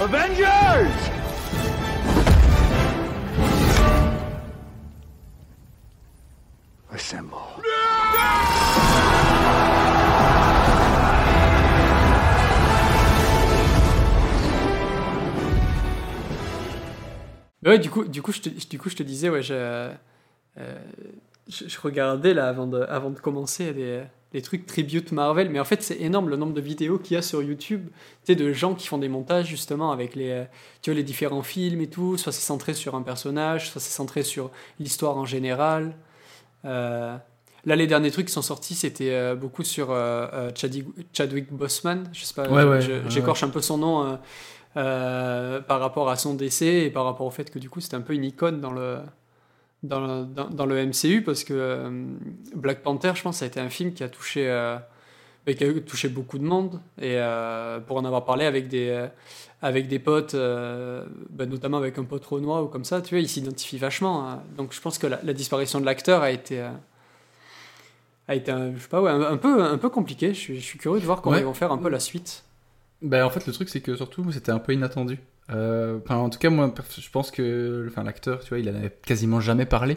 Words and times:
Avengers! 0.00 0.94
Assemble. 6.92 7.34
Ouais, 17.66 17.78
du 17.80 17.90
coup, 17.90 18.04
du 18.04 18.22
coup, 18.22 18.30
je 18.30 18.40
te, 18.40 18.48
du 18.48 18.78
coup, 18.78 18.88
je 18.88 18.94
te 18.94 19.02
disais, 19.02 19.28
ouais, 19.28 19.42
je, 19.42 19.52
euh, 19.54 19.92
je, 21.48 21.68
je 21.68 21.80
regardais 21.80 22.34
là 22.34 22.48
avant 22.48 22.68
de, 22.68 22.80
avant 22.82 23.10
de 23.10 23.18
commencer 23.18 23.72
les, 23.72 24.04
les 24.34 24.42
trucs 24.42 24.66
tribute 24.66 25.10
Marvel, 25.12 25.48
mais 25.50 25.58
en 25.60 25.64
fait, 25.64 25.82
c'est 25.82 26.00
énorme 26.00 26.28
le 26.28 26.36
nombre 26.36 26.52
de 26.52 26.60
vidéos 26.60 26.98
qu'il 26.98 27.14
y 27.14 27.18
a 27.18 27.22
sur 27.22 27.42
YouTube, 27.42 27.88
tu 27.88 27.94
sais, 28.32 28.34
de 28.34 28.52
gens 28.52 28.74
qui 28.74 28.86
font 28.86 28.98
des 28.98 29.08
montages 29.08 29.46
justement 29.46 29.90
avec 29.90 30.14
les, 30.14 30.44
tu 30.82 30.90
vois, 30.90 30.96
les 30.96 31.02
différents 31.02 31.42
films 31.42 31.80
et 31.80 31.86
tout. 31.88 32.16
Soit 32.18 32.32
c'est 32.32 32.42
centré 32.44 32.74
sur 32.74 32.94
un 32.94 33.02
personnage, 33.02 33.70
soit 33.70 33.80
c'est 33.80 33.90
centré 33.94 34.22
sur 34.22 34.50
l'histoire 34.78 35.16
en 35.16 35.24
général. 35.24 35.94
Euh, 36.64 37.16
là, 37.64 37.76
les 37.76 37.86
derniers 37.86 38.10
trucs 38.10 38.26
qui 38.26 38.32
sont 38.32 38.42
sortis, 38.42 38.74
c'était 38.74 39.10
euh, 39.12 39.34
beaucoup 39.34 39.62
sur 39.64 39.90
euh, 39.90 40.26
euh, 40.34 40.50
Chadwick, 40.54 40.86
Chadwick 41.12 41.50
Boseman. 41.52 42.04
Je 42.12 42.24
sais 42.24 42.34
pas, 42.34 42.48
Ouais, 42.48 42.64
ouais, 42.64 42.80
je- 42.82 42.92
ouais, 42.92 43.02
j'écorche 43.08 43.42
un 43.44 43.48
peu 43.48 43.62
son 43.62 43.78
nom. 43.78 44.04
euh, 44.04 44.16
euh, 44.76 45.60
par 45.62 45.80
rapport 45.80 46.10
à 46.10 46.16
son 46.16 46.34
décès 46.34 46.84
et 46.84 46.90
par 46.90 47.04
rapport 47.04 47.26
au 47.26 47.30
fait 47.30 47.50
que 47.50 47.58
du 47.58 47.70
coup 47.70 47.80
c'était 47.80 47.96
un 47.96 48.02
peu 48.02 48.12
une 48.12 48.24
icône 48.24 48.60
dans 48.60 48.70
le, 48.70 48.98
dans 49.82 50.00
le, 50.00 50.24
dans, 50.24 50.48
dans 50.50 50.66
le 50.66 50.86
MCU 50.86 51.22
parce 51.22 51.44
que 51.44 51.54
euh, 51.54 52.04
Black 52.54 52.82
Panther, 52.82 53.12
je 53.14 53.22
pense, 53.22 53.38
ça 53.38 53.44
a 53.44 53.48
été 53.48 53.60
un 53.60 53.70
film 53.70 53.92
qui 53.92 54.02
a 54.04 54.08
touché, 54.08 54.48
euh, 54.48 54.76
qui 55.46 55.64
a 55.64 55.80
touché 55.80 56.08
beaucoup 56.08 56.38
de 56.38 56.44
monde 56.44 56.80
et 57.00 57.14
euh, 57.16 57.78
pour 57.80 57.96
en 57.96 58.04
avoir 58.04 58.24
parlé 58.24 58.44
avec 58.44 58.68
des, 58.68 59.06
avec 59.62 59.88
des 59.88 59.98
potes, 59.98 60.34
bah, 60.34 61.46
notamment 61.46 61.78
avec 61.78 61.98
un 61.98 62.04
pote 62.04 62.24
renois 62.26 62.62
ou 62.62 62.66
comme 62.68 62.84
ça, 62.84 63.00
tu 63.02 63.14
vois, 63.14 63.20
il 63.20 63.28
s'identifie 63.28 63.78
vachement. 63.78 64.28
hein. 64.28 64.42
Donc 64.56 64.72
je 64.72 64.80
pense 64.80 64.98
que 64.98 65.06
la, 65.06 65.20
la 65.22 65.32
disparition 65.32 65.80
de 65.80 65.86
l'acteur 65.86 66.22
a 66.22 66.30
été 66.30 66.62
a 68.30 68.34
été 68.34 68.50
un, 68.50 68.74
je 68.76 68.82
sais 68.82 68.88
pas 68.88 69.00
ouais, 69.00 69.10
un, 69.10 69.22
un 69.22 69.36
peu 69.38 69.62
un 69.62 69.78
peu 69.78 69.88
compliqué. 69.88 70.34
Je 70.34 70.38
suis, 70.38 70.56
je 70.60 70.64
suis 70.64 70.78
curieux 70.78 71.00
de 71.00 71.06
voir 71.06 71.22
comment 71.22 71.36
Ouais. 71.36 71.42
ils 71.42 71.46
vont 71.46 71.54
faire 71.54 71.72
un 71.72 71.78
peu 71.78 71.88
la 71.88 71.98
suite. 72.00 72.44
Bah, 73.00 73.24
en 73.26 73.30
fait, 73.30 73.46
le 73.46 73.52
truc, 73.54 73.68
c'est 73.70 73.80
que 73.80 73.96
surtout, 73.96 74.30
c'était 74.32 74.50
un 74.52 74.58
peu 74.58 74.72
inattendu. 74.74 75.18
Euh, 75.50 75.98
Enfin, 76.04 76.16
en 76.16 76.30
tout 76.30 76.38
cas, 76.38 76.50
moi, 76.50 76.72
je 76.98 77.10
pense 77.10 77.30
que 77.30 77.86
enfin, 77.88 78.02
l'acteur, 78.02 78.40
tu 78.42 78.50
vois, 78.50 78.58
il 78.58 78.68
en 78.68 78.74
avait 78.74 78.92
quasiment 79.06 79.40
jamais 79.40 79.66
parlé 79.66 79.96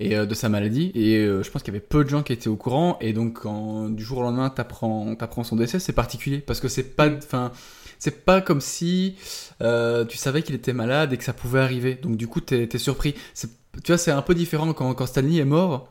et, 0.00 0.16
euh, 0.16 0.26
de 0.26 0.34
sa 0.34 0.48
maladie. 0.48 0.90
Et 0.94 1.16
euh, 1.18 1.42
je 1.42 1.50
pense 1.50 1.62
qu'il 1.62 1.72
y 1.72 1.76
avait 1.76 1.84
peu 1.86 2.04
de 2.04 2.08
gens 2.08 2.22
qui 2.22 2.32
étaient 2.32 2.48
au 2.48 2.56
courant. 2.56 2.96
Et 3.00 3.12
donc, 3.12 3.40
quand 3.42 3.88
du 3.88 4.02
jour 4.02 4.18
au 4.18 4.22
lendemain, 4.22 4.50
t'apprends 4.50 5.14
apprends 5.20 5.44
son 5.44 5.56
décès, 5.56 5.78
c'est 5.78 5.92
particulier. 5.92 6.38
Parce 6.38 6.60
que 6.60 6.68
c'est 6.68 6.96
pas. 6.96 7.08
Enfin. 7.10 7.52
C'est 8.00 8.24
pas 8.24 8.42
comme 8.42 8.60
si 8.60 9.14
tu 9.60 10.16
savais 10.18 10.42
qu'il 10.42 10.54
était 10.54 10.72
malade 10.74 11.12
et 11.12 11.16
que 11.16 11.24
ça 11.24 11.32
pouvait 11.32 11.60
arriver. 11.60 11.94
Donc 11.94 12.16
du 12.16 12.26
coup, 12.26 12.40
t'es 12.40 12.68
es 12.70 12.78
surpris. 12.78 13.14
C'est- 13.32 13.48
Tu 13.82 13.92
vois, 13.92 13.98
c'est 13.98 14.10
un 14.10 14.20
peu 14.20 14.34
différent 14.34 14.72
quand, 14.74 14.92
quand 14.94 15.06
Stanley 15.06 15.36
est 15.38 15.44
mort. 15.46 15.88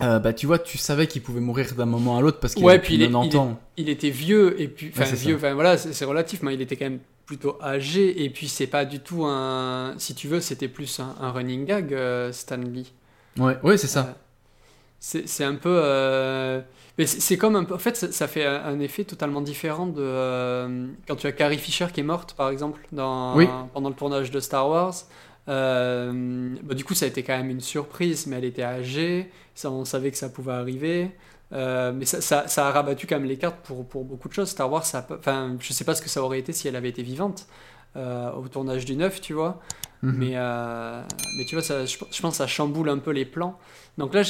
Euh, 0.00 0.18
bah 0.18 0.32
tu 0.32 0.46
vois, 0.46 0.58
tu 0.58 0.78
savais 0.78 1.06
qu'il 1.08 1.20
pouvait 1.20 1.40
mourir 1.40 1.74
d'un 1.76 1.84
moment 1.84 2.16
à 2.16 2.22
l'autre 2.22 2.40
parce 2.40 2.54
qu'il 2.54 2.64
Ouais, 2.64 2.78
puis 2.78 2.94
il 2.94 3.02
est- 3.02 3.06
de 3.08 3.12
90 3.12 3.36
ans. 3.36 3.60
il 3.76 3.90
était 3.90 4.08
vieux 4.10 4.58
et 4.60 4.66
puis 4.68 4.90
enfin 4.94 5.04
Ouais, 5.04 5.14
vieux 5.16 5.34
enfin 5.36 5.52
voilà 5.52 5.76
c'est 5.76 6.04
relatif 6.06 6.42
mais 6.42 6.54
il 6.54 6.62
était 6.62 6.76
quand 6.76 6.86
même 6.86 7.00
plutôt 7.26 7.56
âgé 7.62 8.24
et 8.24 8.30
puis 8.30 8.48
c'est 8.48 8.66
pas 8.66 8.84
du 8.84 9.00
tout 9.00 9.24
un 9.24 9.94
si 9.98 10.14
tu 10.14 10.28
veux 10.28 10.40
c'était 10.40 10.68
plus 10.68 11.00
un, 11.00 11.14
un 11.20 11.30
running 11.30 11.64
gag 11.64 11.94
euh, 11.94 12.32
Stan 12.32 12.56
Lee 12.56 12.92
Ouais, 13.38 13.56
ouais, 13.62 13.78
c'est 13.78 13.86
ça. 13.86 14.00
Euh, 14.00 14.12
c'est 15.00 15.44
un 15.44 15.54
peu 15.56 15.80
euh, 15.82 16.60
mais 16.98 17.06
c'est 17.06 17.36
comme 17.36 17.56
un 17.56 17.64
peu 17.64 17.74
en 17.74 17.78
fait 17.78 17.96
ça, 17.96 18.12
ça 18.12 18.28
fait 18.28 18.44
un, 18.44 18.62
un 18.66 18.78
effet 18.78 19.02
totalement 19.04 19.40
différent 19.40 19.86
de 19.86 20.00
euh, 20.00 20.86
quand 21.08 21.16
tu 21.16 21.26
as 21.26 21.32
Carrie 21.32 21.58
Fisher 21.58 21.86
qui 21.92 22.00
est 22.00 22.04
morte 22.04 22.34
par 22.34 22.50
exemple 22.50 22.80
dans 22.92 23.34
Oui. 23.36 23.48
pendant 23.74 23.88
le 23.88 23.94
tournage 23.96 24.30
de 24.30 24.38
Star 24.38 24.68
Wars 24.68 24.94
euh, 25.48 26.54
bah, 26.62 26.74
du 26.74 26.84
coup 26.84 26.94
ça 26.94 27.04
a 27.06 27.08
été 27.08 27.22
quand 27.22 27.36
même 27.36 27.50
une 27.50 27.60
surprise 27.60 28.26
mais 28.26 28.36
elle 28.36 28.44
était 28.44 28.62
âgée 28.62 29.30
ça 29.54 29.70
on 29.70 29.84
savait 29.84 30.10
que 30.10 30.16
ça 30.16 30.28
pouvait 30.28 30.52
arriver 30.52 31.10
euh, 31.52 31.92
mais 31.94 32.04
ça, 32.04 32.20
ça, 32.20 32.48
ça 32.48 32.68
a 32.68 32.70
rabattu 32.72 33.06
quand 33.06 33.16
même 33.16 33.28
les 33.28 33.36
cartes 33.38 33.58
pour, 33.64 33.86
pour 33.86 34.04
beaucoup 34.04 34.28
de 34.28 34.34
choses. 34.34 34.48
Star 34.50 34.70
Wars, 34.70 34.86
ça, 34.86 35.06
enfin, 35.18 35.56
je 35.60 35.72
sais 35.72 35.84
pas 35.84 35.94
ce 35.94 36.02
que 36.02 36.08
ça 36.08 36.22
aurait 36.22 36.38
été 36.38 36.52
si 36.52 36.68
elle 36.68 36.76
avait 36.76 36.88
été 36.88 37.02
vivante 37.02 37.46
euh, 37.96 38.30
au 38.32 38.48
tournage 38.48 38.84
du 38.84 38.96
9, 38.96 39.20
tu 39.20 39.34
vois. 39.34 39.60
Mhm. 40.02 40.14
Mais, 40.16 40.32
euh, 40.34 41.02
mais 41.38 41.44
tu 41.44 41.54
vois, 41.54 41.62
ça, 41.62 41.84
je, 41.84 41.96
je 41.96 42.20
pense 42.22 42.32
que 42.32 42.38
ça 42.38 42.46
chamboule 42.46 42.88
un 42.88 42.98
peu 42.98 43.10
les 43.12 43.24
plans. 43.24 43.58
Donc 43.98 44.14
là, 44.14 44.22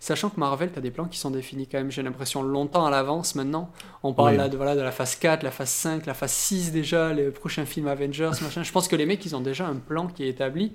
sachant 0.00 0.30
que 0.30 0.40
Marvel, 0.40 0.72
tu 0.72 0.78
as 0.78 0.82
des 0.82 0.90
plans 0.90 1.06
qui 1.06 1.18
sont 1.18 1.30
définis 1.30 1.68
quand 1.68 1.78
même, 1.78 1.92
j'ai 1.92 2.02
l'impression, 2.02 2.42
longtemps 2.42 2.84
à 2.84 2.90
l'avance 2.90 3.36
maintenant. 3.36 3.70
On 4.02 4.12
parle 4.12 4.32
Oui. 4.32 4.36
là 4.36 4.48
de, 4.48 4.56
voilà, 4.56 4.74
de 4.74 4.80
la 4.80 4.90
phase 4.90 5.14
4, 5.14 5.44
la 5.44 5.52
phase 5.52 5.70
5, 5.70 6.04
la 6.06 6.14
phase 6.14 6.32
6 6.32 6.72
déjà, 6.72 7.12
les 7.12 7.30
prochains 7.30 7.64
films 7.64 7.86
Avengers, 7.86 8.32
machin. 8.42 8.64
Je 8.64 8.72
pense 8.72 8.88
que 8.88 8.96
les 8.96 9.06
mecs, 9.06 9.24
ils 9.24 9.36
ont 9.36 9.40
déjà 9.40 9.66
un 9.66 9.76
plan 9.76 10.08
qui 10.08 10.24
est 10.24 10.28
établi. 10.28 10.72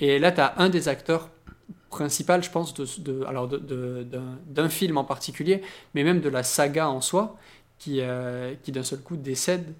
Et 0.00 0.18
là, 0.18 0.32
tu 0.32 0.40
as 0.40 0.54
un 0.58 0.68
des 0.68 0.88
acteurs 0.88 1.28
principal, 1.90 2.42
je 2.42 2.50
pense, 2.50 2.74
de, 2.74 2.86
de- 3.00 3.24
alors 3.24 3.48
d'un 3.48 4.68
film 4.68 4.98
en 4.98 5.04
particulier, 5.04 5.62
mais 5.94 6.04
même 6.04 6.20
de 6.20 6.28
la 6.28 6.42
saga 6.42 6.88
en 6.88 7.00
soi, 7.00 7.36
qui, 7.78 8.00
euh, 8.00 8.54
qui 8.62 8.72
d'un 8.72 8.82
seul 8.82 9.00
coup 9.00 9.16
décède. 9.16 9.74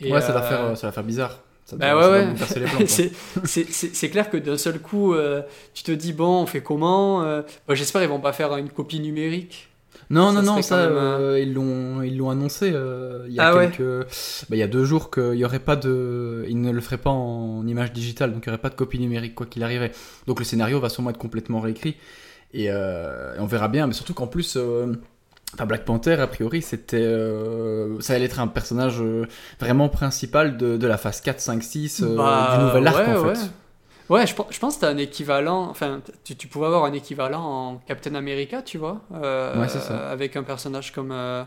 Et, 0.00 0.12
ouais, 0.12 0.20
ça 0.20 0.32
va 0.32 0.42
euh, 0.42 0.48
faire, 0.48 0.76
ça 0.76 0.86
va 0.88 0.92
faire 0.92 1.04
bizarre. 1.04 1.38
Bah 1.72 1.96
ouais, 1.96 2.08
ouais. 2.08 2.26
c'est- 3.44 4.10
clair 4.10 4.30
que 4.30 4.36
d'un 4.36 4.56
seul 4.56 4.80
coup, 4.80 5.14
euh, 5.14 5.42
tu 5.74 5.82
te 5.82 5.90
dis, 5.92 6.12
bon, 6.12 6.42
on 6.42 6.46
fait 6.46 6.62
comment 6.62 7.22
euh, 7.22 7.42
bah, 7.66 7.74
J'espère 7.74 8.02
qu'ils 8.02 8.10
vont 8.10 8.20
pas 8.20 8.32
faire 8.32 8.56
une 8.56 8.70
copie 8.70 9.00
numérique. 9.00 9.68
Non, 10.10 10.28
Ça 10.32 10.42
non, 10.42 10.42
non, 10.42 10.62
ça, 10.62 10.76
même, 10.76 10.96
euh, 10.96 11.40
ils 11.40 11.52
l'ont, 11.52 12.02
ils 12.02 12.16
l'ont 12.16 12.30
annoncé 12.30 12.70
euh, 12.72 13.24
il 13.28 13.34
y 13.34 13.40
a 13.40 13.48
Ah 13.48 13.54
ouais. 13.56 13.68
quelques, 13.70 14.06
bah, 14.48 14.56
il 14.56 14.58
y 14.58 14.62
a 14.62 14.68
deux 14.68 14.84
jours 14.84 15.10
qu'il 15.10 15.34
y 15.34 15.44
aurait 15.44 15.58
pas 15.58 15.74
de, 15.76 16.44
ils 16.48 16.60
ne 16.60 16.70
le 16.70 16.80
feraient 16.80 16.98
pas 16.98 17.10
en 17.10 17.66
image 17.66 17.92
digitale, 17.92 18.32
donc 18.32 18.44
il 18.44 18.46
y 18.46 18.50
aurait 18.50 18.60
pas 18.60 18.70
de 18.70 18.76
copie 18.76 18.98
numérique 19.00 19.34
quoi 19.34 19.46
qu'il 19.46 19.62
arrivait. 19.64 19.90
Donc 20.26 20.38
le 20.38 20.44
scénario 20.44 20.78
va 20.80 20.88
sûrement 20.88 21.10
être 21.10 21.18
complètement 21.18 21.60
réécrit 21.60 21.96
et, 22.54 22.66
euh, 22.70 23.34
on 23.38 23.46
verra 23.46 23.68
bien, 23.68 23.86
mais 23.88 23.92
surtout 23.94 24.14
qu'en 24.14 24.28
plus, 24.28 24.56
enfin 25.54 25.66
Black 25.66 25.84
Panther 25.84 26.14
a 26.20 26.26
priori 26.26 26.60
c'était, 26.62 26.96
euh, 27.02 27.98
ça 28.00 28.14
allait 28.14 28.26
être 28.26 28.40
un 28.40 28.46
personnage 28.48 29.00
euh, 29.00 29.26
vraiment 29.60 29.88
principal 29.88 30.56
de, 30.56 30.76
de 30.76 30.86
la 30.86 30.98
phase 30.98 31.20
4, 31.20 31.40
5, 31.40 31.62
6 31.62 32.02
euh, 32.02 32.16
Bah, 32.16 32.56
du 32.58 32.64
nouvel 32.64 32.86
arc 32.86 32.96
ouais, 32.98 33.16
en 33.16 33.22
fait. 33.22 33.40
Ouais, 33.40 33.46
je, 34.26 34.34
pense- 34.34 34.46
je 34.50 34.58
pense 34.58 34.76
que 34.76 34.80
t'as 34.82 34.90
un 34.90 34.98
équivalent, 34.98 35.68
enfin, 35.68 36.00
tu, 36.24 36.36
tu 36.36 36.46
pouvais 36.48 36.66
avoir 36.66 36.84
un 36.84 36.92
équivalent 36.92 37.42
en 37.42 37.76
Captain 37.78 38.14
America, 38.14 38.62
tu 38.62 38.78
vois, 38.78 39.00
euh, 39.14 39.60
Ouais, 39.60 39.68
c'est 39.68 39.80
ça. 39.80 40.08
avec 40.10 40.36
un 40.36 40.42
personnage 40.44 40.92
comme, 40.92 41.10
euh, 41.12 41.42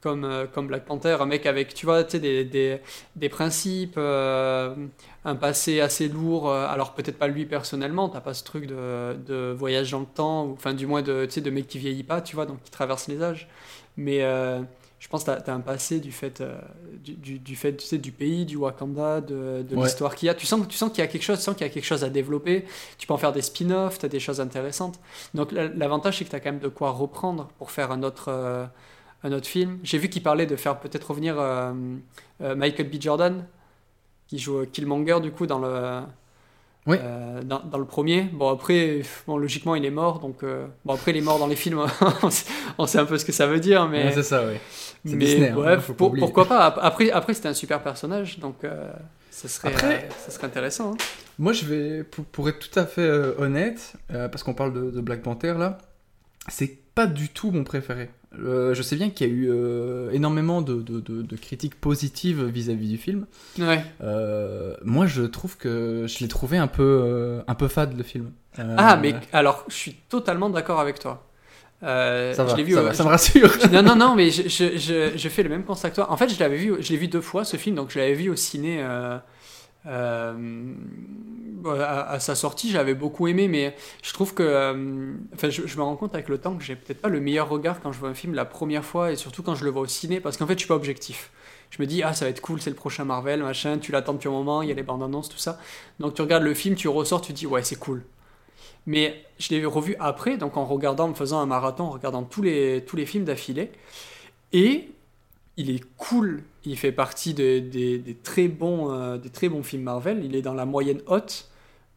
comme, 0.00 0.24
euh, 0.24 0.46
comme 0.46 0.68
Black 0.68 0.84
Panther, 0.84 1.16
un 1.20 1.26
mec 1.26 1.46
avec, 1.46 1.74
tu 1.74 1.86
vois, 1.86 2.04
tu 2.04 2.20
des, 2.20 2.44
des, 2.44 2.80
des 3.16 3.28
principes, 3.28 3.98
un 3.98 5.34
passé 5.40 5.80
assez 5.80 6.08
lourd, 6.08 6.52
alors 6.52 6.94
peut-être 6.94 7.18
pas 7.18 7.26
lui 7.28 7.46
personnellement, 7.46 8.08
t'as 8.08 8.20
pas 8.20 8.34
ce 8.34 8.44
truc 8.44 8.66
de, 8.66 9.14
de 9.26 9.52
voyage 9.56 9.90
dans 9.90 10.00
le 10.00 10.06
temps, 10.06 10.44
ou 10.46 10.52
enfin 10.52 10.74
du 10.74 10.86
moins 10.86 11.02
de, 11.02 11.26
tu 11.26 11.40
de 11.40 11.50
mec 11.50 11.66
qui 11.66 11.78
vieillit 11.78 12.04
pas, 12.04 12.20
tu 12.20 12.36
vois, 12.36 12.46
donc 12.46 12.62
qui 12.62 12.70
traverse 12.70 13.08
les 13.08 13.22
âges, 13.22 13.48
mais 13.96 14.20
je 15.08 15.10
pense 15.10 15.24
que 15.24 15.30
tu 15.42 15.50
as, 15.50 15.54
un 15.54 15.60
passé 15.60 16.00
du 16.00 16.12
fait, 16.12 16.42
euh, 16.42 16.60
du, 17.02 17.14
du, 17.14 17.38
du 17.38 17.56
fait 17.56 17.74
tu 17.74 17.86
sais, 17.86 17.96
du 17.96 18.12
pays, 18.12 18.44
du 18.44 18.56
Wakanda, 18.56 19.22
de, 19.22 19.64
de 19.66 19.74
Ouais. 19.74 19.84
l'histoire 19.84 20.14
qu'il 20.14 20.26
y 20.26 20.28
a. 20.28 20.34
Tu 20.34 20.44
sens, 20.44 20.68
tu 20.68 20.76
sens 20.76 20.90
qu'il 20.90 20.98
y 20.98 21.02
a 21.02 21.06
quelque 21.06 21.22
chose, 21.22 21.38
tu 21.38 21.44
sens 21.44 21.54
qu'il 21.56 21.66
y 21.66 21.70
a 21.70 21.72
quelque 21.72 21.86
chose 21.86 22.04
à 22.04 22.10
développer. 22.10 22.66
Tu 22.98 23.06
peux 23.06 23.14
en 23.14 23.16
faire 23.16 23.32
des 23.32 23.40
spin-offs, 23.40 23.98
tu 23.98 24.04
as 24.04 24.10
des 24.10 24.20
choses 24.20 24.38
intéressantes. 24.38 25.00
Donc 25.32 25.50
la- 25.52 25.68
l'avantage, 25.68 26.18
c'est 26.18 26.26
que 26.26 26.30
tu 26.30 26.36
as 26.36 26.40
quand 26.40 26.52
même 26.52 26.60
de 26.60 26.68
quoi 26.68 26.90
reprendre 26.90 27.48
pour 27.56 27.70
faire 27.70 27.90
un 27.90 28.02
autre, 28.02 28.26
euh, 28.28 28.66
un 29.24 29.32
autre 29.32 29.46
film. 29.46 29.78
J'ai 29.82 29.96
vu 29.96 30.10
qu'il 30.10 30.22
parlait 30.22 30.44
de 30.44 30.56
faire 30.56 30.78
peut-être 30.78 31.08
revenir 31.08 31.36
euh, 31.38 31.72
Michael 32.40 32.90
B. 32.90 33.00
Jordan, 33.00 33.46
qui 34.26 34.38
joue 34.38 34.66
Killmonger 34.66 35.20
du 35.22 35.32
coup 35.32 35.46
dans 35.46 35.58
le, 35.58 36.02
Oui. 36.86 36.96
euh, 37.02 37.42
dans, 37.42 37.60
dans 37.60 37.78
le 37.78 37.84
premier. 37.84 38.22
Bon, 38.32 38.48
après, 38.50 39.02
bon, 39.26 39.36
logiquement, 39.36 39.74
il 39.74 39.84
est 39.84 39.90
mort. 39.90 40.20
Donc, 40.20 40.42
euh, 40.42 40.66
bon, 40.84 40.94
après, 40.94 41.10
il 41.10 41.16
est 41.18 41.22
mort 41.22 41.38
dans 41.38 41.46
les 41.46 41.56
films. 41.56 41.80
on, 42.78 42.86
sait, 42.86 42.98
un 42.98 43.04
peu 43.04 43.18
ce 43.18 43.24
que 43.26 43.32
ça 43.32 43.46
veut 43.46 43.60
dire. 43.60 43.86
Mais, 43.88 44.10
c'est 44.12 44.22
ça, 44.22 44.46
oui. 44.46 44.54
Mais 45.04 45.16
Disney, 45.26 45.48
hein, 45.50 45.54
bref, 45.54 45.90
pour- 45.92 46.08
oublier. 46.08 46.24
pourquoi 46.24 46.46
pas? 46.46 46.64
Après, 46.66 47.10
après 47.10 47.34
c'était 47.34 47.48
un 47.48 47.54
super 47.54 47.82
personnage. 47.82 48.38
Donc, 48.38 48.64
euh, 48.64 48.90
ça, 49.30 49.48
serait, 49.48 49.68
Après- 49.68 50.04
euh, 50.06 50.14
ça 50.18 50.30
serait 50.30 50.46
intéressant. 50.46 50.92
hein. 50.92 50.96
Moi, 51.38 51.52
je 51.52 51.64
vais, 51.66 52.04
pour, 52.04 52.24
pour 52.24 52.48
être 52.48 52.58
tout 52.58 52.78
à 52.80 52.86
fait 52.86 53.02
euh, 53.02 53.34
honnête, 53.38 53.92
euh, 54.12 54.28
parce 54.28 54.42
qu'on 54.42 54.54
parle 54.54 54.72
de, 54.72 54.90
de 54.90 55.00
Black 55.00 55.22
Panther 55.22 55.54
là, 55.58 55.78
c'est 56.48 56.78
pas 56.94 57.06
du 57.06 57.28
tout 57.28 57.50
mon 57.50 57.62
préféré. 57.64 58.08
Euh, 58.40 58.74
je 58.74 58.82
sais 58.82 58.96
bien 58.96 59.10
qu'il 59.10 59.26
y 59.26 59.30
a 59.30 59.32
eu 59.32 59.48
euh, 59.50 60.10
énormément 60.12 60.62
de, 60.62 60.76
de- 60.82 61.00
de- 61.00 61.22
de 61.22 61.36
critiques 61.36 61.74
positives 61.80 62.44
vis-à-vis 62.44 62.88
du 62.88 62.96
film. 62.98 63.26
Ouais. 63.58 63.82
Euh, 64.02 64.74
moi, 64.84 65.06
je 65.06 65.22
trouve 65.22 65.56
que 65.56 66.04
je 66.06 66.18
l'ai 66.20 66.28
trouvé 66.28 66.56
un 66.58 66.66
peu, 66.68 67.40
un 67.46 67.54
peu 67.54 67.68
fade 67.68 67.96
le 67.96 68.02
film. 68.02 68.30
Ah, 68.76 68.96
mais 69.00 69.14
alors, 69.32 69.64
je 69.68 69.74
suis 69.74 69.94
totalement 70.08 70.50
d'accord 70.50 70.80
avec 70.80 70.98
toi. 70.98 71.24
Ça 71.80 72.32
va, 72.36 72.48
je 72.48 72.56
l'ai 72.56 72.64
vu 72.64 72.72
ça, 72.74 72.80
au- 72.82 72.84
va, 72.86 72.94
ça 72.94 73.04
me 73.04 73.08
rassure. 73.08 73.50
non, 73.72 73.82
non, 73.82 73.94
non, 73.96 74.14
mais 74.16 74.30
je, 74.30 74.42
je, 74.48 74.76
je, 74.76 75.12
je 75.16 75.28
fais 75.28 75.42
le 75.44 75.48
même 75.48 75.62
constat 75.64 75.90
que 75.90 75.94
toi. 75.96 76.10
En 76.10 76.16
fait, 76.16 76.28
je 76.28 76.38
l'avais 76.40 76.56
vu, 76.56 76.74
je 76.80 76.90
l'ai 76.90 76.96
vu 76.98 77.06
deux 77.08 77.20
fois 77.20 77.44
ce 77.44 77.56
film, 77.56 77.76
donc 77.76 77.90
je 77.90 77.98
l'avais 78.00 78.14
vu 78.14 78.30
au 78.30 78.36
ciné 78.36 78.82
euh, 79.88 80.74
à, 81.66 82.20
sa 82.20 82.34
sortie. 82.34 82.70
J'avais 82.70 82.94
beaucoup 82.94 83.26
aimé, 83.28 83.48
mais 83.48 83.74
je 84.02 84.12
trouve 84.12 84.34
que, 84.34 84.42
euh, 84.42 85.12
enfin, 85.34 85.50
je, 85.50 85.76
me 85.76 85.82
rends 85.82 85.96
compte 85.96 86.14
avec 86.14 86.28
le 86.28 86.38
temps 86.38 86.56
que 86.56 86.62
j'ai 86.62 86.76
peut-être 86.76 87.00
pas 87.00 87.08
le 87.08 87.20
meilleur 87.20 87.48
regard 87.48 87.80
quand 87.80 87.92
je 87.92 87.98
vois 87.98 88.08
un 88.08 88.14
film 88.14 88.34
la 88.34 88.44
première 88.44 88.84
fois 88.84 89.12
et 89.12 89.16
surtout 89.16 89.42
quand 89.42 89.54
je 89.54 89.64
le 89.64 89.70
vois 89.70 89.82
au 89.82 89.86
ciné, 89.86 90.20
parce 90.20 90.36
qu'en 90.36 90.46
fait, 90.46 90.54
je 90.54 90.60
suis 90.60 90.68
pas 90.68 90.76
objectif. 90.76 91.30
Je 91.70 91.82
me 91.82 91.86
dis, 91.86 92.02
ah, 92.02 92.14
ça 92.14 92.24
va 92.24 92.30
être 92.30 92.40
cool, 92.40 92.60
c'est 92.60 92.70
le 92.70 92.76
prochain 92.76 93.04
Marvel, 93.04 93.42
machin, 93.42 93.78
tu 93.78 93.92
l'attends 93.92 94.14
depuis 94.14 94.28
un 94.28 94.32
moment, 94.32 94.62
il 94.62 94.68
y 94.68 94.72
a 94.72 94.74
les 94.74 94.82
bandes 94.82 95.02
annonces, 95.02 95.28
tout 95.28 95.38
ça. 95.38 95.58
Donc 96.00 96.14
tu 96.14 96.22
regardes 96.22 96.44
le 96.44 96.54
film, 96.54 96.74
tu 96.74 96.88
ressors, 96.88 97.20
tu 97.20 97.32
dis, 97.32 97.46
ouais, 97.46 97.62
c'est 97.62 97.76
cool. 97.78 98.04
Mais 98.86 99.22
je 99.38 99.50
l'ai 99.50 99.64
revu 99.64 99.96
après, 100.00 100.38
donc 100.38 100.56
en 100.56 100.64
regardant, 100.64 101.10
en 101.10 101.14
faisant 101.14 101.40
un 101.40 101.46
marathon, 101.46 101.84
en 101.84 101.90
regardant 101.90 102.22
tous 102.22 102.40
les, 102.40 102.84
tous 102.86 102.96
les 102.96 103.04
films 103.04 103.24
d'affilée. 103.24 103.70
Et 104.52 104.90
il 105.58 105.70
est 105.70 105.82
cool. 105.98 106.42
Il 106.64 106.78
fait 106.78 106.92
partie 106.92 107.34
des, 107.34 107.60
des, 107.60 108.16
très 108.22 108.48
bons, 108.48 108.90
euh, 108.90 109.18
des 109.18 109.28
très 109.28 109.50
bons 109.50 109.62
films 109.62 109.82
Marvel. 109.82 110.24
Il 110.24 110.34
est 110.34 110.42
dans 110.42 110.54
la 110.54 110.64
moyenne 110.64 111.02
haute, 111.06 111.48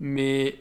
mais 0.01 0.55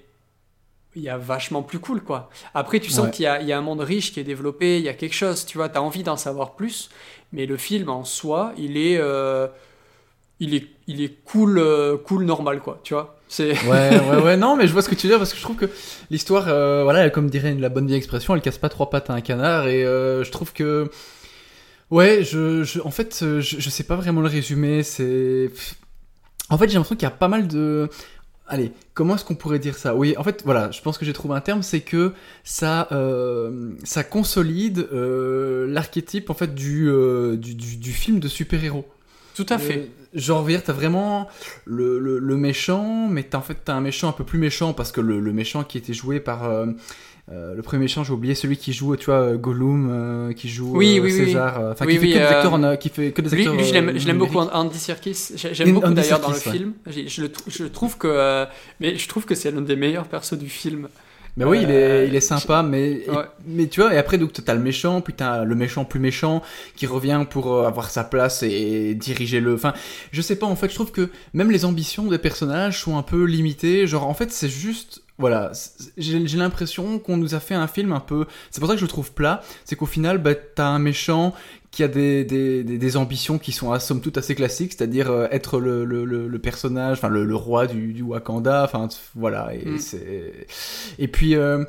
il 0.94 1.02
y 1.02 1.08
a 1.08 1.17
vachement 1.17 1.62
plus 1.62 1.81
cool, 1.81 2.02
quoi. 2.02 2.31
Après, 2.55 2.79
tu 2.79 2.91
sens 2.91 3.11
qu'il 3.11 3.25
y, 3.25 3.47
y, 3.47 3.52
a 3.52 3.58
un 3.58 3.62
monde 3.62 3.81
riche 3.81 4.12
qui 4.12 4.20
est 4.20 4.25
développé, 4.25 4.79
il 4.79 4.85
y 4.85 4.88
a 4.88 4.94
quelque 4.94 5.14
chose, 5.14 5.47
tu 5.47 5.56
vois, 5.56 5.69
tu 5.69 5.79
as 5.79 5.82
envie 5.82 6.02
d'en 6.02 6.17
savoir 6.17 6.56
plus, 6.56 6.91
mais 7.32 7.47
le 7.47 7.56
film 7.56 7.88
en 7.88 8.05
soi, 8.05 8.52
il 8.58 8.76
est, 8.76 8.99
euh, 8.99 9.46
il 10.41 10.55
est, 10.55 10.67
il 10.88 11.00
est 11.00 11.23
cool, 11.25 11.58
euh, 11.58 11.96
cool 11.96 12.25
normal, 12.25 12.61
quoi, 12.61 12.81
tu 12.82 12.94
vois. 12.94 13.20
Ouais, 13.38 13.55
ouais, 13.69 14.17
ouais, 14.25 14.37
non, 14.37 14.56
mais 14.56 14.67
je 14.67 14.73
vois 14.73 14.82
ce 14.82 14.88
que 14.88 14.94
tu 14.94 15.06
veux 15.06 15.12
dire 15.12 15.19
parce 15.19 15.32
que 15.32 15.38
je 15.38 15.43
trouve 15.43 15.56
que 15.56 15.70
l'histoire, 16.11 16.46
euh, 16.49 16.82
voilà, 16.82 17.08
comme 17.11 17.31
dirait 17.31 17.55
la 17.55 17.69
bonne 17.69 17.87
vieille 17.87 17.99
expression, 17.99 18.35
elle 18.35 18.41
casse 18.41 18.58
pas 18.58 18.69
trois 18.69 18.91
pattes 18.91 19.11
à 19.11 19.14
un 19.14 19.20
canard 19.20 19.69
et 19.69 19.85
euh, 19.85 20.25
je 20.25 20.31
trouve 20.31 20.53
que. 20.53 20.91
Ouais, 21.90 22.22
je, 22.22 22.62
je 22.62 22.81
en 22.81 22.90
fait, 22.90 23.19
je, 23.20 23.40
je, 23.40 23.70
sais 23.70 23.84
pas 23.84 23.96
vraiment 23.96 24.20
le 24.20 24.28
résumer. 24.28 24.82
C'est. 24.82 25.50
En 26.48 26.58
fait, 26.58 26.69
j'ai 26.69 26.75
l'impression 26.75 26.96
qu'il 26.96 27.04
y 27.04 27.12
a 27.12 27.14
pas 27.14 27.28
mal 27.28 27.48
de. 27.48 27.88
Allez, 28.46 28.72
comment 28.94 29.14
est-ce 29.14 29.25
qu'on 29.25 29.37
pourrait 29.37 29.60
dire 29.60 29.76
ça? 29.76 29.94
Oui, 29.94 30.16
en 30.16 30.25
fait, 30.25 30.42
voilà, 30.44 30.72
je 30.72 30.81
pense 30.82 30.98
que 30.98 31.04
j'ai 31.04 31.12
trouvé 31.12 31.37
un 31.37 31.40
terme, 31.40 31.62
c'est 31.62 31.82
que 31.82 32.12
ça, 32.42 32.88
euh, 32.90 33.70
ça 33.84 34.02
consolide 34.02 34.88
euh, 34.92 35.69
l'archétype 35.69 36.31
en 36.31 36.34
fait 36.34 36.52
du, 36.52 36.88
euh, 36.88 37.37
du, 37.37 37.54
du, 37.54 37.76
du, 37.76 37.93
film 37.93 38.19
de 38.19 38.26
super-héros. 38.26 38.88
Tout 39.36 39.46
à 39.48 39.58
fait 39.58 39.88
genre, 40.14 40.46
tu 40.46 40.60
t'as 40.60 40.72
vraiment 40.72 41.28
le, 41.64 41.98
le, 41.98 42.36
méchant, 42.36 43.08
mais 43.08 43.22
t'as 43.22 43.38
en 43.38 43.42
fait 43.42 43.58
t'as 43.64 43.74
un 43.74 43.80
méchant 43.80 44.08
un 44.08 44.12
peu 44.12 44.24
plus 44.24 44.38
méchant 44.38 44.72
parce 44.72 44.92
que 44.92 45.00
le, 45.00 45.20
le 45.20 45.32
méchant 45.32 45.64
qui 45.64 45.78
était 45.78 45.92
joué 45.92 46.20
par 46.20 46.44
euh, 46.44 46.66
euh, 47.30 47.54
le 47.54 47.62
premier 47.62 47.82
méchant, 47.82 48.02
j'ai 48.02 48.12
oublié 48.12 48.34
celui 48.34 48.56
qui 48.56 48.72
joue, 48.72 48.96
tu 48.96 49.06
vois, 49.06 49.36
Gollum, 49.36 49.88
euh, 49.90 50.32
qui 50.32 50.48
joue 50.48 50.76
oui, 50.76 50.98
oui, 51.00 51.12
César, 51.12 51.60
enfin 51.72 51.86
qui 51.86 51.98
fait 51.98 52.08
que 52.08 52.12
des 52.12 52.22
acteurs, 52.22 52.78
qui 52.78 52.88
fait 52.88 53.12
que 53.12 53.22
des 53.22 53.34
acteurs. 53.34 53.54
Lui, 53.54 53.64
je 54.00 54.06
l'aime 54.06 54.18
beaucoup, 54.18 54.38
Andy 54.38 54.78
Serkis. 54.78 55.32
J'aime 55.36 55.72
beaucoup 55.72 55.92
d'ailleurs 55.92 56.20
dans 56.20 56.30
le 56.30 56.34
film. 56.34 56.72
Je, 56.86 57.22
le, 57.22 57.32
je 57.46 57.64
trouve 57.64 57.96
que, 57.98 58.46
mais 58.80 58.96
je 58.96 59.08
trouve 59.08 59.24
que 59.24 59.34
c'est 59.34 59.50
l'un 59.50 59.60
des 59.60 59.76
meilleurs 59.76 60.06
persos 60.06 60.38
du 60.38 60.48
film. 60.48 60.88
Mais 61.37 61.44
oui, 61.44 61.61
il 61.62 61.71
est, 61.71 62.09
il 62.09 62.15
est 62.15 62.21
sympa, 62.21 62.62
mais, 62.62 63.05
mais 63.47 63.67
tu 63.69 63.81
vois, 63.81 63.94
et 63.94 63.99
après, 63.99 64.19
donc, 64.19 64.32
t'as 64.32 64.55
le 64.55 64.61
méchant, 64.61 65.00
puis 65.00 65.15
t'as 65.15 65.44
le 65.44 65.55
méchant 65.55 65.85
plus 65.85 66.00
méchant 66.00 66.43
qui 66.77 66.87
revient 66.87 67.25
pour 67.29 67.53
euh, 67.53 67.67
avoir 67.67 67.91
sa 67.91 68.05
place 68.05 68.43
et 68.43 68.94
diriger 68.94 69.41
le. 69.41 69.55
Enfin, 69.55 69.73
je 70.12 70.23
sais 70.23 70.37
pas, 70.37 70.47
en 70.47 70.56
fait, 70.56 70.69
je 70.69 70.75
trouve 70.75 70.93
que 70.93 71.09
même 71.32 71.50
les 71.50 71.65
ambitions 71.65 72.06
des 72.06 72.19
personnages 72.19 72.81
sont 72.81 72.97
un 72.97 73.03
peu 73.03 73.25
limitées. 73.25 73.87
Genre, 73.87 74.06
en 74.06 74.15
fait, 74.15 74.32
c'est 74.32 74.49
juste. 74.49 75.03
Voilà, 75.19 75.53
j'ai 75.99 76.19
l'impression 76.38 76.99
qu'on 76.99 77.19
nous 77.19 77.35
a 77.35 77.41
fait 77.41 77.55
un 77.55 77.67
film 77.67 77.93
un 77.93 78.00
peu. 78.00 78.25
C'est 78.50 78.59
pour 78.59 78.69
ça 78.71 78.75
que 78.75 78.81
je 78.81 78.87
le 78.87 78.88
trouve 78.88 79.12
plat. 79.12 79.43
C'est 79.67 79.77
qu'au 79.77 79.85
final, 79.85 80.17
bah, 80.17 80.35
t'as 80.35 80.69
un 80.69 80.79
méchant 80.79 81.35
qui 81.70 81.84
a 81.84 81.88
des, 81.88 82.25
des, 82.25 82.64
des, 82.64 82.96
ambitions 82.96 83.38
qui 83.38 83.52
sont 83.52 83.72
à 83.72 83.78
somme 83.78 84.00
toute 84.00 84.19
assez 84.19 84.34
classiques, 84.34 84.72
c'est-à-dire 84.72 85.11
euh, 85.11 85.28
être 85.31 85.61
le, 85.61 85.84
le, 85.84 86.05
le, 86.05 86.38
personnage, 86.38 86.99
enfin 86.99 87.08
le, 87.08 87.34
roi 87.34 87.67
du, 87.67 87.93
du, 87.93 88.02
Wakanda, 88.02 88.64
enfin 88.64 88.88
voilà, 89.14 89.55
et 89.55 89.64
mm. 89.64 89.78
c'est 89.78 90.46
et 90.99 91.06
puis 91.06 91.37
euh, 91.37 91.64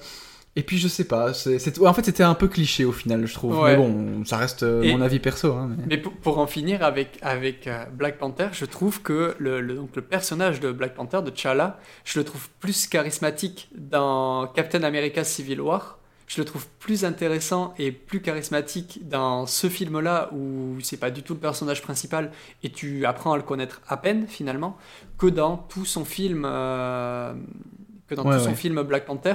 et 0.56 0.63
puis 0.63 0.80
je 0.80 0.88
sais 0.88 1.03
pas, 1.03 1.36
c'est, 1.36 1.80
en 1.80 1.94
fait 1.94 2.03
c'était 2.03 2.24
un 2.24 2.33
peu 2.33 2.48
cliché 2.48 2.83
au 2.83 2.92
final, 2.92 3.27
je 3.27 3.33
trouve. 3.33 3.63
Mais 3.63 3.75
bon, 3.77 4.25
ça 4.25 4.38
reste 4.38 4.63
euh, 4.63 4.83
mon 4.92 5.01
avis 5.01 5.19
perso. 5.19 5.53
Hein, 5.53 5.69
mais, 5.88 5.98
pour, 5.98 6.39
en 6.39 6.48
finir 6.48 6.83
avec 6.83 7.19
avec 7.21 7.69
Black 7.94 8.18
Panther, 8.18 8.48
je 8.53 8.65
trouve 8.65 9.03
que 9.03 9.36
le, 9.38 9.62
donc 9.62 9.95
le 9.95 10.01
personnage 10.01 10.59
de 10.59 10.71
Black 10.71 10.95
Panther, 10.95 11.21
de 11.24 11.30
T'Challa, 11.30 11.80
je 12.06 12.18
le 12.18 12.25
trouve 12.25 12.50
plus 12.59 12.88
charismatique 12.88 13.69
dans 13.75 14.48
Captain 14.48 14.81
America 14.81 15.24
Civil 15.24 15.62
War 15.62 16.00
je 16.31 16.39
le 16.39 16.45
trouve 16.45 16.66
plus 16.80 17.04
intéressant 17.04 17.74
et 17.78 17.92
plus 17.92 18.22
charismatique 18.22 19.06
dans 19.06 19.45
ce 19.45 19.68
film-là 19.68 20.30
où 20.31 20.78
c'est 20.81 20.95
pas 20.95 21.12
du 21.12 21.24
tout 21.24 21.33
le 21.33 21.42
personnage 21.42 21.81
principal 21.81 22.31
et 22.63 22.69
tu 22.69 23.06
apprends 23.06 23.33
à 23.33 23.36
le 23.36 23.44
connaître 23.44 23.81
à 23.89 23.98
peine 23.98 24.28
finalement 24.28 24.78
que 25.18 25.28
dans 25.28 25.57
tout 25.57 25.83
son 25.83 26.06
film 26.06 26.44
euh, 26.45 27.33
que 28.07 28.16
dans 28.16 28.24
tout 28.24 28.39
son 28.39 28.56
film 28.56 28.81
Black 28.83 29.06
Panther 29.06 29.33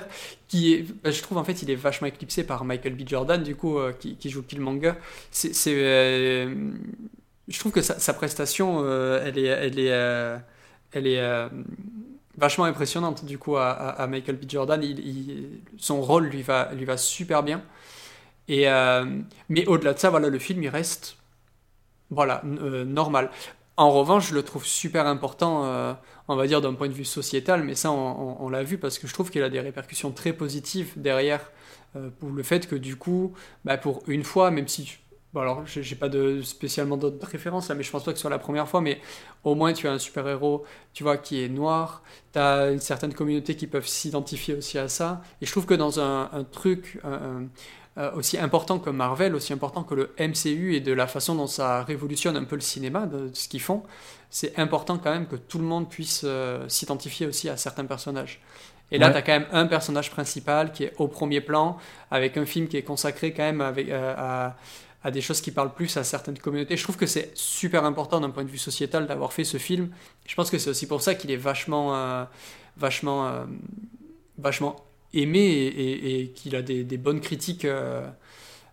qui 0.48 0.72
est 0.72 0.86
bah, 1.04 1.10
je 1.10 1.20
trouve 1.20 1.36
en 1.36 1.44
fait 1.44 1.60
il 1.60 1.70
est 1.70 1.74
vachement 1.74 2.06
éclipsé 2.06 2.44
par 2.44 2.64
Michael 2.64 2.94
B. 2.94 3.02
Jordan 3.06 3.42
du 3.42 3.56
coup 3.56 3.78
euh, 3.78 3.92
qui, 3.92 4.16
qui, 4.16 4.30
joue 4.30 4.42
Killmonger. 4.42 4.94
C'est 5.30 5.52
euh, 5.66 6.54
je 7.46 7.58
trouve 7.58 7.72
que 7.72 7.82
sa, 7.82 7.98
sa 7.98 8.14
prestation 8.14 8.80
elle 9.20 9.36
est 9.36 9.48
elle 9.48 9.78
est 9.78 10.40
elle 10.92 11.06
est 11.06 11.48
vachement 12.38 12.64
impressionnante 12.64 13.24
du 13.24 13.38
coup 13.38 13.56
à, 13.56 14.06
Michael 14.08 14.36
B. 14.36 14.44
Jordan. 14.48 14.82
Il, 14.82 15.60
son 15.78 16.00
rôle 16.00 16.26
lui 16.26 16.42
va, 16.42 16.72
lui 16.74 16.84
va 16.84 16.96
super 16.96 17.42
bien. 17.42 17.62
Et, 18.48 18.68
euh, 18.68 19.04
mais 19.48 19.66
au-delà 19.66 19.94
de 19.94 19.98
ça, 19.98 20.10
voilà, 20.10 20.28
le 20.28 20.38
film 20.38 20.62
il 20.62 20.68
reste 20.68 21.16
voilà, 22.10 22.42
euh, 22.44 22.84
normal. 22.84 23.30
En 23.76 23.90
revanche, 23.90 24.28
je 24.30 24.34
le 24.34 24.42
trouve 24.42 24.64
super 24.64 25.06
important, 25.06 25.64
euh, 25.64 25.92
on 26.28 26.36
va 26.36 26.46
dire 26.46 26.60
d'un 26.60 26.74
point 26.74 26.88
de 26.88 26.94
vue 26.94 27.04
sociétal, 27.04 27.62
mais 27.62 27.74
ça 27.74 27.90
on, 27.90 28.48
l'a 28.48 28.62
vu 28.62 28.78
parce 28.78 28.98
que 28.98 29.06
je 29.06 29.12
trouve 29.12 29.30
qu'il 29.30 29.42
a 29.42 29.50
des 29.50 29.60
répercussions 29.60 30.12
très 30.12 30.32
positives 30.32 30.92
derrière 30.96 31.50
pour 32.18 32.30
le 32.30 32.42
fait 32.42 32.68
que 32.68 32.76
du 32.76 32.96
coup, 32.96 33.34
bah, 33.64 33.76
pour 33.76 34.02
une 34.06 34.22
fois, 34.22 34.50
même 34.50 34.68
si 34.68 34.98
Bon, 35.36 35.42
alors, 35.42 35.66
j'ai 35.66 35.96
pas 35.96 36.08
de, 36.08 36.40
spécialement 36.40 36.96
d'autres 36.96 37.28
références 37.28 37.68
là, 37.68 37.74
mais 37.74 37.82
je 37.82 37.90
pense 37.90 38.02
pas 38.02 38.12
que 38.12 38.16
ce 38.16 38.22
soit 38.22 38.30
la 38.30 38.38
première 38.38 38.66
fois, 38.66 38.80
mais 38.80 39.02
au 39.44 39.54
moins 39.54 39.74
tu 39.74 39.86
as 39.86 39.92
un 39.92 39.98
super-héros, 39.98 40.64
tu 40.94 41.02
vois, 41.02 41.18
qui 41.18 41.44
est 41.44 41.50
noir, 41.50 42.02
tu 42.32 42.38
as 42.38 42.70
une 42.70 42.80
certaine 42.80 43.12
communauté 43.12 43.54
qui 43.54 43.66
peuvent 43.66 43.86
s'identifier 43.86 44.54
aussi 44.54 44.78
à 44.78 44.88
ça, 44.88 45.20
et 45.42 45.44
je 45.44 45.50
trouve 45.50 45.66
que 45.66 45.74
dans 45.74 46.00
un, 46.00 46.30
truc 46.52 46.98
euh, 47.04 47.42
aussi 48.14 48.38
important 48.38 48.78
que 48.78 48.88
Marvel, 48.88 49.34
aussi 49.34 49.52
important 49.52 49.82
que 49.82 49.94
le 49.94 50.14
MCU 50.18 50.74
et 50.74 50.80
de 50.80 50.94
la 50.94 51.06
façon 51.06 51.34
dont 51.34 51.46
ça 51.46 51.84
révolutionne 51.84 52.38
un 52.38 52.44
peu 52.44 52.56
le 52.56 52.62
cinéma, 52.62 53.04
de, 53.04 53.28
ce 53.34 53.46
qu'ils 53.48 53.60
font, 53.60 53.82
c'est 54.30 54.58
important 54.58 54.96
quand 54.96 55.12
même 55.12 55.26
que 55.26 55.36
tout 55.36 55.58
le 55.58 55.64
monde 55.64 55.90
puisse 55.90 56.22
euh, 56.24 56.66
s'identifier 56.68 57.26
aussi 57.26 57.50
à 57.50 57.58
certains 57.58 57.84
personnages. 57.84 58.40
Et 58.92 58.98
là, 58.98 59.10
tu 59.10 59.16
as 59.16 59.22
quand 59.22 59.32
même 59.32 59.48
un 59.52 59.66
personnage 59.66 60.10
principal 60.10 60.72
qui 60.72 60.84
est 60.84 60.92
au 60.98 61.08
premier 61.08 61.40
plan, 61.40 61.76
avec 62.10 62.36
un 62.36 62.46
film 62.46 62.68
qui 62.68 62.76
est 62.76 62.82
consacré 62.82 63.32
quand 63.32 63.42
même 63.42 63.60
avec, 63.60 63.88
euh, 63.88 64.14
à 64.16 64.56
à 65.06 65.12
des 65.12 65.20
choses 65.20 65.40
qui 65.40 65.52
parlent 65.52 65.72
plus 65.72 65.96
à 65.96 66.02
certaines 66.02 66.36
communautés. 66.36 66.76
Je 66.76 66.82
trouve 66.82 66.96
que 66.96 67.06
c'est 67.06 67.30
super 67.34 67.84
important 67.84 68.18
d'un 68.18 68.30
point 68.30 68.42
de 68.42 68.50
vue 68.50 68.58
sociétal 68.58 69.06
d'avoir 69.06 69.32
fait 69.32 69.44
ce 69.44 69.56
film. 69.56 69.90
Je 70.26 70.34
pense 70.34 70.50
que 70.50 70.58
c'est 70.58 70.68
aussi 70.68 70.88
pour 70.88 71.00
ça 71.00 71.14
qu'il 71.14 71.30
est 71.30 71.36
vachement, 71.36 71.94
euh, 71.94 72.24
vachement, 72.76 73.28
euh, 73.28 73.44
vachement 74.36 74.74
aimé 75.14 75.72
et, 75.76 76.32
qu'il 76.34 76.56
a 76.56 76.62
des, 76.62 76.98
bonnes 76.98 77.20
critiques 77.20 77.64
euh, 77.64 78.10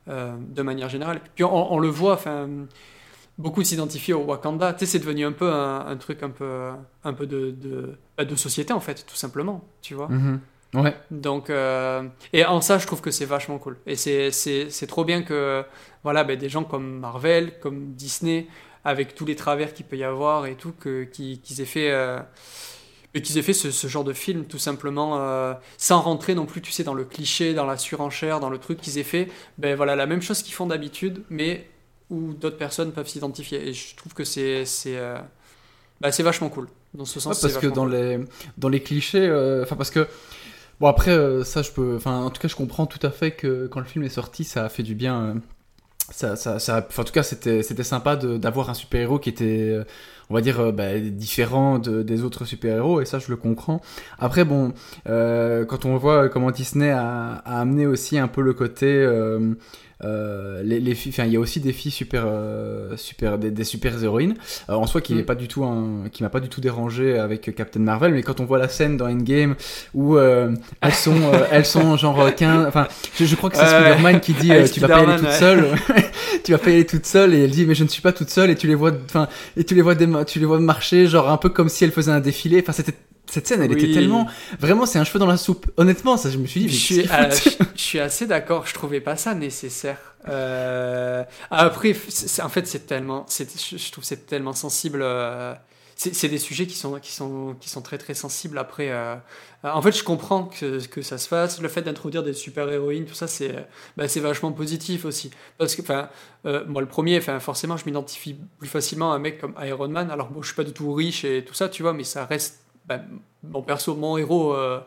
de 0.08 0.62
manière 0.64 0.90
générale. 0.90 1.22
Puis 1.36 1.44
on, 1.44 1.78
le 1.78 1.90
voit, 1.90 2.14
enfin, 2.14 2.50
beaucoup 3.38 3.64
s'identifient 3.64 4.14
au 4.14 4.24
Wakanda. 4.24 4.76
C'est 4.80 4.98
devenu 4.98 5.26
un 5.28 5.34
peu 5.34 5.54
un, 5.54 5.96
truc 5.98 6.24
un 6.24 6.32
peu, 6.32 6.72
un 7.04 7.14
peu 7.14 7.28
de, 7.28 7.52
de, 7.52 7.96
bah, 8.18 8.24
société 8.36 8.74
en 8.74 8.80
fait, 8.80 9.06
tout 9.06 9.16
simplement. 9.16 9.64
Tu 9.84 9.94
vois. 9.94 10.08
Mm-hmm. 10.08 10.40
Ouais. 10.74 10.96
Donc, 11.12 11.50
euh, 11.50 12.04
et 12.32 12.46
en 12.46 12.62
ça, 12.62 12.78
je 12.78 12.88
trouve 12.88 13.02
que 13.02 13.12
c'est 13.12 13.26
vachement 13.26 13.58
cool. 13.60 13.78
Et 13.86 13.96
c'est 13.96 14.88
trop 14.88 15.06
bien 15.06 15.22
que 15.22 15.64
voilà, 16.04 16.24
ben, 16.24 16.38
des 16.38 16.50
gens 16.50 16.64
comme 16.64 17.00
Marvel, 17.00 17.60
comme 17.60 17.94
Disney, 17.94 18.48
avec 18.84 19.16
tous 19.16 19.26
les 19.26 19.36
travers 19.36 19.74
qu'il 19.74 19.86
peut 19.86 19.98
y 19.98 20.04
avoir 20.04 20.46
et 20.46 20.56
tout, 20.56 20.74
qu'ils 20.74 21.62
aient 21.62 21.66
fait. 21.66 21.92
Euh, 21.92 22.20
qu'ils 23.14 23.38
aient 23.38 23.44
fait 23.44 23.54
ce, 23.54 23.88
genre 23.88 24.04
de 24.04 24.12
film 24.12 24.46
tout 24.46 24.58
simplement 24.58 25.20
euh, 25.20 25.54
sans 25.78 26.02
rentrer 26.02 26.34
non 26.34 26.48
plus 26.48 26.64
tu 26.64 26.72
sais 26.72 26.84
dans 26.84 26.96
le 26.96 27.04
cliché 27.04 27.54
dans 27.54 27.68
la 27.68 27.78
surenchère 27.78 28.40
dans 28.40 28.50
le 28.50 28.58
truc 28.58 28.82
qu'ils 28.82 28.98
aient 28.98 29.04
fait 29.04 29.30
ben 29.60 29.76
voilà 29.76 29.96
la 29.96 30.08
même 30.08 30.24
chose 30.24 30.42
qu'ils 30.42 30.56
font 30.56 30.66
d'habitude 30.66 31.22
mais 31.30 31.70
où 32.10 32.34
d'autres 32.34 32.58
personnes 32.58 32.92
peuvent 32.92 33.08
s'identifier 33.08 33.68
et 33.68 33.74
je 33.74 33.96
trouve 33.96 34.16
que 34.16 34.24
c'est 34.24 34.66
c'est 34.66 34.98
ben, 36.02 36.10
vachement 36.10 36.50
cool 36.50 36.70
dans 36.96 37.06
ce 37.06 37.20
sens 37.20 37.40
parce 37.40 37.60
que 37.60 37.68
dans 37.68 37.86
les 37.86 38.20
dans 38.58 38.70
les 38.70 38.82
clichés 38.82 39.30
enfin 39.62 39.76
parce 39.76 39.92
que 39.92 40.08
Bon 40.84 40.90
après 40.90 41.12
euh, 41.12 41.46
ça 41.46 41.62
je 41.62 41.72
peux, 41.72 41.96
enfin 41.96 42.24
en 42.24 42.30
tout 42.30 42.42
cas 42.42 42.50
je 42.50 42.58
comprends 42.58 42.86
tout 42.86 43.00
à 43.08 43.10
fait 43.10 43.32
que 43.32 43.68
quand 43.68 43.80
le 43.80 43.86
film 43.86 44.04
est 44.04 44.10
sorti 44.10 44.44
ça 44.44 44.66
a 44.66 44.70
fait 44.70 44.84
du 44.84 44.96
bien. 44.96 45.22
Euh, 45.22 45.34
ça, 46.12 46.36
ça, 46.36 46.88
en 46.98 47.04
tout 47.06 47.14
cas 47.14 47.24
c'était 47.24 47.84
sympa 47.84 48.18
d'avoir 48.18 48.70
un 48.70 48.74
super 48.74 49.00
héros 49.00 49.18
qui 49.18 49.30
était 49.30 49.70
euh, 49.70 49.86
on 50.30 50.34
va 50.34 50.42
dire 50.42 50.74
bah, 50.74 51.00
différent 51.00 51.80
des 51.80 52.24
autres 52.26 52.44
super 52.44 52.76
héros 52.76 53.00
et 53.00 53.06
ça 53.06 53.20
je 53.20 53.30
le 53.30 53.38
comprends. 53.38 53.80
Après 54.20 54.44
bon 54.44 54.74
quand 55.06 55.86
on 55.86 55.96
voit 55.96 56.28
comment 56.28 56.52
Disney 56.52 56.90
a, 56.92 57.36
amené 57.46 57.88
aussi 57.88 58.18
un 58.18 58.28
peu 58.28 58.42
le 58.42 58.54
côté 58.54 59.08
euh, 60.04 60.62
les, 60.64 60.80
les 60.80 60.96
filles, 60.96 61.12
enfin, 61.14 61.26
il 61.26 61.34
y 61.34 61.36
a 61.36 61.40
aussi 61.40 61.60
des 61.60 61.74
filles 61.74 61.92
super, 61.92 62.24
euh, 62.26 62.96
super, 62.98 63.38
des, 63.38 63.52
des 63.52 63.64
super 63.64 64.02
héroïnes. 64.04 64.36
Euh, 64.70 64.74
en 64.74 64.86
soi, 64.88 65.02
qui 65.02 65.14
Mm. 65.14 65.18
n'est 65.18 65.24
pas 65.24 65.36
du 65.36 65.48
tout 65.48 65.64
un, 65.64 66.10
qui 66.12 66.24
m'a 66.24 66.30
pas 66.30 66.40
du 66.40 66.50
tout 66.50 66.62
dérangé 66.62 67.18
avec 67.18 67.54
Captain 67.56 67.80
Marvel, 67.80 68.14
mais 68.14 68.24
quand 68.24 68.40
on 68.40 68.46
voit 68.46 68.58
la 68.58 68.68
scène 68.68 68.98
dans 68.98 69.08
Endgame 69.08 69.56
où 69.94 70.18
euh, 70.18 70.54
elles 70.82 70.94
sont, 70.94 71.16
euh, 71.34 71.46
elles 71.52 71.66
sont 71.66 71.96
genre 71.98 72.34
15, 72.34 72.68
enfin, 72.68 72.88
je, 73.18 73.26
je 73.26 73.36
crois 73.36 73.50
que 73.50 73.58
c'est. 73.58 73.66
Spider-Man 73.66 74.20
qui 74.20 74.34
dit, 74.34 74.52
euh, 74.52 74.68
tu 74.68 74.80
vas 74.80 74.88
pas 74.88 75.02
y 75.02 75.04
aller 75.04 75.16
toute 75.18 75.28
ouais. 75.28 75.34
seule, 75.34 75.66
tu 76.44 76.52
vas 76.52 76.58
pas 76.58 76.70
y 76.70 76.74
aller 76.74 76.86
toute 76.86 77.06
seule, 77.06 77.34
et 77.34 77.44
elle 77.44 77.52
dit, 77.52 77.66
mais 77.66 77.76
je 77.76 77.84
ne 77.84 77.90
suis 77.90 78.02
pas 78.02 78.12
toute 78.14 78.30
seule, 78.30 78.50
et 78.50 78.56
tu 78.56 78.68
les 78.68 78.76
vois, 78.76 78.92
enfin, 79.06 79.28
et 79.58 79.64
tu 79.64 79.76
les 79.76 79.82
vois, 79.82 79.96
tu 80.26 80.40
les 80.40 80.46
vois 80.46 80.60
marcher, 80.60 81.08
genre 81.08 81.30
un 81.30 81.38
peu 81.38 81.50
comme 81.50 81.70
si 81.70 81.84
elle 81.84 81.92
faisait 81.92 82.12
un 82.12 82.20
défilé. 82.20 82.60
Enfin, 82.62 82.74
c'était 82.74 82.94
cette 83.26 83.48
scène, 83.48 83.62
elle 83.62 83.72
était 83.72 83.92
tellement, 83.94 84.28
vraiment, 84.60 84.86
c'est 84.86 85.00
un 85.00 85.04
cheveu 85.04 85.20
dans 85.20 85.26
la 85.28 85.38
soupe. 85.38 85.72
Honnêtement, 85.78 86.18
ça, 86.18 86.30
je 86.30 86.38
me 86.38 86.46
suis 86.46 86.62
dit, 86.62 86.70
Je 86.70 86.76
suis, 86.76 87.00
euh, 87.02 87.32
je, 87.32 87.50
je 87.76 87.98
assez 88.00 88.28
d'accord, 88.28 88.66
je 88.68 88.74
trouvais 88.74 89.02
pas 89.02 89.16
ça 89.18 89.34
nécessaire. 89.34 89.98
Euh, 90.30 91.24
après, 91.52 91.96
en 92.42 92.50
fait, 92.50 92.68
c'est 92.68 92.86
tellement, 92.88 93.26
je 93.30 93.92
trouve 93.92 94.04
c'est 94.04 94.26
tellement 94.26 94.54
sensible. 94.54 95.02
euh, 95.02 95.54
c'est 95.96 96.28
des 96.28 96.40
sujets 96.40 96.66
qui 96.66 96.76
sont, 96.76 97.00
qui 97.00 97.12
sont, 97.14 97.56
qui 97.62 97.70
sont 97.70 97.82
très 97.82 97.98
très 97.98 98.14
sensibles. 98.14 98.58
Après, 98.58 98.90
euh, 98.92 99.16
en 99.64 99.82
fait, 99.82 99.96
je 99.96 100.04
comprends 100.04 100.46
que, 100.46 100.86
que 100.88 101.02
ça 101.02 101.18
se 101.18 101.28
fasse. 101.28 101.62
Le 101.62 101.70
fait 101.70 101.82
d'introduire 101.82 102.24
des 102.24 102.34
super 102.34 102.70
héroïnes, 102.70 103.06
tout 103.06 103.14
ça, 103.14 103.28
c'est, 103.28 103.54
bah, 103.96 104.06
vachement 104.08 104.52
positif 104.52 105.06
aussi. 105.06 105.32
Parce 105.58 105.76
que, 105.76 105.82
enfin, 105.82 106.10
moi, 106.68 106.82
le 106.82 106.88
premier, 106.88 107.22
forcément, 107.22 107.78
je 107.78 107.86
m'identifie 107.86 108.36
plus 108.60 108.68
facilement 108.68 109.14
à 109.14 109.16
un 109.16 109.20
mec 109.20 109.40
comme 109.40 109.54
Iron 109.64 109.88
Man. 109.88 110.12
Alors, 110.12 110.30
bon, 110.30 110.42
je 110.42 110.48
suis 110.48 110.56
pas 110.56 110.66
du 110.66 110.74
tout 110.74 110.92
riche 110.94 111.24
et 111.24 111.46
tout 111.46 111.54
ça, 111.54 111.70
tu 111.70 111.84
vois, 111.84 111.94
mais 111.94 112.04
ça 112.04 112.26
reste, 112.26 112.63
bah, 112.88 113.00
mon 113.44 113.62
perso, 113.62 113.96
mon 113.96 114.18
héros. 114.18 114.54
euh, 114.54 114.80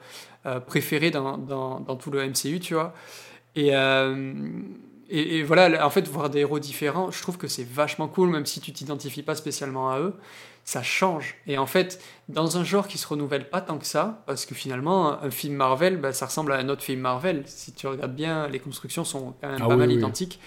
euh, 0.46 0.60
préféré 0.60 1.10
dans, 1.10 1.38
dans, 1.38 1.80
dans 1.80 1.96
tout 1.96 2.10
le 2.12 2.22
MCU, 2.22 2.60
tu 2.60 2.74
vois. 2.74 2.94
Et, 3.56 3.74
euh, 3.74 4.34
et, 5.08 5.38
et 5.38 5.42
voilà, 5.42 5.86
en 5.86 5.90
fait, 5.90 6.06
voir 6.08 6.30
des 6.30 6.40
héros 6.40 6.58
différents, 6.58 7.10
je 7.10 7.22
trouve 7.22 7.36
que 7.38 7.48
c'est 7.48 7.66
vachement 7.68 8.08
cool, 8.08 8.30
même 8.30 8.46
si 8.46 8.60
tu 8.60 8.72
t'identifies 8.72 9.22
pas 9.22 9.34
spécialement 9.36 9.90
à 9.92 10.00
eux, 10.00 10.14
ça 10.64 10.82
change. 10.82 11.36
Et 11.46 11.58
en 11.58 11.66
fait, 11.66 12.02
dans 12.28 12.58
un 12.58 12.64
genre 12.64 12.88
qui 12.88 12.98
se 12.98 13.06
renouvelle 13.06 13.48
pas 13.48 13.60
tant 13.60 13.78
que 13.78 13.86
ça, 13.86 14.22
parce 14.26 14.46
que 14.46 14.54
finalement, 14.54 15.22
un 15.22 15.30
film 15.30 15.54
Marvel, 15.54 15.96
bah, 15.98 16.12
ça 16.12 16.26
ressemble 16.26 16.52
à 16.52 16.56
un 16.56 16.68
autre 16.68 16.82
film 16.82 17.00
Marvel. 17.00 17.44
Si 17.46 17.72
tu 17.72 17.86
regardes 17.86 18.14
bien, 18.14 18.48
les 18.48 18.58
constructions 18.60 19.04
sont 19.04 19.34
quand 19.40 19.48
même 19.48 19.62
Ah 19.62 19.66
pas 19.66 19.76
oui, 19.76 19.76
mal 19.76 19.92
oui. 19.92 19.92
identiques. 19.92 20.40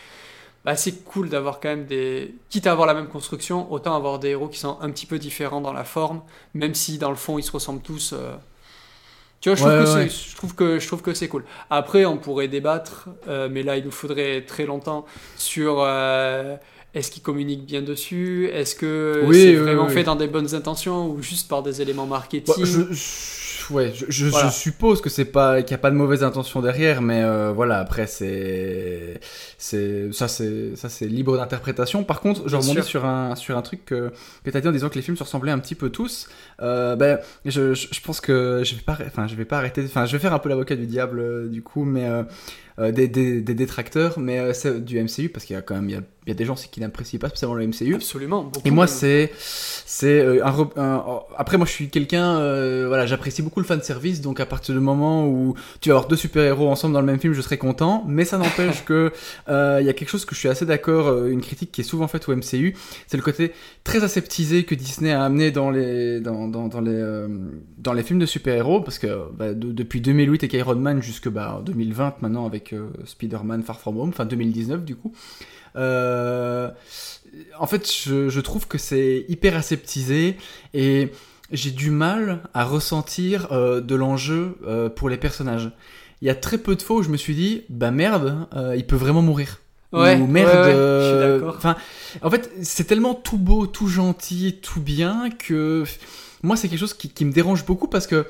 Bah, 0.66 0.76
c'est 0.76 1.04
cool 1.06 1.30
d'avoir 1.30 1.60
quand 1.60 1.70
même 1.70 1.86
des. 1.86 2.36
Quitte 2.50 2.68
à 2.68 2.72
avoir 2.74 2.88
la 2.88 2.94
même 2.94 3.08
construction, 3.08 3.72
autant 3.72 3.96
avoir 3.96 4.20
des 4.20 4.30
héros 4.30 4.50
qui 4.50 4.60
sont 4.60 4.78
un 4.82 4.92
petit 4.92 5.06
peu 5.06 5.18
différents 5.20 5.62
dans 5.62 5.74
la 5.74 5.86
forme, 5.86 6.22
même 6.54 6.76
si 6.76 6.98
dans 6.98 7.10
le 7.10 7.16
fond 7.16 7.38
ils 7.40 7.44
se 7.44 7.52
ressemblent 7.52 7.82
tous. 7.82 8.14
euh, 8.14 8.36
Tu 9.42 9.48
vois, 9.50 9.56
je 9.56 9.62
trouve, 9.62 9.74
Ouais, 9.74 9.86
que 9.86 9.86
ouais. 9.96 10.10
je 10.10 10.36
trouve 10.36 10.56
que 10.56 10.80
je 10.80 10.88
trouve 10.88 11.02
que 11.02 11.14
c'est 11.14 11.30
cool. 11.30 11.46
Après, 11.70 12.06
on 12.06 12.18
pourrait 12.18 12.50
débattre, 12.50 13.08
euh, 13.30 13.48
mais 13.50 13.64
là 13.64 13.78
il 13.78 13.86
nous 13.86 13.92
faudrait 13.92 14.42
très 14.46 14.66
longtemps 14.66 15.06
sur 15.38 15.78
euh, 15.80 16.58
est-ce 16.94 17.10
qu'ils 17.10 17.24
communiquent 17.24 17.66
bien 17.66 17.82
dessus, 17.82 18.50
est-ce 18.52 18.76
que 18.76 19.22
Oui, 19.22 19.36
c'est 19.46 19.56
oui, 19.56 19.56
vraiment 19.56 19.88
oui. 19.88 19.94
fait 19.94 20.04
dans 20.04 20.18
des 20.18 20.28
bonnes 20.28 20.56
intentions 20.56 21.08
ou 21.10 21.22
juste 21.22 21.48
par 21.48 21.64
des 21.64 21.82
éléments 21.82 22.06
Bah, 22.06 22.16
marketing? 22.18 22.66
je- 22.66 22.94
ouais, 23.72 23.92
je, 23.94 24.06
je- 24.10 24.26
Voilà. 24.28 24.50
je 24.50 24.54
suppose 24.54 25.02
que 25.02 25.10
c'est 25.10 25.26
pas 25.26 25.62
qu'il 25.62 25.72
y 25.72 25.76
a 25.76 25.78
pas 25.78 25.92
de 25.92 25.96
mauvaise 25.96 26.24
intention 26.24 26.62
derrière, 26.62 27.02
mais 27.02 27.24
euh, 27.24 27.52
voilà, 27.52 27.80
après 27.80 28.08
c'est 28.08 29.20
c'est 29.58 30.12
ça 30.14 30.28
c'est 30.28 30.76
ça 30.76 30.90
c'est 30.90 31.06
libre 31.08 31.38
d'interprétation. 31.38 32.04
Par 32.04 32.22
contre, 32.22 32.48
je 32.48 32.56
rebondis 32.56 32.84
sur 32.84 33.06
un 33.06 33.36
sur 33.36 33.58
un 33.58 33.62
truc 33.62 33.86
que 33.86 34.12
que 34.44 34.50
t'as 34.50 34.62
dit 34.62 34.68
en 34.68 34.72
disant 34.72 34.90
que 34.90 34.96
les 34.96 35.02
films 35.02 35.18
se 35.18 35.24
ressemblaient 35.24 35.52
un 35.52 35.60
petit 35.60 35.76
peu 35.76 35.90
tous. 35.90 36.28
Euh, 36.62 36.96
ben 36.96 37.20
je, 37.46 37.74
je, 37.74 38.02
pense 38.02 38.22
que 38.22 38.62
je 38.66 38.76
vais 38.76 38.82
pas 38.82 38.98
enfin 39.06 39.28
je 39.28 39.36
vais 39.36 39.46
pas 39.46 39.58
arrêter 39.58 39.84
enfin 39.86 40.06
je 40.06 40.12
vais 40.14 40.20
faire 40.20 40.34
un 40.34 40.40
peu 40.40 40.50
l'avocat 40.50 40.76
du 40.76 40.86
diable 40.86 41.20
euh, 41.20 41.48
du 41.48 41.62
coup, 41.62 41.84
mais 41.86 42.08
des, 42.92 43.08
des, 43.08 43.42
des 43.42 43.54
détracteurs, 43.54 44.20
mais 44.20 44.40
euh, 44.40 44.54
c'est 44.54 44.84
du 44.84 45.02
MCU 45.04 45.30
parce 45.30 45.46
qu'il 45.46 45.56
y 45.56 45.60
a 45.60 45.62
quand 45.62 45.76
même 45.76 45.90
il 45.90 45.94
y 45.94 45.96
a, 45.96 46.02
il 46.26 46.30
y 46.30 46.32
a 46.32 46.36
des 46.36 46.46
gens 46.46 46.56
qui 46.56 46.80
n'apprécient 46.80 47.20
pas 47.20 47.28
spécialement 47.30 47.56
le 47.56 47.66
MCU. 47.68 47.96
Absolument. 47.96 48.52
Et 48.64 48.72
moi, 48.72 48.86
c'est, 48.88 49.32
c'est 49.38 50.20
euh, 50.22 50.46
un, 50.46 50.70
un- 50.82 51.04
après 51.38 51.58
moi 51.58 51.66
je 51.66 51.72
suis 51.72 51.90
quelqu'un, 51.90 52.38
euh, 52.38 52.86
voilà, 52.88 53.06
j'apprécie 53.06 53.42
beaucoup 53.42 53.60
le 53.60 53.66
fan 53.66 53.82
service, 53.82 54.22
donc 54.22 54.40
à 54.40 54.46
partir 54.46 54.76
du 54.76 54.82
moment 54.82 55.28
où 55.28 55.56
tu 55.82 55.90
vas 55.90 55.96
avoir 55.96 56.08
deux 56.08 56.16
super 56.16 56.44
héros 56.44 56.70
ensemble 56.70 56.94
dans 56.94 57.00
le 57.02 57.06
même 57.08 57.20
film, 57.20 57.34
je 57.34 57.42
serai 57.42 57.58
content. 57.58 58.04
Mais 58.08 58.26
ça 58.26 58.38
n'empêche 58.38 58.86
que 58.86 59.12
euh, 59.50 59.78
il 59.82 59.86
y 59.86 59.90
a 59.90 59.94
quelque 59.94 60.10
chose 60.10 60.26
que 60.26 60.36
je 60.36 60.40
suis 60.40 60.50
assez 60.50 60.66
d'accord, 60.66 61.08
euh, 61.08 61.30
une 61.32 61.42
critique 61.42 61.72
qui 61.72 61.82
est 61.82 61.84
souvent 61.84 62.08
faite 62.08 62.28
au 62.30 62.36
MCU, 62.36 62.76
c'est 63.08 63.18
le 63.18 63.24
côté 63.24 63.52
très 63.84 64.04
aseptisé 64.04 64.64
que 64.66 64.76
Disney 64.76 65.12
a 65.12 65.24
amené 65.26 65.52
dans 65.52 65.72
les 65.72 66.20
dans, 66.20 66.48
dans, 66.48 66.68
dans 66.68 66.82
les 66.82 66.92
euh, 66.94 67.28
dans 67.80 67.94
les 67.94 68.04
films 68.04 68.20
de 68.20 68.26
super 68.26 68.56
héros, 68.56 68.82
parce 68.82 69.00
que 69.00 69.08
bah, 69.38 69.54
de- 69.54 69.72
depuis 69.72 70.02
2008 70.02 70.44
avec 70.44 70.54
Iron 70.54 70.76
Man 70.76 71.02
jusque 71.02 71.30
bah, 71.30 71.62
2020 71.66 72.22
maintenant 72.22 72.46
avec 72.46 72.69
euh, 72.74 72.90
Spider-Man 73.06 73.64
Far 73.64 73.80
From 73.80 73.98
Home, 74.00 74.10
enfin 74.10 74.26
2019 74.26 74.84
du 74.84 74.96
coup. 74.96 75.14
Euh, 75.76 76.70
en 77.58 77.68
fait, 77.68 77.92
je, 77.92 78.30
je 78.30 78.40
trouve 78.40 78.68
que 78.68 78.78
c'est 78.78 79.26
hyper 79.28 79.56
aseptisé 79.56 80.38
et 80.74 81.12
j'ai 81.52 81.72
du 81.72 81.92
mal 81.92 82.42
à 82.54 82.64
ressentir 82.64 83.52
euh, 83.52 83.82
de 83.82 83.96
l'enjeu 83.96 84.58
pour 84.96 85.10
les 85.10 85.18
personnages. 85.18 85.72
Il 86.22 86.28
y 86.28 86.32
a 86.32 86.36
très 86.36 86.58
peu 86.58 86.76
de 86.76 86.82
fois 86.82 86.98
où 86.98 87.04
je 87.04 87.10
me 87.10 87.18
suis 87.18 87.36
dit, 87.36 87.64
bah 87.70 87.92
merde, 87.92 88.48
il 88.76 88.86
peut 88.86 88.98
vraiment 88.98 89.22
mourir. 89.22 89.60
Ouais, 89.92 90.20
Ou 90.20 90.28
merde. 90.28 90.50
ouais, 90.50 90.66
ouais, 90.66 90.74
je 90.74 91.10
suis 91.10 91.20
d'accord. 91.20 91.56
Enfin, 91.58 91.76
en 92.22 92.30
fait, 92.30 92.52
c'est 92.62 92.84
tellement 92.84 93.16
tout 93.16 93.38
beau, 93.38 93.66
tout 93.66 93.88
gentil, 93.88 94.60
tout 94.62 94.82
bien 94.82 95.30
que 95.32 95.84
moi, 96.44 96.56
c'est 96.56 96.68
quelque 96.70 96.80
chose 96.80 96.94
qui, 96.94 97.10
qui 97.10 97.26
me 97.26 97.32
dérange 97.32 97.66
beaucoup 97.66 97.88
parce 97.88 98.08
que. 98.08 98.26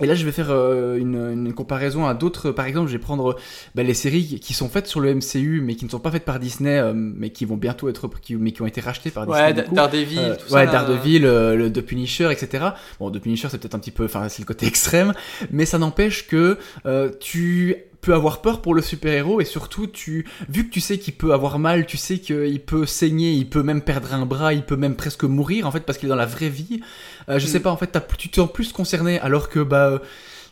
Et 0.00 0.06
là, 0.06 0.14
je 0.14 0.24
vais 0.24 0.30
faire 0.32 0.50
euh, 0.50 0.96
une, 0.96 1.16
une 1.32 1.52
comparaison 1.52 2.06
à 2.06 2.14
d'autres. 2.14 2.50
Par 2.52 2.66
exemple, 2.66 2.86
je 2.88 2.92
vais 2.92 3.00
prendre 3.00 3.36
bah, 3.74 3.82
les 3.82 3.94
séries 3.94 4.38
qui 4.40 4.54
sont 4.54 4.68
faites 4.68 4.86
sur 4.86 5.00
le 5.00 5.12
MCU, 5.14 5.60
mais 5.60 5.74
qui 5.74 5.84
ne 5.84 5.90
sont 5.90 5.98
pas 5.98 6.10
faites 6.12 6.24
par 6.24 6.38
Disney, 6.38 6.78
euh, 6.78 6.92
mais 6.94 7.30
qui 7.30 7.44
vont 7.44 7.56
bientôt 7.56 7.88
être, 7.88 8.08
qui, 8.20 8.36
mais 8.36 8.52
qui 8.52 8.62
ont 8.62 8.66
été 8.66 8.80
rachetées 8.80 9.10
par 9.10 9.26
Disney. 9.26 9.42
Ouais, 9.46 9.52
du 9.54 9.62
coup. 9.64 9.74
Daredevil, 9.74 10.18
Euh, 10.18 10.36
tout 10.36 10.52
ouais, 10.54 10.66
ça. 10.66 10.72
Daredevil, 10.72 11.24
euh, 11.26 11.56
le 11.56 11.72
The 11.72 11.80
Punisher, 11.80 12.30
etc. 12.30 12.64
Bon, 13.00 13.10
The 13.10 13.18
Punisher, 13.18 13.48
c'est 13.50 13.58
peut-être 13.58 13.74
un 13.74 13.80
petit 13.80 13.90
peu, 13.90 14.04
enfin, 14.04 14.28
c'est 14.28 14.42
le 14.42 14.46
côté 14.46 14.66
extrême, 14.68 15.14
mais 15.50 15.64
ça 15.66 15.78
n'empêche 15.78 16.28
que 16.28 16.58
euh, 16.86 17.10
tu 17.18 17.76
peux 18.00 18.14
avoir 18.14 18.40
peur 18.42 18.62
pour 18.62 18.74
le 18.76 18.80
super-héros 18.82 19.40
et 19.40 19.44
surtout, 19.44 19.88
tu, 19.88 20.24
vu 20.48 20.68
que 20.68 20.72
tu 20.72 20.80
sais 20.80 20.98
qu'il 20.98 21.14
peut 21.14 21.32
avoir 21.32 21.58
mal, 21.58 21.84
tu 21.84 21.96
sais 21.96 22.18
qu'il 22.18 22.60
peut 22.60 22.86
saigner, 22.86 23.32
il 23.32 23.48
peut 23.50 23.64
même 23.64 23.82
perdre 23.82 24.14
un 24.14 24.24
bras, 24.24 24.54
il 24.54 24.62
peut 24.62 24.76
même 24.76 24.94
presque 24.94 25.24
mourir 25.24 25.66
en 25.66 25.72
fait 25.72 25.80
parce 25.80 25.98
qu'il 25.98 26.06
est 26.06 26.10
dans 26.10 26.14
la 26.14 26.24
vraie 26.24 26.48
vie. 26.48 26.80
Euh, 27.28 27.38
je 27.38 27.46
Mm. 27.46 27.48
sais 27.48 27.60
pas, 27.60 27.70
en 27.70 27.76
fait, 27.76 27.88
t'as- 27.88 28.00
tu 28.00 28.28
te 28.30 28.36
sens 28.36 28.50
plus 28.52 28.72
concerné 28.72 29.18
alors 29.20 29.48
que 29.48 29.60
bah. 29.60 29.88
euh, 29.88 29.98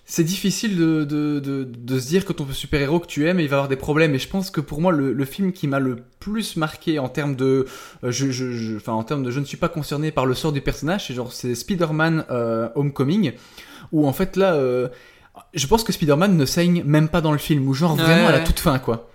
c'est 0.08 0.22
difficile 0.22 0.76
de, 0.76 1.02
de, 1.02 1.40
de, 1.40 1.64
de 1.64 1.98
se 1.98 2.06
dire 2.06 2.24
que 2.24 2.32
ton 2.32 2.46
super-héros 2.52 3.00
que 3.00 3.08
tu 3.08 3.26
aimes, 3.28 3.40
il 3.40 3.48
va 3.48 3.56
avoir 3.56 3.68
des 3.68 3.74
problèmes. 3.74 4.14
Et 4.14 4.20
je 4.20 4.28
pense 4.28 4.52
que 4.52 4.60
pour 4.60 4.80
moi, 4.80 4.92
le, 4.92 5.12
le 5.12 5.24
film 5.24 5.52
qui 5.52 5.66
m'a 5.66 5.80
le 5.80 5.96
plus 6.20 6.54
marqué 6.56 7.00
en 7.00 7.08
termes 7.08 7.34
de, 7.34 7.66
euh, 8.04 8.12
je, 8.12 8.30
je, 8.30 8.52
je- 8.52 8.76
enfin, 8.76 8.92
en 8.92 9.02
termes 9.02 9.24
de 9.24 9.32
je 9.32 9.40
ne 9.40 9.44
suis 9.44 9.56
pas 9.56 9.68
concerné 9.68 10.12
par 10.12 10.24
le 10.24 10.34
sort 10.34 10.52
du 10.52 10.60
personnage, 10.60 11.08
c'est 11.08 11.14
genre 11.14 11.32
c'est 11.32 11.56
Spider-Man 11.56 12.24
euh, 12.30 12.68
Homecoming, 12.76 13.32
où 13.90 14.06
en 14.06 14.12
fait 14.12 14.36
là, 14.36 14.54
euh, 14.54 14.86
je 15.54 15.66
pense 15.66 15.82
que 15.82 15.92
Spider-Man 15.92 16.36
ne 16.36 16.44
saigne 16.46 16.84
même 16.84 17.08
pas 17.08 17.20
dans 17.20 17.32
le 17.32 17.38
film, 17.38 17.66
ou 17.66 17.74
genre 17.74 17.96
vraiment 17.96 18.28
à 18.28 18.32
la 18.32 18.40
toute 18.40 18.60
fin 18.60 18.78
quoi. 18.78 19.10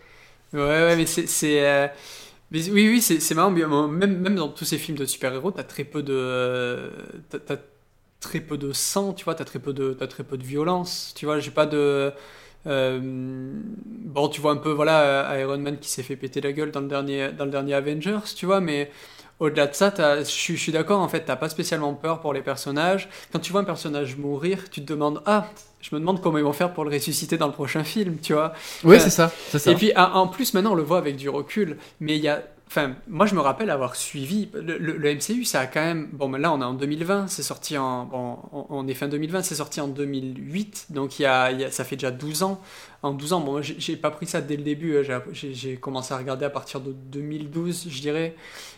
Ouais, 0.51 0.59
ouais, 0.59 0.95
mais 0.97 1.05
c'est. 1.05 1.91
Oui, 2.51 2.69
oui, 2.89 3.01
c'est 3.01 3.33
marrant. 3.35 3.55
euh, 3.55 3.87
Même, 3.87 4.17
même 4.19 4.35
dans 4.35 4.49
tous 4.49 4.65
ces 4.65 4.77
films 4.77 4.97
de 4.97 5.05
super-héros, 5.05 5.51
t'as 5.51 5.63
très 5.63 5.83
peu 5.85 6.03
de. 6.03 6.91
T'as, 7.29 7.57
très 8.21 8.41
peu 8.41 8.57
de 8.57 8.73
sang, 8.73 9.13
tu 9.13 9.25
vois, 9.25 9.35
t'as 9.35 9.45
très 9.45 9.59
peu 9.59 9.73
de, 9.73 9.93
t'as 9.93 10.07
très 10.07 10.23
peu 10.23 10.37
de 10.37 10.43
violence, 10.43 11.13
tu 11.17 11.25
vois, 11.25 11.39
j'ai 11.39 11.51
pas 11.51 11.65
de. 11.67 12.11
euh, 12.67 12.99
bon, 13.03 14.29
tu 14.29 14.41
vois 14.41 14.51
un 14.53 14.57
peu, 14.57 14.71
voilà, 14.71 15.31
euh, 15.31 15.41
Iron 15.41 15.57
Man 15.59 15.79
qui 15.79 15.89
s'est 15.89 16.03
fait 16.03 16.15
péter 16.17 16.41
la 16.41 16.53
gueule 16.53 16.71
dans 16.71 16.81
le 16.81 16.87
dernier, 16.87 17.31
dans 17.33 17.45
le 17.45 17.51
dernier 17.51 17.73
Avengers, 17.75 18.19
tu 18.35 18.45
vois, 18.45 18.61
mais 18.61 18.91
au-delà 19.41 19.67
de 19.67 19.73
ça, 19.75 19.93
je 20.19 20.23
suis 20.55 20.71
d'accord, 20.71 21.01
en 21.01 21.09
fait, 21.09 21.25
t'as 21.25 21.35
pas 21.35 21.49
spécialement 21.49 21.93
peur 21.93 22.21
pour 22.21 22.33
les 22.33 22.41
personnages. 22.41 23.09
Quand 23.33 23.39
tu 23.39 23.51
vois 23.51 23.61
un 23.61 23.65
personnage 23.65 24.15
mourir, 24.17 24.69
tu 24.69 24.81
te 24.81 24.87
demandes, 24.93 25.21
ah, 25.25 25.47
je 25.81 25.93
me 25.95 25.99
demande 25.99 26.21
comment 26.21 26.37
ils 26.37 26.43
vont 26.43 26.53
faire 26.53 26.73
pour 26.73 26.85
le 26.85 26.91
ressusciter 26.91 27.37
dans 27.37 27.47
le 27.47 27.53
prochain 27.53 27.83
film, 27.83 28.17
tu 28.21 28.33
vois. 28.33 28.53
Ouais, 28.83 28.95
Euh, 28.97 28.99
c'est 28.99 29.09
ça, 29.09 29.31
ça. 29.59 29.71
Et 29.71 29.75
puis 29.75 29.91
en 29.97 30.03
en 30.13 30.27
plus 30.27 30.53
maintenant 30.53 30.71
on 30.73 30.75
le 30.75 30.83
voit 30.83 30.99
avec 30.99 31.15
du 31.17 31.27
recul, 31.27 31.77
mais 31.99 32.15
il 32.17 32.23
y 32.23 32.27
a, 32.29 32.43
enfin 32.67 32.93
moi 33.09 33.25
je 33.25 33.33
me 33.35 33.39
rappelle 33.41 33.69
avoir 33.71 33.95
suivi 33.95 34.49
le, 34.53 34.77
le- 34.77 34.97
le 34.97 35.09
MCU, 35.15 35.43
ça 35.43 35.61
a 35.61 35.65
quand 35.65 35.81
même, 35.81 36.07
bon 36.13 36.31
là 36.33 36.53
on 36.53 36.61
est 36.61 36.63
en 36.63 36.73
2020, 36.75 37.27
c'est 37.27 37.41
sorti 37.43 37.77
en, 37.79 38.05
bon 38.05 38.37
on, 38.53 38.65
on 38.69 38.87
est 38.87 38.93
fin 38.93 39.07
2020, 39.07 39.41
c'est 39.41 39.55
sorti 39.55 39.81
en 39.81 39.87
2008, 39.87 40.85
donc 40.91 41.19
il 41.19 41.23
y 41.23 41.25
a, 41.25 41.51
il 41.51 41.59
y 41.61 41.63
a- 41.65 41.71
ça 41.71 41.83
fait 41.83 41.95
déjà 41.95 42.11
12 42.11 42.43
ans. 42.43 42.61
En 43.03 43.13
12 43.13 43.33
ans, 43.33 43.41
bon 43.41 43.61
j'ai- 43.63 43.95
pas 43.95 44.11
pris 44.11 44.27
ça 44.27 44.41
dès 44.41 44.55
le 44.55 44.61
début, 44.63 44.93
euh, 44.95 45.19
j'ai- 45.33 45.77
commencé 45.77 46.13
à 46.13 46.17
regarder 46.17 46.45
à 46.45 46.51
partir 46.51 46.79
de 46.81 46.91
2012, 46.91 47.87
je 47.89 47.99
dirais. 47.99 48.35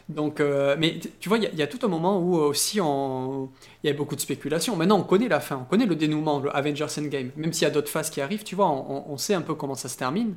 Donc, 0.07 0.39
euh, 0.39 0.75
mais 0.79 0.99
tu 1.19 1.27
vois, 1.27 1.37
il 1.37 1.53
y, 1.55 1.61
a- 1.61 1.67
tout 1.67 1.79
un 1.85 1.89
moment 1.89 2.19
où 2.19 2.37
euh, 2.37 2.47
aussi 2.47 2.77
il 2.77 3.87
y 3.87 3.89
a 3.89 3.93
beaucoup 3.93 4.15
de 4.15 4.21
spéculation. 4.21 4.75
Maintenant, 4.77 4.99
on 4.99 5.03
connaît 5.03 5.27
la 5.27 5.41
fin, 5.41 5.57
on 5.61 5.65
connaît 5.65 5.85
le 5.85 5.95
dénouement, 5.95 6.39
le 6.39 6.55
Avengers 6.55 6.87
Endgame. 6.97 7.31
Même 7.35 7.51
s'il 7.51 7.63
y 7.63 7.65
a 7.65 7.69
d'autres 7.73 7.89
phases 7.89 8.09
qui 8.09 8.21
arrivent, 8.21 8.43
tu 8.43 8.55
vois, 8.55 8.69
on, 8.69 9.17
sait 9.17 9.33
un 9.33 9.41
peu 9.41 9.55
comment 9.55 9.75
ça 9.75 9.89
se 9.89 9.97
termine. 9.97 10.35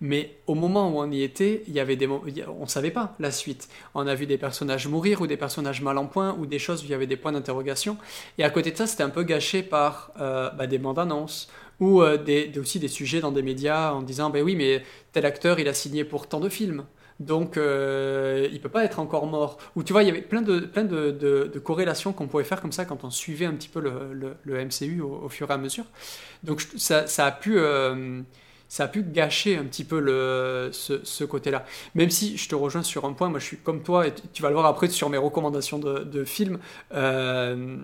Mais 0.00 0.36
au 0.46 0.54
moment 0.54 0.90
où 0.90 0.98
on 1.00 1.10
y 1.10 1.22
était, 1.22 1.62
il 1.68 1.72
y 1.72 1.80
avait 1.80 1.96
des, 1.96 2.06
on 2.06 2.66
savait 2.66 2.90
pas 2.90 3.14
la 3.18 3.30
suite. 3.30 3.68
On 3.94 4.06
a 4.06 4.14
vu 4.14 4.26
des 4.26 4.36
personnages 4.36 4.86
mourir 4.88 5.22
ou 5.22 5.26
des 5.26 5.38
personnages 5.38 5.80
mal 5.80 5.96
en 5.96 6.06
point 6.06 6.36
ou 6.38 6.44
des 6.46 6.58
choses 6.58 6.82
où 6.82 6.84
il 6.84 6.90
y 6.90 6.94
avait 6.94 7.06
des 7.06 7.16
points 7.16 7.32
d'interrogation. 7.32 7.96
Et 8.36 8.44
à 8.44 8.50
côté 8.50 8.72
de 8.72 8.76
ça, 8.76 8.86
c'était 8.86 9.04
un 9.04 9.08
peu 9.10 9.22
gâché 9.22 9.62
par 9.62 10.10
euh, 10.20 10.50
bah, 10.50 10.66
des 10.66 10.78
bandes 10.78 10.98
annonces 10.98 11.48
ou 11.80 12.02
euh, 12.02 12.16
des, 12.16 12.52
aussi 12.58 12.78
des 12.78 12.88
sujets 12.88 13.20
dans 13.20 13.32
des 13.32 13.42
médias 13.42 13.92
en 13.92 14.02
disant 14.02 14.30
ben 14.30 14.42
oui 14.42 14.56
mais 14.56 14.82
tel 15.12 15.26
acteur 15.26 15.58
il 15.60 15.68
a 15.68 15.74
signé 15.74 16.04
pour 16.04 16.28
tant 16.28 16.40
de 16.40 16.48
films. 16.48 16.84
Donc 17.18 17.56
euh, 17.56 18.48
il 18.52 18.60
peut 18.60 18.68
pas 18.68 18.84
être 18.84 18.98
encore 18.98 19.26
mort. 19.26 19.58
Ou 19.74 19.82
tu 19.82 19.92
vois 19.92 20.02
il 20.02 20.06
y 20.06 20.10
avait 20.10 20.22
plein 20.22 20.42
de 20.42 20.60
plein 20.60 20.86
corrélations 21.60 22.12
qu'on 22.12 22.26
pouvait 22.26 22.44
faire 22.44 22.60
comme 22.60 22.72
ça 22.72 22.84
quand 22.84 23.04
on 23.04 23.10
suivait 23.10 23.46
un 23.46 23.54
petit 23.54 23.68
peu 23.68 23.80
le, 23.80 24.64
MCU 24.64 25.00
au, 25.00 25.28
fur 25.28 25.50
et 25.50 25.54
à 25.54 25.58
mesure. 25.58 25.86
Donc 26.42 26.60
ça, 26.76 27.04
a 27.18 27.32
pu 27.32 27.58
euh, 27.58 28.20
ça 28.68 28.84
a 28.84 28.88
pu 28.88 29.02
gâcher 29.02 29.56
un 29.56 29.64
petit 29.64 29.84
peu 29.84 29.98
le, 30.00 30.70
ce, 30.72 31.24
côté-là. 31.24 31.64
Même 31.94 32.10
si 32.10 32.36
je 32.36 32.48
te 32.48 32.54
rejoins 32.54 32.82
sur 32.82 33.04
un 33.04 33.12
point, 33.12 33.28
moi 33.28 33.38
je 33.38 33.46
suis 33.46 33.58
comme 33.58 33.82
toi, 33.82 34.06
et 34.06 34.12
tu 34.32 34.42
vas 34.42 34.48
le 34.48 34.54
voir 34.54 34.66
après 34.66 34.88
sur 34.88 35.08
mes 35.08 35.18
recommandations 35.18 35.78
de, 35.78 36.00
de 36.00 36.24
films, 36.24 36.58
euh, 36.92 37.78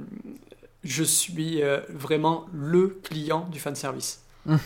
je 0.84 1.04
suis 1.04 1.62
euh, 1.62 1.80
vraiment 1.88 2.46
le 2.52 2.88
client 3.02 3.48
du 3.50 3.60
fanservice. 3.60 4.22
Hum. 4.48 4.58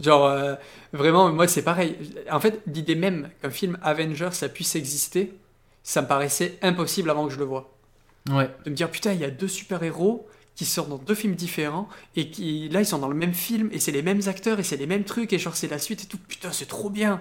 Genre, 0.00 0.26
euh, 0.26 0.54
vraiment, 0.92 1.30
moi 1.30 1.46
c'est 1.46 1.62
pareil. 1.62 1.96
En 2.30 2.40
fait, 2.40 2.62
l'idée 2.66 2.94
même 2.94 3.30
qu'un 3.42 3.50
film 3.50 3.78
Avengers 3.82 4.30
ça 4.32 4.48
puisse 4.48 4.74
exister, 4.74 5.34
ça 5.82 6.02
me 6.02 6.06
paraissait 6.06 6.58
impossible 6.62 7.10
avant 7.10 7.26
que 7.26 7.32
je 7.32 7.38
le 7.38 7.44
vois. 7.44 7.70
Ouais. 8.30 8.50
De 8.64 8.70
me 8.70 8.74
dire, 8.74 8.90
putain, 8.90 9.12
il 9.12 9.20
y 9.20 9.24
a 9.24 9.30
deux 9.30 9.48
super-héros, 9.48 10.28
qui 10.54 10.64
sortent 10.66 10.90
dans 10.90 10.98
deux 10.98 11.14
films 11.14 11.34
différents 11.34 11.88
et 12.16 12.28
qui 12.30 12.68
là 12.68 12.80
ils 12.80 12.86
sont 12.86 12.98
dans 12.98 13.08
le 13.08 13.14
même 13.14 13.32
film 13.32 13.70
et 13.72 13.78
c'est 13.78 13.92
les 13.92 14.02
mêmes 14.02 14.20
acteurs 14.26 14.60
et 14.60 14.62
c'est 14.62 14.76
les 14.76 14.86
mêmes 14.86 15.04
trucs 15.04 15.32
et 15.32 15.38
genre 15.38 15.56
c'est 15.56 15.68
la 15.68 15.78
suite 15.78 16.04
et 16.04 16.06
tout. 16.06 16.18
Putain 16.28 16.52
c'est 16.52 16.66
trop 16.66 16.90
bien. 16.90 17.20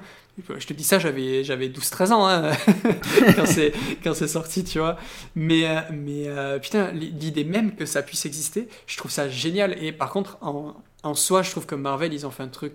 Je 0.58 0.66
te 0.66 0.74
dis 0.74 0.84
ça 0.84 1.00
j'avais 1.00 1.44
j'avais 1.44 1.70
12 1.70 1.90
13 1.90 2.12
ans 2.12 2.28
hein, 2.28 2.52
quand 3.36 3.46
c'est 3.46 3.72
quand 4.04 4.14
c'est 4.14 4.28
sorti 4.28 4.64
tu 4.64 4.80
vois. 4.80 4.98
Mais 5.36 5.68
euh, 5.68 5.80
mais 5.92 6.28
euh, 6.28 6.60
putain 6.60 6.92
l'idée 6.92 7.44
même 7.44 7.76
que 7.76 7.86
ça 7.86 8.02
puisse 8.02 8.26
exister 8.26 8.68
je 8.88 8.98
trouve 8.98 9.12
ça 9.12 9.30
génial. 9.30 9.82
Et 9.82 9.92
par 9.92 10.12
contre 10.12 10.38
en, 10.42 10.74
en 11.04 11.14
soi 11.14 11.42
je 11.42 11.52
trouve 11.52 11.66
que 11.66 11.76
Marvel 11.76 12.14
ils 12.14 12.26
ont 12.26 12.32
fait 12.32 12.44
un 12.44 12.50
truc 12.50 12.74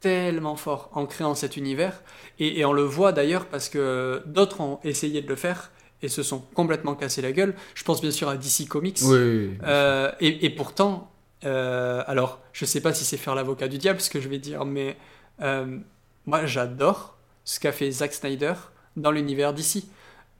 tellement 0.00 0.56
fort 0.56 0.90
en 0.94 1.04
créant 1.04 1.34
cet 1.34 1.56
univers. 1.58 2.02
Et, 2.38 2.60
et 2.60 2.64
on 2.64 2.72
le 2.72 2.84
voit 2.84 3.12
d'ailleurs 3.12 3.46
parce 3.46 3.68
que 3.68 4.22
d'autres 4.26 4.60
ont 4.60 4.80
essayé 4.82 5.20
de 5.20 5.28
le 5.28 5.36
faire 5.36 5.70
et 6.02 6.08
se 6.08 6.22
sont 6.22 6.40
complètement 6.54 6.94
cassés 6.94 7.22
la 7.22 7.32
gueule. 7.32 7.54
Je 7.74 7.84
pense 7.84 8.00
bien 8.00 8.10
sûr 8.10 8.28
à 8.28 8.36
DC 8.36 8.68
Comics. 8.68 8.98
Oui, 9.02 9.56
euh, 9.62 10.10
et, 10.20 10.46
et, 10.46 10.50
pourtant, 10.50 11.10
euh, 11.44 12.02
alors, 12.06 12.40
je 12.52 12.64
sais 12.64 12.80
pas 12.80 12.92
si 12.92 13.04
c'est 13.04 13.16
faire 13.16 13.34
l'avocat 13.34 13.68
du 13.68 13.78
diable 13.78 14.00
ce 14.00 14.10
que 14.10 14.20
je 14.20 14.28
vais 14.28 14.38
dire, 14.38 14.64
mais 14.64 14.96
euh, 15.42 15.78
moi 16.26 16.44
j'adore 16.46 17.16
ce 17.44 17.60
qu'a 17.60 17.72
fait 17.72 17.90
Zack 17.90 18.12
Snyder 18.12 18.54
dans 18.96 19.10
l'univers 19.10 19.54
DC. 19.54 19.84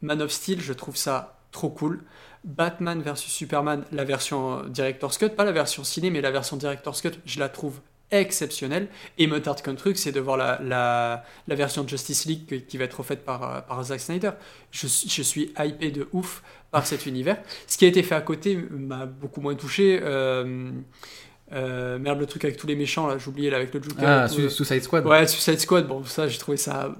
Man 0.03 0.23
of 0.23 0.31
Steel, 0.31 0.61
je 0.61 0.73
trouve 0.73 0.97
ça 0.97 1.39
trop 1.53 1.71
cool. 1.71 2.03
Batman 2.45 3.03
vs 3.03 3.17
Superman, 3.17 3.85
la 3.93 4.05
version 4.05 4.65
Director's 4.65 5.19
Cut, 5.19 5.31
pas 5.31 5.45
la 5.45 5.53
version 5.53 5.85
ciné, 5.85 6.11
mais 6.11 6.21
la 6.21 6.31
version 6.31 6.57
Director's 6.57 7.03
Cut, 7.03 7.13
je 7.27 7.39
la 7.39 7.49
trouve 7.49 7.81
exceptionnel. 8.11 8.89
Et 9.19 9.27
me 9.27 9.41
tarde 9.41 9.63
qu'un 9.63 9.75
truc, 9.75 9.99
c'est 9.99 10.13
de 10.13 10.21
voir 10.21 10.37
la, 10.37 10.61
la, 10.63 11.25
la, 11.49 11.55
version 11.55 11.85
de 11.85 11.89
Justice 11.89 12.27
League 12.27 12.67
qui 12.67 12.79
va 12.79 12.85
être 12.85 12.99
refaite 12.99 13.25
par, 13.25 13.65
par 13.67 13.83
Zack 13.85 14.01
Snyder. 14.01 14.33
Je, 14.71 14.87
je, 14.87 15.23
suis 15.23 15.53
hypé 15.59 15.91
de 15.91 16.09
ouf 16.13 16.43
par 16.71 16.87
cet 16.87 17.07
univers. 17.07 17.39
Ce 17.67 17.77
qui 17.79 17.85
a 17.85 17.89
été 17.89 18.03
fait 18.03 18.15
à 18.15 18.21
côté 18.21 18.57
m'a 18.71 19.07
beaucoup 19.07 19.41
moins 19.41 19.55
touché. 19.55 20.01
Euh, 20.03 20.71
euh, 21.53 21.99
merde, 21.99 22.21
le 22.21 22.27
truc 22.27 22.45
avec 22.45 22.57
tous 22.57 22.67
les 22.67 22.77
méchants, 22.77 23.09
là, 23.09 23.17
oublié, 23.27 23.51
là, 23.51 23.57
avec 23.57 23.75
le 23.75 23.83
Joker. 23.83 24.09
Ah, 24.09 24.29
Suicide 24.29 24.83
Squad. 24.83 25.07
Ouais, 25.07 25.27
Suicide 25.27 25.59
Squad, 25.59 25.87
bon, 25.87 26.05
ça, 26.05 26.29
j'ai 26.29 26.39
trouvé 26.39 26.57
ça 26.57 26.95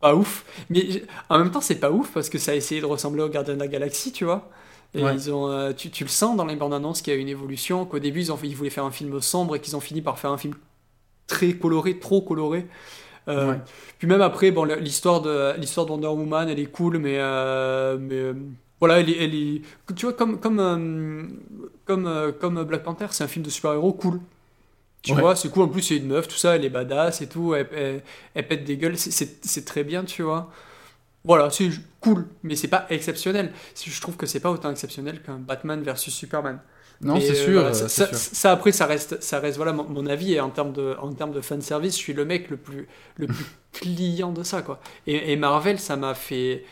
pas 0.00 0.14
ouf. 0.14 0.44
Mais 0.70 1.02
en 1.28 1.38
même 1.38 1.50
temps, 1.50 1.60
c'est 1.60 1.78
pas 1.78 1.90
ouf 1.90 2.10
parce 2.12 2.30
que 2.30 2.38
ça 2.38 2.52
a 2.52 2.54
essayé 2.54 2.80
de 2.80 2.86
ressembler 2.86 3.22
au 3.22 3.28
Gardien 3.28 3.54
de 3.54 3.60
la 3.60 3.68
Galaxie, 3.68 4.12
tu 4.12 4.24
vois. 4.24 4.50
Et 4.94 5.02
ils 5.02 5.32
ont, 5.32 5.48
euh, 5.48 5.72
tu, 5.72 5.90
tu, 5.90 6.02
le 6.04 6.10
sens 6.10 6.36
dans 6.36 6.44
les 6.44 6.56
bandes 6.56 6.74
annonces 6.74 7.00
qu'il 7.00 7.12
y 7.14 7.16
a 7.16 7.20
une 7.20 7.28
évolution, 7.28 7.84
qu'au 7.84 8.00
début 8.00 8.20
ils, 8.20 8.32
ont, 8.32 8.38
ils 8.42 8.56
voulaient 8.56 8.70
faire 8.70 8.84
un 8.84 8.90
film 8.90 9.20
sombre 9.20 9.54
et 9.54 9.60
qu'ils 9.60 9.76
ont 9.76 9.80
fini 9.80 10.02
par 10.02 10.18
faire 10.18 10.32
un 10.32 10.38
film 10.38 10.54
très 11.28 11.52
coloré, 11.52 11.98
trop 11.98 12.20
coloré. 12.20 12.66
Euh, 13.28 13.54
puis 13.98 14.08
même 14.08 14.22
après, 14.22 14.50
bon, 14.50 14.64
l'histoire 14.64 15.20
de 15.20 15.54
l'histoire 15.58 15.86
de 15.86 15.92
Wonder 15.92 16.08
Woman, 16.08 16.48
elle 16.48 16.58
est 16.58 16.66
cool, 16.66 16.98
mais, 16.98 17.18
euh, 17.18 17.98
mais 18.00 18.32
voilà, 18.80 18.98
elle 18.98 19.10
elle 19.10 19.60
tu 19.94 20.06
vois, 20.06 20.12
comme 20.12 20.40
comme 20.40 21.38
comme 21.84 22.32
comme 22.40 22.64
Black 22.64 22.82
Panther, 22.82 23.06
c'est 23.10 23.22
un 23.22 23.28
film 23.28 23.44
de 23.44 23.50
super-héros 23.50 23.92
cool. 23.92 24.20
Tu 25.02 25.14
vois, 25.14 25.36
c'est 25.36 25.50
cool. 25.50 25.62
En 25.62 25.68
plus, 25.68 25.82
c'est 25.82 25.96
une 25.96 26.08
meuf, 26.08 26.26
tout 26.26 26.36
ça, 26.36 26.56
elle 26.56 26.64
est 26.64 26.70
badass 26.70 27.22
et 27.22 27.28
tout, 27.28 27.54
elle, 27.54 27.68
elle, 27.72 28.02
elle 28.34 28.48
pète 28.48 28.64
des 28.64 28.76
gueules, 28.76 28.96
c'est 28.98 29.64
très 29.64 29.84
bien, 29.84 30.04
tu 30.04 30.22
vois. 30.22 30.50
Voilà, 31.24 31.50
c'est 31.50 31.68
cool, 32.00 32.26
mais 32.42 32.56
c'est 32.56 32.68
pas 32.68 32.86
exceptionnel. 32.88 33.52
Je 33.84 34.00
trouve 34.00 34.16
que 34.16 34.26
c'est 34.26 34.40
pas 34.40 34.50
autant 34.50 34.70
exceptionnel 34.70 35.22
qu'un 35.22 35.36
Batman 35.36 35.82
versus 35.82 36.14
Superman. 36.14 36.60
Non, 37.02 37.18
c'est 37.18 37.34
sûr, 37.34 37.64
euh, 37.64 37.72
ça, 37.72 38.52
après, 38.52 38.72
ça 38.72 38.84
reste, 38.84 39.22
ça 39.22 39.38
reste 39.38 39.56
voilà 39.56 39.72
mon, 39.72 40.06
avis. 40.06 40.34
Et 40.34 40.40
en 40.40 40.50
termes 40.50 40.72
de, 40.72 40.96
en 41.00 41.12
termes 41.12 41.32
de 41.32 41.40
fan 41.40 41.62
service, 41.62 41.94
je 41.94 41.98
suis 41.98 42.12
le 42.12 42.26
mec 42.26 42.50
le 42.50 42.58
plus, 42.58 42.88
le 43.16 43.26
plus 43.26 43.46
client 43.72 44.32
de 44.32 44.42
ça, 44.42 44.60
quoi. 44.60 44.80
Et, 45.06 45.34
Marvel, 45.36 45.78
ça 45.78 45.96
m'a 45.96 46.14
fait, 46.14 46.64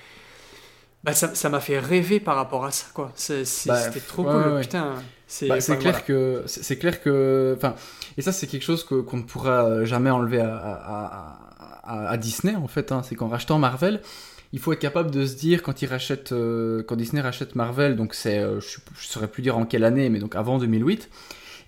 bah, 1.03 1.15
ça 1.15 1.49
m'a 1.49 1.61
fait 1.61 1.79
rêver 1.79 2.21
par 2.21 2.37
rapport 2.37 2.67
à 2.67 2.71
ça, 2.71 2.87
quoi. 2.93 3.07
Bah, 3.07 3.77
c'était 3.77 4.01
trop 4.01 4.25
cool, 4.25 4.61
putain. 4.61 4.97
C'est 5.27 5.49
bah, 5.49 5.59
clair 5.61 6.05
que, 6.05 6.43
c'est 6.47 6.79
clair 6.79 7.03
que, 7.03 7.55
enfin, 7.57 7.75
et 8.19 8.23
ça, 8.23 8.33
c'est 8.33 8.47
quelque 8.47 8.65
chose 8.65 8.85
qu'on 8.85 9.17
ne 9.17 9.23
pourra 9.23 9.85
jamais 9.85 10.11
enlever 10.11 10.41
à, 10.41 10.57
à, 11.85 12.11
à, 12.11 12.17
Disney, 12.19 12.55
en 12.55 12.69
fait. 12.69 12.93
Hein. 12.93 13.03
C'est 13.03 13.15
qu'en 13.15 13.29
rachetant 13.29 13.59
Marvel 13.59 14.03
il 14.53 14.59
faut 14.59 14.73
être 14.73 14.79
capable 14.79 15.11
de 15.11 15.27
se 15.27 15.37
dire 15.37 15.63
quand 15.63 15.83
il 15.83 15.87
rachète, 15.87 16.33
euh, 16.33 16.83
quand 16.83 16.97
Disney 16.97 17.21
rachète 17.21 17.55
Marvel, 17.55 17.97
donc 17.97 18.15
c'est, 18.15 18.39
euh, 18.39 18.61
je, 18.61 18.79
ne 18.79 18.97
saurais 19.01 19.29
plus 19.29 19.43
dire 19.43 19.59
en 19.59 19.67
quelle 19.67 19.85
année, 19.85 20.09
mais 20.09 20.19
donc 20.19 20.37
avant 20.37 20.59
2008. 20.59 21.11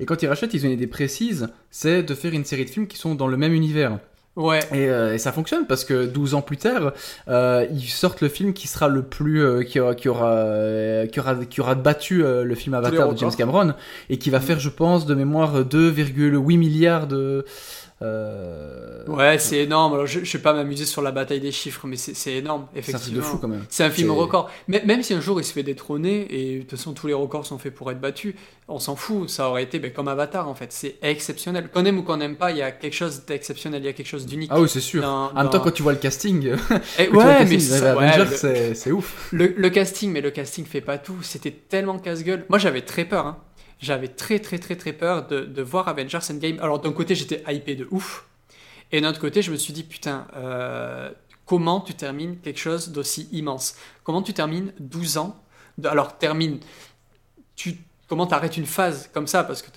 Et 0.01 0.07
quand 0.07 0.23
ils 0.23 0.27
rachètent, 0.27 0.55
ils 0.55 0.65
ont 0.65 0.69
une 0.69 0.75
idée 0.75 0.87
précise, 0.87 1.49
c'est 1.71 2.03
de 2.03 2.15
faire 2.15 2.33
une 2.33 2.45
série 2.45 2.65
de 2.65 2.71
films 2.71 2.87
qui 2.87 2.97
sont 2.97 3.15
dans 3.15 3.27
le 3.27 3.37
même 3.37 3.53
univers. 3.53 3.99
Ouais. 4.37 4.61
Et, 4.73 4.89
euh, 4.89 5.19
ça 5.19 5.33
fonctionne 5.33 5.67
parce 5.67 5.85
que 5.85 6.07
12 6.07 6.35
ans 6.35 6.41
plus 6.41 6.57
tard, 6.57 6.95
ils 7.29 7.89
sortent 7.89 8.23
le 8.23 8.31
film 8.31 8.55
qui 8.55 8.67
sera 8.67 8.89
le 8.89 9.03
plus, 9.03 9.67
qui, 9.67 9.79
aura, 9.79 9.95
qui, 9.95 10.09
aura, 10.09 11.07
qui, 11.13 11.21
aura, 11.21 11.35
qui 11.45 11.61
aura 11.61 11.75
battu 11.75 12.23
le 12.23 12.55
film 12.55 12.73
Avatar 12.73 13.13
de 13.13 13.19
James 13.19 13.35
Cameron 13.37 13.75
et 14.09 14.17
qui 14.17 14.31
va 14.31 14.39
mm. 14.39 14.43
faire, 14.43 14.61
je 14.61 14.71
pense, 14.71 15.05
de 15.05 15.15
mémoire 15.15 15.65
2,8 15.65 16.57
milliards 16.57 17.07
de 17.07 17.45
euh, 18.03 19.05
ouais, 19.09 19.39
c'est 19.39 19.59
énorme. 19.59 19.93
Alors, 19.93 20.07
je, 20.07 20.25
je 20.25 20.37
vais 20.37 20.43
pas 20.43 20.55
m'amuser 20.55 20.87
sur 20.87 21.03
la 21.03 21.13
bataille 21.13 21.41
des 21.41 21.53
chiffres, 21.53 21.87
mais 21.87 21.97
c'est 21.97 22.33
énorme, 22.33 22.67
effectivement. 22.75 22.99
C'est 22.99 23.05
un 23.05 23.11
film 23.11 23.17
de 23.17 23.23
fou 23.23 23.39
quand 23.39 23.49
même. 23.49 23.65
C'est 23.69 23.85
un 23.85 23.91
film 23.91 24.11
record. 24.13 24.51
Mais, 24.69 24.83
même 24.87 25.03
si 25.03 25.13
un 25.13 25.21
jour 25.21 25.39
il 25.41 25.45
se 25.45 25.53
fait 25.53 25.63
détrôner, 25.63 26.27
et 26.31 26.57
de 26.57 26.61
toute 26.61 26.71
façon 26.71 26.95
tous 26.95 27.07
les 27.07 27.13
records 27.13 27.45
sont 27.45 27.59
faits 27.59 27.75
pour 27.75 27.91
être 27.91 28.01
battus, 28.01 28.35
on 28.69 28.79
s'en 28.79 28.97
fout. 28.97 29.29
Ça 29.29 29.51
aurait 29.51 29.65
été 29.65 29.79
ben, 29.79 29.93
comme 29.93 30.09
Avatar 30.09 30.49
en 30.49 30.55
fait. 30.55 30.73
C'est 30.73 30.97
exceptionnel. 31.03 31.69
Qu'on 31.69 31.85
aime 31.85 31.99
ou 31.99 32.03
qu'on 32.03 32.17
n'aime 32.17 32.37
pas, 32.37 32.53
il 32.53 32.57
y 32.57 32.63
a 32.63 32.71
quelque 32.71 32.95
chose 32.95 33.25
d'exceptionnel, 33.27 33.83
il 33.83 33.87
y 33.87 33.89
a 33.89 33.93
quelque 33.93 34.09
chose 34.09 34.25
d'unique. 34.25 34.51
Ah 34.53 34.61
oui, 34.61 34.69
c'est 34.69 34.81
sûr. 34.81 35.05
en 35.05 35.35
même 35.35 35.51
temps, 35.51 35.61
quand 35.61 35.73
tu 35.73 35.83
vois 35.83 35.93
le 35.93 35.99
casting, 35.99 36.55
et, 36.99 37.09
ouais, 37.11 37.45
mais 37.45 37.59
c'est 37.59 38.93
ouf. 38.93 39.29
Le, 39.33 39.55
le, 39.57 39.71
casting, 39.71 40.11
mais 40.11 40.23
le 40.23 40.31
casting 40.31 40.65
fait 40.65 40.81
pas 40.81 40.97
tout. 40.97 41.19
C'était 41.23 41.51
tellement 41.51 41.99
casse-gueule. 41.99 42.47
Moi 42.49 42.59
j'avais 42.59 42.81
très 42.81 43.05
peur. 43.05 43.27
Hein 43.27 43.39
j'avais 43.81 44.09
très 44.09 44.39
très 44.39 44.59
très 44.59 44.77
très 44.77 44.93
peur 44.93 45.27
de, 45.27 45.41
de 45.41 45.63
voir 45.63 45.89
Avengers 45.89 46.19
Endgame. 46.31 46.59
Alors 46.61 46.81
d'un 46.81 46.93
côté 46.93 47.15
j'étais 47.15 47.43
hypé 47.49 47.75
de 47.75 47.89
ouf, 47.91 48.27
et 48.93 49.01
d'un 49.01 49.11
autre 49.11 49.21
côté 49.21 49.43
je 49.43 49.51
me 49.51 49.57
suis 49.57 49.73
dit 49.73 49.85
putain, 49.85 50.27
euh, 50.37 51.11
comment 51.47 51.81
tu 51.81 51.95
termines 51.95 52.39
quelque 52.39 52.61
chose 52.61 52.91
d'aussi 52.91 53.29
immense? 53.33 53.75
Comment 54.05 54.23
tu 54.23 54.33
termines 54.33 54.73
12 54.79 55.19
ans 55.19 55.43
Alors 55.85 56.19
termine, 56.19 56.61
tu, 57.57 57.79
comment 58.07 58.27
tu 58.27 58.35
arrêtes 58.35 58.57
une 58.57 58.67
phase 58.67 59.11
comme 59.13 59.27
ça? 59.27 59.45
Parce 59.45 59.63
que 59.63 59.71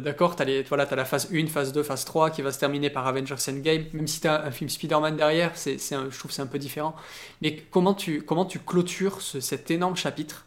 d'accord, 0.00 0.36
tu 0.36 0.42
as, 0.42 0.62
voilà, 0.62 0.86
la 0.90 1.04
phase 1.04 1.28
1, 1.32 1.46
phase 1.48 1.72
2, 1.72 1.82
phase 1.82 2.04
3 2.04 2.30
qui 2.30 2.42
va 2.42 2.52
se 2.52 2.58
terminer 2.58 2.90
par 2.90 3.06
Avengers 3.06 3.36
Endgame, 3.48 3.84
même 3.92 4.06
si 4.06 4.20
tu 4.20 4.28
as 4.28 4.44
un 4.44 4.50
film 4.50 4.70
Spider-Man 4.70 5.16
derrière, 5.16 5.52
c'est, 5.54 5.78
je 5.78 6.18
trouve 6.18 6.32
c'est 6.32 6.42
un 6.42 6.46
peu 6.46 6.58
différent. 6.58 6.96
Mais 7.42 7.56
comment 7.70 7.94
tu, 7.94 8.22
comment 8.22 8.44
tu 8.44 8.58
clôtures 8.58 9.20
cet 9.20 9.70
énorme 9.70 9.96
chapitre 9.96 10.46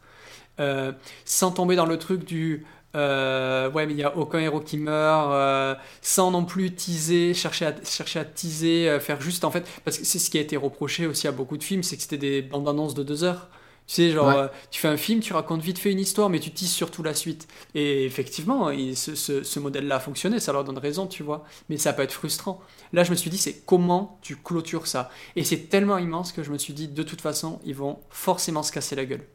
euh, 0.60 0.92
sans 1.24 1.52
tomber 1.52 1.78
dans 1.78 1.86
le 1.86 1.98
truc 1.98 2.26
du 2.26 2.66
euh, 2.96 3.70
ouais, 3.72 3.86
mais 3.86 3.94
il 3.94 3.98
n'y 3.98 4.04
a 4.04 4.18
aucun 4.18 4.40
héros 4.40 4.62
qui 4.62 4.78
meurt, 4.78 5.32
euh, 5.32 5.76
sans 6.02 6.32
non 6.32 6.44
plus 6.46 6.74
teaser, 6.74 7.34
chercher 7.34 7.68
à, 7.68 7.76
chercher 7.84 8.20
à 8.20 8.26
teaser, 8.26 8.90
euh, 8.90 9.00
faire 9.00 9.22
juste 9.22 9.44
en 9.44 9.52
fait, 9.52 9.68
parce 9.86 9.98
que 10.00 10.06
c'est 10.06 10.20
ce 10.20 10.30
qui 10.30 10.38
a 10.38 10.42
été 10.42 10.58
reproché 10.58 11.06
aussi 11.06 11.28
à 11.28 11.32
beaucoup 11.32 11.58
de 11.58 11.64
films, 11.64 11.84
c'est 11.84 11.98
que 11.98 12.02
c'était 12.02 12.18
des 12.18 12.42
bandes 12.42 12.68
annonces 12.68 12.96
de 12.96 13.04
deux 13.04 13.24
heures. 13.24 13.50
Tu 13.88 13.96
sais, 13.96 14.12
genre, 14.12 14.50
tu 14.70 14.80
fais 14.80 14.88
un 14.88 14.98
film, 14.98 15.20
tu 15.20 15.34
racontes 15.34 15.62
vite 15.64 15.80
fait 15.80 15.92
une 15.92 16.00
histoire, 16.00 16.30
mais 16.30 16.40
tu 16.40 16.52
teases 16.52 16.70
surtout 16.70 17.02
la 17.02 17.16
suite. 17.16 17.48
Et 17.74 18.06
effectivement, 18.06 18.70
ce, 18.94 19.16
ce, 19.16 19.42
ce 19.42 19.60
modèle-là 19.60 19.96
a 19.96 20.00
fonctionné, 20.00 20.40
ça 20.40 20.54
leur 20.54 20.64
donne 20.64 20.78
raison, 20.78 21.08
tu 21.08 21.24
vois. 21.24 21.44
Mais 21.70 21.78
ça 21.78 21.92
peut 21.94 22.04
être 22.04 22.14
frustrant. 22.14 22.62
Là, 22.94 23.04
je 23.04 23.10
me 23.10 23.16
suis 23.16 23.32
dit, 23.32 23.40
c'est 23.40 23.66
comment 23.66 24.20
tu 24.22 24.36
clôtures 24.36 24.86
ça? 24.86 25.10
Et 25.36 25.44
c'est 25.44 25.70
tellement 25.70 25.98
immense 25.98 26.32
que 26.32 26.44
je 26.44 26.52
me 26.52 26.60
suis 26.60 26.74
dit, 26.74 26.88
de 26.88 27.02
toute 27.02 27.22
façon, 27.22 27.60
ils 27.66 27.74
vont 27.74 27.98
forcément 28.12 28.62
se 28.62 28.72
casser 28.72 28.96
la 28.96 29.06
gueule. 29.06 29.26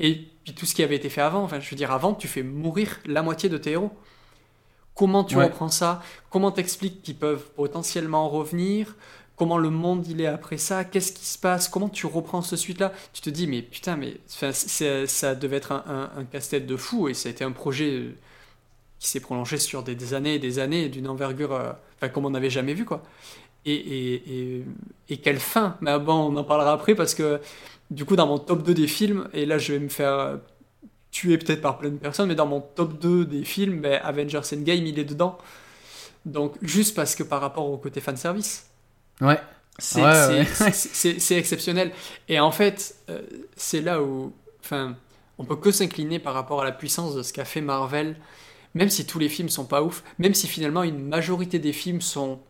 Et 0.00 0.28
puis 0.44 0.54
tout 0.54 0.66
ce 0.66 0.74
qui 0.74 0.82
avait 0.82 0.96
été 0.96 1.08
fait 1.08 1.20
avant, 1.20 1.42
enfin 1.42 1.60
je 1.60 1.70
veux 1.70 1.76
dire 1.76 1.92
avant, 1.92 2.14
tu 2.14 2.28
fais 2.28 2.42
mourir 2.42 3.00
la 3.06 3.22
moitié 3.22 3.48
de 3.48 3.58
tes 3.58 3.72
héros. 3.72 3.92
Comment 4.94 5.24
tu 5.24 5.36
reprends 5.36 5.68
ça? 5.68 6.02
Comment 6.30 6.52
t'expliques 6.52 7.02
qu'ils 7.02 7.16
peuvent 7.16 7.50
potentiellement 7.56 8.28
revenir? 8.28 8.94
Comment 9.36 9.58
le 9.58 9.70
monde 9.70 10.06
il 10.06 10.20
est 10.20 10.26
après 10.26 10.58
ça? 10.58 10.84
Qu'est-ce 10.84 11.10
qui 11.10 11.26
se 11.26 11.38
passe? 11.38 11.68
Comment 11.68 11.88
tu 11.88 12.06
reprends 12.06 12.42
ce 12.42 12.54
suite-là? 12.54 12.92
Tu 13.12 13.20
te 13.20 13.30
dis 13.30 13.48
mais 13.48 13.62
putain 13.62 13.96
mais 13.96 14.18
ça 14.26 15.34
devait 15.34 15.56
être 15.56 15.72
un, 15.72 16.24
casse-tête 16.30 16.66
de 16.66 16.76
fou 16.76 17.08
et 17.08 17.14
ça 17.14 17.28
a 17.28 17.32
été 17.32 17.42
un 17.42 17.50
projet 17.52 18.14
qui 19.00 19.08
s'est 19.08 19.20
prolongé 19.20 19.58
sur 19.58 19.82
des, 19.82 20.14
années 20.14 20.34
et 20.34 20.38
des 20.38 20.60
années 20.60 20.88
d'une 20.88 21.08
envergure 21.08 21.52
enfin, 21.96 22.08
comme 22.08 22.26
on 22.26 22.30
n'avait 22.30 22.50
jamais 22.50 22.74
vu 22.74 22.84
quoi. 22.84 23.02
Et, 23.66 23.74
et, 23.74 24.14
et, 24.26 24.64
et, 25.08 25.16
quelle 25.16 25.40
fin? 25.40 25.78
Mais 25.80 25.98
bon, 25.98 26.12
on 26.12 26.36
en 26.36 26.44
parlera 26.44 26.72
après 26.72 26.94
parce 26.94 27.14
que 27.14 27.40
du 27.90 28.04
coup, 28.04 28.16
dans 28.16 28.26
mon 28.26 28.38
top 28.38 28.62
2 28.62 28.74
des 28.74 28.86
films, 28.86 29.28
et 29.32 29.46
là 29.46 29.58
je 29.58 29.72
vais 29.72 29.78
me 29.78 29.88
faire 29.88 30.38
tuer 31.10 31.38
peut-être 31.38 31.60
par 31.60 31.78
plein 31.78 31.90
de 31.90 31.96
personnes, 31.96 32.28
mais 32.28 32.34
dans 32.34 32.46
mon 32.46 32.60
top 32.60 32.98
2 32.98 33.24
des 33.24 33.44
films, 33.44 33.80
ben, 33.80 34.00
Avengers 34.02 34.40
Endgame, 34.52 34.86
il 34.86 34.98
est 34.98 35.04
dedans. 35.04 35.38
Donc, 36.26 36.54
juste 36.62 36.96
parce 36.96 37.14
que 37.14 37.22
par 37.22 37.40
rapport 37.40 37.70
au 37.70 37.76
côté 37.76 38.00
fanservice. 38.00 38.68
Ouais. 39.20 39.38
C'est 39.78 41.36
exceptionnel. 41.36 41.92
Et 42.28 42.40
en 42.40 42.50
fait, 42.50 42.96
euh, 43.10 43.22
c'est 43.56 43.80
là 43.80 44.02
où. 44.02 44.32
Enfin, 44.60 44.96
on 45.38 45.44
peut 45.44 45.56
que 45.56 45.70
s'incliner 45.70 46.18
par 46.18 46.34
rapport 46.34 46.62
à 46.62 46.64
la 46.64 46.72
puissance 46.72 47.14
de 47.14 47.22
ce 47.22 47.32
qu'a 47.32 47.44
fait 47.44 47.60
Marvel, 47.60 48.16
même 48.74 48.88
si 48.88 49.04
tous 49.04 49.18
les 49.18 49.28
films 49.28 49.48
sont 49.48 49.66
pas 49.66 49.82
ouf, 49.82 50.02
même 50.18 50.34
si 50.34 50.46
finalement 50.46 50.82
une 50.82 51.06
majorité 51.06 51.58
des 51.58 51.72
films 51.72 52.00
sont 52.00 52.40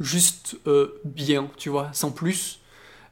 juste 0.00 0.56
euh, 0.66 1.00
bien, 1.04 1.50
tu 1.56 1.68
vois, 1.68 1.90
sans 1.92 2.10
plus. 2.10 2.57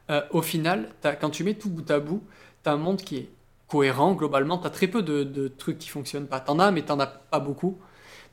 Euh, 0.09 0.21
au 0.31 0.41
final, 0.41 0.89
quand 1.19 1.29
tu 1.29 1.43
mets 1.43 1.53
tout 1.53 1.69
bout 1.69 1.89
à 1.91 1.99
bout, 1.99 2.23
tu 2.63 2.69
as 2.69 2.73
un 2.73 2.77
monde 2.77 3.01
qui 3.01 3.17
est 3.17 3.29
cohérent 3.67 4.13
globalement. 4.13 4.57
Tu 4.57 4.67
as 4.67 4.69
très 4.69 4.87
peu 4.87 5.03
de, 5.03 5.47
trucs 5.47 5.79
qui 5.79 5.89
fonctionnent 5.89 6.27
pas. 6.27 6.39
T'en 6.39 6.59
as, 6.59 6.71
mais 6.71 6.83
t'en 6.83 6.99
as 6.99 7.07
pas 7.07 7.39
beaucoup. 7.39 7.77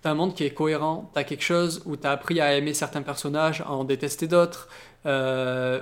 T'as 0.02 0.10
un 0.10 0.14
monde 0.14 0.34
qui 0.34 0.44
est 0.44 0.50
cohérent, 0.50 1.10
t'as 1.14 1.24
quelque 1.24 1.42
chose 1.42 1.82
où 1.86 1.96
t'as 1.96 2.12
appris 2.12 2.38
à 2.38 2.54
aimer 2.54 2.74
certains 2.74 3.00
personnages, 3.00 3.62
à 3.62 3.70
en 3.70 3.84
détester 3.84 4.26
d'autres, 4.26 4.68
euh, 5.06 5.80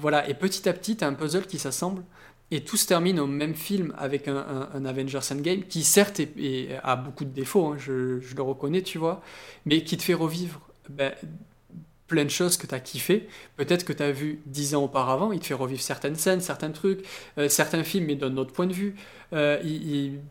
voilà, 0.00 0.28
et 0.28 0.34
petit 0.34 0.68
à 0.68 0.72
petit 0.72 0.96
t'as 0.96 1.06
un 1.06 1.14
puzzle 1.14 1.46
qui 1.46 1.60
s'assemble, 1.60 2.02
et 2.50 2.64
tout 2.64 2.76
se 2.76 2.88
termine 2.88 3.20
au 3.20 3.28
même 3.28 3.54
film 3.54 3.94
avec 3.96 4.26
un, 4.26 4.84
Avengers 4.84 5.20
Endgame, 5.30 5.62
qui 5.62 5.84
certes 5.84 6.20
a 6.82 6.96
beaucoup 6.96 7.24
de 7.24 7.30
défauts, 7.30 7.68
hein, 7.68 7.76
je, 7.78 8.18
le 8.34 8.42
reconnais, 8.42 8.82
tu 8.82 8.98
vois, 8.98 9.22
mais 9.66 9.84
qui 9.84 9.96
te 9.96 10.02
fait 10.02 10.14
revivre 10.14 10.60
ben, 10.88 11.12
plein 12.10 12.24
de 12.24 12.30
choses 12.30 12.56
que 12.56 12.66
tu 12.66 12.74
as 12.74 12.80
kiffé. 12.80 13.28
Peut-être 13.56 13.84
que 13.84 13.92
tu 13.92 14.02
as 14.02 14.10
vu 14.10 14.40
dix 14.44 14.74
ans 14.74 14.82
auparavant, 14.82 15.30
il 15.30 15.38
te 15.38 15.46
fait 15.46 15.54
revivre 15.54 15.80
certaines 15.80 16.16
scènes, 16.16 16.40
certains 16.40 16.72
trucs, 16.72 17.06
euh, 17.38 17.48
certains 17.48 17.84
films, 17.84 18.06
mais 18.06 18.16
d'un 18.16 18.36
autre 18.36 18.52
point 18.52 18.66
de 18.66 18.72
vue. 18.72 18.96
Euh, 19.32 19.62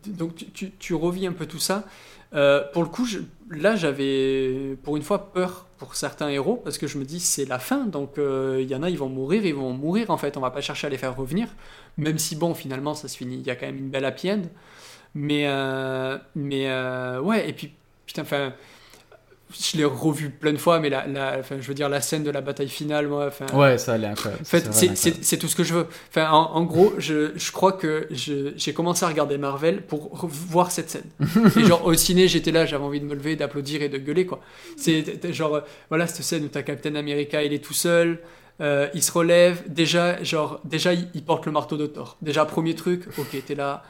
donc 0.06 0.34
tu, 0.52 0.70
tu, 0.78 0.94
revis 0.94 1.26
un 1.26 1.32
peu 1.32 1.46
tout 1.46 1.58
ça. 1.58 1.84
Euh, 2.34 2.62
pour 2.74 2.82
le 2.82 2.88
coup, 2.90 3.08
là 3.50 3.74
j'avais 3.74 4.76
pour 4.84 4.96
une 4.96 5.02
fois 5.02 5.32
peur 5.32 5.66
pour 5.78 5.96
certains 5.96 6.28
héros 6.28 6.56
parce 6.56 6.76
que 6.76 6.86
je 6.86 6.98
me 6.98 7.04
dis 7.04 7.18
c'est 7.18 7.46
la 7.46 7.58
fin, 7.58 7.86
donc 7.86 8.12
il 8.18 8.70
y 8.70 8.74
en 8.74 8.82
a 8.82 8.90
ils 8.90 8.98
vont 8.98 9.08
mourir, 9.08 9.44
ils 9.46 9.54
vont 9.54 9.72
mourir 9.72 10.10
en 10.10 10.18
fait, 10.18 10.36
on 10.36 10.40
va 10.40 10.50
pas 10.50 10.60
chercher 10.60 10.86
à 10.86 10.90
les 10.90 10.98
faire 10.98 11.16
revenir, 11.16 11.48
même 11.96 12.18
si 12.18 12.36
bon 12.36 12.54
finalement 12.54 12.94
ça 12.94 13.08
se 13.08 13.16
finit, 13.16 13.36
il 13.36 13.46
y 13.46 13.50
a 13.50 13.56
quand 13.56 13.66
même 13.66 13.78
une 13.78 13.90
belle 13.90 14.04
happy 14.04 14.30
end. 14.30 14.42
Mais, 15.14 15.48
mais 16.36 16.70
ouais, 17.18 17.48
et 17.48 17.52
puis 17.54 17.72
putain, 18.06 18.22
enfin 18.22 18.52
je 19.58 19.76
l'ai 19.76 19.84
revu 19.84 20.30
plein 20.30 20.52
de 20.52 20.58
fois, 20.58 20.80
mais 20.80 20.88
la, 20.88 21.06
la, 21.06 21.38
enfin, 21.38 21.56
je 21.60 21.66
veux 21.66 21.74
dire, 21.74 21.88
la 21.88 22.00
scène 22.00 22.22
de 22.22 22.30
la 22.30 22.40
bataille 22.40 22.68
finale, 22.68 23.08
moi. 23.08 23.26
Enfin, 23.26 23.46
ouais, 23.56 23.78
ça, 23.78 23.96
elle 23.96 24.04
est 24.04 24.08
incroyable. 24.08 24.42
En 24.42 24.44
fait, 24.44 24.72
c'est 24.72 25.38
tout 25.38 25.48
ce 25.48 25.56
que 25.56 25.64
je 25.64 25.74
veux. 25.74 25.86
Enfin, 26.10 26.30
en, 26.30 26.62
gros, 26.64 26.94
je, 26.98 27.32
je, 27.36 27.52
crois 27.52 27.72
que 27.72 28.08
j'ai 28.10 28.72
commencé 28.72 29.04
à 29.04 29.08
regarder 29.08 29.38
Marvel 29.38 29.82
pour 29.82 30.10
voir 30.26 30.70
cette 30.70 30.90
scène. 30.90 31.10
et 31.56 31.64
genre, 31.64 31.84
au 31.84 31.94
ciné, 31.94 32.28
j'étais 32.28 32.52
là, 32.52 32.66
j'avais 32.66 32.84
envie 32.84 33.00
de 33.00 33.06
me 33.06 33.14
lever, 33.14 33.36
d'applaudir 33.36 33.82
et 33.82 33.88
de 33.88 33.98
gueuler, 33.98 34.26
quoi. 34.26 34.40
C'est 34.76 35.32
genre, 35.32 35.60
voilà, 35.88 36.06
cette 36.06 36.24
scène 36.24 36.44
où 36.44 36.48
t'as 36.48 36.62
Captain 36.62 36.94
America, 36.94 37.42
il 37.42 37.52
est 37.52 37.64
tout 37.64 37.74
seul. 37.74 38.20
Euh, 38.60 38.88
il 38.92 39.02
se 39.02 39.10
relève, 39.10 39.62
déjà, 39.68 40.22
genre, 40.22 40.60
déjà, 40.64 40.92
il, 40.92 41.08
il 41.14 41.24
porte 41.24 41.46
le 41.46 41.52
marteau 41.52 41.78
de 41.78 41.86
Thor. 41.86 42.18
Déjà, 42.20 42.44
premier 42.44 42.74
truc, 42.74 43.04
ok, 43.16 43.42
t'es 43.46 43.54
là, 43.54 43.82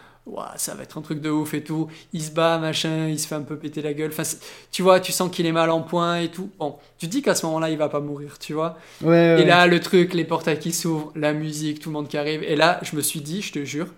ça 0.56 0.74
va 0.74 0.83
être 0.83 0.98
un 0.98 1.02
truc 1.02 1.20
de 1.20 1.30
ouf 1.30 1.54
et 1.54 1.62
tout. 1.62 1.88
Il 2.12 2.22
se 2.22 2.30
bat, 2.30 2.59
machin, 2.59 3.09
il 3.09 3.18
se 3.18 3.26
fait 3.26 3.35
un 3.35 3.42
peu 3.42 3.56
péter 3.56 3.83
la 3.83 3.94
gueule. 3.94 4.11
Enfin, 4.12 4.22
tu 4.70 4.83
vois, 4.83 5.00
tu 5.00 5.12
sens 5.12 5.30
qu'il 5.30 5.46
est 5.46 5.52
mal 5.52 5.70
en 5.70 5.83
point 5.83 6.18
et 6.18 6.28
tout. 6.28 6.50
Bon, 6.59 6.76
tu 6.98 7.06
dis 7.06 7.22
qu'à 7.22 7.35
ce 7.35 7.46
moment-là, 7.46 7.70
il 7.70 7.78
va 7.78 7.88
pas 7.88 8.00
mourir, 8.00 8.38
tu 8.38 8.52
vois. 8.52 8.78
et 9.02 9.44
là, 9.44 9.66
le 9.66 9.80
truc, 9.80 10.14
les 10.14 10.24
portails 10.24 10.59
qui 10.59 10.72
s'ouvrent, 10.72 11.12
la 11.14 11.33
musique, 11.33 11.80
tout 11.80 11.88
le 11.90 11.94
monde 11.94 12.09
qui 12.09 12.18
arrive. 12.18 12.42
Et 12.42 12.56
là, 12.56 12.80
je 12.83 12.96
me 12.96 13.00
suis 13.00 13.20
dit, 13.20 13.42
je 13.42 13.52
te 13.52 13.64
jure, 13.64 13.88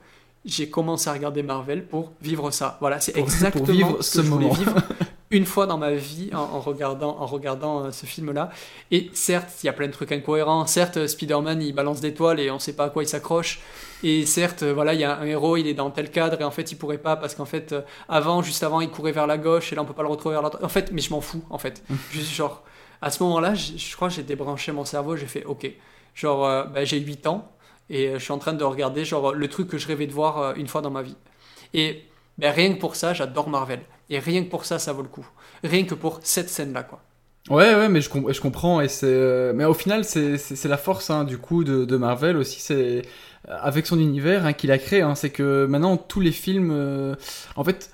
j'ai 0.44 0.68
commencé 0.68 1.08
à 1.08 1.12
regarder 1.12 1.42
Marvel 1.42 1.87
pour 1.87 2.12
vivre 2.20 2.50
ça. 2.50 2.78
Voilà, 2.80 3.00
c'est 3.00 3.16
exactement 3.16 3.64
vivre 3.64 4.02
ce, 4.02 4.18
que 4.18 4.24
je 4.24 4.30
voulais 4.30 4.48
vivre 4.50 4.74
une 5.33 5.47
fois 5.47 5.66
dans 5.66 5.79
ma 5.79 5.92
vie 5.92 6.31
en, 6.35 6.61
regardant, 6.61 7.16
en 7.18 7.27
regardant 7.27 7.87
euh, 7.87 7.90
ce 7.90 8.05
film-là. 8.05 8.51
Et 8.90 9.11
certes, 9.14 9.49
il 9.62 9.66
y 9.66 9.68
a 9.71 9.73
plein 9.73 9.87
de 9.87 9.92
trucs 9.92 10.12
incohérents. 10.12 10.66
Certes, 10.66 10.99
euh, 10.99 11.07
Spider-Man, 11.09 11.62
il 11.62 11.75
balance 11.75 12.03
des 12.03 12.12
toiles 12.12 12.38
et 12.38 12.51
on 12.51 12.59
sait 12.59 12.75
pas 12.75 12.85
à 12.85 12.90
quoi 12.90 13.03
il 13.03 13.09
s'accroche. 13.09 13.61
Et 14.03 14.27
certes, 14.27 14.62
euh, 14.62 14.75
voilà, 14.75 14.92
il 14.92 15.01
y 15.01 15.05
a 15.05 15.18
un 15.18 15.25
héros, 15.25 15.57
il 15.57 15.66
est 15.66 15.75
dans 15.75 15.90
tel 15.90 16.11
cadre 16.11 16.38
et 16.38 16.45
en 16.45 16.51
fait, 16.51 16.71
il 16.71 16.77
pourrait 16.77 16.99
pas 16.99 17.16
parce 17.16 17.35
qu'en 17.35 17.47
fait, 17.47 17.75
avant, 18.11 18.42
juste 18.42 18.62
avant, 18.62 18.83
il 18.83 18.90
courait 18.90 19.12
vers 19.12 19.27
la 19.27 19.38
gauche 19.38 19.73
et 19.73 19.77
là, 19.77 19.83
on 19.83 19.87
peut 19.87 19.95
pas 19.95 20.03
le 20.03 20.09
retrouver 20.09 20.35
vers 20.35 20.42
la 20.42 20.51
droite. 20.51 20.62
En 20.62 20.68
fait, 20.68 20.92
mais 20.92 21.01
je 21.01 21.11
m'en 21.11 21.23
fous, 21.23 21.42
en 21.49 21.59
fait. 21.59 21.83
Juste 22.11 22.31
genre, 22.31 22.62
à 23.01 23.11
ce 23.11 23.23
moment-là, 23.23 23.55
je, 23.55 23.97
crois 23.97 24.09
que 24.09 24.14
j'ai 24.14 24.23
débranché 24.23 24.71
mon 24.71 24.85
cerveau, 24.85 25.16
j'ai 25.16 25.27
fait, 25.27 25.45
ok, 25.45 25.66
genre, 26.14 26.66
bah, 26.66 26.85
j'ai 26.85 27.01
8 27.01 27.27
ans 27.27 27.51
et 27.88 28.12
je 28.12 28.18
suis 28.18 28.33
en 28.33 28.38
train 28.38 28.53
de 28.53 28.64
regarder 28.64 29.05
genre 29.05 29.33
le 29.33 29.49
truc 29.49 29.68
que 29.68 29.79
je 29.79 29.88
rêvais 29.88 30.07
de 30.07 30.12
voir 30.12 30.55
une 30.57 30.68
fois 30.68 30.83
dans 30.83 30.90
ma 30.90 31.03
vie. 31.03 31.16
Et 31.75 32.05
ben, 32.38 32.53
rien 32.53 32.73
que 32.73 32.79
pour 32.79 32.97
ça, 32.97 33.14
j'adore 33.14 33.49
Marvel. 33.49 33.81
Et 34.11 34.18
rien 34.18 34.42
que 34.45 34.49
pour 34.49 34.64
ça, 34.64 34.79
ça 34.79 34.92
vaut 34.92 35.03
le 35.03 35.09
coup. 35.09 35.27
Rien 35.64 35.85
que 35.85 35.95
pour 35.95 36.21
cette 36.23 36.49
scène-là, 36.49 36.83
quoi. 36.83 37.03
Ouais, 37.51 37.75
ouais, 37.75 37.88
mais 37.88 38.01
je, 38.01 38.09
je 38.09 38.40
comprends. 38.40 38.81
Et 38.81 38.88
euh, 39.03 39.53
mais 39.55 39.64
au 39.64 39.75
final, 39.75 40.05
c'est, 40.05 40.64
la 40.64 40.77
force 40.77 41.11
hein, 41.11 41.25
du 41.25 41.38
coup 41.38 41.64
de, 41.64 41.97
Marvel 41.97 42.37
aussi. 42.37 42.61
C'est 42.61 43.03
euh, 43.49 43.57
avec 43.61 43.87
son 43.87 43.99
univers 43.99 44.47
hein, 44.47 44.53
qu'il 44.53 44.71
a 44.71 44.79
créé. 44.79 45.03
Hein, 45.03 45.14
c'est 45.14 45.31
que 45.31 45.66
maintenant 45.66 45.97
tous 45.97 46.21
les 46.21 46.31
films, 46.31 46.71
euh, 46.73 47.14
en 47.57 47.64
fait, 47.64 47.90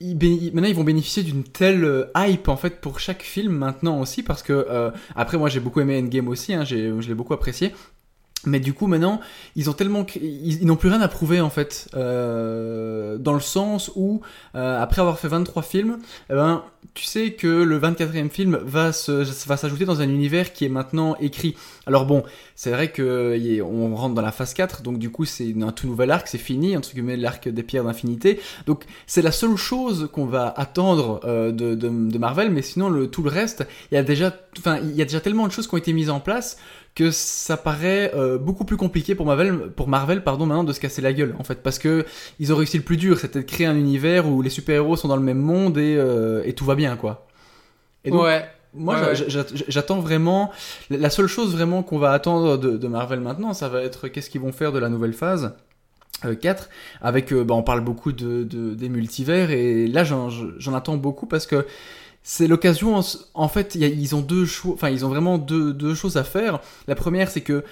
maintenant 0.00 0.68
ils 0.68 0.74
vont 0.74 0.84
bénéficier 0.84 1.22
d'une 1.22 1.44
telle 1.44 2.08
hype 2.16 2.48
en 2.48 2.56
fait 2.56 2.80
pour 2.80 3.00
chaque 3.00 3.22
film 3.22 3.52
maintenant 3.52 4.00
aussi 4.00 4.24
parce 4.24 4.42
que 4.42 4.92
après 5.14 5.38
moi 5.38 5.48
j'ai 5.48 5.60
beaucoup 5.60 5.80
aimé 5.80 5.96
Endgame 5.96 6.26
aussi. 6.26 6.54
je 6.64 7.08
l'ai 7.08 7.14
beaucoup 7.14 7.34
apprécié. 7.34 7.72
Mais 8.44 8.58
du 8.58 8.74
coup, 8.74 8.88
maintenant, 8.88 9.20
ils 9.54 9.70
ont 9.70 9.72
tellement, 9.72 10.04
ils, 10.20 10.66
n'ont 10.66 10.76
plus 10.76 10.88
rien 10.88 11.00
à 11.00 11.08
prouver 11.08 11.40
en 11.40 11.50
fait, 11.50 11.88
euh, 11.94 13.16
dans 13.16 13.34
le 13.34 13.40
sens 13.40 13.92
où 13.94 14.20
euh, 14.56 14.82
après 14.82 15.00
avoir 15.00 15.18
fait 15.18 15.28
23 15.28 15.62
films, 15.62 15.98
eh 16.28 16.34
ben, 16.34 16.64
tu 16.94 17.04
sais 17.04 17.32
que 17.32 17.46
le 17.46 17.78
24e 17.78 18.30
film 18.30 18.58
va 18.64 18.92
se, 18.92 19.46
va 19.46 19.56
s'ajouter 19.56 19.84
dans 19.84 20.00
un 20.00 20.08
univers 20.08 20.52
qui 20.52 20.64
est 20.64 20.68
maintenant 20.68 21.14
écrit. 21.20 21.54
Alors 21.86 22.04
bon, 22.04 22.24
c'est 22.56 22.72
vrai 22.72 22.90
que 22.90 23.60
on 23.62 23.94
rentre 23.94 24.14
dans 24.14 24.22
la 24.22 24.32
phase 24.32 24.54
4, 24.54 24.82
donc 24.82 24.98
du 24.98 25.10
coup 25.10 25.24
c'est 25.24 25.54
un 25.62 25.70
tout 25.70 25.86
nouvel 25.86 26.10
arc, 26.10 26.26
c'est 26.26 26.38
fini, 26.38 26.76
entre 26.76 26.92
guillemets 26.92 27.16
l'arc 27.16 27.48
des 27.48 27.62
pierres 27.62 27.84
d'infinité. 27.84 28.40
Donc 28.66 28.84
c'est 29.06 29.22
la 29.22 29.32
seule 29.32 29.56
chose 29.56 30.08
qu'on 30.12 30.26
va 30.26 30.52
attendre 30.56 31.20
euh, 31.24 31.52
de, 31.52 32.18
Marvel, 32.18 32.50
mais 32.50 32.62
sinon 32.62 33.06
tout 33.06 33.22
le 33.22 33.30
reste, 33.30 33.66
il 33.90 33.94
y 33.94 33.98
a 33.98 34.02
déjà, 34.02 34.34
enfin 34.58 34.78
il 34.82 34.96
y 34.96 35.02
a 35.02 35.04
déjà 35.04 35.20
tellement 35.20 35.46
de 35.46 35.52
choses 35.52 35.68
qui 35.68 35.74
ont 35.74 35.78
été 35.78 35.92
mises 35.92 36.10
en 36.10 36.20
place 36.20 36.56
que 36.94 37.10
ça 37.10 37.56
paraît 37.56 38.12
euh, 38.14 38.38
beaucoup 38.38 38.64
plus 38.64 38.76
compliqué 38.76 39.14
pour 39.14 39.26
Marvel, 39.26 39.70
pour 39.70 39.88
Marvel 39.88 40.22
pardon, 40.22 40.46
maintenant 40.46 40.64
de 40.64 40.72
se 40.72 40.80
casser 40.80 41.00
la 41.00 41.12
gueule 41.12 41.34
en 41.38 41.44
fait 41.44 41.62
parce 41.62 41.78
que 41.78 42.04
ils 42.38 42.52
ont 42.52 42.56
réussi 42.56 42.76
le 42.76 42.82
plus 42.82 42.98
dur, 42.98 43.18
c'était 43.18 43.40
de 43.40 43.46
créer 43.46 43.66
un 43.66 43.76
univers 43.76 44.28
où 44.28 44.42
les 44.42 44.50
super-héros 44.50 44.96
sont 44.96 45.08
dans 45.08 45.16
le 45.16 45.22
même 45.22 45.38
monde 45.38 45.78
et, 45.78 45.96
euh, 45.96 46.42
et 46.44 46.52
tout 46.52 46.64
va 46.64 46.74
bien 46.74 46.96
quoi. 46.96 47.26
Et 48.04 48.10
donc, 48.10 48.22
ouais. 48.22 48.44
Moi, 48.74 49.12
j'attends 49.68 50.00
vraiment. 50.00 50.50
La 50.88 51.10
seule 51.10 51.26
chose 51.26 51.54
vraiment 51.54 51.82
qu'on 51.82 51.98
va 51.98 52.12
attendre 52.12 52.56
de, 52.56 52.88
Marvel 52.88 53.20
maintenant, 53.20 53.52
ça 53.52 53.68
va 53.68 53.82
être 53.82 54.08
qu'est-ce 54.08 54.30
qu'ils 54.30 54.40
vont 54.40 54.50
faire 54.50 54.72
de 54.72 54.78
la 54.78 54.88
nouvelle 54.88 55.12
phase. 55.12 55.54
4 56.40 56.62
euh, 56.62 56.66
avec 57.06 57.34
bah, 57.34 57.52
on 57.52 57.62
parle 57.62 57.82
beaucoup 57.82 58.12
de, 58.12 58.44
de 58.44 58.74
des 58.74 58.88
multivers 58.88 59.50
et 59.50 59.86
là 59.88 60.04
j'en 60.04 60.74
attends 60.74 60.96
beaucoup 60.96 61.26
parce 61.26 61.46
que 61.46 61.66
c'est 62.22 62.46
l'occasion, 62.46 63.00
en 63.34 63.48
fait, 63.48 63.74
ils 63.74 64.14
ont 64.14 64.20
deux 64.20 64.46
choix, 64.46 64.74
enfin, 64.74 64.90
ils 64.90 65.04
ont 65.04 65.08
vraiment 65.08 65.38
deux, 65.38 65.72
deux 65.72 65.94
choses 65.94 66.16
à 66.16 66.24
faire. 66.24 66.60
La 66.86 66.94
première, 66.94 67.28
c'est 67.28 67.40
que, 67.40 67.64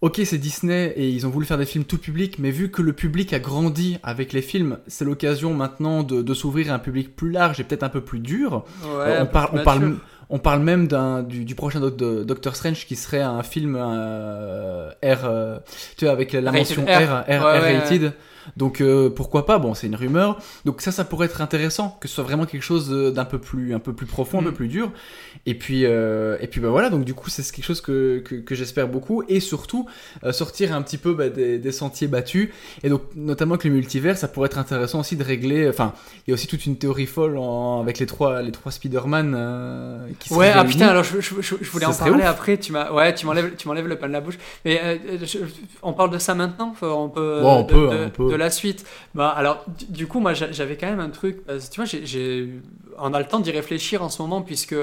ok, 0.00 0.20
c'est 0.24 0.38
Disney 0.38 0.94
et 0.96 1.10
ils 1.10 1.26
ont 1.26 1.30
voulu 1.30 1.44
faire 1.44 1.58
des 1.58 1.66
films 1.66 1.84
tout 1.84 1.98
public, 1.98 2.38
mais 2.38 2.50
vu 2.50 2.70
que 2.70 2.80
le 2.80 2.94
public 2.94 3.34
a 3.34 3.38
grandi 3.38 3.98
avec 4.02 4.32
les 4.32 4.40
films, 4.40 4.78
c'est 4.86 5.04
l'occasion 5.04 5.52
maintenant 5.52 6.02
de, 6.02 6.22
de 6.22 6.34
s'ouvrir 6.34 6.72
à 6.72 6.76
un 6.76 6.78
public 6.78 7.14
plus 7.14 7.30
large 7.30 7.60
et 7.60 7.64
peut-être 7.64 7.82
un 7.82 7.90
peu 7.90 8.00
plus 8.00 8.18
dur. 8.18 8.64
Ouais, 8.82 9.18
on, 9.20 9.26
parle, 9.26 9.50
on, 9.52 9.62
parle, 9.62 9.96
on 10.30 10.38
parle 10.38 10.62
même 10.62 10.88
du, 11.28 11.44
du, 11.44 11.54
prochain 11.54 11.80
Doctor 11.80 12.56
Strange 12.56 12.86
qui 12.86 12.96
serait 12.96 13.20
un 13.20 13.42
film 13.42 13.76
euh, 13.78 14.88
R, 15.04 15.24
euh, 15.24 15.58
tu 15.98 16.06
vois, 16.06 16.12
avec 16.12 16.32
la 16.32 16.50
mention 16.50 16.86
R, 16.86 17.24
R, 17.28 17.42
rated. 17.42 18.14
Donc 18.56 18.80
euh, 18.80 19.10
pourquoi 19.10 19.46
pas? 19.46 19.58
Bon, 19.58 19.74
c'est 19.74 19.86
une 19.86 19.96
rumeur. 19.96 20.38
Donc 20.64 20.80
ça, 20.80 20.92
ça 20.92 21.04
pourrait 21.04 21.26
être 21.26 21.40
intéressant 21.40 21.96
que 22.00 22.08
ce 22.08 22.14
soit 22.14 22.24
vraiment 22.24 22.46
quelque 22.46 22.62
chose 22.62 22.90
d'un 22.90 23.24
peu 23.24 23.38
plus, 23.38 23.74
un 23.74 23.78
peu 23.78 23.92
plus 23.92 24.06
profond, 24.06 24.40
un 24.40 24.44
peu 24.44 24.50
mm. 24.50 24.54
plus 24.54 24.68
dur. 24.68 24.90
Et 25.46 25.54
puis, 25.54 25.84
euh, 25.84 26.36
et 26.40 26.46
puis 26.46 26.60
bah 26.60 26.68
voilà. 26.68 26.90
Donc 26.90 27.04
du 27.04 27.14
coup, 27.14 27.30
c'est 27.30 27.42
quelque 27.50 27.64
chose 27.64 27.80
que, 27.80 28.18
que, 28.18 28.54
j'espère 28.54 28.88
beaucoup. 28.88 29.22
Et 29.28 29.40
surtout 29.40 29.86
euh, 30.24 30.32
sortir 30.32 30.74
un 30.74 30.82
petit 30.82 30.98
peu 30.98 31.14
bah, 31.14 31.28
des, 31.28 31.58
des, 31.58 31.72
sentiers 31.72 32.08
battus. 32.08 32.50
Et 32.82 32.88
donc 32.88 33.02
notamment 33.14 33.56
que 33.56 33.68
le 33.68 33.74
multivers, 33.74 34.16
ça 34.16 34.28
pourrait 34.28 34.46
être 34.46 34.58
intéressant 34.58 35.00
aussi 35.00 35.16
de 35.16 35.24
régler. 35.24 35.68
Enfin, 35.68 35.94
il 36.26 36.30
y 36.30 36.32
a 36.32 36.34
aussi 36.34 36.46
toute 36.46 36.66
une 36.66 36.76
théorie 36.76 37.06
folle 37.06 37.38
avec 37.80 37.98
les 37.98 38.06
trois, 38.06 38.42
les 38.42 38.52
trois 38.52 38.72
Spider-Man 38.72 40.14
qui 40.18 40.32
Ouais, 40.32 40.52
ah 40.54 40.64
putain. 40.64 40.88
Alors 40.88 41.04
je, 41.04 41.20
je, 41.20 41.40
je, 41.40 41.70
voulais 41.70 41.86
en 41.86 41.94
parler 41.94 42.24
après. 42.24 42.58
Tu 42.58 42.72
m'as, 42.72 42.90
ouais, 42.92 43.14
tu 43.14 43.26
m'enlèves, 43.26 43.54
tu 43.56 43.68
m'enlèves 43.68 43.86
le 43.86 43.96
pain 43.96 44.08
de 44.08 44.12
la 44.12 44.20
bouche. 44.20 44.38
Mais 44.64 45.00
on 45.82 45.92
parle 45.92 46.10
de 46.10 46.18
ça 46.18 46.34
maintenant? 46.34 46.74
On 46.82 47.08
peut. 47.08 47.40
on 47.44 47.64
peut, 47.64 47.88
on 48.06 48.10
peut 48.10 48.31
de 48.32 48.36
la 48.36 48.50
suite. 48.50 48.84
Bah, 49.14 49.28
alors, 49.28 49.64
du, 49.88 50.06
coup, 50.06 50.20
moi, 50.20 50.34
j'avais 50.34 50.76
quand 50.76 50.88
même 50.88 51.00
un 51.00 51.10
truc. 51.10 51.38
tu 51.46 51.76
vois, 51.76 51.84
j'ai, 51.84 52.48
on 52.98 53.12
a 53.14 53.18
le 53.18 53.26
temps 53.26 53.40
d'y 53.40 53.50
réfléchir 53.50 54.02
en 54.02 54.08
ce 54.08 54.22
moment, 54.22 54.42
puisque 54.42 54.76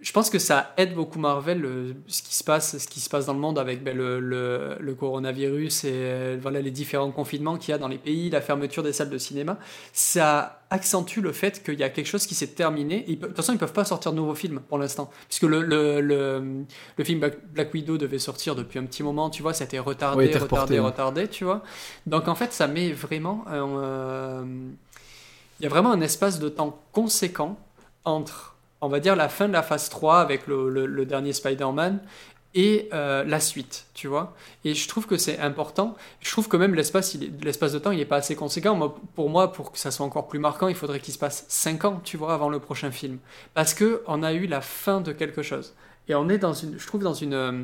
je 0.00 0.12
pense 0.12 0.30
que 0.30 0.38
ça 0.38 0.72
aide 0.78 0.94
beaucoup 0.94 1.18
Marvel 1.18 1.94
ce 2.06 2.22
qui 2.22 2.34
se 2.34 2.42
passe 2.42 2.78
ce 2.78 2.88
qui 2.88 3.00
se 3.00 3.10
passe 3.10 3.26
dans 3.26 3.34
le 3.34 3.38
monde 3.38 3.58
avec 3.58 3.84
ben, 3.84 3.94
le, 3.94 4.18
le, 4.18 4.94
coronavirus 4.94 5.84
et 5.84 5.90
euh, 5.92 6.38
voilà 6.40 6.62
les 6.62 6.70
différents 6.70 7.10
confinements 7.10 7.58
qu'il 7.58 7.72
y 7.72 7.74
a 7.74 7.78
dans 7.78 7.88
les 7.88 7.98
pays 7.98 8.30
la 8.30 8.40
fermeture 8.40 8.82
des 8.82 8.94
salles 8.94 9.10
de 9.10 9.18
cinéma. 9.18 9.58
Ça 9.92 10.62
accentue 10.70 11.20
le 11.20 11.32
fait 11.32 11.62
qu'il 11.62 11.78
y 11.78 11.82
a 11.82 11.90
quelque 11.90 12.06
chose 12.06 12.26
qui 12.26 12.34
s'est 12.34 12.48
terminé. 12.48 13.10
Et, 13.10 13.16
de 13.16 13.26
toute 13.26 13.36
façon 13.36 13.52
ils 13.52 13.58
peuvent 13.58 13.72
pas 13.72 13.84
sortir 13.84 14.12
de 14.12 14.16
nouveaux 14.16 14.34
films 14.34 14.60
pour 14.68 14.78
l'instant. 14.78 15.10
Puisque 15.28 15.42
le, 15.42 15.62
le, 15.62 16.00
le, 16.00 17.04
film 17.04 17.20
Black 17.52 17.74
Widow 17.74 17.98
devait 17.98 18.18
sortir 18.18 18.54
depuis 18.54 18.78
un 18.78 18.84
petit 18.84 19.02
moment 19.02 19.28
tu 19.28 19.42
vois 19.42 19.52
ça 19.52 19.64
a 19.64 19.66
été 19.66 19.78
retardé 19.78 20.26
retardé 20.34 20.78
retardé 20.78 21.28
tu 21.28 21.44
vois. 21.44 21.62
Donc 22.06 22.26
en 22.28 22.34
fait 22.34 22.52
ça 22.54 22.66
met 22.68 22.92
vraiment 22.92 23.44
euh, 23.50 24.44
il 25.60 25.64
y 25.64 25.66
a 25.66 25.68
vraiment 25.68 25.92
un 25.92 26.00
espace 26.00 26.38
de 26.38 26.48
temps 26.48 26.80
conséquent 26.92 27.58
entre 28.04 28.56
on 28.80 28.88
va 28.88 29.00
dire, 29.00 29.16
la 29.16 29.28
fin 29.28 29.48
de 29.48 29.52
la 29.52 29.62
phase 29.62 29.88
3 29.88 30.20
avec 30.20 30.46
le, 30.46 31.04
dernier 31.04 31.32
Spider-Man 31.32 32.00
et 32.54 32.88
euh, 32.92 33.22
la 33.24 33.38
suite, 33.38 33.86
tu 33.94 34.08
vois. 34.08 34.34
Et 34.64 34.74
je 34.74 34.88
trouve 34.88 35.06
que 35.06 35.16
c'est 35.16 35.38
important. 35.38 35.96
Je 36.20 36.30
trouve 36.30 36.48
que 36.48 36.56
même 36.56 36.74
l'espace, 36.74 37.16
de 37.16 37.78
temps, 37.78 37.92
il 37.92 37.98
n'est 37.98 38.04
pas 38.04 38.16
assez 38.16 38.34
conséquent. 38.34 38.96
pour 39.14 39.30
moi, 39.30 39.52
pour 39.52 39.70
que 39.70 39.78
ça 39.78 39.90
soit 39.90 40.04
encore 40.04 40.26
plus 40.26 40.40
marquant, 40.40 40.66
il 40.66 40.74
faudrait 40.74 40.98
qu'il 41.00 41.14
se 41.14 41.18
passe 41.18 41.44
5 41.48 41.84
ans, 41.84 42.00
tu 42.02 42.16
vois, 42.16 42.34
avant 42.34 42.48
le 42.48 42.58
prochain 42.58 42.90
film. 42.90 43.18
Parce 43.54 43.74
que 43.74 44.02
on 44.06 44.22
a 44.22 44.32
eu 44.32 44.46
la 44.46 44.60
fin 44.60 45.00
de 45.00 45.12
quelque 45.12 45.42
chose. 45.42 45.74
Et 46.08 46.14
on 46.14 46.28
est 46.28 46.38
dans 46.38 46.54
une, 46.54 46.78
je 46.78 46.86
trouve, 46.86 47.02
dans 47.02 47.14
une, 47.14 47.34
euh, 47.34 47.62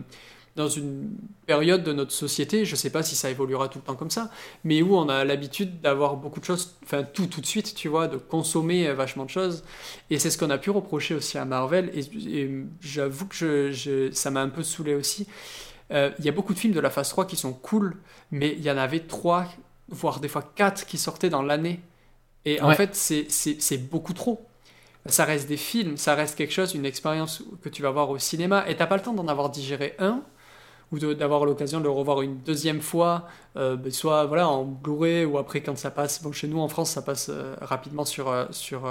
dans 0.57 0.69
une 0.69 1.11
période 1.47 1.85
de 1.85 1.93
notre 1.93 2.13
société, 2.13 2.65
je 2.65 2.73
ne 2.73 2.77
sais 2.77 2.91
pas 2.91 3.03
si 3.03 3.15
ça 3.15 3.31
évoluera 3.31 3.69
tout 3.69 3.79
le 3.79 3.85
temps 3.85 3.95
comme 3.95 4.11
ça, 4.11 4.31
mais 4.65 4.83
où 4.83 4.97
on 4.97 5.09
a 5.09 5.25
l'habitude 5.25 5.81
d'avoir 5.83 6.17
beaucoup 6.17 6.41
de 6.41 6.45
choses, 6.45 6.75
enfin 6.83 7.03
tout 7.03 7.27
tout 7.27 7.43
de 7.43 7.47
suite, 7.47 7.75
tu 7.75 7.89
vois, 7.89 8.09
de 8.09 8.17
consommer 8.17 8.89
euh, 8.89 8.95
vachement 8.95 9.25
de 9.25 9.31
choses. 9.31 9.65
Et 10.11 10.19
c'est 10.19 10.31
ce 10.31 10.39
qu'on 10.39 10.51
a 10.51 10.59
pu 10.59 10.71
reprocher 10.71 11.15
aussi 11.15 11.37
à 11.37 11.45
Marvel. 11.45 11.93
Et, 11.95 12.51
j'avoue 12.81 13.27
que 13.27 13.71
je, 13.71 14.11
ça 14.13 14.31
m'a 14.31 14.41
un 14.41 14.49
peu 14.49 14.63
saoulé 14.63 14.95
aussi. 14.95 15.27
Euh, 15.93 16.11
il 16.19 16.25
y 16.25 16.29
a 16.29 16.33
beaucoup 16.33 16.55
de 16.55 16.59
films 16.59 16.75
de 16.75 16.81
la 16.81 16.91
phase 16.91 17.11
3 17.11 17.27
qui 17.27 17.37
sont 17.37 17.53
cool, 17.53 17.97
mais 18.31 18.55
il 18.57 18.63
y 18.63 18.71
en 18.71 18.79
avait 18.79 19.01
3, 19.01 19.47
voire 19.89 20.21
des 20.21 20.29
fois 20.29 20.43
4 20.43 20.87
qui 20.87 20.97
sortaient 20.99 21.31
dans 21.31 21.43
l'année. 21.43 21.81
Et 22.47 22.61
en 22.63 22.73
fait, 22.73 22.95
c'est 22.95 23.91
beaucoup 23.91 24.15
trop 24.15 24.47
ça 25.09 25.25
reste 25.25 25.49
des 25.49 25.57
films, 25.57 25.97
ça 25.97 26.15
reste 26.15 26.37
quelque 26.37 26.53
chose, 26.53 26.75
une 26.75 26.85
expérience 26.85 27.43
que 27.63 27.69
tu 27.69 27.83
vas 27.83 27.91
voir 27.91 28.11
au 28.11 28.19
cinéma, 28.19 28.69
et 28.69 28.77
t'as 28.77 28.87
pas 28.87 28.97
le 28.97 29.03
temps 29.03 29.15
d'en 29.15 29.29
avoir 29.29 29.51
digéré 29.51 29.95
un, 29.99 30.23
ou 30.93 30.99
d'avoir 30.99 31.45
l'occasion 31.45 31.81
de 31.81 31.85
le 31.85 31.91
revoir 31.91 32.23
une 32.23 32.39
deuxième 32.39 32.81
fois, 32.81 33.27
euh, 33.57 33.75
ben, 33.75 33.91
soit 33.91 34.25
voilà 34.27 34.49
en 34.49 34.63
Blu-ray 34.63 35.25
ou 35.25 35.37
après 35.37 35.61
quand 35.61 35.77
ça 35.77 35.91
passe. 35.91 36.23
Bon, 36.23 36.31
chez 36.31 36.47
nous 36.47 36.61
en 36.61 36.69
France, 36.69 36.91
ça 36.91 37.03
passe 37.03 37.29
euh, 37.29 37.57
rapidement 37.61 38.05
sur 38.05 38.29
euh, 38.29 38.45
sur 38.53 38.89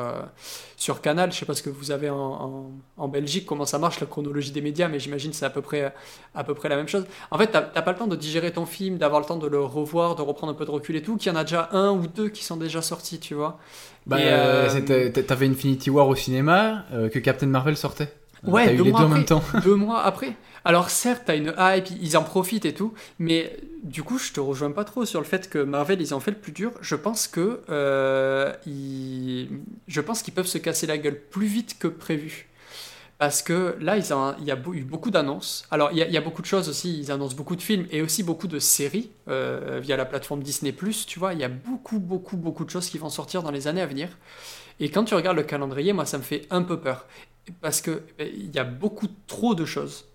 sur 0.75 0.99
Canal. 0.99 1.31
Je 1.31 1.37
sais 1.37 1.45
pas 1.45 1.53
ce 1.53 1.63
que 1.63 1.69
vous 1.69 1.91
avez 1.91 2.09
en, 2.09 2.71
en, 2.97 3.07
Belgique, 3.07 3.45
comment 3.45 3.65
ça 3.65 3.79
marche 3.79 4.01
la 4.01 4.07
chronologie 4.07 4.51
des 4.51 4.59
médias, 4.59 4.89
mais 4.89 4.99
j'imagine 4.99 5.31
c'est 5.31 5.45
à 5.45 5.49
peu 5.49 5.61
près 5.61 5.93
à 6.33 6.43
peu 6.43 6.53
près 6.53 6.67
la 6.67 6.75
même 6.75 6.89
chose. 6.89 7.05
En 7.31 7.37
fait, 7.37 7.47
t'as 7.47 7.61
pas 7.61 7.91
le 7.93 7.97
temps 7.97 8.07
de 8.07 8.15
digérer 8.17 8.51
ton 8.51 8.65
film, 8.65 8.97
d'avoir 8.97 9.21
le 9.21 9.25
temps 9.25 9.37
de 9.37 9.47
le 9.47 9.61
revoir, 9.61 10.15
de 10.15 10.21
reprendre 10.21 10.51
un 10.51 10.55
peu 10.55 10.65
de 10.65 10.71
recul 10.71 10.97
et 10.97 11.01
tout. 11.01 11.15
Qu'il 11.15 11.31
y 11.31 11.35
en 11.35 11.39
a 11.39 11.45
déjà 11.45 11.69
un 11.71 11.91
ou 11.91 12.07
deux 12.07 12.27
qui 12.27 12.43
sont 12.43 12.57
déjà 12.57 12.81
sortis, 12.81 13.19
tu 13.19 13.35
vois. 13.35 13.57
Bah, 14.05 14.17
t'avais 15.27 15.47
Infinity 15.47 15.89
War 15.89 16.09
au 16.09 16.15
cinéma, 16.15 16.83
que 16.91 17.19
Captain 17.19 17.47
Marvel 17.47 17.77
sortait. 17.77 18.11
Ouais, 18.47 18.75
deux, 18.75 18.83
mois 18.83 18.99
deux, 18.99 19.05
après, 19.05 19.05
en 19.05 19.09
même 19.09 19.25
temps. 19.25 19.43
deux 19.63 19.75
mois 19.75 20.03
après. 20.03 20.35
Alors 20.65 20.89
certes, 20.89 21.23
t'as 21.27 21.37
une 21.37 21.53
hype, 21.59 21.85
ils 22.01 22.17
en 22.17 22.23
profitent 22.23 22.65
et 22.65 22.73
tout, 22.73 22.95
mais 23.19 23.55
du 23.83 24.01
coup, 24.01 24.17
je 24.17 24.33
te 24.33 24.39
rejoins 24.39 24.71
pas 24.71 24.83
trop 24.83 25.05
sur 25.05 25.21
le 25.21 25.25
fait 25.25 25.47
que 25.47 25.59
Marvel, 25.59 26.01
ils 26.01 26.15
ont 26.15 26.19
fait 26.19 26.31
le 26.31 26.37
plus 26.37 26.51
dur. 26.51 26.71
Je 26.81 26.95
pense 26.95 27.27
que 27.27 27.61
euh, 27.69 28.51
ils... 28.65 29.47
je 29.87 30.01
pense 30.01 30.23
qu'ils 30.23 30.33
peuvent 30.33 30.47
se 30.47 30.57
casser 30.57 30.87
la 30.87 30.97
gueule 30.97 31.21
plus 31.21 31.45
vite 31.45 31.77
que 31.77 31.87
prévu. 31.87 32.49
Parce 33.19 33.43
que 33.43 33.77
là, 33.79 33.95
il 33.95 34.45
y 34.45 34.51
a 34.51 34.57
eu 34.73 34.83
beaucoup 34.83 35.11
d'annonces. 35.11 35.67
Alors, 35.71 35.91
il 35.93 35.99
y, 35.99 36.17
a, 36.17 36.21
beaucoup 36.21 36.41
de 36.41 36.47
choses 36.47 36.67
aussi. 36.67 36.99
Ils 36.99 37.11
annoncent 37.11 37.35
beaucoup 37.35 37.55
de 37.55 37.61
films 37.61 37.85
et 37.91 38.01
aussi 38.01 38.23
beaucoup 38.23 38.47
de 38.47 38.59
séries 38.59 39.11
euh, 39.29 39.79
via 39.81 39.95
la 39.95 40.03
plateforme 40.03 40.43
Disney+. 40.43 40.75
Tu 41.07 41.19
vois, 41.19 41.33
il 41.33 41.39
y 41.39 41.45
a 41.45 41.47
beaucoup, 41.47 41.99
beaucoup, 41.99 42.35
beaucoup 42.35 42.65
de 42.65 42.69
choses 42.71 42.89
qui 42.89 42.97
vont 42.97 43.09
sortir 43.09 43.41
dans 43.41 43.51
les 43.51 43.67
années 43.67 43.81
à 43.81 43.85
venir. 43.85 44.09
Et 44.81 44.89
quand 44.89 45.05
tu 45.05 45.13
regardes 45.13 45.37
le 45.37 45.43
calendrier, 45.43 45.93
moi, 45.93 46.05
ça 46.05 46.17
me 46.17 46.23
fait 46.23 46.45
un 46.49 46.63
peu 46.63 46.77
peur. 46.77 47.05
Parce 47.61 47.79
qu'il 47.79 48.01
il 48.19 48.53
y 48.53 48.59
a 48.59 48.65
beaucoup 48.65 49.07
trop 49.27 49.55
de 49.55 49.63
choses. 49.63 50.05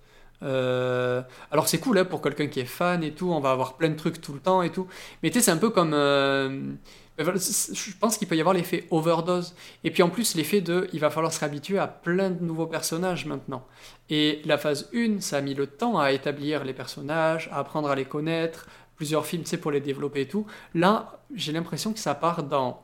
Euh, 0.42 1.22
alors 1.50 1.68
c'est 1.68 1.78
cool 1.78 1.98
hein, 1.98 2.04
pour 2.04 2.22
quelqu'un 2.22 2.46
qui 2.46 2.60
est 2.60 2.64
fan 2.64 3.02
et 3.02 3.12
tout, 3.12 3.30
on 3.30 3.40
va 3.40 3.50
avoir 3.50 3.76
plein 3.76 3.90
de 3.90 3.96
trucs 3.96 4.20
tout 4.20 4.32
le 4.32 4.40
temps 4.40 4.62
et 4.62 4.70
tout. 4.70 4.86
Mais 5.22 5.30
tu 5.30 5.38
sais, 5.38 5.46
c'est 5.46 5.50
un 5.50 5.56
peu 5.56 5.70
comme... 5.70 5.92
Euh, 5.94 6.72
ben 7.18 7.34
je 7.36 7.96
pense 7.98 8.16
qu'il 8.16 8.26
peut 8.28 8.36
y 8.36 8.40
avoir 8.40 8.54
l'effet 8.54 8.86
overdose. 8.90 9.54
Et 9.84 9.90
puis 9.90 10.02
en 10.02 10.08
plus, 10.08 10.34
l'effet 10.36 10.62
de... 10.62 10.88
Il 10.94 11.00
va 11.00 11.10
falloir 11.10 11.32
se 11.32 11.40
réhabituer 11.40 11.78
à 11.78 11.86
plein 11.86 12.30
de 12.30 12.42
nouveaux 12.42 12.66
personnages 12.66 13.26
maintenant. 13.26 13.66
Et 14.08 14.40
la 14.46 14.56
phase 14.56 14.88
1, 14.94 15.20
ça 15.20 15.38
a 15.38 15.40
mis 15.42 15.54
le 15.54 15.66
temps 15.66 15.98
à 15.98 16.12
établir 16.12 16.64
les 16.64 16.72
personnages, 16.72 17.48
à 17.52 17.58
apprendre 17.58 17.90
à 17.90 17.94
les 17.94 18.06
connaître, 18.06 18.66
plusieurs 18.96 19.26
films, 19.26 19.42
tu 19.42 19.50
sais, 19.50 19.58
pour 19.58 19.70
les 19.70 19.80
développer 19.80 20.22
et 20.22 20.28
tout. 20.28 20.46
Là, 20.74 21.20
j'ai 21.34 21.52
l'impression 21.52 21.92
que 21.92 21.98
ça 21.98 22.14
part 22.14 22.42
dans 22.42 22.82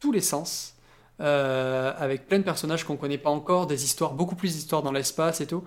tous 0.00 0.12
les 0.12 0.20
sens. 0.20 0.75
Euh, 1.18 1.92
avec 1.98 2.28
plein 2.28 2.38
de 2.38 2.42
personnages 2.42 2.84
qu'on 2.84 2.96
connaît 2.96 3.16
pas 3.16 3.30
encore, 3.30 3.66
des 3.66 3.84
histoires, 3.84 4.12
beaucoup 4.12 4.34
plus 4.34 4.52
d'histoires 4.52 4.82
dans 4.82 4.92
l'espace 4.92 5.40
et 5.40 5.46
tout. 5.46 5.64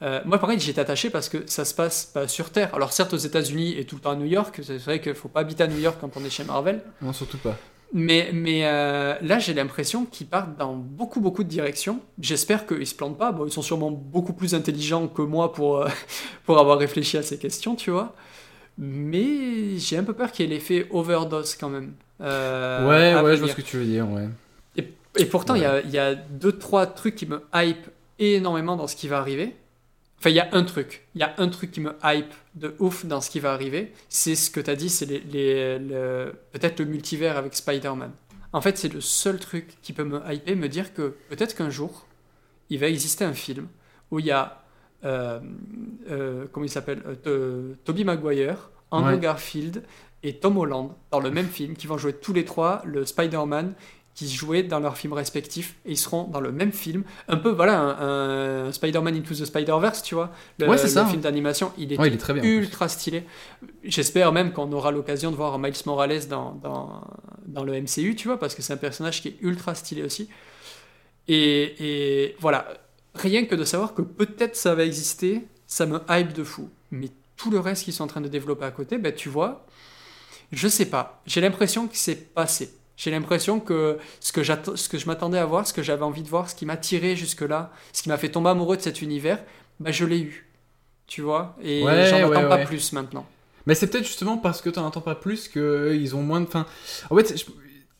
Euh, 0.00 0.20
moi, 0.24 0.38
pareil, 0.38 0.60
j'étais 0.60 0.80
attaché 0.80 1.10
parce 1.10 1.28
que 1.28 1.38
ça 1.46 1.64
se 1.64 1.74
passe 1.74 2.04
pas 2.06 2.28
sur 2.28 2.50
Terre. 2.50 2.72
Alors, 2.72 2.92
certes, 2.92 3.12
aux 3.12 3.18
États-Unis 3.18 3.76
et 3.76 3.84
tout 3.84 3.96
le 3.96 4.00
temps 4.00 4.12
à 4.12 4.16
New 4.16 4.26
York, 4.26 4.60
c'est 4.62 4.78
vrai 4.78 5.00
qu'il 5.00 5.14
faut 5.14 5.28
pas 5.28 5.40
habiter 5.40 5.64
à 5.64 5.66
New 5.66 5.78
York 5.78 5.96
quand 6.00 6.16
on 6.16 6.24
est 6.24 6.30
chez 6.30 6.44
Marvel. 6.44 6.82
Non, 7.00 7.12
surtout 7.12 7.38
pas. 7.38 7.56
Mais, 7.92 8.30
mais 8.32 8.60
euh, 8.64 9.14
là, 9.22 9.40
j'ai 9.40 9.54
l'impression 9.54 10.04
qu'ils 10.04 10.28
partent 10.28 10.56
dans 10.56 10.74
beaucoup, 10.74 11.20
beaucoup 11.20 11.42
de 11.42 11.48
directions. 11.48 11.98
J'espère 12.20 12.64
qu'ils 12.64 12.86
se 12.86 12.94
plantent 12.94 13.18
pas. 13.18 13.32
Bon, 13.32 13.44
ils 13.44 13.52
sont 13.52 13.60
sûrement 13.60 13.90
beaucoup 13.90 14.34
plus 14.34 14.54
intelligents 14.54 15.08
que 15.08 15.22
moi 15.22 15.52
pour, 15.52 15.84
pour 16.46 16.60
avoir 16.60 16.78
réfléchi 16.78 17.18
à 17.18 17.22
ces 17.22 17.38
questions, 17.38 17.74
tu 17.74 17.90
vois. 17.90 18.14
Mais 18.78 19.78
j'ai 19.78 19.98
un 19.98 20.04
peu 20.04 20.12
peur 20.12 20.30
qu'il 20.30 20.46
y 20.46 20.48
ait 20.48 20.54
l'effet 20.54 20.86
overdose 20.92 21.56
quand 21.56 21.68
même. 21.68 21.94
ouais, 22.20 23.20
ouais, 23.20 23.36
je 23.36 23.40
vois 23.40 23.48
ce 23.48 23.56
que 23.56 23.62
tu 23.62 23.78
veux 23.78 23.84
dire, 23.84 24.08
ouais. 24.08 24.28
Et 25.18 25.26
pourtant, 25.26 25.54
il 25.54 25.62
y, 25.62 25.98
a, 25.98 26.14
deux, 26.14 26.52
trois 26.52 26.86
trucs 26.86 27.16
qui 27.16 27.26
me 27.26 27.42
hype 27.54 27.86
énormément 28.18 28.76
dans 28.76 28.86
ce 28.86 28.96
qui 28.96 29.08
va 29.08 29.18
arriver. 29.18 29.54
Enfin, 30.18 30.30
il 30.30 30.36
y 30.36 30.40
a 30.40 30.48
un 30.52 30.62
truc. 30.62 31.06
Il 31.14 31.20
y 31.20 31.24
a 31.24 31.34
un 31.38 31.48
truc 31.48 31.70
qui 31.72 31.80
me 31.80 31.94
hype 32.04 32.32
de 32.54 32.74
ouf 32.78 33.04
dans 33.04 33.20
ce 33.20 33.28
qui 33.28 33.40
va 33.40 33.52
arriver. 33.52 33.92
C'est 34.08 34.34
ce 34.34 34.50
que 34.50 34.60
tu 34.60 34.70
as 34.70 34.76
dit, 34.76 34.88
c'est 34.88 35.06
les, 35.06 35.78
peut-être 36.52 36.78
le 36.78 36.86
multivers 36.86 37.36
avec 37.36 37.54
Spider-Man. 37.54 38.12
En 38.52 38.60
fait, 38.60 38.78
c'est 38.78 38.92
le 38.92 39.00
seul 39.00 39.38
truc 39.38 39.78
qui 39.82 39.92
peut 39.92 40.04
me 40.04 40.20
hyper, 40.32 40.56
me 40.56 40.68
dire 40.68 40.92
que 40.94 41.14
peut-être 41.28 41.56
qu'un 41.56 41.70
jour, 41.70 42.06
il 42.70 42.78
va 42.78 42.88
exister 42.88 43.24
un 43.24 43.32
film 43.32 43.66
où 44.10 44.18
il 44.18 44.26
y 44.26 44.30
a, 44.30 44.62
euh, 45.04 45.40
euh, 46.10 46.46
comment 46.52 46.64
il 46.64 46.70
s'appelle, 46.70 47.02
euh, 47.26 47.74
Toby 47.84 48.04
Maguire, 48.04 48.70
Andrew 48.90 49.18
Garfield 49.18 49.82
et 50.22 50.36
Tom 50.36 50.58
Holland 50.58 50.92
dans 51.10 51.20
le 51.20 51.30
même 51.30 51.48
film, 51.48 51.74
qui 51.74 51.86
vont 51.86 51.96
jouer 51.96 52.12
tous 52.12 52.34
les 52.34 52.44
trois 52.44 52.82
le 52.84 53.06
Spider-Man 53.06 53.74
qui 54.14 54.28
jouaient 54.28 54.62
dans 54.62 54.78
leurs 54.78 54.98
films 54.98 55.14
respectifs 55.14 55.76
et 55.86 55.92
ils 55.92 55.98
seront 55.98 56.24
dans 56.24 56.40
le 56.40 56.52
même 56.52 56.72
film. 56.72 57.04
Un 57.28 57.36
peu, 57.36 57.50
voilà, 57.50 57.80
un, 57.80 58.70
Spider-Man 58.70 59.16
Into 59.16 59.34
the 59.34 59.44
Spider-Verse, 59.44 60.02
tu 60.02 60.14
vois. 60.14 60.30
Le, 60.58 60.68
ouais, 60.68 60.76
c'est 60.76 60.88
ça. 60.88 61.06
film 61.06 61.22
d'animation, 61.22 61.72
il 61.78 61.92
est, 61.92 62.16
très 62.18 62.34
bien, 62.34 62.42
ultra 62.42 62.88
stylé. 62.88 63.24
J'espère 63.84 64.32
même 64.32 64.52
qu'on 64.52 64.70
aura 64.72 64.90
l'occasion 64.90 65.30
de 65.30 65.36
voir 65.36 65.58
Miles 65.58 65.72
Morales 65.86 66.28
dans, 66.28 66.52
dans, 66.62 67.02
dans, 67.46 67.64
le 67.64 67.80
MCU, 67.80 68.14
tu 68.14 68.28
vois, 68.28 68.38
parce 68.38 68.54
que 68.54 68.60
c'est 68.60 68.74
un 68.74 68.78
personnage 68.78 69.22
qui 69.22 69.28
est 69.28 69.36
ultra 69.40 69.74
stylé 69.74 70.02
aussi. 70.02 70.28
Et, 71.28 71.74
et 71.78 72.36
voilà, 72.38 72.68
rien 73.14 73.46
que 73.46 73.54
de 73.54 73.64
savoir 73.64 73.94
que 73.94 74.02
peut-être 74.02 74.56
ça 74.56 74.74
va 74.74 74.84
exister, 74.84 75.46
ça 75.66 75.86
me 75.86 76.00
hype 76.10 76.34
de 76.34 76.44
fou. 76.44 76.68
Mais 76.90 77.08
tout 77.36 77.50
le 77.50 77.60
reste 77.60 77.84
qu'ils 77.84 77.94
sont 77.94 78.04
en 78.04 78.08
train 78.08 78.20
de 78.20 78.28
développer 78.28 78.66
à 78.66 78.70
côté, 78.70 78.98
ben, 78.98 79.14
tu 79.14 79.30
vois, 79.30 79.64
je 80.52 80.68
sais 80.68 80.86
pas. 80.86 81.22
J'ai 81.24 81.40
l'impression 81.40 81.88
que 81.88 81.96
c'est 81.96 82.34
passé 82.34 82.74
j'ai 83.02 83.10
l'impression 83.10 83.58
que 83.58 83.98
ce 84.20 84.32
que, 84.32 84.44
ce 84.44 84.88
que 84.88 84.96
je 84.96 85.06
m'attendais 85.06 85.38
à 85.38 85.44
voir, 85.44 85.66
ce 85.66 85.72
que 85.72 85.82
j'avais 85.82 86.04
envie 86.04 86.22
de 86.22 86.28
voir, 86.28 86.48
ce 86.48 86.54
qui 86.54 86.66
m'a 86.66 86.76
tiré 86.76 87.16
jusque-là, 87.16 87.72
ce 87.92 88.00
qui 88.04 88.08
m'a 88.08 88.16
fait 88.16 88.28
tomber 88.28 88.50
amoureux 88.50 88.76
de 88.76 88.82
cet 88.82 89.02
univers, 89.02 89.42
bah, 89.80 89.90
je 89.90 90.04
l'ai 90.04 90.20
eu. 90.20 90.48
Tu 91.08 91.20
vois? 91.20 91.56
Et 91.60 91.80
j'en 91.80 92.30
attends 92.30 92.48
pas 92.48 92.58
plus 92.58 92.92
maintenant. 92.92 93.26
Mais 93.66 93.74
c'est 93.74 93.88
peut-être 93.88 94.06
justement 94.06 94.38
parce 94.38 94.62
que 94.62 94.70
tu 94.70 94.78
n'en 94.78 94.86
entends 94.86 95.00
pas 95.00 95.16
plus 95.16 95.48
qu'ils 95.48 96.14
ont 96.14 96.22
moins 96.22 96.40
de. 96.42 96.46
Fin... 96.46 96.64
En 97.10 97.16
fait, 97.16 97.44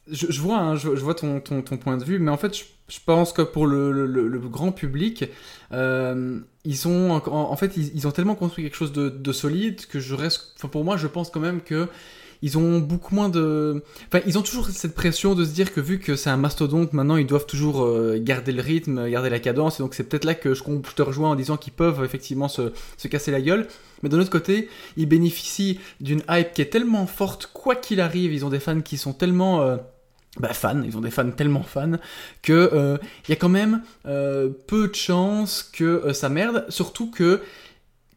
je, 0.07 0.27
je, 0.31 0.41
vois, 0.41 0.59
hein, 0.59 0.77
je, 0.77 0.89
vois 0.91 1.15
ton, 1.15 1.41
ton, 1.41 1.63
ton, 1.63 1.79
point 1.79 1.97
de 1.97 2.05
vue, 2.05 2.21
mais 2.21 2.31
en 2.31 2.37
fait, 2.37 2.57
je, 2.57 2.99
pense 3.05 3.33
que 3.33 3.43
pour 3.43 3.67
le, 3.67 3.91
le, 3.91 4.29
le 4.29 4.39
grand 4.39 4.71
public, 4.71 5.25
euh, 5.73 6.39
ils 6.65 6.87
ont 6.87 7.11
en, 7.11 7.57
fait 7.57 7.77
ils, 7.77 7.91
ils, 7.97 8.07
ont 8.07 8.13
tellement 8.13 8.37
construit 8.37 8.63
quelque 8.63 8.77
chose 8.77 8.93
de, 8.93 9.09
de 9.09 9.33
solide 9.33 9.85
que 9.87 9.99
je 9.99 10.15
reste. 10.15 10.53
Enfin, 10.59 10.69
pour 10.69 10.85
moi, 10.85 10.97
je 10.97 11.09
pense 11.09 11.31
quand 11.31 11.41
même 11.41 11.61
que 11.61 11.89
ils 12.43 12.59
ont 12.59 12.81
beaucoup 12.81 13.15
moins 13.15 13.29
de. 13.29 13.83
Enfin, 14.09 14.23
ils 14.27 14.37
ont 14.37 14.43
toujours 14.43 14.69
cette 14.69 14.95
pression 14.95 15.37
de 15.37 15.45
se 15.45 15.51
dire 15.51 15.73
que 15.73 15.81
vu 15.81 16.01
que 16.01 16.17
c'est 16.17 16.29
un 16.29 16.37
mastodonte, 16.37 16.93
maintenant 16.93 17.17
ils 17.17 17.27
doivent 17.27 17.47
toujours 17.47 17.85
euh, 17.85 18.19
garder 18.21 18.51
le 18.51 18.61
rythme, 18.61 19.09
garder 19.09 19.31
la 19.31 19.39
cadence. 19.39 19.79
Et 19.79 19.83
donc 19.83 19.95
c'est 19.95 20.03
peut-être 20.03 20.25
là 20.25 20.35
que 20.35 20.53
je, 20.53 20.63
te 20.63 21.03
rejoins 21.03 21.31
en 21.31 21.35
disant 21.37 21.57
qu'ils 21.57 21.73
peuvent 21.73 22.05
effectivement 22.05 22.49
se, 22.49 22.73
se 22.97 23.07
casser 23.07 23.31
la 23.31 23.41
gueule. 23.41 23.69
Mais 24.03 24.09
d'un 24.09 24.19
autre 24.19 24.31
côté, 24.31 24.69
ils 24.97 25.07
bénéficient 25.07 25.79
d'une 26.01 26.23
hype 26.29 26.53
qui 26.53 26.63
est 26.63 26.71
tellement 26.71 27.07
forte, 27.07 27.49
quoi 27.53 27.77
qu'il 27.77 28.01
arrive, 28.01 28.33
ils 28.33 28.45
ont 28.45 28.51
des 28.51 28.61
fans 28.61 28.81
qui 28.81 28.99
sont 28.99 29.13
tellement. 29.13 29.63
euh, 29.63 29.77
bah, 30.39 30.55
fans, 30.55 30.83
ils 30.83 30.97
ont 30.97 31.03
des 31.03 31.11
fans 31.11 31.31
tellement 31.31 31.63
fans 31.63 31.99
que 32.41 32.71
euh, 32.73 32.97
il 33.29 33.31
y 33.31 33.35
a 33.35 33.37
quand 33.37 33.51
même 33.51 33.83
peu 34.05 34.89
de 34.89 34.95
chances 34.95 35.63
que 35.63 36.13
ça 36.15 36.31
merde, 36.31 36.65
surtout 36.71 37.11
que 37.11 37.43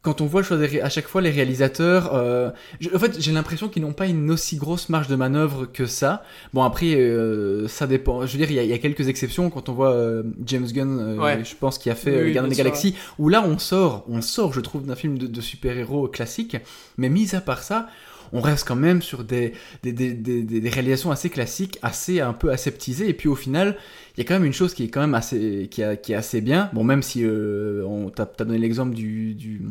quand 0.05 0.21
on 0.21 0.25
voit 0.25 0.41
le 0.41 0.45
choix 0.47 0.55
des 0.57 0.67
ré- 0.67 0.81
à 0.81 0.87
chaque 0.89 1.07
fois 1.07 1.21
les 1.21 1.31
réalisateurs, 1.31 2.15
euh, 2.15 2.51
en 2.93 2.99
fait 2.99 3.19
j'ai 3.19 3.33
l'impression 3.33 3.67
qu'ils 3.67 3.81
n'ont 3.81 3.91
pas 3.93 4.05
une 4.07 4.31
aussi 4.31 4.55
grosse 4.55 4.87
marge 4.87 5.07
de 5.09 5.15
manœuvre 5.17 5.65
que 5.65 5.85
ça. 5.85 6.23
Bon 6.53 6.63
après 6.63 6.95
euh, 6.95 7.67
ça 7.67 7.87
dépend, 7.87 8.25
je 8.25 8.31
veux 8.31 8.37
dire 8.37 8.51
il 8.51 8.55
y, 8.55 8.59
a- 8.59 8.63
il 8.63 8.69
y 8.69 8.73
a 8.73 8.77
quelques 8.77 9.09
exceptions 9.09 9.49
quand 9.49 9.67
on 9.67 9.73
voit 9.73 9.91
euh, 9.91 10.23
James 10.45 10.67
Gunn, 10.71 11.19
Ouais. 11.19 11.43
je 11.43 11.55
pense 11.55 11.77
qui 11.77 11.89
a 11.89 11.95
fait 11.95 12.23
Oui, 12.23 12.49
des 12.49 12.55
Galaxies, 12.55 12.95
où 13.19 13.27
là 13.27 13.43
on 13.45 13.57
sort, 13.57 14.05
on 14.07 14.21
sort 14.21 14.53
je 14.53 14.61
trouve 14.61 14.85
d'un 14.85 14.95
film 14.95 15.17
de, 15.17 15.27
de 15.27 15.41
super-héros 15.41 16.07
classique, 16.07 16.55
mais 16.97 17.09
mis 17.09 17.35
à 17.35 17.41
part 17.41 17.63
ça, 17.63 17.87
on 18.33 18.41
reste 18.41 18.67
quand 18.67 18.75
même 18.75 19.01
sur 19.01 19.23
des, 19.23 19.53
des, 19.83 19.93
des, 19.93 20.11
des, 20.13 20.41
des- 20.43 20.59
des 20.59 20.69
réalisations 20.69 21.11
assez 21.11 21.29
classiques, 21.29 21.77
assez 21.83 22.19
un 22.21 22.33
peu 22.33 22.51
aseptisées, 22.51 23.07
et 23.07 23.13
puis 23.13 23.29
au 23.29 23.35
final, 23.35 23.77
il 24.17 24.19
y 24.19 24.21
a 24.21 24.27
quand 24.27 24.33
même 24.33 24.45
une 24.45 24.53
chose 24.53 24.73
qui 24.73 24.83
est 24.83 24.87
quand 24.89 24.99
même 25.01 25.13
assez, 25.13 25.67
qui, 25.69 25.83
a- 25.83 25.95
qui 25.95 26.11
est 26.13 26.15
assez 26.15 26.41
bien, 26.41 26.69
bon 26.73 26.83
même 26.83 27.03
si 27.03 27.23
euh, 27.23 27.83
on 27.85 28.09
t'a 28.09 28.25
donné 28.37 28.57
l'exemple 28.57 28.93
du, 28.95 29.35
du 29.35 29.61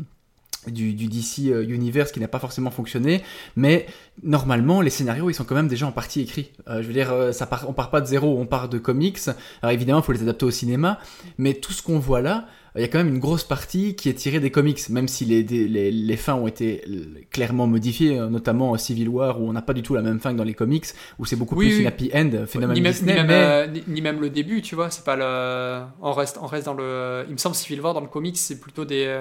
du, 0.70 0.92
du 0.94 1.06
DC 1.06 1.48
euh, 1.50 1.64
Universe 1.68 2.12
qui 2.12 2.20
n'a 2.20 2.28
pas 2.28 2.38
forcément 2.38 2.70
fonctionné, 2.70 3.22
mais 3.56 3.86
normalement 4.22 4.80
les 4.80 4.90
scénarios 4.90 5.30
ils 5.30 5.34
sont 5.34 5.44
quand 5.44 5.54
même 5.54 5.68
déjà 5.68 5.86
en 5.86 5.92
partie 5.92 6.20
écrits. 6.20 6.50
Euh, 6.68 6.82
je 6.82 6.86
veux 6.86 6.92
dire, 6.92 7.12
euh, 7.12 7.32
ça 7.32 7.46
part, 7.46 7.64
on 7.68 7.72
part 7.72 7.90
pas 7.90 8.00
de 8.00 8.06
zéro, 8.06 8.38
on 8.38 8.46
part 8.46 8.68
de 8.68 8.78
comics. 8.78 9.18
Alors 9.62 9.72
évidemment, 9.72 10.00
il 10.00 10.04
faut 10.04 10.12
les 10.12 10.22
adapter 10.22 10.44
au 10.46 10.50
cinéma, 10.50 10.98
mais 11.38 11.54
tout 11.54 11.72
ce 11.72 11.82
qu'on 11.82 11.98
voit 11.98 12.20
là, 12.20 12.46
il 12.76 12.80
y 12.80 12.84
a 12.84 12.88
quand 12.88 12.98
même 12.98 13.06
une 13.08 13.20
grosse 13.20 13.44
partie 13.44 13.94
qui 13.94 14.08
est 14.08 14.14
tirée 14.14 14.40
des 14.40 14.50
comics, 14.50 14.88
même 14.88 15.06
si 15.06 15.24
les, 15.24 15.44
les, 15.44 15.92
les 15.92 16.16
fins 16.16 16.34
ont 16.34 16.48
été 16.48 16.82
clairement 17.30 17.68
modifiées, 17.68 18.16
notamment 18.28 18.76
Civil 18.76 19.08
War 19.08 19.40
où 19.40 19.48
on 19.48 19.52
n'a 19.52 19.62
pas 19.62 19.74
du 19.74 19.82
tout 19.82 19.94
la 19.94 20.02
même 20.02 20.18
fin 20.18 20.32
que 20.32 20.38
dans 20.38 20.42
les 20.44 20.54
comics, 20.54 20.86
où 21.20 21.24
c'est 21.24 21.36
beaucoup 21.36 21.54
Oui, 21.54 21.66
plus 21.66 21.74
oui. 21.76 21.80
une 21.82 21.86
happy 21.86 22.10
end, 22.12 22.46
phénomène 22.48 22.74
ni 22.74 22.80
même, 22.80 22.92
Disney, 22.92 23.12
ni, 23.12 23.18
même, 23.18 23.26
mais 23.28 23.34
euh, 23.34 23.66
ni- 23.68 23.84
ni 23.86 24.00
même 24.00 24.20
le 24.20 24.28
début, 24.28 24.60
tu 24.60 24.74
vois, 24.74 24.90
c'est 24.90 25.04
pas 25.04 25.14
le. 25.14 25.84
On 26.02 26.12
reste, 26.12 26.36
on 26.42 26.46
reste 26.48 26.66
dans 26.66 26.74
le. 26.74 27.24
Il 27.28 27.34
me 27.34 27.38
semble 27.38 27.54
Civil 27.54 27.80
War 27.80 27.94
dans 27.94 28.00
le 28.00 28.08
comics, 28.08 28.36
c'est 28.36 28.58
plutôt 28.58 28.84
des. 28.84 29.20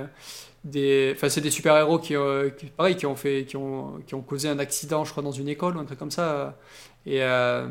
Des 0.63 1.11
enfin, 1.15 1.29
c'est 1.29 1.41
des 1.41 1.51
super-héros 1.51 1.99
qui, 1.99 2.15
euh, 2.15 2.49
qui, 2.49 2.67
pareil, 2.67 2.95
qui 2.95 3.05
ont 3.05 3.15
fait, 3.15 3.45
qui 3.45 3.57
ont, 3.57 3.99
qui 4.07 4.15
ont 4.15 4.21
causé 4.21 4.49
un 4.49 4.59
accident, 4.59 5.03
je 5.05 5.11
crois, 5.11 5.23
dans 5.23 5.31
une 5.31 5.49
école 5.49 5.77
ou 5.77 5.79
un 5.79 5.85
truc 5.85 5.99
comme 5.99 6.11
ça. 6.11 6.57
Et 7.05 7.21
euh, 7.23 7.67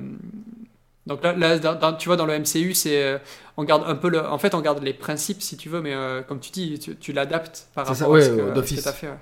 donc 1.06 1.22
là, 1.24 1.32
là 1.34 1.58
dans- 1.58 1.74
dans- 1.74 1.94
tu 1.94 2.08
vois, 2.08 2.16
dans 2.16 2.26
le 2.26 2.34
MCU, 2.34 2.74
c'est, 2.74 3.02
euh, 3.02 3.18
on 3.56 3.64
garde 3.64 3.82
un 3.86 3.96
peu 3.96 4.08
le, 4.08 4.24
en 4.24 4.38
fait, 4.38 4.54
on 4.54 4.60
garde 4.60 4.82
les 4.82 4.94
principes 4.94 5.42
si 5.42 5.56
tu 5.56 5.68
veux, 5.68 5.80
mais 5.82 5.94
euh, 5.94 6.22
comme 6.22 6.38
tu 6.40 6.50
dis, 6.52 6.78
tu, 6.78 6.96
tu 6.96 7.12
l'adaptes 7.12 7.68
par 7.74 7.86
rapport 7.86 7.96
ça, 7.96 8.04
à 8.04 8.08
ouais, 8.08 8.20
ce 8.20 8.28
que, 8.30 8.50
à 8.50 8.62
ce 8.62 8.74
que 8.74 8.80
t'as 8.80 8.92
fait. 8.92 9.08
ouais. 9.08 9.18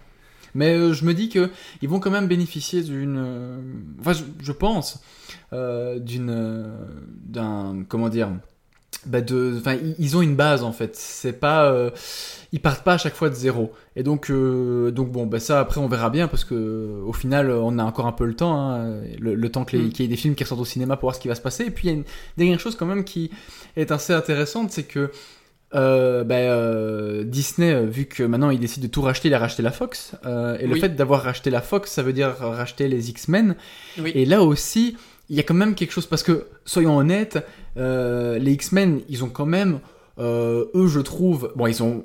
Mais 0.55 0.93
je 0.93 1.05
me 1.05 1.15
dis 1.15 1.29
que 1.29 1.51
ils 1.81 1.89
vont 1.89 2.01
quand 2.01 2.11
même 2.11 2.27
bénéficier 2.27 2.83
d'une, 2.83 3.95
enfin 4.01 4.13
je, 4.13 4.25
je 4.43 4.53
pense 4.53 5.01
d'une, 5.53 6.67
d'un, 7.25 7.85
comment 7.89 8.09
dire, 8.09 8.31
bah 9.07 9.21
de, 9.21 9.55
enfin 9.59 9.77
ils- 9.99 10.17
ont 10.17 10.23
une 10.23 10.37
base 10.37 10.63
en 10.63 10.73
fait. 10.73 10.95
C'est 10.97 11.33
pas, 11.33 11.71
euh, 11.73 11.91
ils 12.53 12.61
partent 12.61 12.85
pas 12.85 12.95
à 12.95 12.99
chaque 12.99 13.15
fois 13.15 13.31
de 13.31 13.35
zéro. 13.35 13.73
Et 13.97 14.03
donc, 14.03 14.31
euh, 14.31 14.91
donc 14.91 15.11
bon, 15.11 15.27
bah 15.27 15.41
ça 15.41 15.61
après 15.61 15.81
on 15.81 15.89
verra 15.89 16.11
bien 16.11 16.29
parce 16.29 16.45
que 16.45 17.01
au 17.07 17.13
final 17.13 17.51
on 17.51 17.79
a 17.79 17.85
encore 17.85 18.07
un 18.07 18.13
peu 18.13 18.27
le 18.27 18.35
temps, 18.35 18.59
hein, 18.61 19.01
le, 19.19 19.35
le 19.35 19.49
temps 19.49 19.65
que 19.65 19.77
les- 19.77 19.85
Mm. 19.85 19.91
qu'il 19.91 20.05
y 20.05 20.07
ait 20.07 20.11
des 20.11 20.17
films 20.17 20.35
qui 20.35 20.45
ressortent 20.45 20.61
au 20.61 20.65
cinéma 20.67 20.97
pour 20.97 21.07
voir 21.09 21.15
ce 21.15 21.21
qui 21.21 21.29
va 21.29 21.35
se 21.35 21.41
passer. 21.41 21.65
Et 21.65 21.71
puis 21.71 21.89
il 21.89 21.91
y 21.91 21.95
a 21.95 21.97
une 21.97 22.05
dernière 22.37 22.61
chose 22.61 22.77
quand 22.77 22.87
même 22.87 23.05
qui 23.05 23.31
est 23.77 23.91
assez 23.91 24.13
intéressante, 24.13 24.71
c'est 24.71 24.83
que 24.85 25.11
euh, 25.75 26.25
bah, 26.25 27.25
Disney, 27.25 27.87
vu 27.87 28.07
que 28.07 28.25
maintenant 28.25 28.51
il 28.51 28.59
décide 28.59 28.83
de 28.83 28.89
tout 28.89 29.03
racheter, 29.03 29.29
il 29.29 29.35
a 29.35 29.39
racheté 29.39 29.63
la 29.63 29.71
Fox. 29.71 30.13
et 30.25 30.67
le 30.67 30.73
Oui. 30.75 30.81
fait 30.81 30.91
d'avoir 30.91 31.23
racheté 31.23 31.49
la 31.51 31.61
Fox, 31.61 31.93
ça 31.93 32.03
veut 32.03 32.13
dire 32.13 32.35
racheter 32.41 32.89
les 32.89 33.09
X-Men. 33.11 33.55
Oui. 34.01 34.11
Et 34.15 34.25
là 34.25 34.43
aussi, 34.43 34.97
il 35.31 35.37
y 35.37 35.41
a 35.41 35.43
quand 35.43 35.55
même 35.55 35.75
quelque 35.75 35.93
chose, 35.93 36.07
parce 36.07 36.23
que, 36.23 36.47
soyons 36.67 36.97
honnêtes, 36.99 37.39
euh, 37.79 38.39
les 38.39 38.53
X-Men, 38.53 39.01
ils 39.09 39.25
ont 39.25 39.29
quand 39.31 39.47
même, 39.47 39.81
euh, 40.19 40.67
eux 40.75 40.89
je 40.89 41.01
trouve, 41.01 41.53
bon 41.57 41.67
ils 41.69 41.83
ont, 41.83 42.05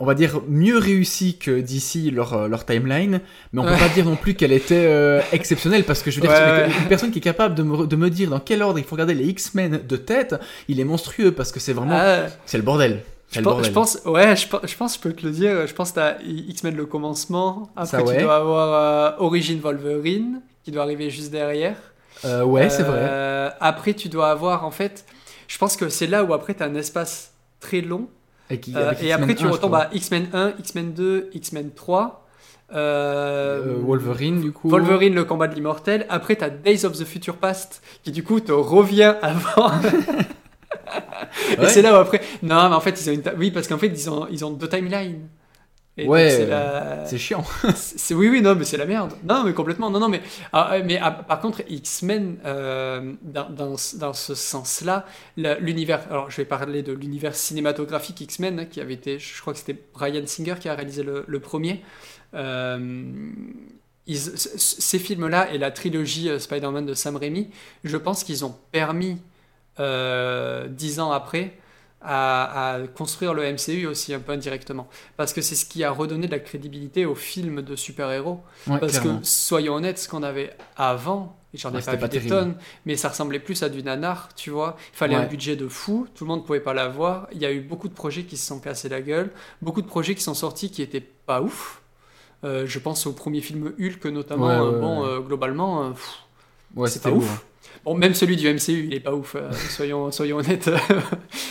on 0.00 0.04
va 0.04 0.14
dire, 0.14 0.40
mieux 0.48 0.76
réussi 0.78 1.38
que 1.38 1.60
DC 1.60 2.10
leur, 2.12 2.32
euh, 2.34 2.48
leur 2.48 2.64
timeline, 2.66 3.20
mais 3.52 3.60
on 3.60 3.64
peut 3.64 3.70
Ouais. 3.70 3.78
pas 3.78 3.88
dire 3.88 4.04
non 4.04 4.16
plus 4.16 4.34
qu'elle 4.34 4.52
était 4.52 4.86
euh, 4.86 5.20
exceptionnelle, 5.32 5.84
parce 5.84 6.02
que 6.02 6.10
je 6.10 6.16
veux 6.20 6.22
dire, 6.22 6.30
Ouais, 6.30 6.66
une, 6.66 6.72
ouais. 6.72 6.88
personne 6.88 7.10
qui 7.10 7.18
est 7.18 7.22
capable 7.22 7.54
de 7.54 7.62
me, 7.62 7.86
de 7.86 7.96
me 7.96 8.10
dire 8.10 8.30
dans 8.30 8.38
quel 8.40 8.62
ordre 8.62 8.78
il 8.78 8.84
faut 8.84 8.94
regarder 8.96 9.14
les 9.14 9.26
X-Men 9.26 9.80
de 9.88 9.96
tête, 9.96 10.34
il 10.68 10.78
est 10.80 10.84
monstrueux, 10.84 11.32
parce 11.32 11.50
que 11.52 11.60
c'est 11.60 11.72
vraiment, 11.72 11.96
Ah, 11.98 12.26
c'est 12.46 12.58
le 12.58 12.64
bordel. 12.64 13.00
Je 13.30 13.40
pense, 13.40 13.66
je 13.66 13.70
pense- 13.70 13.98
ouais, 14.06 14.36
je, 14.36 14.48
pense- 14.48 14.60
je 14.66 14.74
pense, 14.76 14.94
je 14.94 15.00
peux 15.00 15.12
te 15.12 15.24
le 15.26 15.30
dire. 15.32 15.66
Je 15.66 15.74
pense 15.74 15.90
que 15.90 15.96
t'as 15.96 16.14
X-Men 16.24 16.74
le 16.76 16.86
commencement. 16.86 17.68
Après, 17.76 17.98
Ça, 17.98 18.02
tu 18.14 18.22
dois 18.22 18.36
avoir 18.36 19.20
Origin 19.20 19.60
Wolverine 19.60 20.40
qui 20.64 20.70
doit 20.70 20.82
arriver 20.84 21.10
juste 21.10 21.30
derrière. 21.30 21.76
Euh, 22.24 22.44
ouais, 22.44 22.68
c'est 22.70 22.82
vrai. 22.82 22.98
Euh, 23.00 23.50
Après, 23.60 23.94
tu 23.94 24.08
dois 24.08 24.30
avoir 24.30 24.64
en 24.64 24.70
fait. 24.70 25.04
Je 25.46 25.56
pense 25.58 25.76
que 25.76 25.88
c'est 25.88 26.06
là 26.06 26.24
où 26.24 26.34
après 26.34 26.54
tu 26.54 26.62
as 26.62 26.66
un 26.66 26.74
espace 26.74 27.32
très 27.60 27.80
long. 27.80 28.08
Et, 28.50 28.58
qui- 28.60 28.74
Euh, 28.76 28.92
et 29.00 29.12
après, 29.12 29.34
tu 29.34 29.44
1, 29.44 29.48
je 29.48 29.52
retombes 29.52 29.74
à 29.74 29.88
X-Men 29.92 30.28
1, 30.32 30.52
X-Men 30.58 30.92
2, 30.94 31.30
X-Men 31.34 31.70
3. 31.72 32.26
euh, 32.74 33.60
Euh, 33.66 33.76
Wolverine, 33.82 34.40
du 34.42 34.52
coup. 34.52 34.68
Wolverine, 34.68 35.14
le 35.14 35.24
combat 35.24 35.48
de 35.48 35.54
l'immortel. 35.54 36.04
Après, 36.10 36.36
tu 36.36 36.44
as 36.44 36.50
Days 36.50 36.84
of 36.84 36.92
the 36.98 37.04
Future 37.04 37.36
Past 37.36 37.82
qui 38.04 38.12
du 38.12 38.22
coup 38.22 38.40
te 38.40 38.52
revient 38.52 39.14
avant. 39.22 39.70
Et 41.56 41.60
Ouais. 41.60 41.68
c'est 41.68 41.82
là 41.82 41.92
où 41.92 41.96
après. 41.96 42.20
Non, 42.42 42.68
mais 42.68 42.74
en 42.74 42.80
fait, 42.80 43.00
ils 43.00 43.10
ont 43.10 43.12
une. 43.14 43.22
Oui, 43.38 43.50
parce 43.50 43.68
qu'en 43.68 43.78
fait, 43.78 43.86
ils 43.88 44.10
ont, 44.10 44.26
ils 44.30 44.44
ont 44.44 44.50
deux 44.50 44.68
timelines. 44.68 45.28
Et 45.98 46.04
donc, 46.04 46.12
Ouais, 46.12 46.30
c'est 46.30 46.46
la- 46.46 47.18
chiant. 47.18 47.44
c'est- 47.74 48.14
oui, 48.14 48.28
oui, 48.28 48.40
non, 48.40 48.54
mais 48.54 48.64
c'est 48.64 48.76
la 48.76 48.86
merde. 48.86 49.12
Non, 49.24 49.42
mais 49.44 49.52
complètement. 49.52 49.90
Non, 49.90 49.98
non, 49.98 50.08
mais, 50.08 50.22
ah, 50.52 50.76
mais 50.84 50.98
ah, 51.02 51.10
par 51.10 51.40
contre, 51.40 51.62
X-Men, 51.68 52.38
euh, 52.44 53.14
dans, 53.22 53.50
dans, 53.50 53.76
ce- 53.76 53.96
dans 53.96 54.12
ce 54.12 54.34
sens-là, 54.36 55.04
l'univers. 55.36 56.02
Alors, 56.10 56.30
je 56.30 56.36
vais 56.36 56.44
parler 56.44 56.82
de 56.82 56.92
l'univers 56.92 57.34
cinématographique 57.34 58.20
X-Men, 58.20 58.60
hein, 58.60 58.64
qui 58.66 58.80
avait 58.80 58.94
été. 58.94 59.18
Je 59.18 59.40
crois 59.40 59.52
que 59.54 59.58
c'était 59.58 59.76
Brian 59.92 60.22
Singer 60.26 60.54
qui 60.60 60.68
a 60.68 60.74
réalisé 60.76 61.02
le, 61.02 61.24
le 61.26 61.40
premier. 61.40 61.82
Euh, 62.34 62.78
ils- 64.06 64.16
ces 64.38 64.98
films-là 64.98 65.52
et 65.52 65.58
la 65.58 65.70
trilogie 65.70 66.28
euh, 66.30 66.38
Spider-Man 66.38 66.86
de 66.86 66.94
Sam 66.94 67.16
Raimi, 67.16 67.50
je 67.84 67.96
pense 67.96 68.24
qu'ils 68.24 68.44
ont 68.44 68.54
permis, 68.72 69.18
euh, 69.80 70.66
dix 70.68 71.00
ans 71.00 71.10
après, 71.12 71.56
à, 72.00 72.74
à 72.74 72.86
construire 72.86 73.34
le 73.34 73.42
MCU 73.52 73.86
aussi 73.86 74.14
un 74.14 74.20
peu 74.20 74.32
indirectement. 74.32 74.88
Parce 75.16 75.32
que 75.32 75.40
c'est 75.42 75.54
ce 75.56 75.66
qui 75.66 75.82
a 75.84 75.90
redonné 75.90 76.26
de 76.26 76.32
la 76.32 76.38
crédibilité 76.38 77.06
aux 77.06 77.14
films 77.14 77.62
de 77.62 77.76
super-héros. 77.76 78.40
Ouais, 78.66 78.78
Parce 78.78 79.00
clairement. 79.00 79.20
que, 79.20 79.26
soyons 79.26 79.74
honnêtes, 79.74 79.98
ce 79.98 80.08
qu'on 80.08 80.22
avait 80.22 80.56
avant, 80.76 81.36
j'en 81.54 81.74
ai 81.74 81.82
pas 81.82 81.96
vu 81.96 81.98
pas 81.98 82.08
des 82.08 82.18
terrible. 82.18 82.28
tonnes, 82.28 82.56
mais 82.86 82.96
ça 82.96 83.08
ressemblait 83.08 83.40
plus 83.40 83.62
à 83.62 83.68
du 83.68 83.82
nanar, 83.82 84.28
tu 84.36 84.50
vois. 84.50 84.76
Il 84.92 84.96
fallait 84.96 85.16
un 85.16 85.24
budget 85.24 85.56
de 85.56 85.66
fou, 85.68 86.06
tout 86.14 86.24
le 86.24 86.28
monde 86.28 86.46
pouvait 86.46 86.60
pas 86.60 86.74
l'avoir. 86.74 87.26
Il 87.32 87.38
y 87.38 87.46
a 87.46 87.52
eu 87.52 87.60
beaucoup 87.60 87.88
de 87.88 87.94
projets 87.94 88.24
qui 88.24 88.36
se 88.36 88.46
sont 88.46 88.60
cassés 88.60 88.88
la 88.88 89.02
gueule, 89.02 89.30
beaucoup 89.62 89.82
de 89.82 89.86
projets 89.88 90.14
qui 90.14 90.22
sont 90.22 90.34
sortis 90.34 90.70
qui 90.70 90.82
étaient 90.82 91.00
pas 91.00 91.42
ouf. 91.42 91.82
Euh, 92.44 92.66
je 92.66 92.78
pense 92.78 93.06
au 93.06 93.12
premier 93.12 93.40
film 93.40 93.72
Hulk 93.80 94.04
notamment. 94.06 94.48
Euh, 94.50 94.78
bon, 94.78 95.04
euh, 95.04 95.18
globalement, 95.20 95.92
c'était 96.86 97.10
ouf. 97.10 97.44
Bon, 97.88 97.94
même 97.94 98.12
celui 98.12 98.36
du 98.36 98.46
MCU, 98.52 98.84
il 98.86 98.92
est 98.94 99.00
pas 99.00 99.14
ouf. 99.14 99.34
euh, 99.34 99.50
soyons, 99.70 100.10
soyons 100.12 100.36
honnêtes. 100.38 100.66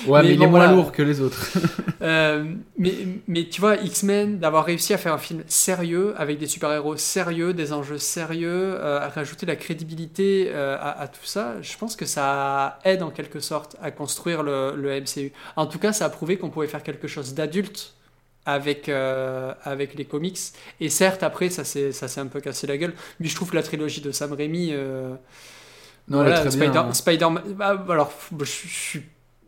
Ouais, 0.05 0.21
mais, 0.21 0.29
Mais 0.29 0.33
il 0.33 0.37
bon, 0.37 0.43
est 0.43 0.47
moins 0.47 0.59
voilà. 0.59 0.73
lourd 0.73 0.91
que 0.91 1.01
les 1.01 1.19
autres. 1.21 1.51
Euh, 2.03 2.53
mais, 2.77 2.93
mais 3.27 3.45
tu 3.49 3.59
vois, 3.59 3.75
X-Men, 3.77 4.37
d'avoir 4.37 4.65
réussi 4.65 4.93
à 4.93 4.99
faire 4.99 5.13
un 5.13 5.17
film 5.17 5.43
sérieux, 5.47 6.13
avec 6.15 6.37
des 6.37 6.45
super-héros 6.45 6.95
sérieux, 6.95 7.55
des 7.55 7.73
enjeux 7.73 7.97
sérieux, 7.97 8.75
euh, 8.77 8.99
à 9.01 9.09
rajouter 9.09 9.47
la 9.47 9.55
crédibilité 9.55 10.53
à, 10.53 10.91
à 10.91 11.07
tout 11.07 11.25
ça, 11.25 11.55
je 11.61 11.75
pense 11.75 11.95
que 11.95 12.05
ça 12.05 12.77
aide 12.85 13.01
en 13.01 13.09
quelque 13.09 13.39
sorte 13.39 13.75
à 13.81 13.89
construire 13.89 14.43
le, 14.43 14.75
le 14.77 15.01
MCU. 15.01 15.33
En 15.55 15.65
tout 15.65 15.79
cas, 15.79 15.91
ça 15.91 16.05
a 16.05 16.09
prouvé 16.09 16.37
qu'on 16.37 16.51
pouvait 16.51 16.67
faire 16.67 16.83
quelque 16.83 17.07
chose 17.07 17.33
d'adulte 17.33 17.95
avec, 18.45 18.89
euh, 18.89 19.53
avec 19.63 19.95
les 19.95 20.05
comics. 20.05 20.37
Et 20.79 20.89
certes, 20.89 21.23
après, 21.23 21.49
ça 21.49 21.63
s'est 21.63 21.91
ça 21.91 22.07
s'est 22.07 22.21
un 22.21 22.27
peu 22.27 22.41
cassé 22.41 22.67
la 22.67 22.77
gueule. 22.77 22.93
Mais 23.19 23.27
je 23.27 23.35
trouve 23.35 23.49
que 23.49 23.55
la 23.55 23.63
trilogie 23.63 24.01
de 24.01 24.11
Sam 24.11 24.33
Raimi... 24.33 24.69
euh, 24.71 25.15
Non, 26.09 26.21
elle 26.21 26.27
est 26.27 26.29
voilà, 26.35 26.41
très 26.41 26.51
Spider- 26.51 26.69
bien. 26.71 26.93
Spider-Man. 26.93 27.43
bah, 27.55 27.83
alors, 27.89 28.11
je, 28.39 28.45
je 28.45 28.67
suis 28.67 29.03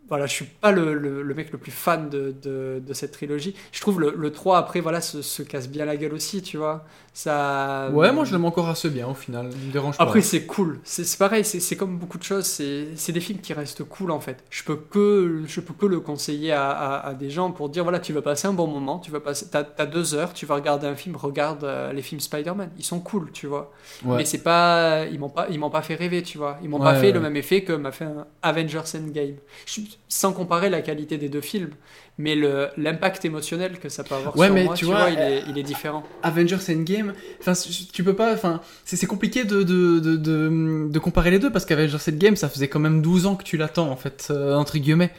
voilà, 0.09 0.25
je 0.25 0.33
suis 0.33 0.45
pas 0.45 0.71
le, 0.71 0.93
le, 0.93 1.21
le 1.21 1.33
mec 1.35 1.51
le 1.51 1.57
plus 1.57 1.71
fan 1.71 2.09
de, 2.09 2.33
de, 2.41 2.81
de 2.85 2.93
cette 2.93 3.11
trilogie. 3.11 3.55
Je 3.71 3.79
trouve 3.81 3.99
le, 4.01 4.13
le 4.17 4.31
3 4.31 4.57
après 4.57 4.79
voilà 4.79 5.01
se, 5.01 5.21
se 5.21 5.43
casse 5.43 5.69
bien 5.69 5.85
la 5.85 5.97
gueule 5.97 6.13
aussi, 6.13 6.41
tu 6.41 6.57
vois. 6.57 6.85
Ça 7.13 7.89
Ouais, 7.93 8.11
moi 8.11 8.23
je 8.25 8.31
l'aime 8.31 8.45
encore 8.45 8.69
assez 8.69 8.89
bien 8.89 9.07
au 9.07 9.13
final. 9.13 9.49
Il 9.61 9.67
me 9.67 9.71
dérange 9.73 9.97
pas. 9.97 10.03
Après, 10.03 10.21
c'est 10.21 10.45
cool. 10.45 10.79
C'est 10.83 11.17
pareil, 11.17 11.43
c'est 11.43 11.75
comme 11.75 11.97
beaucoup 11.97 12.17
de 12.17 12.23
choses. 12.23 12.45
C'est 12.45 12.87
c'est 12.95 13.11
des 13.11 13.19
films 13.19 13.39
qui 13.39 13.53
restent 13.53 13.83
cool 13.83 14.11
en 14.11 14.19
fait. 14.19 14.43
Je 14.49 14.63
peux 14.63 14.75
que, 14.77 15.43
je 15.47 15.59
peux 15.59 15.73
que 15.73 15.85
le 15.85 15.99
conseiller 15.99 16.51
à, 16.53 16.69
à, 16.71 17.07
à 17.09 17.13
des 17.13 17.29
gens 17.29 17.51
pour 17.51 17.69
dire 17.69 17.83
voilà, 17.83 17.99
tu 17.99 18.13
vas 18.13 18.21
passer 18.21 18.47
un 18.47 18.53
bon 18.53 18.67
moment. 18.67 18.99
Tu 18.99 19.11
vas 19.11 19.19
passer, 19.19 19.47
t'as, 19.51 19.63
t'as 19.63 19.85
deux 19.85 20.13
heures, 20.15 20.33
tu 20.33 20.45
vas 20.45 20.55
regarder 20.55 20.87
un 20.87 20.95
film. 20.95 21.15
Regarde 21.15 21.63
euh, 21.63 21.91
les 21.93 22.01
films 22.01 22.21
Spider-Man. 22.21 22.71
Ils 22.77 22.85
sont 22.85 22.99
cool, 22.99 23.31
tu 23.31 23.47
vois. 23.47 23.71
Ouais. 24.05 24.17
Mais 24.17 24.25
c'est 24.25 24.43
pas, 24.43 25.05
ils 25.11 25.19
m'ont 25.19 25.29
pas, 25.29 25.47
ils 25.49 25.59
m'ont 25.59 25.69
pas 25.69 25.81
fait 25.81 25.95
rêver, 25.95 26.23
tu 26.23 26.37
vois. 26.37 26.57
Ils 26.63 26.69
m'ont 26.69 26.79
Ouais, 26.79 26.85
pas 26.85 26.95
fait 26.95 27.07
ouais. 27.07 27.11
le 27.11 27.19
même 27.19 27.35
effet 27.35 27.63
que 27.63 27.73
m'a 27.73 27.91
fait 27.91 28.05
un 28.05 28.25
Avengers 28.41 28.81
Endgame. 28.95 29.35
Je- 29.65 29.81
sans 30.07 30.33
comparer 30.33 30.69
la 30.69 30.81
qualité 30.81 31.17
des 31.17 31.29
deux 31.29 31.41
films, 31.41 31.69
mais 32.17 32.35
l'impact 32.77 33.25
émotionnel 33.25 33.77
que 33.79 33.89
ça 33.89 34.03
peut 34.03 34.15
avoir 34.15 34.35
Ouais, 34.37 34.47
sur 34.47 34.55
mais 34.55 34.63
moi, 34.65 34.73
tu 34.75 34.85
vois, 34.85 35.01
vois, 35.01 35.09
il, 35.11 35.19
est, 35.19 35.43
il 35.49 35.57
est 35.57 35.63
différent. 35.63 36.03
Avengers 36.23 36.57
Endgame, 36.69 37.13
enfin, 37.39 37.53
tu 37.93 38.03
peux 38.03 38.15
pas, 38.15 38.33
enfin, 38.33 38.61
c'est 38.85 39.05
compliqué 39.05 39.43
de, 39.43 39.63
de, 39.63 39.99
de, 39.99 40.15
de, 40.15 40.87
de 40.89 40.99
comparer 40.99 41.31
les 41.31 41.39
deux 41.39 41.51
parce 41.51 41.65
qu'Avengers 41.65 41.97
Endgame, 42.09 42.35
ça 42.35 42.49
faisait 42.49 42.67
quand 42.67 42.79
même 42.79 43.01
12 43.01 43.25
ans 43.27 43.35
que 43.35 43.43
tu 43.43 43.57
l'attends, 43.57 43.89
en 43.91 43.95
fait, 43.95 44.27
euh, 44.31 44.55
entre 44.55 44.77
guillemets. 44.79 45.11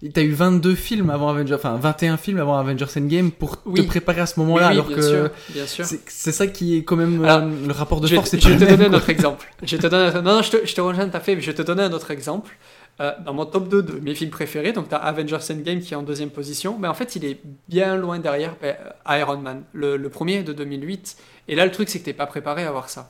Et 0.00 0.10
T'as 0.10 0.22
eu 0.22 0.30
22 0.30 0.76
films 0.76 1.10
avant 1.10 1.28
Avengers, 1.28 1.54
enfin 1.56 1.74
21 1.74 2.18
films 2.18 2.38
avant 2.38 2.56
Avengers 2.56 2.86
Endgame 2.96 3.32
pour 3.32 3.56
Oui. 3.66 3.80
te 3.82 3.86
préparer 3.88 4.20
à 4.20 4.26
ce 4.26 4.38
moment-là, 4.38 4.66
Oui, 4.68 4.72
alors 4.74 4.86
bien 4.86 4.96
que 4.96 5.02
sûr, 5.02 5.30
bien 5.50 5.66
sûr. 5.66 5.84
c'est 5.84 6.30
ça 6.30 6.46
qui 6.46 6.76
est 6.78 6.84
quand 6.84 6.94
même 6.94 7.24
euh, 7.24 7.66
le 7.66 7.72
rapport 7.72 8.00
de 8.00 8.06
je, 8.06 8.14
force. 8.14 8.30
je 8.30 8.48
le 8.48 8.56
te 8.58 8.64
même, 8.64 8.76
donner 8.76 8.84
un 8.86 8.94
autre 8.96 9.10
exemple. 9.10 9.48
Je 9.60 9.76
te 9.76 9.86
Non, 10.20 10.22
non, 10.36 10.42
je 10.42 10.50
te, 10.52 10.64
je 10.66 10.72
te 10.72 10.80
rejoins 10.80 11.08
tout 11.08 11.16
à 11.16 11.20
fait, 11.20 11.34
mais 11.34 11.40
je 11.42 11.48
vais 11.48 11.54
te 11.56 11.62
donner 11.62 11.82
un 11.82 11.92
autre 11.92 12.12
exemple. 12.12 12.56
Euh, 13.00 13.12
dans 13.24 13.32
mon 13.32 13.46
top 13.46 13.68
2 13.68 13.82
de 13.82 14.00
mes 14.00 14.12
films 14.12 14.30
préférés, 14.30 14.72
donc 14.72 14.88
tu 14.88 14.94
as 14.96 14.98
Avengers 14.98 15.38
Endgame 15.50 15.80
qui 15.80 15.94
est 15.94 15.96
en 15.96 16.02
deuxième 16.02 16.30
position, 16.30 16.76
mais 16.80 16.88
en 16.88 16.94
fait 16.94 17.14
il 17.14 17.24
est 17.24 17.40
bien 17.68 17.94
loin 17.96 18.18
derrière 18.18 18.56
euh, 18.64 18.74
Iron 19.08 19.36
Man, 19.38 19.62
le, 19.72 19.96
le 19.96 20.08
premier 20.08 20.42
de 20.42 20.52
2008. 20.52 21.16
Et 21.46 21.54
là 21.54 21.64
le 21.64 21.70
truc 21.70 21.88
c'est 21.88 22.00
que 22.00 22.04
t'es 22.06 22.12
pas 22.12 22.26
préparé 22.26 22.64
à 22.64 22.72
voir 22.72 22.88
ça. 22.88 23.08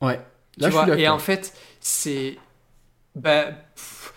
Ouais. 0.00 0.18
Tu 0.58 0.64
je 0.64 0.68
vois, 0.70 0.84
suis 0.90 1.02
et 1.02 1.08
en 1.08 1.18
fait, 1.18 1.52
c'est. 1.80 2.38
Ben. 3.14 3.54
pff, 3.74 4.14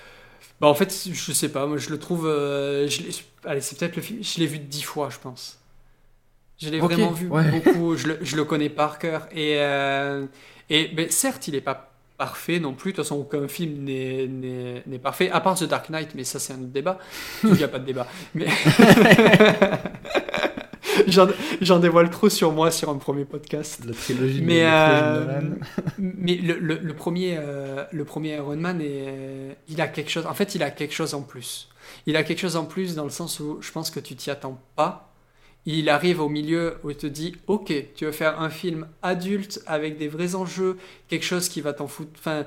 ben, 0.61 0.67
en 0.67 0.73
fait, 0.73 0.93
je 1.11 1.31
sais 1.33 1.49
pas, 1.49 1.65
moi 1.65 1.77
je 1.77 1.89
le 1.89 1.99
trouve. 1.99 2.25
euh, 2.27 2.87
je 2.87 3.01
allez, 3.43 3.59
c'est 3.61 3.77
peut-être 3.77 3.97
le 3.97 4.01
film. 4.01 4.23
Je 4.23 4.39
l'ai 4.39 4.47
vu 4.47 4.59
dix 4.59 4.81
fois, 4.81 5.09
je 5.09 5.19
pense. 5.19 5.59
Je 6.57 6.69
l'ai 6.69 6.79
vraiment 6.79 7.11
vu 7.11 7.27
ouais. 7.27 7.51
beaucoup, 7.51 7.97
je 7.97 8.07
le, 8.07 8.19
je 8.21 8.37
le 8.37 8.45
connais 8.45 8.69
par 8.69 8.97
cœur. 8.97 9.27
Et, 9.33 9.55
et 10.69 10.87
ben, 10.87 11.09
certes, 11.11 11.47
il 11.49 11.55
est 11.55 11.61
pas 11.61 11.94
parfait 12.17 12.59
non 12.59 12.73
plus. 12.73 12.91
De 12.91 12.95
toute 12.97 13.05
façon, 13.05 13.15
aucun 13.17 13.47
film 13.47 13.83
n'est- 13.83 14.99
parfait, 14.99 15.29
à 15.31 15.41
part 15.41 15.55
The 15.55 15.65
Dark 15.65 15.89
Knight, 15.89 16.09
mais 16.15 16.23
ça, 16.23 16.39
c'est 16.39 16.53
un 16.53 16.57
autre 16.57 16.67
débat. 16.71 16.97
Il 17.43 17.51
n'y 17.51 17.63
a 17.63 17.67
pas 17.67 17.79
de 17.79 17.85
débat. 17.85 18.07
Mais. 18.33 18.47
J'en 21.61 21.79
dévoile 21.79 22.09
trop 22.09 22.29
sur 22.29 22.51
moi 22.51 22.71
sur 22.71 22.89
un 22.89 22.95
premier 22.95 23.25
podcast. 23.25 23.81
La 23.85 23.93
trilogie 23.93 24.39
de 24.41 24.45
Mais, 24.45 24.63
la 24.63 25.27
trilogie 25.27 25.49
de 25.49 25.53
euh, 25.53 25.57
mais 25.97 26.35
le, 26.35 26.57
le, 26.59 26.79
le 26.81 26.93
premier, 26.93 27.35
euh, 27.37 27.83
le 27.91 28.05
premier 28.05 28.35
Iron 28.35 28.55
Man, 28.55 28.79
est, 28.81 29.57
il 29.67 29.81
a 29.81 29.87
quelque 29.87 30.09
chose. 30.09 30.25
En 30.25 30.33
fait, 30.33 30.55
il 30.55 30.63
a 30.63 30.71
quelque 30.71 30.93
chose 30.93 31.13
en 31.13 31.21
plus. 31.21 31.69
Il 32.05 32.15
a 32.15 32.23
quelque 32.23 32.39
chose 32.39 32.55
en 32.55 32.65
plus 32.65 32.95
dans 32.95 33.03
le 33.03 33.09
sens 33.09 33.39
où 33.39 33.57
je 33.61 33.71
pense 33.71 33.91
que 33.91 33.99
tu 33.99 34.15
t'y 34.15 34.31
attends 34.31 34.59
pas. 34.75 35.11
Il 35.65 35.89
arrive 35.89 36.21
au 36.21 36.29
milieu 36.29 36.75
où 36.83 36.91
il 36.91 36.97
te 36.97 37.07
dit 37.07 37.35
Ok, 37.47 37.73
tu 37.95 38.05
veux 38.05 38.11
faire 38.11 38.39
un 38.41 38.49
film 38.49 38.87
adulte 39.01 39.61
avec 39.65 39.97
des 39.97 40.07
vrais 40.07 40.35
enjeux, 40.35 40.77
quelque 41.07 41.25
chose 41.25 41.49
qui 41.49 41.61
va 41.61 41.73
t'en 41.73 41.87
foutre. 41.87 42.11
Enfin, 42.19 42.45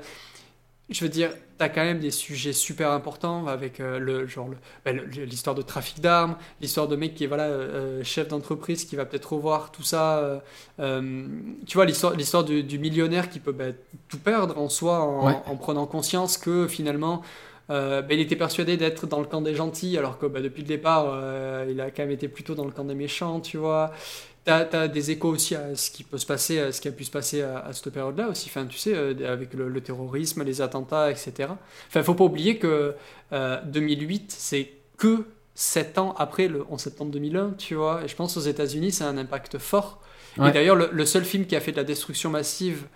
je 0.89 1.03
veux 1.05 1.09
dire, 1.09 1.31
t'as 1.59 1.69
quand 1.69 1.83
même 1.83 1.99
des 1.99 2.09
sujets 2.11 2.53
super 2.53 2.91
importants 2.91 3.45
avec 3.47 3.79
euh, 3.79 3.99
le 3.99 4.25
genre 4.25 4.49
ben, 4.85 4.99
l'histoire 5.11 5.55
de 5.55 5.61
trafic 5.61 6.01
d'armes, 6.01 6.35
l'histoire 6.61 6.87
de 6.87 6.95
mec 6.95 7.13
qui 7.13 7.25
est 7.25 7.27
voilà 7.27 7.43
euh, 7.43 8.03
chef 8.03 8.27
d'entreprise 8.29 8.85
qui 8.85 8.95
va 8.95 9.05
peut-être 9.05 9.33
revoir 9.33 9.71
tout 9.71 9.83
ça. 9.83 10.17
euh, 10.19 10.39
euh, 10.79 11.27
tu 11.67 11.77
vois 11.77 11.85
l'histoire 11.85 12.43
du, 12.43 12.63
du 12.63 12.79
millionnaire 12.79 13.29
qui 13.29 13.39
peut 13.39 13.51
ben, 13.51 13.75
tout 14.07 14.17
perdre 14.19 14.57
en 14.57 14.69
soi 14.69 15.01
en, 15.01 15.27
Ouais. 15.27 15.37
en 15.45 15.55
prenant 15.57 15.85
conscience 15.85 16.37
que 16.37 16.67
finalement 16.67 17.21
euh, 17.69 18.01
ben, 18.01 18.17
il 18.17 18.21
était 18.21 18.35
persuadé 18.35 18.77
d'être 18.77 19.07
dans 19.07 19.19
le 19.19 19.25
camp 19.25 19.41
des 19.41 19.55
gentils 19.55 19.97
alors 19.97 20.17
que 20.17 20.25
ben, 20.25 20.41
depuis 20.41 20.61
le 20.61 20.67
départ 20.67 21.05
euh, 21.07 21.67
il 21.69 21.79
a 21.81 21.91
quand 21.91 22.03
même 22.03 22.11
été 22.11 22.27
plutôt 22.27 22.55
dans 22.55 22.65
le 22.65 22.71
camp 22.71 22.83
des 22.85 22.95
méchants 22.95 23.39
tu 23.39 23.57
vois 23.57 23.91
T'as 24.45 24.65
as 24.71 24.87
des 24.87 25.11
échos 25.11 25.29
aussi 25.29 25.53
à 25.55 25.75
ce 25.75 25.91
qui 25.91 26.03
peut 26.03 26.17
se 26.17 26.25
passer, 26.25 26.59
à 26.59 26.71
ce 26.71 26.81
qui 26.81 26.87
a 26.87 26.91
pu 26.91 27.03
se 27.03 27.11
passer 27.11 27.41
à, 27.41 27.59
à 27.59 27.73
cette 27.73 27.89
période-là 27.89 28.29
aussi. 28.29 28.49
Enfin, 28.49 28.65
tu 28.65 28.77
sais, 28.77 28.95
euh, 28.95 29.13
avec 29.31 29.53
le, 29.53 29.69
le 29.69 29.81
terrorisme, 29.81 30.43
les 30.43 30.61
attentats, 30.61 31.11
etc. 31.11 31.49
Enfin, 31.87 32.03
faut 32.03 32.15
pas 32.15 32.23
oublier 32.23 32.57
que 32.57 32.95
euh, 33.33 33.61
2008, 33.65 34.33
c'est 34.35 34.71
que 34.97 35.25
7 35.55 35.97
ans 35.97 36.15
après 36.17 36.47
le 36.47 36.65
11 36.69 36.79
septembre 36.79 37.11
2001, 37.11 37.51
tu 37.57 37.75
vois. 37.75 38.01
Et 38.03 38.07
je 38.07 38.15
pense 38.15 38.37
aux 38.37 38.41
États-Unis, 38.41 38.93
c'est 38.93 39.03
un 39.03 39.17
impact 39.17 39.57
fort. 39.57 40.01
Ouais. 40.37 40.49
Et 40.49 40.51
d'ailleurs, 40.53 40.77
le, 40.77 40.89
le 40.91 41.05
seul 41.05 41.25
film 41.25 41.45
qui 41.45 41.55
a 41.55 41.59
fait 41.59 41.71
de 41.73 41.77
la 41.77 41.83
destruction 41.83 42.29
massive 42.29 42.87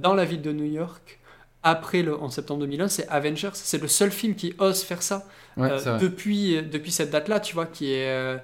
dans 0.00 0.14
la 0.14 0.24
ville 0.24 0.42
de 0.42 0.52
New 0.52 0.66
York 0.66 1.18
après 1.64 2.02
le 2.02 2.20
11 2.20 2.32
septembre 2.34 2.60
2001, 2.60 2.88
c'est 2.88 3.08
Avengers. 3.08 3.50
C'est 3.54 3.78
le 3.82 3.88
seul 3.88 4.10
film 4.12 4.34
qui 4.36 4.54
ose 4.58 4.82
faire 4.84 5.02
ça 5.02 5.26
Ouais, 5.56 5.70
euh, 5.70 5.76
c'est 5.76 5.90
vrai. 5.90 6.00
depuis, 6.00 6.62
depuis 6.62 6.92
cette 6.92 7.10
date-là, 7.10 7.40
tu 7.40 7.54
vois, 7.54 7.66
qui, 7.66 7.92
est, 7.92 8.08
euh, 8.10 8.38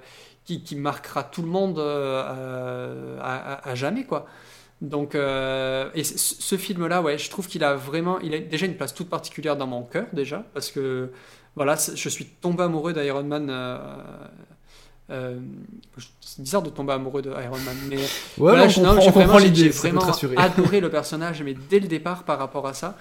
qui, 0.45 0.63
qui 0.63 0.75
marquera 0.75 1.23
tout 1.23 1.41
le 1.43 1.47
monde 1.49 1.79
euh, 1.79 2.23
euh, 2.27 3.17
à, 3.21 3.69
à- 3.69 3.75
jamais, 3.75 4.05
quoi. 4.05 4.27
Donc, 4.81 5.15
euh, 5.15 5.89
et 5.95 6.03
ce 6.03 6.57
film-là, 6.57 7.01
ouais, 7.03 7.17
je 7.19 7.29
trouve 7.29 7.47
qu'il 7.47 7.63
a 7.63 7.75
vraiment, 7.75 8.19
il 8.21 8.33
a 8.33 8.39
déjà 8.39 8.65
une 8.65 8.75
place 8.75 8.93
toute 8.95 9.09
particulière 9.09 9.55
dans 9.57 9.67
mon 9.67 9.83
cœur, 9.83 10.07
déjà, 10.13 10.43
parce 10.53 10.71
que, 10.71 11.11
voilà, 11.55 11.75
je 11.95 12.09
suis 12.09 12.25
tombé 12.25 12.63
amoureux 12.63 12.93
d'Iron 12.93 13.23
Man. 13.23 13.49
Euh, 15.11 15.39
c'est 16.21 16.41
bizarre 16.41 16.61
de 16.63 16.69
tomber 16.69 16.93
amoureux 16.93 17.21
de 17.21 17.29
Iron 17.29 17.57
Man, 17.65 17.75
mais 17.89 17.97
Ouais, 17.97 18.03
voilà, 18.37 18.67
j'ai 18.67 18.81
vraiment- 18.81 19.33
adoré 20.37 20.79
le 20.79 20.89
personnage, 20.89 21.43
mais 21.43 21.53
dès 21.69 21.79
le 21.79 21.87
départ 21.87 22.23
par 22.23 22.39
rapport 22.39 22.67
à 22.67 22.73
ça. 22.73 22.97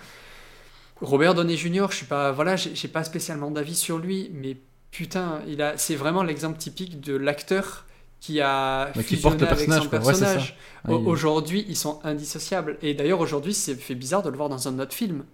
Robert 1.01 1.35
Downey 1.35 1.57
Jr., 1.57 1.87
je 1.91 1.97
suis 1.97 2.07
pas, 2.07 2.31
voilà, 2.33 2.57
j'ai 2.57 2.89
pas 2.89 3.05
spécialement 3.05 3.51
d'avis 3.51 3.75
sur 3.75 3.99
lui, 3.99 4.31
mais 4.35 4.57
putain, 4.91 5.41
il 5.47 5.63
a, 5.63 5.79
c'est 5.79 5.97
vraiment 5.97 6.23
l'exemple 6.23 6.59
typique 6.59 7.01
de 7.01 7.17
l'acteur 7.17 7.87
qui 8.21 8.41
a 8.43 8.91
Ouais, 8.95 9.03
qui 9.03 9.17
porte 9.17 9.41
le 9.41 9.47
avec 9.47 9.57
personnage, 9.67 9.83
son 9.85 9.89
personnage. 9.89 10.57
Ouais, 10.87 10.97
il- 11.01 11.09
Aujourd'hui, 11.09 11.65
ils 11.69 11.77
sont 11.77 12.01
indissociables. 12.05 12.77
Et 12.83 12.93
d'ailleurs, 12.93 13.21
aujourd'hui, 13.21 13.55
c'est 13.55 13.75
fait 13.77 13.95
bizarre 13.95 14.23
de 14.23 14.29
le 14.29 14.37
voir 14.37 14.51
dans 14.51 14.69
un 14.69 14.79
autre 14.79 14.93
film. 14.93 15.25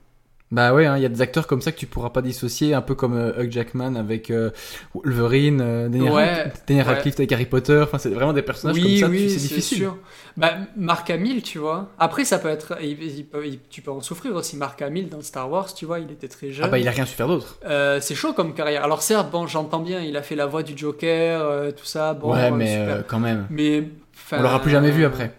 Bah 0.52 0.72
ouais, 0.72 0.86
hein, 0.86 0.96
il 0.96 1.02
y 1.02 1.04
a 1.04 1.08
des 1.08 1.20
acteurs 1.22 1.48
comme 1.48 1.60
ça 1.60 1.72
que 1.72 1.76
tu 1.76 1.86
pourras 1.86 2.10
pas 2.10 2.22
dissocier, 2.22 2.72
un 2.72 2.80
peu 2.80 2.94
comme 2.94 3.16
euh, 3.16 3.42
Hugh 3.42 3.50
Jackman 3.50 3.96
avec 3.96 4.30
euh, 4.30 4.50
Wolverine, 4.94 5.60
euh, 5.60 5.88
Daniel, 5.88 6.12
Ouais, 6.12 6.52
Radcliffe- 6.82 7.14
ouais. 7.16 7.20
Avec 7.22 7.32
Harry 7.32 7.46
Potter. 7.46 7.80
Enfin, 7.82 7.98
c'est 7.98 8.10
vraiment 8.10 8.32
des 8.32 8.42
personnages 8.42 8.76
oui, 8.76 9.00
comme 9.00 9.08
ça. 9.10 9.16
oui, 9.16 9.28
c'est 9.28 9.40
difficile. 9.40 9.78
sûr. 9.78 9.98
Bah, 10.36 10.52
Mark 10.76 11.10
Hamill, 11.10 11.42
tu 11.42 11.58
vois. 11.58 11.90
Après, 11.98 12.24
ça 12.24 12.38
peut 12.38 12.48
être, 12.48 12.78
il- 12.80 13.02
il 13.02 13.24
peut- 13.26 13.44
il- 13.44 13.58
tu 13.70 13.82
peux 13.82 13.90
en 13.90 14.00
souffrir 14.00 14.34
aussi. 14.36 14.56
Mark 14.56 14.80
Hamill 14.82 15.08
dans 15.08 15.20
Star 15.20 15.50
Wars, 15.50 15.74
tu 15.74 15.84
vois, 15.84 15.98
il 15.98 16.12
était 16.12 16.28
très 16.28 16.52
jeune. 16.52 16.66
Ah 16.66 16.68
bah 16.68 16.78
il 16.78 16.86
a 16.86 16.92
rien 16.92 17.06
su 17.06 17.16
faire 17.16 17.26
d'autre. 17.28 17.58
Euh, 17.66 17.98
c'est 18.00 18.14
chaud 18.14 18.32
comme 18.32 18.54
carrière. 18.54 18.84
Alors 18.84 19.02
certes, 19.02 19.30
bon, 19.32 19.48
j'entends 19.48 19.80
bien, 19.80 20.00
il 20.00 20.16
a 20.16 20.22
fait 20.22 20.36
la 20.36 20.46
voix 20.46 20.62
du 20.62 20.78
Joker, 20.78 21.72
tout 21.74 21.84
ça. 21.86 22.14
Bon, 22.14 22.32
ouais, 22.32 22.52
mais 22.52 22.70
super. 22.82 23.06
quand 23.08 23.18
même. 23.18 23.46
Mais 23.50 23.88
On 24.32 24.42
l'aura 24.42 24.60
plus 24.62 24.70
jamais 24.70 24.90
vu 24.92 25.04
après. 25.04 25.32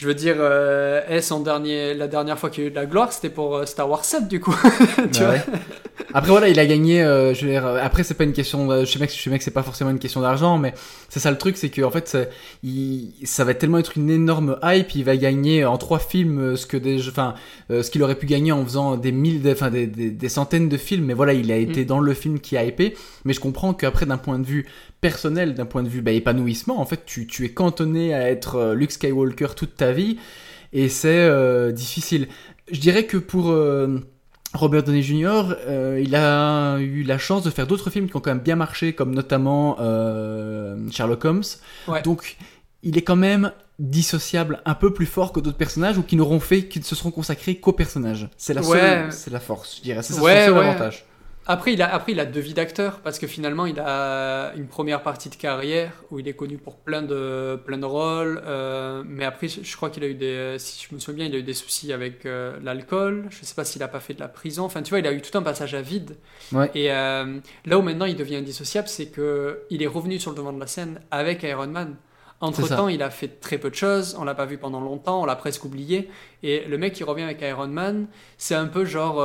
Je 0.00 0.06
veux 0.06 0.14
dire, 0.14 0.36
euh, 0.38 1.20
son 1.20 1.40
dernier, 1.40 1.92
la 1.92 2.06
dernière 2.06 2.38
fois 2.38 2.50
qu'il 2.50 2.62
y 2.62 2.66
a 2.66 2.68
eu 2.68 2.70
de 2.70 2.76
la 2.76 2.86
gloire, 2.86 3.12
c'était 3.12 3.30
pour 3.30 3.56
euh, 3.56 3.66
Star 3.66 3.90
Wars 3.90 4.04
7 4.04 4.28
du 4.28 4.38
coup. 4.38 4.54
tu 5.12 5.20
Bah 5.20 5.26
vois 5.26 5.28
ouais. 5.30 5.42
Après 6.14 6.30
voilà, 6.30 6.48
il 6.48 6.58
a 6.60 6.66
gagné. 6.66 7.02
euh, 7.02 7.34
je 7.34 7.44
veux 7.44 7.50
dire, 7.50 7.66
euh, 7.66 7.80
après 7.82 8.04
c'est 8.04 8.14
pas 8.14 8.22
une 8.22 8.32
question. 8.32 8.70
je 8.84 8.84
sais 8.86 8.98
bien 9.28 9.36
que 9.38 9.42
c'est 9.44 9.50
pas 9.50 9.64
forcément 9.64 9.90
une 9.90 9.98
question 9.98 10.20
d'argent, 10.20 10.56
mais 10.56 10.72
c'est 11.08 11.18
ça 11.18 11.32
le 11.32 11.36
truc, 11.36 11.56
c'est 11.56 11.68
que 11.68 11.82
en 11.82 11.90
fait, 11.90 12.06
ça, 12.06 12.20
il- 12.62 13.12
ça 13.24 13.42
va 13.44 13.54
tellement 13.54 13.78
être 13.78 13.98
une 13.98 14.08
énorme 14.08 14.56
hype. 14.62 14.94
Il 14.94 15.02
va 15.04 15.16
gagner 15.16 15.64
en 15.64 15.76
trois 15.78 15.98
films 15.98 16.56
ce 16.56 16.64
que 16.66 16.76
des, 16.76 17.08
enfin, 17.08 17.34
ce 17.68 17.90
qu'il 17.90 18.00
aurait 18.04 18.14
pu 18.14 18.26
gagner 18.26 18.52
en 18.52 18.64
faisant 18.64 18.96
des 18.96 19.10
mille, 19.10 19.42
des- 19.42 19.52
enfin 19.52 19.70
des, 19.70 19.88
des, 19.88 20.10
des 20.12 20.28
centaines 20.28 20.68
de 20.68 20.76
films. 20.76 21.06
Mais 21.06 21.14
voilà, 21.14 21.32
il 21.32 21.50
a 21.50 21.56
été 21.56 21.84
dans 21.84 21.98
le 21.98 22.14
film 22.14 22.38
qui 22.38 22.56
a 22.56 22.64
hypé. 22.64 22.94
Mais 23.24 23.32
je 23.32 23.40
comprends 23.40 23.74
qu'après, 23.74 24.06
d'un 24.06 24.16
point 24.18 24.38
de 24.38 24.46
vue 24.46 24.66
personnel, 25.00 25.54
d'un 25.54 25.66
point 25.66 25.82
de 25.82 25.88
vue 25.88 26.00
bah, 26.00 26.12
épanouissement, 26.12 26.80
en 26.80 26.86
fait, 26.86 27.04
tu, 27.04 27.26
tu 27.26 27.44
es 27.44 27.50
cantonné 27.50 28.14
à 28.14 28.30
être 28.30 28.72
Luke 28.74 28.92
Skywalker 28.92 29.48
toute 29.56 29.76
ta 29.76 29.87
vie, 29.92 30.18
et 30.72 30.88
c'est 30.88 31.08
euh, 31.18 31.72
difficile. 31.72 32.28
Je 32.70 32.80
dirais 32.80 33.04
que 33.06 33.16
pour 33.16 33.50
euh, 33.50 33.98
Robert 34.54 34.82
Downey 34.82 35.02
Jr., 35.02 35.54
euh, 35.66 36.00
il 36.04 36.14
a 36.14 36.78
eu 36.78 37.02
la 37.02 37.18
chance 37.18 37.42
de 37.42 37.50
faire 37.50 37.66
d'autres 37.66 37.90
films 37.90 38.08
qui 38.08 38.16
ont 38.16 38.20
quand 38.20 38.30
même 38.30 38.40
bien 38.42 38.56
marché, 38.56 38.92
comme 38.94 39.14
notamment 39.14 39.76
euh, 39.80 40.76
Sherlock 40.90 41.24
Holmes. 41.24 41.42
Ouais. 41.86 42.02
Donc, 42.02 42.36
il 42.82 42.96
est 42.98 43.02
quand 43.02 43.16
même 43.16 43.52
dissociable 43.78 44.60
un 44.64 44.74
peu 44.74 44.92
plus 44.92 45.06
fort 45.06 45.32
que 45.32 45.40
d'autres 45.40 45.56
personnages 45.56 45.98
ou 45.98 46.02
qui 46.02 46.16
n'auront 46.16 46.40
fait, 46.40 46.64
qui 46.64 46.78
ne 46.80 46.84
se 46.84 46.94
seront 46.94 47.10
consacrés 47.12 47.56
qu'aux 47.56 47.72
personnages. 47.72 48.28
C'est 48.36 48.52
la, 48.54 48.60
Ouais. 48.62 48.78
seule- 48.78 49.12
c'est 49.12 49.30
la 49.32 49.40
force, 49.40 49.76
je 49.78 49.82
dirais. 49.82 50.02
C'est 50.02 50.14
ça, 50.14 50.22
Ouais, 50.22 50.46
son 50.46 50.54
seul 50.54 50.64
avantage. 50.64 51.04
Après 51.50 51.72
il, 51.72 51.80
a, 51.80 51.92
après, 51.92 52.12
il 52.12 52.20
a 52.20 52.26
deux 52.26 52.40
vies 52.40 52.52
d'acteur 52.52 53.00
parce 53.00 53.18
que 53.18 53.26
finalement, 53.26 53.64
il 53.64 53.80
a 53.80 54.52
une 54.54 54.68
première 54.68 55.02
partie 55.02 55.30
de 55.30 55.34
carrière 55.34 55.92
où 56.10 56.18
il 56.18 56.28
est 56.28 56.34
connu 56.34 56.58
pour 56.58 56.76
plein 56.76 57.00
de, 57.00 57.58
plein 57.64 57.78
de 57.78 57.86
rôles. 57.86 58.42
euh, 58.44 59.02
mais 59.06 59.24
après, 59.24 59.48
je, 59.48 59.62
je 59.62 59.76
crois 59.76 59.88
qu'il 59.88 60.04
a 60.04 60.08
eu 60.08 60.14
des. 60.14 60.56
Si 60.58 60.86
je 60.86 60.94
me 60.94 61.00
souviens 61.00 61.24
bien, 61.24 61.26
il 61.32 61.34
a 61.36 61.38
eu 61.38 61.42
des 61.42 61.54
soucis 61.54 61.90
avec 61.94 62.26
euh, 62.26 62.58
l'alcool. 62.62 63.28
Je 63.30 63.46
sais 63.46 63.54
pas 63.54 63.64
s'il 63.64 63.82
a 63.82 63.88
pas 63.88 64.00
fait 64.00 64.12
de 64.12 64.20
la 64.20 64.28
prison. 64.28 64.64
Enfin, 64.64 64.82
tu 64.82 64.90
vois, 64.90 64.98
il 64.98 65.06
a 65.06 65.12
eu 65.12 65.22
tout 65.22 65.36
un 65.38 65.42
passage 65.42 65.74
à 65.74 65.80
vide. 65.80 66.16
Ouais. 66.52 66.70
Et 66.74 66.92
euh, 66.92 67.38
là 67.64 67.78
où 67.78 67.82
maintenant 67.82 68.04
il 68.04 68.16
devient 68.16 68.36
indissociable, 68.36 68.86
c'est 68.88 69.06
que 69.06 69.62
il 69.70 69.82
est 69.82 69.86
revenu 69.86 70.18
sur 70.18 70.32
le 70.32 70.36
devant 70.36 70.52
de 70.52 70.60
la 70.60 70.66
scène 70.66 71.00
avec 71.10 71.44
Iron 71.44 71.66
Man. 71.68 71.96
Entre 72.40 72.68
temps, 72.68 72.88
il 72.88 73.02
a 73.02 73.08
fait 73.10 73.40
très 73.40 73.56
peu 73.58 73.70
de 73.70 73.74
choses, 73.74 74.14
on 74.20 74.22
l'a 74.22 74.34
pas 74.34 74.44
vu 74.44 74.58
pendant 74.58 74.80
longtemps, 74.80 75.22
on 75.22 75.24
l'a 75.24 75.34
presque 75.34 75.64
oublié. 75.64 76.08
Et 76.42 76.64
le 76.66 76.76
mec 76.78 76.92
qui 76.92 77.04
revient 77.04 77.24
avec 77.24 77.40
Iron 77.40 77.68
Man, 77.68 78.06
c'est 78.36 78.54
un 78.54 78.66
peu 78.66 78.84
genre. 78.84 79.16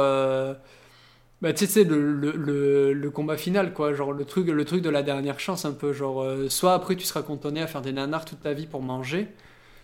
Bah, 1.43 1.53
tu 1.53 1.65
sais, 1.67 1.71
c'est 1.71 1.83
le, 1.83 2.13
le, 2.13 2.31
le, 2.31 2.93
le 2.93 3.11
combat 3.11 3.37
final, 3.37 3.73
quoi. 3.73 3.93
Genre 3.93 4.13
le 4.13 4.25
truc, 4.25 4.47
le 4.47 4.65
truc 4.65 4.81
de 4.81 4.89
la 4.89 5.03
dernière 5.03 5.39
chance, 5.39 5.65
un 5.65 5.73
peu. 5.73 5.93
Genre, 5.93 6.23
euh, 6.23 6.49
soit 6.49 6.73
après 6.73 6.95
tu 6.95 7.05
seras 7.05 7.21
cantonné 7.21 7.61
à 7.61 7.67
faire 7.67 7.81
des 7.83 7.93
nanars 7.93 8.25
toute 8.25 8.41
ta 8.41 8.53
vie 8.53 8.67
pour 8.67 8.81
manger, 8.81 9.27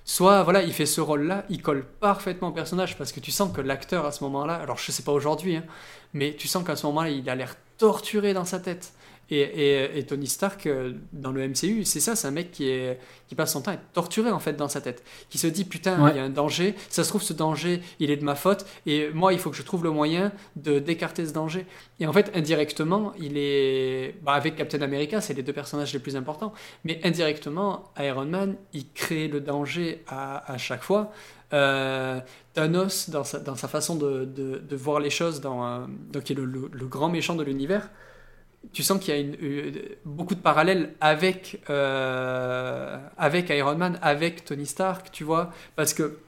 soit, 0.06 0.44
voilà, 0.44 0.64
il 0.64 0.74
fait 0.74 0.86
ce 0.88 1.02
rôle-là, 1.02 1.46
il 1.50 1.62
colle 1.62 1.86
parfaitement 2.00 2.50
au 2.50 2.52
personnage 2.54 2.98
parce 2.98 3.12
que 3.12 3.20
tu 3.22 3.32
sens 3.32 3.52
que 3.56 3.62
l'acteur 3.62 4.06
à 4.06 4.12
ce 4.12 4.24
moment-là, 4.26 4.56
alors 4.56 4.78
je 4.78 4.92
sais 4.92 5.04
pas 5.04 5.12
aujourd'hui, 5.14 5.58
hein, 5.58 5.66
mais 6.14 6.36
tu 6.38 6.48
sens 6.48 6.66
qu'à 6.66 6.76
ce 6.76 6.88
moment-là, 6.88 7.10
il 7.12 7.30
a 7.30 7.36
l'air 7.36 7.56
torturé 7.78 8.34
dans 8.34 8.46
sa 8.46 8.60
tête. 8.60 8.94
Et, 9.32 9.40
et, 9.42 9.98
et 10.00 10.06
Tony 10.06 10.28
Stark, 10.28 10.66
euh, 10.66 10.94
dans 11.14 11.32
le 11.32 11.48
MCU, 11.48 11.84
c'est 11.86 12.00
ça, 12.00 12.16
c'est 12.16 12.28
un 12.28 12.32
mec 12.32 12.52
qui, 12.52 12.68
est, 12.70 13.00
qui 13.28 13.36
passe 13.36 13.54
son 13.54 13.62
temps 13.62 13.72
à 13.72 13.76
être 13.76 13.92
torturé 13.94 14.32
en 14.32 14.40
fait 14.40 14.54
dans 14.54 14.70
sa 14.70 14.82
tête. 14.82 15.04
Qui 15.30 15.38
se 15.38 15.48
dit 15.48 15.66
putain, 15.66 16.04
Ouais. 16.04 16.12
il 16.12 16.18
y 16.18 16.20
a 16.20 16.24
un 16.24 16.30
danger, 16.30 16.76
ça 16.90 17.04
se 17.04 17.10
trouve 17.10 17.22
ce 17.22 17.34
danger, 17.34 17.82
il 18.00 18.10
est 18.12 18.18
de 18.18 18.24
ma 18.24 18.36
faute, 18.36 18.66
et 18.86 19.10
moi 19.14 19.34
il 19.34 19.40
faut 19.40 19.50
que 19.52 19.58
je 19.58 19.64
trouve 19.64 19.84
le 19.84 19.92
moyen 19.92 20.32
de 20.56 20.80
d'écarter 20.80 21.26
ce 21.26 21.32
danger. 21.34 21.66
Et 22.00 22.08
en 22.08 22.14
fait, 22.14 22.32
indirectement, 22.36 23.14
il 23.20 23.34
est. 23.38 24.16
Bah, 24.24 24.34
avec 24.34 24.56
Captain 24.56 24.82
America, 24.82 25.22
c'est 25.22 25.34
les 25.34 25.44
deux 25.44 25.54
personnages 25.54 25.94
les 25.94 26.00
plus 26.00 26.16
importants, 26.16 26.54
mais 26.84 27.00
indirectement, 27.04 27.92
Iron 28.00 28.26
Man, 28.26 28.56
il 28.74 28.90
crée 28.94 29.28
le 29.28 29.42
danger 29.42 30.04
à, 30.08 30.52
à 30.52 30.58
chaque 30.58 30.84
fois. 30.84 31.12
Euh, 31.54 32.20
Thanos, 32.54 33.10
dans 33.10 33.24
sa, 33.24 33.40
dans 33.40 33.56
sa 33.56 33.68
façon 33.68 33.96
de, 33.96 34.26
de, 34.26 34.60
de 34.60 34.76
voir 34.76 35.00
les 35.00 35.10
choses, 35.10 35.42
dans, 35.42 35.66
euh, 35.66 35.80
donc, 36.12 36.24
qui 36.26 36.34
est 36.34 36.36
le, 36.36 36.46
le- 36.46 36.70
le 36.72 36.86
grand 36.88 37.10
méchant 37.10 37.36
de 37.36 37.44
l'univers, 37.44 37.90
tu 38.74 38.84
sens 38.84 39.00
qu'il 39.00 39.16
y 39.16 39.18
a 39.18 39.36
euh, 39.42 39.72
beaucoup 40.06 40.36
de 40.36 40.40
parallèles 40.40 40.94
avec, 41.02 41.62
euh, 41.70 42.98
avec 43.18 43.50
Iron 43.50 43.76
Man, 43.76 44.00
avec 44.02 44.46
Tony 44.46 44.66
Stark, 44.66 45.12
tu 45.12 45.24
vois, 45.24 45.52
parce 45.76 45.94
que 45.94 46.20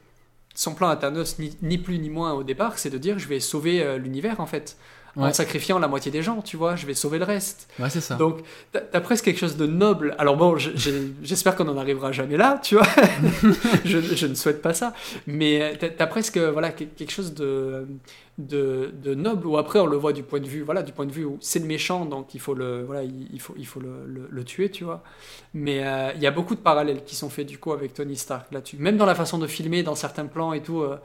son 0.55 0.73
plan 0.73 0.89
à 0.89 0.95
Thanos, 0.95 1.39
ni, 1.39 1.55
ni 1.61 1.77
plus 1.77 1.99
ni 1.99 2.09
moins 2.09 2.33
au 2.33 2.43
départ, 2.43 2.79
c'est 2.79 2.89
de 2.89 2.97
dire 2.97 3.19
je 3.19 3.27
vais 3.27 3.39
sauver 3.39 3.81
euh, 3.81 3.97
l'univers 3.97 4.39
en 4.39 4.45
fait, 4.45 4.77
en 5.17 5.33
sacrifiant 5.33 5.77
la 5.79 5.87
moitié 5.87 6.11
des 6.11 6.21
gens, 6.23 6.41
tu 6.41 6.57
vois, 6.57 6.75
je 6.75 6.85
vais 6.85 6.93
sauver 6.93 7.19
le 7.19 7.25
reste. 7.25 7.67
Ouais, 7.79 7.89
c'est 7.89 8.01
ça. 8.01 8.15
Donc, 8.15 8.39
t'as 8.71 9.01
presque 9.01 9.25
quelque 9.25 9.39
chose 9.39 9.57
de 9.57 9.65
noble. 9.67 10.15
Alors 10.17 10.37
bon, 10.37 10.55
j'espère 10.57 11.55
qu'on 11.55 11.65
n'en 11.65 11.77
arrivera 11.77 12.11
jamais 12.11 12.37
là, 12.37 12.59
tu 12.63 12.75
vois. 12.75 12.87
je, 13.85 13.99
je 13.99 14.27
ne 14.27 14.35
souhaite 14.35 14.61
pas 14.61 14.73
ça. 14.73 14.93
Mais 15.27 15.77
t'as 15.79 16.03
as 16.03 16.07
presque 16.07 16.37
voilà, 16.37 16.71
que- 16.71 16.83
quelque 16.85 17.11
chose 17.11 17.33
de, 17.33 17.85
de, 18.37 18.91
de 19.03 19.13
noble, 19.13 19.45
où 19.47 19.57
après 19.57 19.79
on 19.79 19.85
le 19.85 19.97
voit 19.97 20.13
du 20.13 20.23
point 20.23 20.39
de 20.39 20.47
vue, 20.47 20.61
voilà, 20.61 20.81
du 20.83 20.91
point 20.93 21.05
de 21.05 21.11
vue 21.11 21.25
où 21.25 21.37
c'est 21.41 21.59
le 21.59 21.65
méchant, 21.65 22.05
donc 22.05 22.33
il 22.33 22.39
faut 22.39 22.53
le, 22.53 22.83
voilà, 22.83 23.03
il, 23.03 23.39
faut, 23.41 23.53
il 23.57 23.67
faut 23.67 23.79
le, 23.79 24.05
le- 24.07 24.27
le 24.29 24.43
tuer, 24.43 24.69
tu 24.71 24.83
vois. 24.83 25.03
Mais 25.53 25.85
euh, 25.85 26.11
il 26.15 26.21
y 26.21 26.27
a 26.27 26.31
beaucoup 26.31 26.55
de 26.55 26.61
parallèles 26.61 27.03
qui 27.03 27.15
sont 27.15 27.29
faits 27.29 27.47
du 27.47 27.57
coup 27.57 27.73
avec 27.73 27.93
Tony 27.93 28.15
Stark 28.15 28.47
là-dessus. 28.51 28.77
Même 28.77 28.97
dans 28.97 29.05
la 29.05 29.15
façon 29.15 29.37
de 29.37 29.47
filmer, 29.47 29.83
dans 29.83 29.95
certains 29.95 30.25
plans 30.25 30.53
et 30.53 30.61
tout. 30.61 30.81
euh, 30.81 30.97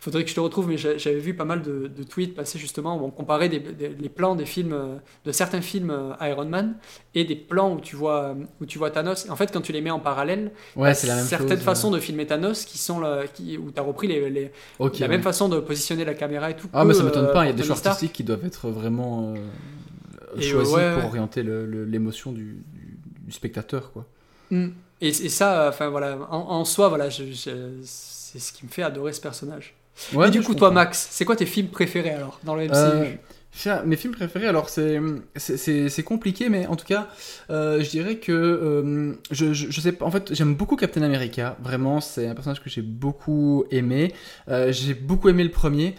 faudrait 0.00 0.24
que 0.24 0.30
je 0.30 0.34
te 0.34 0.40
retrouve, 0.40 0.66
mais 0.66 0.76
j'a- 0.78 0.96
j'avais 0.96 1.18
vu 1.20 1.34
pas 1.34 1.44
mal 1.44 1.62
de, 1.62 1.86
de 1.86 2.02
tweets 2.02 2.34
passer 2.34 2.58
justement 2.58 2.96
où 2.96 3.04
on 3.04 3.10
comparait 3.10 3.48
des, 3.50 3.58
des- 3.60 3.90
les 3.90 4.08
plans 4.08 4.34
des 4.34 4.46
films, 4.46 4.72
euh, 4.72 4.96
de 5.26 5.30
certains 5.32 5.60
films 5.60 5.90
euh, 5.90 6.14
Iron 6.28 6.46
Man 6.46 6.76
et 7.14 7.24
des 7.24 7.36
plans 7.36 7.74
où 7.74 7.80
tu 7.80 7.96
vois, 7.96 8.34
où 8.60 8.66
tu 8.66 8.78
vois 8.78 8.90
Thanos. 8.90 9.28
En 9.28 9.36
fait, 9.36 9.52
quand 9.52 9.60
tu 9.60 9.72
les 9.72 9.80
mets 9.82 9.90
en 9.90 10.00
parallèle, 10.00 10.52
Ouais, 10.74 10.94
c'est 10.94 11.06
la 11.06 11.16
même 11.16 11.24
certaines 11.26 11.58
chose. 11.58 11.64
façons 11.64 11.90
de 11.90 11.98
filmer 12.00 12.26
Thanos 12.26 12.64
qui 12.64 12.78
sont 12.78 12.98
là, 12.98 13.24
qui, 13.32 13.58
où 13.58 13.70
tu 13.70 13.78
as 13.78 13.82
repris 13.82 14.08
les, 14.08 14.30
les- 14.30 14.52
Ok. 14.78 14.98
la 14.98 15.06
ouais. 15.06 15.08
même 15.12 15.22
façon 15.22 15.48
de 15.48 15.60
positionner 15.60 16.04
la 16.04 16.14
caméra 16.14 16.50
et 16.50 16.56
tout. 16.56 16.68
Ah, 16.72 16.84
mais 16.84 16.94
ça 16.94 17.02
m'étonne 17.02 17.26
euh, 17.26 17.32
pas, 17.32 17.44
il 17.44 17.48
y 17.48 17.50
a 17.50 17.52
des 17.52 17.62
choix 17.62 17.76
artistiques 17.76 18.12
qui 18.14 18.24
doivent 18.24 18.44
être 18.46 18.70
vraiment 18.70 19.34
euh, 19.36 20.40
choisis 20.40 20.74
pour 20.94 21.04
orienter 21.06 21.42
l'émotion 21.42 22.32
du, 22.32 22.62
du- 22.72 22.98
du 23.26 23.32
spectateur, 23.32 23.92
quoi. 23.92 24.06
Mm. 24.50 24.68
Et, 25.02 25.08
et 25.08 25.28
ça, 25.28 25.66
enfin 25.68 25.88
voilà, 25.88 26.18
en, 26.30 26.36
en 26.38 26.64
soi, 26.64 26.88
voilà, 26.88 27.08
je- 27.08 27.24
je- 27.32 27.80
c'est 27.84 28.38
ce 28.38 28.52
qui 28.52 28.64
me 28.66 28.70
fait 28.70 28.82
adorer 28.82 29.12
ce 29.12 29.20
personnage. 29.20 29.74
Ouais, 30.14 30.30
du 30.30 30.40
coup, 30.42 30.54
toi, 30.54 30.68
comprends. 30.68 30.74
Max, 30.82 31.08
c'est 31.10 31.24
quoi 31.24 31.36
tes 31.36 31.46
films 31.46 31.68
préférés 31.68 32.10
alors 32.10 32.40
dans 32.44 32.54
le 32.54 32.62
MCU 32.64 32.74
Euh, 32.74 33.04
Tiens, 33.52 33.82
Mes 33.84 33.96
films 33.96 34.14
préférés, 34.14 34.46
alors 34.46 34.68
c'est 34.68 35.00
c'est- 35.36 36.02
compliqué, 36.04 36.48
mais 36.48 36.66
en 36.68 36.76
tout 36.76 36.86
cas, 36.86 37.08
euh, 37.50 37.82
je 37.82 37.90
dirais 37.90 38.16
que 38.16 38.30
euh, 38.30 39.14
je, 39.32 39.52
je, 39.52 39.70
je 39.70 39.80
sais 39.80 39.90
pas. 39.90 40.04
En 40.06 40.10
fait, 40.12 40.32
j'aime 40.32 40.54
beaucoup 40.54 40.76
Captain 40.76 41.02
America. 41.02 41.56
Vraiment, 41.60 42.00
c'est 42.00 42.28
un 42.28 42.34
personnage 42.34 42.62
que 42.62 42.70
j'ai 42.70 42.82
beaucoup 42.82 43.64
aimé. 43.72 44.14
J'ai 44.48 44.94
beaucoup 44.94 45.28
aimé 45.28 45.42
le 45.42 45.50
premier. 45.50 45.96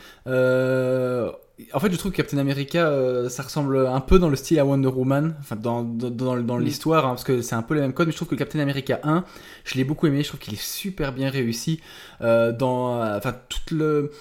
En 1.73 1.79
fait, 1.79 1.91
je 1.91 1.97
trouve 1.97 2.11
que 2.11 2.17
Captain 2.17 2.37
America, 2.37 2.87
euh, 2.87 3.29
ça 3.29 3.43
ressemble 3.43 3.85
un 3.87 3.99
peu 3.99 4.19
dans 4.19 4.29
le 4.29 4.35
style 4.35 4.59
à 4.59 4.65
Wonder 4.65 4.87
Woman, 4.89 5.35
enfin 5.39 5.55
dans, 5.55 5.83
dans, 5.83 6.09
dans, 6.09 6.37
dans 6.37 6.57
Mm. 6.57 6.63
l'histoire, 6.63 7.05
hein, 7.05 7.09
parce 7.09 7.23
que 7.23 7.41
c'est 7.41 7.55
un 7.55 7.61
peu 7.61 7.73
les 7.75 7.81
mêmes 7.81 7.93
codes. 7.93 8.07
Mais 8.07 8.11
je 8.11 8.17
trouve 8.17 8.27
que 8.27 8.35
Captain 8.35 8.59
America 8.59 8.99
1, 9.03 9.23
je 9.63 9.75
l'ai 9.75 9.83
beaucoup 9.83 10.07
aimé. 10.07 10.23
Je 10.23 10.27
trouve 10.29 10.39
qu'il 10.39 10.53
est 10.53 10.61
super 10.61 11.11
bien 11.13 11.29
réussi 11.29 11.79
euh, 12.21 12.51
dans, 12.51 13.01
euh, 13.01 13.17
enfin 13.17 13.35
toute 13.49 13.71
le 13.71 14.11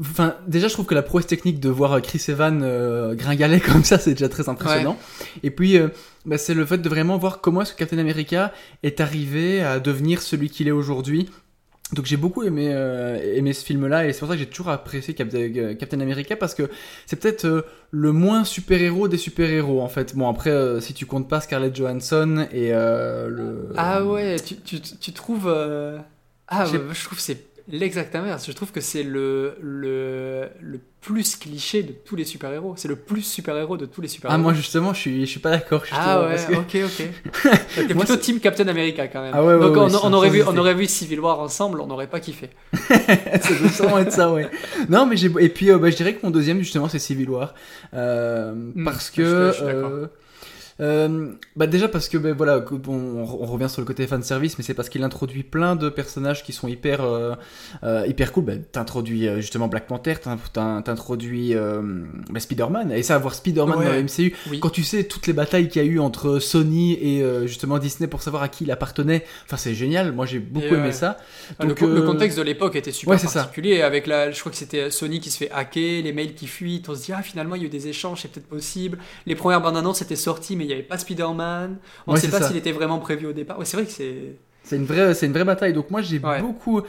Enfin, 0.00 0.36
déjà, 0.46 0.68
je 0.68 0.74
trouve 0.74 0.86
que 0.86 0.94
la 0.94 1.02
prouesse 1.02 1.26
technique 1.26 1.58
de 1.58 1.68
voir 1.68 2.00
Chris 2.02 2.22
Evans 2.28 2.60
euh, 2.62 3.16
gringaler 3.16 3.58
comme 3.72 3.82
ça, 3.82 3.98
c'est 3.98 4.12
déjà 4.12 4.28
très 4.28 4.48
impressionnant. 4.48 4.96
Et 5.42 5.50
puis, 5.50 5.76
euh, 5.76 5.88
bah, 6.24 6.38
c'est 6.38 6.54
le 6.54 6.64
fait 6.64 6.78
de 6.78 6.88
vraiment 6.88 7.18
voir 7.18 7.40
comment 7.40 7.62
est-ce 7.62 7.72
que 7.72 7.78
Captain 7.78 7.98
America 7.98 8.52
est 8.84 9.00
arrivé 9.00 9.60
à 9.60 9.80
devenir 9.80 10.22
celui 10.22 10.50
qu'il 10.50 10.68
est 10.68 10.72
aujourd'hui. 10.72 11.28
Donc 11.92 12.06
j'ai 12.06 12.16
beaucoup 12.16 12.42
aimé, 12.42 12.70
euh, 12.72 13.18
aimé 13.36 13.52
ce 13.52 13.64
film-là 13.64 14.06
et 14.06 14.12
c'est 14.12 14.20
pour 14.20 14.28
ça 14.28 14.34
que 14.34 14.40
j'ai 14.40 14.46
toujours 14.46 14.70
apprécié 14.70 15.12
Cap- 15.14 15.28
euh, 15.34 15.74
Captain 15.74 16.00
America 16.00 16.36
parce 16.36 16.54
que 16.54 16.70
c'est 17.04 17.16
peut-être 17.20 17.44
euh, 17.44 17.62
le 17.90 18.12
moins 18.12 18.44
super-héros 18.44 19.08
des 19.08 19.18
super-héros 19.18 19.82
en 19.82 19.88
fait. 19.88 20.16
Bon 20.16 20.28
après, 20.28 20.50
euh, 20.50 20.80
si 20.80 20.94
tu 20.94 21.04
comptes 21.04 21.28
pas 21.28 21.40
Scarlett 21.42 21.76
Johansson 21.76 22.46
et 22.50 22.70
le... 22.70 23.72
Ah 23.76 24.04
ouais, 24.04 24.36
tu, 24.40 24.56
tu, 24.56 24.80
tu 24.80 25.12
trouves. 25.12 25.48
Ah, 26.48 26.64
je 26.66 27.04
trouve 27.04 27.20
c'est 27.20 27.51
l'exact 27.68 28.14
inverse. 28.14 28.46
Je 28.46 28.52
trouve 28.52 28.72
que 28.72 28.80
c'est 28.80 29.02
le, 29.02 29.56
le, 29.60 30.48
le 30.60 30.80
plus 31.00 31.36
cliché 31.36 31.82
de 31.82 31.92
tous 31.92 32.14
les 32.16 32.24
super-héros. 32.24 32.74
C'est 32.76 32.88
le 32.88 32.96
plus 32.96 33.22
super-héros 33.22 33.76
de 33.76 33.86
tous 33.86 34.00
les 34.00 34.08
super-héros. 34.08 34.38
Ah 34.38 34.42
moi 34.42 34.52
justement, 34.54 34.92
je 34.94 35.00
suis, 35.00 35.20
je 35.22 35.30
suis 35.30 35.40
pas 35.40 35.50
d'accord. 35.50 35.82
Ah 35.92 36.22
ouais, 36.22 36.28
parce 36.30 36.44
que- 36.46 36.54
ok, 36.54 36.76
ok. 36.86 37.50
T'es 37.74 37.94
plutôt 37.94 38.16
team 38.16 38.38
Captain 38.40 38.68
America 38.68 39.08
quand 39.08 39.22
même. 39.22 39.32
Ah 39.34 39.42
ouais, 39.44 39.54
ouais, 39.54 39.60
Donc 39.60 39.76
ouais, 39.76 39.96
on, 40.02 40.06
on 40.06 40.12
aurait 40.12 40.30
vu, 40.30 40.42
on 40.46 40.56
aurait 40.56 40.74
vu 40.74 40.86
Civil 40.86 41.18
War 41.20 41.40
ensemble, 41.40 41.80
on 41.80 41.86
n'aurait 41.86 42.06
pas 42.06 42.20
kiffé. 42.20 42.50
ça 42.88 43.54
doit 43.60 43.68
sûrement 43.70 43.98
être 43.98 44.12
ça, 44.12 44.32
ouais. 44.32 44.48
Non, 44.88 45.06
mais 45.06 45.16
j'ai 45.16 45.30
et 45.40 45.48
puis 45.48 45.70
euh, 45.70 45.78
bah, 45.78 45.90
je 45.90 45.96
dirais 45.96 46.14
que 46.14 46.24
mon 46.24 46.30
deuxième 46.30 46.58
justement 46.60 46.88
c'est 46.88 46.98
Civil 46.98 47.30
War 47.30 47.54
Euh, 47.94 48.54
parce 48.84 49.08
Hmm, 49.10 49.12
je 49.14 49.22
que 49.22 49.52
suis- 49.52 49.64
je 49.64 49.70
suis. 49.70 49.76
Euh, 50.82 51.32
bah 51.56 51.66
déjà 51.66 51.88
parce 51.88 52.08
que 52.08 52.18
ben 52.18 52.34
voilà 52.34 52.62
on, 52.88 52.90
on 52.90 53.24
revient 53.46 53.68
sur 53.70 53.80
le 53.80 53.86
côté 53.86 54.06
fan 54.06 54.22
service 54.22 54.58
mais 54.58 54.64
c'est 54.64 54.74
parce 54.74 54.88
qu'il 54.90 55.02
introduit 55.02 55.42
plein 55.42 55.76
de 55.76 55.88
personnages 55.88 56.42
qui 56.44 56.52
sont 56.52 56.68
hyper 56.68 57.02
euh, 57.04 57.34
euh, 57.84 58.04
hyper 58.06 58.32
cool 58.32 58.44
bah, 58.44 58.52
t'introduis 58.72 59.28
justement 59.36 59.68
Black 59.68 59.86
Panther 59.86 60.14
t'in- 60.22 60.38
t'in- 60.52 60.82
t'introduis 60.82 61.54
bah, 62.30 62.40
Spider-Man 62.40 62.92
et 62.92 63.02
ça 63.02 63.14
avoir 63.14 63.34
Spider-Man 63.34 63.78
Ouais. 63.78 63.84
dans 63.86 63.92
le 63.92 64.02
MCU 64.02 64.34
Oui. 64.50 64.60
quand 64.60 64.70
tu 64.70 64.82
sais 64.84 65.04
toutes 65.04 65.26
les 65.26 65.32
batailles 65.32 65.68
qu'il 65.68 65.82
y 65.82 65.84
a 65.84 65.88
eu 65.88 65.98
entre 65.98 66.38
Sony 66.40 66.92
et 66.94 67.24
justement 67.46 67.78
Disney 67.78 68.08
pour 68.08 68.20
savoir 68.22 68.42
à 68.42 68.48
qui 68.48 68.64
il 68.64 68.70
appartenait 68.70 69.24
enfin 69.44 69.56
c'est 69.56 69.74
génial 69.74 70.12
moi 70.12 70.26
j'ai 70.26 70.38
beaucoup 70.40 70.66
Et 70.66 70.68
aimé 70.74 70.82
ouais. 70.86 70.92
ça 70.92 71.16
Donc, 71.60 71.78
co- 71.78 71.86
le 71.86 72.02
contexte 72.02 72.36
de 72.38 72.42
l'époque 72.42 72.76
était 72.76 72.92
super 72.92 73.12
ouais, 73.12 73.18
c'est 73.18 73.28
ça. 73.28 73.40
particulier. 73.40 73.82
Avec 73.82 74.06
la, 74.06 74.30
je 74.30 74.40
crois 74.40 74.50
que 74.50 74.58
c'était 74.58 74.90
Sony 74.90 75.20
qui 75.20 75.30
se 75.30 75.36
fait 75.38 75.50
hacker, 75.50 76.02
les 76.02 76.12
mails 76.12 76.34
qui 76.34 76.46
fuitent. 76.46 76.88
On 76.88 76.94
se 76.94 77.04
dit, 77.04 77.12
ah 77.12 77.22
finalement, 77.22 77.54
il 77.54 77.62
y 77.62 77.64
a 77.64 77.66
eu 77.66 77.70
des 77.70 77.88
échanges, 77.88 78.22
c'est 78.22 78.30
peut-être 78.32 78.46
possible. 78.48 78.98
Les 79.26 79.34
premières 79.34 79.60
bandes 79.60 79.76
annonces 79.76 80.02
étaient 80.02 80.16
sorties, 80.16 80.56
mais 80.56 80.64
il 80.64 80.71
n'y 80.74 80.80
avait 80.80 80.88
pas 80.88 80.98
Spider-Man. 80.98 81.78
On 82.06 82.12
ne 82.12 82.16
Ouais, 82.16 82.20
sait 82.20 82.28
pas 82.28 82.40
s'il 82.42 82.56
était 82.56 82.72
vraiment 82.72 82.98
prévu 82.98 83.26
au 83.26 83.32
départ. 83.32 83.58
Ouais, 83.58 83.64
c'est 83.64 83.76
vrai 83.76 83.86
que 83.86 83.92
c'est. 83.92 84.36
C'est 84.64 84.76
une 84.76 84.84
vraie, 84.84 85.12
c'est 85.14 85.26
une 85.26 85.32
vraie 85.32 85.44
bataille. 85.44 85.72
Donc 85.72 85.90
moi 85.90 86.02
j'ai 86.02 86.18
Ouais. 86.20 86.40
beaucoup. 86.40 86.80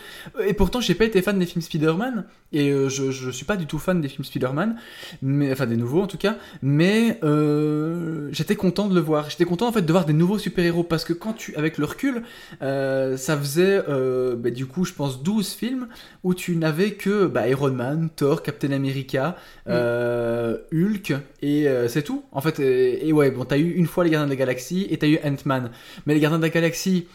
Et 0.45 0.53
pourtant 0.53 0.79
j'ai 0.79 0.93
pas 0.95 1.05
été 1.05 1.21
fan 1.21 1.37
des 1.39 1.45
films 1.45 1.61
Spider-Man 1.61 2.25
et 2.51 2.69
euh, 2.69 2.87
je, 2.87 3.09
je 3.11 3.31
suis 3.31 3.45
pas 3.45 3.55
du 3.57 3.65
tout 3.65 3.79
fan 3.79 3.99
des 3.99 4.07
films 4.09 4.23
Spider-Man, 4.23 4.75
mais 5.23 5.51
enfin 5.51 5.65
des 5.65 5.75
nouveaux 5.75 6.01
en 6.03 6.07
tout 6.07 6.17
cas. 6.19 6.35
Mais 6.61 7.17
euh, 7.23 8.29
j'étais 8.31 8.55
content 8.55 8.87
de 8.87 8.93
le 8.95 9.01
voir. 9.01 9.29
J'étais 9.29 9.45
content 9.45 9.67
en 9.67 9.71
fait 9.71 9.81
de 9.81 9.91
voir 9.91 10.05
des 10.05 10.13
nouveaux 10.13 10.37
super-héros 10.37 10.83
parce 10.83 11.03
que 11.03 11.13
quand 11.13 11.33
tu, 11.33 11.55
avec 11.55 11.77
le 11.79 11.85
recul, 11.85 12.21
euh, 12.61 13.17
ça 13.17 13.35
faisait 13.37 13.81
euh, 13.89 14.35
bah, 14.35 14.51
du 14.51 14.65
coup 14.67 14.85
je 14.85 14.93
pense 14.93 15.23
12 15.23 15.49
films 15.53 15.87
où 16.23 16.33
tu 16.35 16.55
n'avais 16.55 16.91
que 16.91 17.25
bah, 17.25 17.47
Iron 17.49 17.71
Man, 17.71 18.09
Thor, 18.15 18.43
Captain 18.43 18.71
America, 18.71 19.35
euh, 19.67 20.57
Hulk 20.71 21.13
et 21.41 21.67
euh, 21.67 21.87
c'est 21.87 22.03
tout. 22.03 22.23
En 22.31 22.41
fait 22.41 22.59
et, 22.59 23.07
et 23.07 23.13
ouais 23.13 23.31
bon 23.31 23.45
t'as 23.45 23.57
eu 23.57 23.71
une 23.71 23.87
fois 23.87 24.03
les 24.03 24.11
Gardiens 24.11 24.27
de 24.27 24.31
la 24.31 24.35
Galaxie 24.37 24.87
et 24.89 24.97
t'as 24.97 25.07
eu 25.07 25.17
Ant-Man. 25.23 25.71
Mais 26.05 26.13
les 26.13 26.19
Gardiens 26.19 26.37
de 26.39 26.43
la 26.43 26.49
Galaxie 26.49 27.07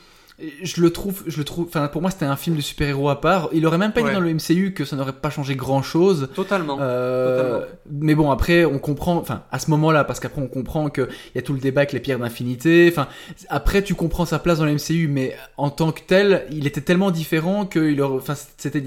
je 0.62 0.80
le 0.80 0.91
trouve, 0.91 1.24
je 1.26 1.39
le 1.39 1.45
trouve. 1.45 1.66
Enfin, 1.66 1.89
pour 1.89 2.01
moi, 2.01 2.11
c'était 2.11 2.24
un 2.24 2.36
film 2.36 2.57
de 2.57 2.61
super-héros 2.61 3.09
à 3.09 3.20
part. 3.20 3.49
Il 3.53 3.66
aurait 3.66 3.78
même 3.78 3.93
pas 3.93 4.01
été 4.01 4.12
dans 4.12 4.20
le 4.20 4.32
MCU 4.32 4.72
que 4.72 4.84
ça 4.84 4.95
n'aurait 4.95 5.12
pas 5.12 5.30
changé 5.30 5.57
grand-chose. 5.57 6.28
Totalement. 6.34 6.78
Euh, 6.80 7.36
Totalement. 7.61 7.66
mais 7.91 8.14
bon, 8.14 8.30
après, 8.30 8.64
on 8.64 8.78
comprend, 8.78 9.16
enfin, 9.16 9.43
à 9.51 9.59
ce 9.59 9.70
moment-là, 9.70 10.05
parce 10.05 10.20
qu'après, 10.20 10.41
on 10.41 10.47
comprend 10.47 10.91
qu'il 10.91 11.09
y 11.34 11.39
a 11.39 11.43
tout 11.43 11.53
le 11.55 11.59
débat 11.59 11.80
avec 11.80 11.93
les 11.93 12.01
pierres 12.01 12.18
d'infinité. 12.20 12.89
Enfin, 12.91 13.09
après, 13.49 13.82
tu 13.82 13.95
comprends 13.95 14.26
sa 14.26 14.39
place 14.39 14.59
dans 14.59 14.64
le 14.64 14.74
MCU, 14.74 15.09
mais 15.09 15.36
en 15.57 15.70
tant 15.70 15.91
que 15.93 16.01
tel, 16.07 16.45
il 16.53 16.66
était 16.66 16.80
tellement 16.82 17.11
différent 17.11 17.66
que 17.66 17.91
il 17.91 18.01
aurait, 18.01 18.16
enfin, 18.16 18.34
c'était, 18.57 18.82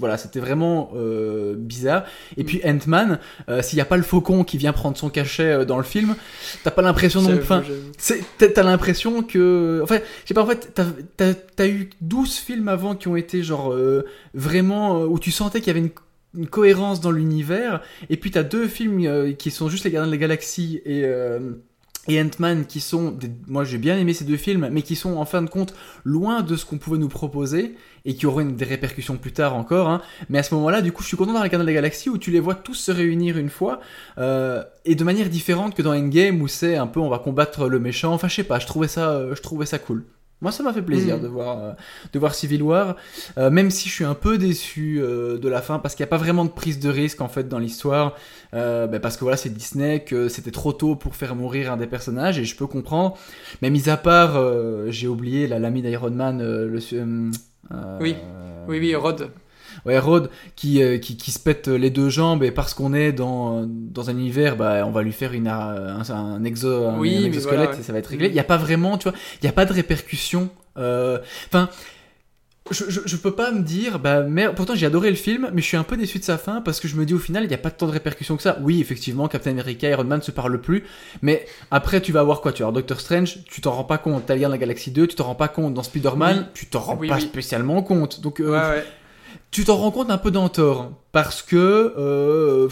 voilà, 0.00 0.16
c'était 0.18 0.40
vraiment 0.40 0.90
euh, 0.96 1.54
bizarre. 1.56 2.04
Et 2.36 2.42
Mm. 2.42 2.46
puis 2.46 2.60
Ant-Man, 2.64 3.18
euh, 3.48 3.62
s'il 3.62 3.76
n'y 3.76 3.82
a 3.82 3.86
pas 3.86 3.96
le 3.96 4.02
faucon 4.02 4.44
qui 4.44 4.58
vient 4.58 4.72
prendre 4.72 4.96
son 4.96 5.08
cachet 5.08 5.42
euh, 5.44 5.64
dans 5.64 5.76
le 5.78 5.82
film, 5.84 6.14
t'as 6.64 6.70
pas 6.70 6.82
l'impression 6.82 7.22
non 7.22 7.36
enfin, 7.38 7.62
t'as 8.38 8.62
l'impression 8.62 9.22
que. 9.22 9.80
Enfin, 9.82 9.96
je 10.24 10.28
sais 10.28 10.34
pas, 10.34 10.42
en 10.42 10.46
fait, 10.46 10.70
t'as 10.74 10.84
t'as- 11.16 11.66
eu 11.68 11.90
12 12.00 12.34
films 12.36 12.68
avant 12.68 12.94
qui 12.94 13.08
ont 13.08 13.16
été 13.16 13.42
genre 13.42 13.72
euh, 13.72 14.04
vraiment. 14.34 15.00
euh, 15.02 15.06
où 15.06 15.18
tu 15.18 15.30
sentais 15.30 15.60
qu'il 15.60 15.68
y 15.74 15.78
avait 15.78 15.90
une, 16.34 16.46
cohérence 16.50 17.00
dans 17.00 17.10
l'univers, 17.12 17.80
et 18.10 18.18
puis 18.18 18.30
t'as 18.30 18.42
deux 18.42 18.68
films 18.68 19.06
euh, 19.06 19.32
qui 19.32 19.50
sont 19.50 19.68
juste 19.70 19.84
Les 19.84 19.90
Gardiens 19.90 20.08
de 20.08 20.12
la 20.12 20.18
Galaxie 20.18 20.82
et. 20.84 21.04
et 22.08 22.20
Ant-Man 22.22 22.66
qui 22.66 22.80
sont, 22.80 23.18
moi 23.48 23.64
j'ai 23.64 23.78
bien 23.78 23.98
aimé 23.98 24.12
ces 24.14 24.24
deux 24.24 24.36
films, 24.36 24.68
mais 24.70 24.82
qui 24.82 24.94
sont 24.94 25.16
en 25.16 25.24
fin 25.24 25.42
de 25.42 25.48
compte 25.50 25.74
loin 26.04 26.42
de 26.42 26.54
ce 26.54 26.64
qu'on 26.64 26.78
pouvait 26.78 26.98
nous 26.98 27.08
proposer 27.08 27.74
et 28.04 28.14
qui 28.14 28.26
auront 28.26 28.44
des 28.44 28.64
répercussions 28.64 29.16
plus 29.16 29.32
tard 29.32 29.56
encore. 29.56 29.88
hein. 29.88 30.00
Mais 30.28 30.38
à 30.38 30.44
ce 30.44 30.54
moment-là, 30.54 30.82
du 30.82 30.92
coup, 30.92 31.02
je 31.02 31.08
suis 31.08 31.16
content 31.16 31.32
dans 31.32 31.42
les 31.42 31.48
Gardiens 31.48 31.64
de 31.64 31.70
la 31.70 31.72
Galaxie 31.72 32.08
où 32.08 32.16
tu 32.18 32.30
les 32.30 32.38
vois 32.38 32.54
tous 32.54 32.74
se 32.74 32.92
réunir 32.92 33.38
une 33.38 33.50
fois 33.50 33.80
et 34.18 34.94
de 34.94 35.04
manière 35.04 35.28
différente 35.30 35.74
que 35.74 35.82
dans 35.82 35.94
Endgame 35.96 36.40
où 36.42 36.48
c'est 36.48 36.76
un 36.76 36.86
peu 36.86 37.00
on 37.00 37.08
va 37.08 37.18
combattre 37.18 37.66
le 37.66 37.80
méchant. 37.80 38.12
Enfin, 38.12 38.28
je 38.28 38.36
sais 38.36 38.44
pas, 38.44 38.58
je 38.60 38.66
trouvais 38.66 38.88
ça, 38.88 39.34
je 39.34 39.40
trouvais 39.42 39.66
ça 39.66 39.78
cool. 39.80 40.04
Moi, 40.42 40.52
ça 40.52 40.62
m'a 40.62 40.72
fait 40.72 40.82
plaisir 40.82 41.16
Mhm. 41.16 41.22
de 41.22 41.28
voir 41.28 41.58
euh, 41.58 41.72
de 42.12 42.18
voir 42.18 42.34
Civil 42.34 42.62
War, 42.62 42.96
euh, 43.38 43.50
même 43.50 43.70
si 43.70 43.88
je 43.88 43.94
suis 43.94 44.04
un 44.04 44.14
peu 44.14 44.36
déçu 44.36 44.98
euh, 45.00 45.38
de 45.38 45.48
la 45.48 45.62
fin 45.62 45.78
parce 45.78 45.94
qu'il 45.94 46.04
n'y 46.04 46.08
a 46.08 46.10
pas 46.10 46.18
vraiment 46.18 46.44
de 46.44 46.50
prise 46.50 46.78
de 46.78 46.90
risque 46.90 47.20
en 47.22 47.28
fait 47.28 47.48
dans 47.48 47.58
l'histoire. 47.58 48.14
Ben, 48.52 49.00
parce 49.00 49.16
que 49.16 49.22
voilà, 49.24 49.36
c'est 49.36 49.50
Disney, 49.50 50.00
que 50.04 50.28
c'était 50.28 50.50
trop 50.50 50.72
tôt 50.72 50.96
pour 50.96 51.14
faire 51.14 51.34
mourir 51.36 51.72
un 51.72 51.76
des 51.76 51.86
personnages 51.86 52.38
et 52.38 52.44
je 52.44 52.56
peux 52.56 52.66
comprendre. 52.66 53.16
Mais 53.60 53.68
mis 53.68 53.90
à 53.90 53.98
part, 53.98 54.42
j'ai 54.88 55.08
oublié 55.08 55.46
la 55.46 55.58
l'ami 55.58 55.82
d'Iron 55.82 56.10
Man, 56.10 56.38
le 56.42 56.78
Oui. 58.00 58.16
Oui, 58.68 58.78
oui, 58.78 58.94
Rod. 58.94 59.30
Ouais, 59.86 59.98
Rod 59.98 60.30
qui, 60.56 60.82
euh, 60.82 60.98
qui, 60.98 61.16
qui 61.16 61.30
se 61.30 61.38
pète 61.38 61.68
les 61.68 61.90
deux 61.90 62.08
jambes 62.10 62.42
et 62.42 62.50
parce 62.50 62.74
qu'on 62.74 62.92
est 62.92 63.12
dans, 63.12 63.64
dans 63.66 64.10
un 64.10 64.12
univers, 64.12 64.56
bah, 64.56 64.84
on 64.86 64.90
va 64.90 65.02
lui 65.02 65.12
faire 65.12 65.32
une, 65.32 65.48
un, 65.48 66.00
un, 66.10 66.44
exo, 66.44 66.86
un, 66.88 66.98
Oui, 66.98 67.16
un 67.16 67.24
exosquelette 67.26 67.54
voilà, 67.56 67.70
ouais. 67.72 67.78
et 67.80 67.82
ça 67.82 67.92
va 67.92 67.98
être 68.00 68.08
réglé. 68.08 68.26
Il 68.28 68.34
n'y 68.34 68.40
a 68.40 68.44
pas 68.44 68.56
vraiment, 68.56 68.98
tu 68.98 69.08
vois, 69.08 69.16
il 69.40 69.44
n'y 69.44 69.48
a 69.48 69.52
pas 69.52 69.64
de 69.64 69.72
répercussions. 69.72 70.50
euh, 70.76 71.18
Enfin, 71.46 71.68
je, 72.72 72.82
je, 72.88 73.00
je 73.04 73.16
peux 73.16 73.30
pas 73.30 73.52
me 73.52 73.62
dire, 73.62 74.00
bah, 74.00 74.22
merde, 74.24 74.56
pourtant 74.56 74.74
j'ai 74.74 74.86
adoré 74.86 75.08
le 75.10 75.14
film, 75.16 75.48
mais 75.54 75.62
je 75.62 75.66
suis 75.68 75.76
un 75.76 75.84
peu 75.84 75.96
déçu 75.96 76.18
de 76.18 76.24
sa 76.24 76.36
fin 76.36 76.60
parce 76.60 76.80
que 76.80 76.88
je 76.88 76.96
me 76.96 77.06
dis 77.06 77.14
au 77.14 77.18
final, 77.20 77.44
il 77.44 77.48
n'y 77.48 77.54
a 77.54 77.58
pas 77.58 77.70
tant 77.70 77.86
de 77.86 77.92
répercussions 77.92 78.36
que 78.36 78.42
ça. 78.42 78.58
Oui, 78.60 78.80
effectivement, 78.80 79.28
Captain 79.28 79.52
America, 79.52 79.88
Iron 79.88 80.02
Man 80.02 80.20
se 80.20 80.32
parlent 80.32 80.60
plus, 80.60 80.82
mais 81.22 81.46
après 81.70 82.00
tu 82.00 82.10
vas 82.10 82.18
avoir 82.20 82.40
quoi 82.40 82.52
Tu 82.52 82.62
vas 82.62 82.68
avoir 82.68 82.72
Doctor 82.82 82.98
Strange, 82.98 83.38
tu 83.44 83.60
t'en 83.60 83.70
rends 83.70 83.84
pas 83.84 83.98
compte. 83.98 84.26
T'as 84.26 84.34
lien 84.34 84.48
la 84.48 84.58
Galaxie 84.58 84.90
2, 84.90 85.06
tu 85.06 85.14
t'en 85.14 85.24
rends 85.26 85.36
pas 85.36 85.46
compte. 85.46 85.74
Dans 85.74 85.84
Spider-Man, 85.84 86.38
Oui. 86.38 86.44
tu 86.54 86.66
t'en 86.66 86.80
rends 86.80 86.96
Oui, 86.96 87.06
pas 87.08 87.14
oui. 87.16 87.20
spécialement 87.20 87.82
compte. 87.84 88.20
Donc, 88.20 88.40
euh, 88.40 88.50
Ouais, 88.50 88.76
ouais. 88.78 88.84
Tu 89.50 89.64
t'en 89.64 89.76
rends 89.76 89.90
compte 89.90 90.10
un 90.10 90.18
peu 90.18 90.30
dans 90.30 90.48
tort 90.48 90.92
parce 91.12 91.42
que 91.42 91.94
euh, 91.96 92.68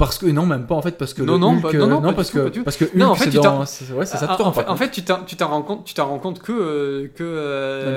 parce 0.00 0.18
que 0.18 0.26
non 0.26 0.46
même 0.46 0.66
pas 0.66 0.74
en 0.74 0.82
fait 0.82 0.98
parce 0.98 1.14
que 1.14 1.22
Non, 1.22 1.38
non, 1.38 1.52
Hulk, 1.52 1.62
pas- 1.62 1.72
non, 1.74 1.86
non, 1.86 2.04
euh, 2.04 2.08
du 2.10 2.14
parce 2.16 2.30
tout, 2.30 2.38
que 2.50 2.60
parce 2.60 2.76
que 2.76 2.84
Non, 2.96 3.10
en 3.10 3.14
fait, 3.14 3.30
tu 3.30 3.36
dans 3.36 3.60
ouais 3.60 3.66
ça 4.06 4.18
Ah, 4.28 4.36
en, 4.40 4.44
rends 4.44 4.52
fait, 4.52 4.66
en 4.68 5.20
tu 5.24 5.36
t'en 5.36 5.48
rends 5.48 5.62
compte, 5.62 5.84
tu 5.84 5.94
t'en 5.94 6.06
rends 6.08 6.18
compte 6.18 6.40
que 6.40 6.52
euh, 6.52 7.08
que 7.14 7.22
euh, 7.22 7.96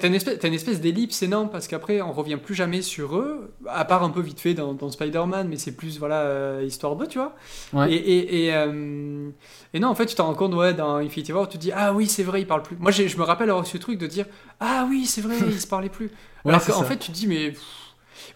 t'as- 0.00 0.06
une 0.08 0.14
espèce, 0.14 0.38
t'as 0.38 0.48
une 0.48 0.54
espèce 0.54 0.80
d'ellipse 0.80 1.22
énorme 1.22 1.48
parce 1.50 1.66
qu'après 1.66 2.00
on 2.02 2.12
revient 2.12 2.36
plus 2.36 2.54
jamais 2.54 2.82
sur 2.82 3.16
eux, 3.16 3.52
à 3.66 3.84
part 3.84 4.02
un 4.04 4.10
peu 4.10 4.20
vite 4.20 4.40
fait 4.40 4.54
dans, 4.54 4.74
dans 4.74 4.90
Spider-Man, 4.90 5.48
mais 5.48 5.56
c'est 5.56 5.72
plus 5.72 5.98
voilà 5.98 6.20
euh, 6.20 6.62
histoire 6.66 6.94
d'eux, 6.96 7.06
tu 7.06 7.18
vois. 7.18 7.34
Ouais. 7.72 7.92
Et 7.92 7.96
et, 7.96 8.44
et, 8.46 8.54
euh, 8.54 9.30
et 9.74 9.80
non, 9.80 9.88
en 9.88 9.94
fait, 9.94 10.06
tu 10.06 10.14
t'en 10.14 10.26
rends 10.26 10.34
compte 10.34 10.54
ouais 10.54 10.74
dans 10.74 10.96
Infinity 10.96 11.32
War, 11.32 11.48
tu 11.48 11.56
te 11.58 11.62
dis 11.62 11.72
ah 11.74 11.92
oui 11.92 12.06
c'est 12.06 12.22
vrai 12.22 12.42
ils 12.42 12.46
parlent 12.46 12.62
plus. 12.62 12.76
Moi 12.78 12.90
je 12.90 13.02
me 13.16 13.22
rappelle 13.22 13.50
avoir 13.50 13.66
ce 13.66 13.78
truc 13.78 13.98
de 13.98 14.06
dire 14.06 14.26
ah 14.60 14.86
oui 14.88 15.06
c'est 15.06 15.20
vrai 15.22 15.36
ils 15.48 15.60
se 15.60 15.66
parlaient 15.66 15.88
plus. 15.88 16.10
Alors 16.44 16.64
qu'en 16.64 16.82
fait 16.84 16.98
tu 16.98 17.10
te 17.10 17.16
dis 17.16 17.26
mais 17.26 17.52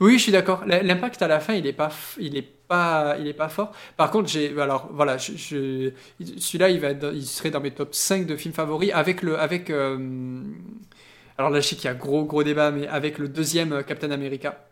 oui 0.00 0.18
je 0.18 0.22
suis 0.22 0.32
d'accord. 0.32 0.62
L'impact 0.66 1.22
à 1.22 1.28
la 1.28 1.40
fin 1.40 1.54
il 1.54 1.66
est 1.66 1.72
pas 1.72 1.90
il 2.18 2.36
est 2.36 2.48
pas 2.72 3.16
il 3.20 3.26
est 3.26 3.32
pas 3.44 3.48
fort. 3.48 3.70
Par 3.96 4.10
contre 4.12 4.28
j'ai 4.28 4.46
alors 4.60 4.88
voilà 4.92 5.14
je, 5.18 5.32
je- 5.36 5.90
celui-là 6.38 6.68
il 6.70 6.80
va 6.80 6.88
être 6.90 7.00
dans- 7.04 7.12
il 7.12 7.26
serait 7.26 7.50
dans 7.56 7.60
mes 7.60 7.72
top 7.72 7.94
5 7.94 8.26
de 8.26 8.36
films 8.36 8.54
favoris 8.54 8.90
avec 9.02 9.22
le 9.22 9.38
avec 9.38 9.70
euh, 9.70 9.98
alors 11.38 11.50
là 11.50 11.60
je 11.60 11.68
sais 11.68 11.76
qu'il 11.76 11.86
y 11.86 11.88
a 11.88 11.94
gros 11.94 12.24
gros 12.24 12.42
débat 12.44 12.70
mais 12.70 12.86
avec 12.88 13.18
le 13.18 13.28
deuxième 13.28 13.72
euh, 13.72 13.82
Captain 13.82 14.10
America 14.10 14.66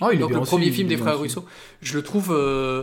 Oh, 0.00 0.08
il 0.12 0.16
est 0.16 0.18
donc 0.20 0.28
bien 0.30 0.38
le 0.38 0.42
aussi, 0.42 0.50
premier 0.50 0.66
il 0.66 0.72
film 0.72 0.88
des 0.88 0.96
frères. 0.96 1.18
Russo 1.20 1.44
je 1.82 1.94
le 1.94 2.02
trouve 2.02 2.32
euh, 2.32 2.82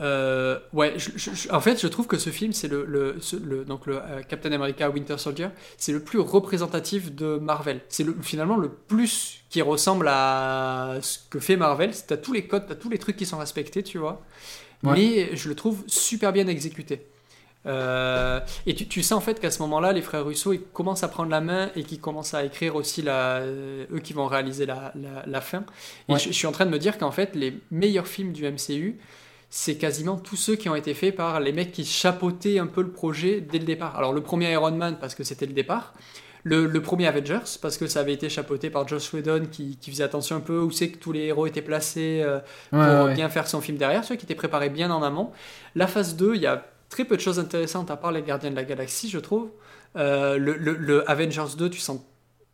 euh, 0.00 0.58
ouais 0.74 0.94
je- 0.98 1.10
je- 1.16 1.30
je- 1.34 1.50
en 1.50 1.60
fait 1.60 1.80
je 1.80 1.86
trouve 1.86 2.06
que 2.06 2.18
ce 2.18 2.28
film 2.30 2.52
c'est 2.52 2.68
le, 2.68 2.84
le, 2.84 3.16
ce- 3.20 3.36
le- 3.36 3.64
donc 3.64 3.86
le 3.86 3.96
euh, 3.96 4.22
Captain 4.28 4.52
America 4.52 4.90
Winter 4.90 5.16
Soldier 5.16 5.48
c'est 5.78 5.92
le 5.92 6.00
plus 6.00 6.18
représentatif 6.18 7.14
de 7.14 7.38
Marvel 7.38 7.80
c'est 7.88 8.04
le, 8.04 8.14
finalement 8.20 8.56
le 8.58 8.68
plus 8.68 9.40
qui 9.48 9.62
ressemble 9.62 10.06
à 10.08 10.96
ce 11.00 11.18
que 11.30 11.38
fait 11.40 11.56
Marvel 11.56 11.92
t'as 12.06 12.18
tous 12.18 12.34
les 12.34 12.46
codes 12.46 12.66
t'as 12.68 12.74
tous 12.74 12.90
les 12.90 12.98
trucs 12.98 13.16
qui 13.16 13.24
sont 13.26 13.38
respectés 13.38 13.82
tu 13.82 13.96
vois 13.98 14.22
Ouais. 14.82 14.92
mais 14.94 15.36
je 15.36 15.48
le 15.48 15.54
trouve 15.54 15.82
super 15.86 16.32
bien 16.34 16.46
exécuté 16.48 17.06
euh, 17.64 18.38
et 18.66 18.74
tu, 18.74 18.86
tu 18.86 19.02
sais 19.02 19.14
en 19.14 19.20
fait 19.20 19.40
qu'à 19.40 19.50
ce 19.50 19.60
moment-là, 19.62 19.92
les 19.92 20.02
frères 20.02 20.24
Russo, 20.24 20.52
ils 20.52 20.60
commencent 20.62 21.02
à 21.02 21.08
prendre 21.08 21.30
la 21.30 21.40
main 21.40 21.70
et 21.74 21.82
qu'ils 21.82 21.98
commencent 22.00 22.34
à 22.34 22.44
écrire 22.44 22.76
aussi 22.76 23.02
la, 23.02 23.40
eux 23.44 23.98
qui 24.04 24.12
vont 24.12 24.26
réaliser 24.26 24.66
la, 24.66 24.92
la, 24.94 25.24
la 25.26 25.40
fin. 25.40 25.64
Et 26.08 26.12
Ouais. 26.12 26.18
je, 26.20 26.26
je 26.28 26.32
suis 26.34 26.46
en 26.46 26.52
train 26.52 26.64
de 26.66 26.70
me 26.70 26.78
dire 26.78 26.96
qu'en 26.96 27.10
fait, 27.10 27.34
les 27.34 27.58
meilleurs 27.72 28.06
films 28.06 28.32
du 28.32 28.44
MCU, 28.48 28.98
c'est 29.50 29.76
quasiment 29.76 30.16
tous 30.16 30.36
ceux 30.36 30.56
qui 30.56 30.68
ont 30.68 30.74
été 30.74 30.92
faits 30.94 31.14
par 31.16 31.40
les 31.40 31.52
mecs 31.52 31.72
qui 31.72 31.84
chapeautaient 31.84 32.58
un 32.58 32.66
peu 32.66 32.82
le 32.82 32.90
projet 32.90 33.40
dès 33.40 33.58
le 33.58 33.64
départ. 33.64 33.96
Alors 33.96 34.12
le 34.12 34.20
premier 34.22 34.52
Iron 34.52 34.72
Man 34.72 34.98
parce 35.00 35.14
que 35.14 35.24
c'était 35.24 35.46
le 35.46 35.52
départ. 35.52 35.94
Le, 36.44 36.66
le 36.66 36.80
premier 36.80 37.08
Avengers, 37.08 37.40
parce 37.60 37.76
que 37.76 37.88
ça 37.88 37.98
avait 38.00 38.12
été 38.12 38.28
chapeauté 38.28 38.70
par 38.70 38.86
Joss 38.86 39.12
Whedon 39.12 39.46
qui, 39.50 39.76
qui 39.78 39.90
faisait 39.90 40.04
attention 40.04 40.36
un 40.36 40.40
peu 40.40 40.60
où 40.60 40.70
c'est 40.70 40.90
que 40.90 40.98
tous 40.98 41.10
les 41.10 41.22
héros 41.24 41.48
étaient 41.48 41.60
placés, 41.62 42.22
euh, 42.24 42.38
pour 42.70 42.78
Ouais, 42.78 43.02
ouais. 43.02 43.14
bien 43.14 43.28
faire 43.28 43.48
son 43.48 43.60
film 43.60 43.78
derrière, 43.78 44.04
ceux 44.04 44.14
qui 44.14 44.26
étaient 44.26 44.36
préparés 44.36 44.70
bien 44.70 44.92
en 44.92 45.02
amont. 45.02 45.32
La 45.74 45.88
phase 45.88 46.14
2, 46.14 46.36
il 46.36 46.42
y 46.42 46.46
a 46.46 46.64
très 46.88 47.04
peu 47.04 47.16
de 47.16 47.20
choses 47.20 47.40
intéressantes 47.40 47.90
à 47.90 47.96
part 47.96 48.12
les 48.12 48.22
Gardiens 48.22 48.52
de 48.52 48.54
la 48.56 48.62
Galaxie, 48.62 49.08
je 49.10 49.18
trouve. 49.18 49.50
Euh, 49.96 50.36
le, 50.38 50.54
le- 50.56 50.74
le 50.76 51.10
Avengers 51.10 51.56
2, 51.58 51.68
tu 51.68 51.80
sens 51.80 52.00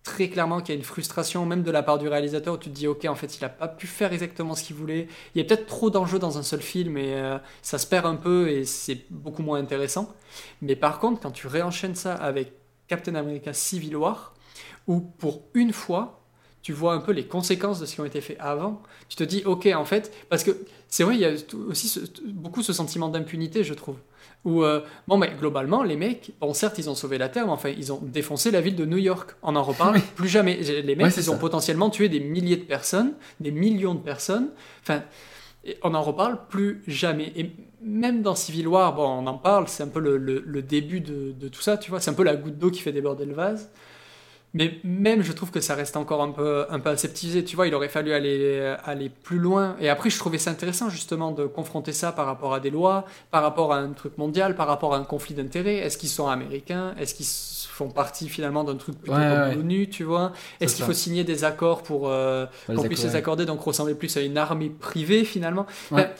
très 0.02 0.28
clairement 0.28 0.60
qu'il 0.60 0.74
y 0.74 0.76
a 0.76 0.78
une 0.78 0.84
frustration, 0.84 1.46
même 1.46 1.62
de 1.62 1.70
la 1.70 1.82
part 1.82 1.98
du 1.98 2.08
réalisateur, 2.08 2.54
où 2.54 2.58
tu 2.58 2.70
te 2.70 2.74
dis, 2.74 2.86
ok, 2.86 3.04
en 3.04 3.14
fait, 3.14 3.36
il 3.36 3.42
n'a 3.42 3.48
pas 3.48 3.68
pu 3.68 3.86
faire 3.86 4.12
exactement 4.12 4.54
ce 4.54 4.64
qu'il 4.64 4.76
voulait. 4.76 5.06
Il 5.34 5.42
y 5.42 5.44
a 5.44 5.44
peut-être 5.44 5.66
trop 5.66 5.90
d'enjeux 5.90 6.18
dans 6.18 6.38
un 6.38 6.42
seul 6.42 6.60
film 6.60 6.96
et 6.96 7.14
euh, 7.14 7.38
ça 7.62 7.78
se 7.78 7.86
perd 7.86 8.06
un 8.06 8.16
peu 8.16 8.50
et 8.50 8.64
c'est 8.64 9.06
beaucoup 9.10 9.42
moins 9.42 9.58
intéressant. 9.58 10.14
Mais 10.60 10.76
par 10.76 10.98
contre, 10.98 11.20
quand 11.20 11.30
tu 11.30 11.46
réenchaînes 11.46 11.94
ça 11.94 12.14
avec 12.14 12.52
Captain 12.88 13.14
America 13.14 13.52
Civil 13.52 13.96
War, 13.96 14.34
où 14.88 15.00
pour 15.00 15.42
une 15.54 15.72
fois, 15.72 16.21
tu 16.62 16.72
vois 16.72 16.94
un 16.94 17.00
peu 17.00 17.12
les 17.12 17.24
conséquences 17.26 17.80
de 17.80 17.86
ce 17.86 17.94
qui 17.94 18.00
ont 18.00 18.04
été 18.04 18.20
fait 18.20 18.36
avant, 18.38 18.80
tu 19.08 19.16
te 19.16 19.24
dis, 19.24 19.42
ok, 19.44 19.68
en 19.74 19.84
fait, 19.84 20.12
parce 20.28 20.44
que 20.44 20.52
c'est 20.88 21.02
vrai, 21.04 21.14
il 21.16 21.20
y 21.20 21.24
a 21.24 21.32
aussi 21.68 21.88
ce- 21.88 22.00
beaucoup 22.28 22.62
ce 22.62 22.72
sentiment 22.72 23.08
d'impunité, 23.08 23.64
je 23.64 23.74
trouve. 23.74 23.96
Où, 24.44 24.62
euh, 24.64 24.80
bon, 25.08 25.16
mais 25.18 25.32
globalement, 25.38 25.82
les 25.84 25.96
mecs, 25.96 26.32
bon, 26.40 26.52
certes, 26.54 26.78
ils 26.78 26.90
ont 26.90 26.94
sauvé 26.94 27.16
la 27.18 27.28
Terre, 27.28 27.46
mais 27.46 27.52
enfin, 27.52 27.70
ils 27.70 27.92
ont 27.92 28.00
défoncé 28.02 28.50
la 28.50 28.60
ville 28.60 28.74
de 28.76 28.84
New 28.84 28.96
York. 28.98 29.36
On 29.42 29.54
en 29.56 29.62
reparle 29.62 29.94
Oui. 29.96 30.02
plus 30.16 30.28
jamais. 30.28 30.56
Les 30.56 30.96
mecs, 30.96 31.06
Ouais, 31.06 31.12
ils 31.16 31.30
ont 31.30 31.38
potentiellement 31.38 31.90
tué 31.90 32.08
des 32.08 32.18
milliers 32.20 32.56
de 32.56 32.64
personnes, 32.64 33.12
des 33.40 33.52
millions 33.52 33.94
de 33.94 34.00
personnes. 34.00 34.48
Enfin, 34.82 35.02
on 35.82 35.90
n'en 35.90 36.02
reparle 36.02 36.40
plus 36.48 36.82
jamais. 36.88 37.32
Et 37.36 37.52
même 37.82 38.22
dans 38.22 38.34
Civil 38.34 38.66
War, 38.66 38.94
bon, 38.96 39.04
on 39.08 39.26
en 39.28 39.38
parle, 39.38 39.68
c'est 39.68 39.84
un 39.84 39.88
peu 39.88 40.00
le, 40.00 40.16
le- 40.16 40.42
le 40.44 40.62
début 40.62 41.00
de, 41.00 41.32
de 41.32 41.48
tout 41.48 41.62
ça, 41.62 41.76
tu 41.78 41.90
vois. 41.90 42.00
C'est 42.00 42.10
un 42.10 42.14
peu 42.14 42.24
la 42.24 42.34
goutte 42.34 42.58
d'eau 42.58 42.70
qui 42.70 42.80
fait 42.80 42.92
déborder 42.92 43.24
le 43.26 43.34
vase. 43.34 43.70
Mais 44.54 44.74
même, 44.84 45.22
je 45.22 45.32
trouve 45.32 45.50
que 45.50 45.60
ça 45.60 45.74
reste 45.74 45.96
encore 45.96 46.22
un 46.22 46.30
peu, 46.30 46.66
un 46.68 46.78
peu 46.78 46.90
aseptisé. 46.90 47.42
Tu 47.42 47.56
vois, 47.56 47.66
il 47.66 47.74
aurait 47.74 47.88
fallu 47.88 48.12
aller, 48.12 48.74
aller 48.84 49.08
plus 49.08 49.38
loin. 49.38 49.76
Et 49.80 49.88
après, 49.88 50.10
je 50.10 50.18
trouvais 50.18 50.38
ça 50.38 50.50
intéressant, 50.50 50.90
justement, 50.90 51.30
de 51.30 51.46
confronter 51.46 51.92
ça 51.92 52.12
par 52.12 52.26
rapport 52.26 52.52
à 52.52 52.60
des 52.60 52.70
lois, 52.70 53.06
par 53.30 53.42
rapport 53.42 53.72
à 53.72 53.78
un 53.78 53.90
truc 53.90 54.18
mondial, 54.18 54.54
par 54.54 54.66
rapport 54.66 54.94
à 54.94 54.98
un 54.98 55.04
conflit 55.04 55.34
d'intérêts. 55.34 55.76
Est-ce 55.76 55.96
qu'ils 55.96 56.10
sont 56.10 56.28
américains? 56.28 56.94
Est-ce 57.00 57.14
qu'ils 57.14 57.26
font 57.72 57.88
partie, 57.88 58.28
finalement, 58.28 58.62
d'un 58.62 58.76
truc 58.76 58.98
plutôt 58.98 59.16
Ouais, 59.16 59.26
comme 59.26 59.48
ouais. 59.48 59.54
l'ONU, 59.54 59.88
tu 59.88 60.04
vois? 60.04 60.32
Est-ce 60.60 60.76
qu'il 60.76 60.84
faut 60.84 60.92
signer 60.92 61.24
des 61.24 61.44
accords 61.44 61.82
pour 61.82 62.08
euh, 62.08 62.44
qu'on 62.66 62.82
puisse 62.82 63.04
les 63.04 63.16
accorder, 63.16 63.46
donc 63.46 63.62
ressembler 63.62 63.94
plus 63.94 64.14
à 64.18 64.20
une 64.20 64.36
armée 64.36 64.68
privée, 64.68 65.24
finalement? 65.24 65.66
Ouais. 65.90 66.02
Enfin, 66.02 66.10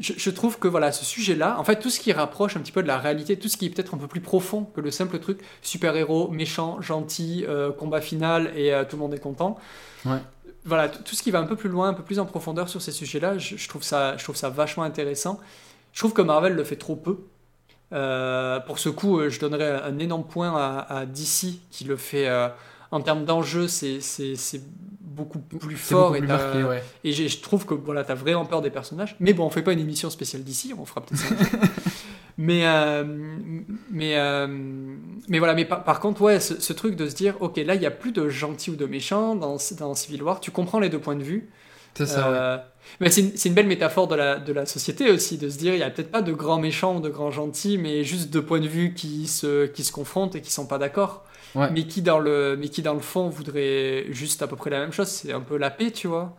je, 0.00 0.12
je 0.16 0.30
trouve 0.30 0.58
que 0.58 0.68
voilà, 0.68 0.92
ce 0.92 1.04
sujet-là, 1.04 1.58
en 1.58 1.64
fait, 1.64 1.78
tout 1.80 1.90
ce 1.90 1.98
qui 2.00 2.12
rapproche 2.12 2.56
un 2.56 2.60
petit 2.60 2.72
peu 2.72 2.82
de 2.82 2.88
la 2.88 2.98
réalité, 2.98 3.38
tout 3.38 3.48
ce 3.48 3.56
qui 3.56 3.66
est 3.66 3.70
peut-être 3.70 3.94
un 3.94 3.98
peu 3.98 4.06
plus 4.06 4.20
profond 4.20 4.64
que 4.74 4.80
le 4.80 4.90
simple 4.90 5.18
truc 5.18 5.40
super-héros, 5.62 6.28
méchant, 6.28 6.80
gentil, 6.80 7.44
euh, 7.48 7.72
combat 7.72 8.00
final 8.00 8.52
et 8.56 8.72
euh, 8.72 8.84
tout 8.84 8.96
le 8.96 9.02
monde 9.02 9.14
est 9.14 9.18
content. 9.20 9.58
Ouais. 10.04 10.18
Voilà, 10.64 10.88
tout 10.88 11.14
ce 11.14 11.22
qui 11.22 11.30
va 11.30 11.38
un 11.40 11.44
peu 11.46 11.56
plus 11.56 11.68
loin, 11.68 11.88
un 11.88 11.94
peu 11.94 12.02
plus 12.02 12.18
en 12.18 12.26
profondeur 12.26 12.68
sur 12.68 12.82
ces 12.82 12.92
sujets-là, 12.92 13.38
je, 13.38 13.56
je 13.56 13.68
trouve 13.68 13.82
ça, 13.82 14.16
je 14.16 14.24
trouve 14.24 14.36
ça 14.36 14.50
vachement 14.50 14.82
intéressant. 14.84 15.40
Je 15.92 16.00
trouve 16.00 16.12
que 16.12 16.22
Marvel 16.22 16.54
le 16.54 16.64
fait 16.64 16.76
trop 16.76 16.96
peu. 16.96 17.18
Euh, 17.92 18.60
pour 18.60 18.78
ce 18.78 18.88
coup, 18.90 19.28
je 19.28 19.40
donnerais 19.40 19.80
un 19.82 19.98
énorme 19.98 20.24
point 20.24 20.54
à, 20.54 20.80
à 21.00 21.06
DC 21.06 21.60
qui 21.70 21.84
le 21.84 21.96
fait 21.96 22.28
en 22.90 23.00
termes 23.00 23.24
d'enjeu, 23.24 23.66
c'est 23.68 24.00
c'est- 24.00 24.34
c'est 24.36 24.60
beaucoup 25.24 25.58
plus 25.58 25.76
C'est 25.76 25.94
fort 25.94 26.06
beaucoup 26.12 26.16
et, 26.16 26.18
plus 26.20 26.28
t'as- 26.28 26.36
marqué, 26.38 26.64
ouais. 26.64 26.82
et 27.04 27.12
j'ai- 27.12 27.28
je 27.28 27.40
trouve 27.40 27.66
que 27.66 27.74
voilà, 27.74 28.04
t'as 28.04 28.14
vraiment 28.14 28.44
peur 28.46 28.62
des 28.62 28.70
personnages. 28.70 29.16
Mais 29.20 29.32
bon, 29.32 29.44
on 29.44 29.50
fait 29.50 29.62
pas 29.62 29.72
une 29.72 29.80
émission 29.80 30.10
spéciale 30.10 30.42
d'ici, 30.44 30.72
on 30.78 30.84
fera 30.84 31.00
peut-être 31.02 31.20
ça. 31.20 31.34
mais 32.38 32.62
euh, 32.66 33.04
mais 33.90 34.16
euh, 34.16 34.46
mais 35.28 35.38
voilà, 35.38 35.54
mais 35.54 35.64
par, 35.64 35.84
par 35.84 36.00
contre, 36.00 36.22
ouais, 36.22 36.40
ce, 36.40 36.60
ce 36.60 36.72
truc 36.72 36.96
de 36.96 37.08
se 37.08 37.14
dire, 37.14 37.34
ok, 37.40 37.56
là, 37.58 37.74
il 37.74 37.82
y 37.82 37.86
a 37.86 37.90
plus 37.90 38.12
de 38.12 38.28
gentils 38.28 38.70
ou 38.70 38.76
de 38.76 38.86
méchants 38.86 39.34
dans, 39.34 39.56
dans 39.78 39.94
Civil 39.94 40.22
War. 40.22 40.40
Tu 40.40 40.50
comprends 40.50 40.78
les 40.80 40.88
deux 40.88 41.00
points 41.00 41.16
de 41.16 41.22
vue. 41.24 41.50
C'est 41.94 42.06
ça, 42.06 42.30
ouais. 42.30 42.36
Euh, 42.38 42.56
mais 43.00 43.10
c'est 43.10 43.22
une, 43.22 43.32
une 43.44 43.54
belle 43.54 43.66
métaphore 43.66 44.06
de 44.06 44.14
la, 44.14 44.38
de 44.38 44.52
la 44.52 44.66
société 44.66 45.10
aussi, 45.10 45.36
de 45.36 45.48
se 45.48 45.58
dire, 45.58 45.74
il 45.74 45.80
y 45.80 45.82
a 45.82 45.90
peut-être 45.90 46.12
pas 46.12 46.22
de 46.22 46.32
grands 46.32 46.60
méchants 46.60 46.96
ou 46.96 47.00
de 47.00 47.08
grands 47.08 47.32
gentils, 47.32 47.76
mais 47.76 48.04
juste 48.04 48.30
deux 48.30 48.42
points 48.44 48.60
de 48.60 48.68
vue 48.68 48.94
qui 48.94 49.26
se, 49.26 49.66
qui 49.66 49.82
se 49.82 49.90
confrontent 49.90 50.36
et 50.36 50.40
qui 50.40 50.52
sont 50.52 50.66
pas 50.66 50.78
d'accord. 50.78 51.24
Ouais. 51.54 51.70
Mais, 51.70 51.84
qui 51.86 52.02
dans 52.02 52.18
le, 52.18 52.56
mais 52.58 52.68
qui 52.68 52.82
dans 52.82 52.94
le 52.94 53.00
fond 53.00 53.28
voudraient 53.28 54.06
juste 54.10 54.42
à 54.42 54.46
peu 54.46 54.56
près 54.56 54.70
la 54.70 54.80
même 54.80 54.92
chose. 54.92 55.08
C'est 55.08 55.32
un 55.32 55.40
peu 55.40 55.56
la 55.56 55.70
paix, 55.70 55.90
tu 55.90 56.06
vois. 56.08 56.36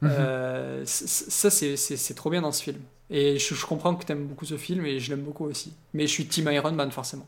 Mhm. 0.00 0.10
Euh, 0.12 0.82
ça, 0.84 1.48
c'est- 1.50 2.14
trop 2.14 2.28
bien 2.30 2.42
dans 2.42 2.52
ce 2.52 2.62
film. 2.62 2.78
Et 3.10 3.38
je, 3.38 3.54
je 3.54 3.66
comprends 3.66 3.94
que 3.94 4.04
tu 4.04 4.12
aimes 4.12 4.26
beaucoup 4.26 4.44
ce 4.46 4.56
film 4.56 4.84
et 4.86 4.98
je 4.98 5.10
l'aime 5.10 5.22
beaucoup 5.22 5.44
aussi. 5.44 5.72
Mais 5.94 6.06
je 6.06 6.12
suis 6.12 6.26
Team 6.26 6.50
Iron 6.50 6.72
Man, 6.72 6.90
forcément. 6.90 7.26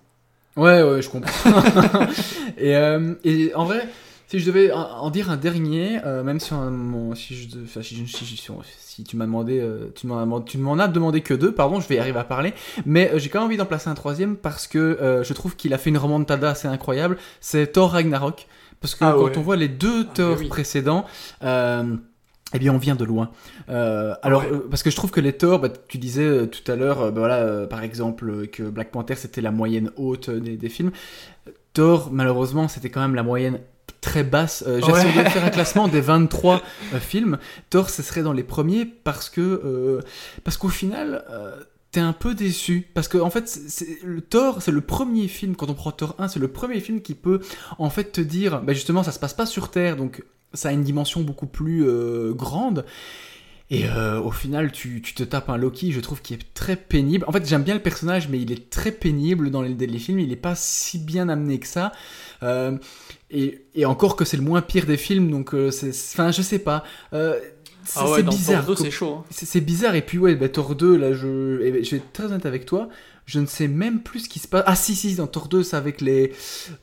Ouais, 0.56 0.82
ouais, 0.82 1.02
je 1.02 1.08
comprends. 1.10 1.30
et, 2.58 2.76
euh, 2.76 3.14
et 3.24 3.54
en 3.54 3.64
vrai, 3.64 3.88
si 4.38 4.40
je 4.40 4.46
devais 4.50 4.72
en- 4.72 5.10
dire 5.10 5.30
un 5.30 5.36
dernier, 5.36 6.00
euh, 6.04 6.22
même 6.22 6.40
si, 6.40 6.52
on- 6.52 6.70
mon- 6.70 7.14
si, 7.14 7.34
je, 7.36 7.48
enfin, 7.64 7.82
si, 7.82 7.94
je- 7.96 8.04
si, 8.16 8.24
si- 8.24 8.36
si 8.78 9.04
tu 9.04 9.16
m'as 9.16 9.26
demandé, 9.26 9.60
euh, 9.60 9.90
tu 9.94 10.06
m'en 10.06 10.18
as 10.18 10.22
demandé- 10.24 10.44
tu 10.44 10.58
m'en 10.58 10.78
as 10.78 10.88
demandé 10.88 11.20
que 11.20 11.34
deux, 11.34 11.52
pardon, 11.52 11.80
je 11.80 11.86
vais 11.88 11.96
y 11.96 11.98
arriver 11.98 12.18
à 12.18 12.24
parler, 12.24 12.52
mais 12.86 13.10
euh, 13.12 13.18
j'ai 13.18 13.28
quand 13.28 13.38
même 13.40 13.46
envie 13.46 13.56
d'en 13.56 13.66
placer 13.66 13.88
un 13.90 13.94
troisième 13.94 14.36
parce 14.36 14.66
que 14.66 14.78
euh, 14.78 15.22
je 15.24 15.32
trouve 15.34 15.56
qu'il 15.56 15.72
a 15.74 15.78
fait 15.78 15.90
une 15.90 15.98
remontada 15.98 16.50
assez 16.50 16.66
incroyable. 16.68 17.16
C'est 17.40 17.72
Thor 17.72 17.92
Ragnarok, 17.92 18.46
parce 18.80 18.94
que 18.94 19.04
Ah 19.04 19.12
quand 19.16 19.24
ouais. 19.24 19.38
on 19.38 19.40
voit 19.42 19.56
les 19.56 19.68
deux 19.68 20.04
Ah, 20.08 20.12
Thor 20.14 20.36
oui. 20.38 20.48
précédents. 20.48 21.04
eh 22.56 22.58
bien, 22.60 22.72
on 22.72 22.78
vient 22.78 22.94
de 22.94 23.04
loin. 23.04 23.30
Euh, 23.68 24.14
alors, 24.22 24.42
Ouais. 24.42 24.50
euh, 24.52 24.66
parce 24.70 24.82
que 24.84 24.90
je 24.90 24.94
trouve 24.96 25.10
que 25.10 25.20
les 25.20 25.32
Thor, 25.32 25.58
bah, 25.58 25.68
tu 25.88 25.98
disais 25.98 26.22
euh, 26.24 26.46
tout 26.46 26.70
à 26.70 26.76
l'heure, 26.76 27.10
bah, 27.10 27.20
voilà, 27.20 27.66
par 27.66 27.82
exemple, 27.82 28.46
que 28.48 28.62
Black 28.62 28.90
Panther 28.92 29.16
c'était 29.16 29.40
la 29.40 29.50
moyenne 29.50 29.90
haute 29.96 30.30
des, 30.30 30.56
des 30.56 30.68
films. 30.68 30.92
Thor, 31.72 32.10
malheureusement, 32.12 32.68
c'était 32.68 32.90
quand 32.90 33.00
même 33.00 33.16
la 33.16 33.24
moyenne 33.24 33.58
très 34.04 34.22
basse. 34.24 34.62
Euh, 34.66 34.80
Ouais. 34.80 34.90
essayé 35.00 35.24
de 35.24 35.28
faire 35.30 35.44
un 35.44 35.50
classement 35.50 35.88
des 35.88 36.00
23 36.12 36.62
euh, 36.94 37.00
films. 37.00 37.38
Thor, 37.70 37.88
ce 37.90 38.02
serait 38.02 38.22
dans 38.22 38.32
les 38.34 38.42
premiers 38.44 38.84
parce 38.84 39.30
que, 39.30 39.40
euh, 39.40 40.00
parce 40.44 40.56
qu'au 40.56 40.68
final. 40.68 41.24
euh, 41.30 41.56
T'es 41.90 42.00
un 42.00 42.12
peu 42.12 42.34
déçu 42.34 42.88
parce 42.92 43.06
que 43.06 43.18
en 43.18 43.30
fait 43.30 43.46
c'est- 43.48 44.00
le 44.02 44.20
Thor 44.20 44.60
c'est 44.62 44.72
le 44.72 44.80
premier 44.80 45.28
film 45.28 45.54
quand 45.54 45.70
on 45.70 45.74
prend 45.74 45.92
Thor 45.92 46.16
1 46.18 46.26
c'est 46.26 46.40
le 46.40 46.48
premier 46.48 46.80
film 46.80 47.00
qui 47.00 47.14
peut 47.14 47.38
en 47.78 47.88
fait 47.88 48.10
te 48.10 48.20
dire 48.20 48.62
bah 48.62 48.72
justement 48.72 49.04
ça 49.04 49.12
se 49.12 49.20
passe 49.20 49.32
pas 49.32 49.46
sur 49.46 49.70
Terre 49.70 49.96
donc 49.96 50.24
ça 50.54 50.70
a 50.70 50.72
une 50.72 50.82
dimension 50.82 51.20
beaucoup 51.20 51.46
plus 51.46 51.84
euh, 51.86 52.32
grande 52.32 52.84
et 53.70 53.86
euh, 53.88 54.20
au 54.20 54.30
final, 54.30 54.72
tu, 54.72 55.00
tu 55.02 55.14
te 55.14 55.22
tapes 55.22 55.48
un 55.48 55.56
Loki, 55.56 55.90
je 55.90 55.98
trouve, 56.00 56.20
qui 56.20 56.34
est 56.34 56.52
très 56.52 56.76
pénible. 56.76 57.24
En 57.26 57.32
fait, 57.32 57.48
j'aime 57.48 57.62
bien 57.62 57.72
le 57.72 57.80
personnage, 57.80 58.28
mais 58.28 58.38
il 58.38 58.52
est 58.52 58.68
très 58.68 58.92
pénible 58.92 59.50
dans 59.50 59.62
les, 59.62 59.72
les 59.74 59.98
films. 59.98 60.18
Il 60.18 60.28
n'est 60.28 60.36
pas 60.36 60.54
si 60.54 60.98
bien 60.98 61.30
amené 61.30 61.58
que 61.58 61.66
ça. 61.66 61.90
Euh, 62.42 62.76
et, 63.30 63.64
et 63.74 63.84
encore 63.86 64.16
que 64.16 64.24
c'est 64.24 64.36
le 64.36 64.42
moins 64.42 64.62
pire 64.62 64.86
des 64.86 64.96
films, 64.96 65.30
donc 65.30 65.54
euh, 65.54 65.70
c'est. 65.70 65.90
Enfin, 65.90 66.30
je 66.30 66.42
sais 66.42 66.58
pas. 66.58 66.84
Euh, 67.12 67.38
c'est 67.86 68.00
Ah 68.00 68.10
ouais, 68.10 68.22
bizarre. 68.22 68.64
Thor 68.64 68.74
2, 68.74 68.74
quoi. 68.76 68.84
c'est 68.86 68.90
chaud. 68.90 69.14
hein. 69.20 69.24
C'est 69.30 69.60
bizarre. 69.60 69.94
Et 69.94 70.02
puis, 70.02 70.16
ouais, 70.18 70.34
bah, 70.36 70.48
Thor 70.48 70.74
2, 70.74 70.96
là, 70.96 71.12
je, 71.12 71.60
eh 71.62 71.70
ben, 71.70 71.84
je 71.84 71.90
vais 71.92 71.96
être 71.98 72.12
très 72.12 72.24
honnête 72.24 72.46
avec 72.46 72.64
toi. 72.64 72.88
Je 73.26 73.40
ne 73.40 73.46
sais 73.46 73.68
même 73.68 74.00
plus 74.02 74.20
ce 74.20 74.28
qui 74.28 74.38
se 74.38 74.46
passe. 74.48 74.64
Ah, 74.66 74.76
si, 74.76 74.94
si, 74.94 75.14
dans 75.16 75.26
Thor 75.26 75.48
2, 75.48 75.62
c'est 75.62 75.76
avec 75.76 76.00
les. 76.00 76.32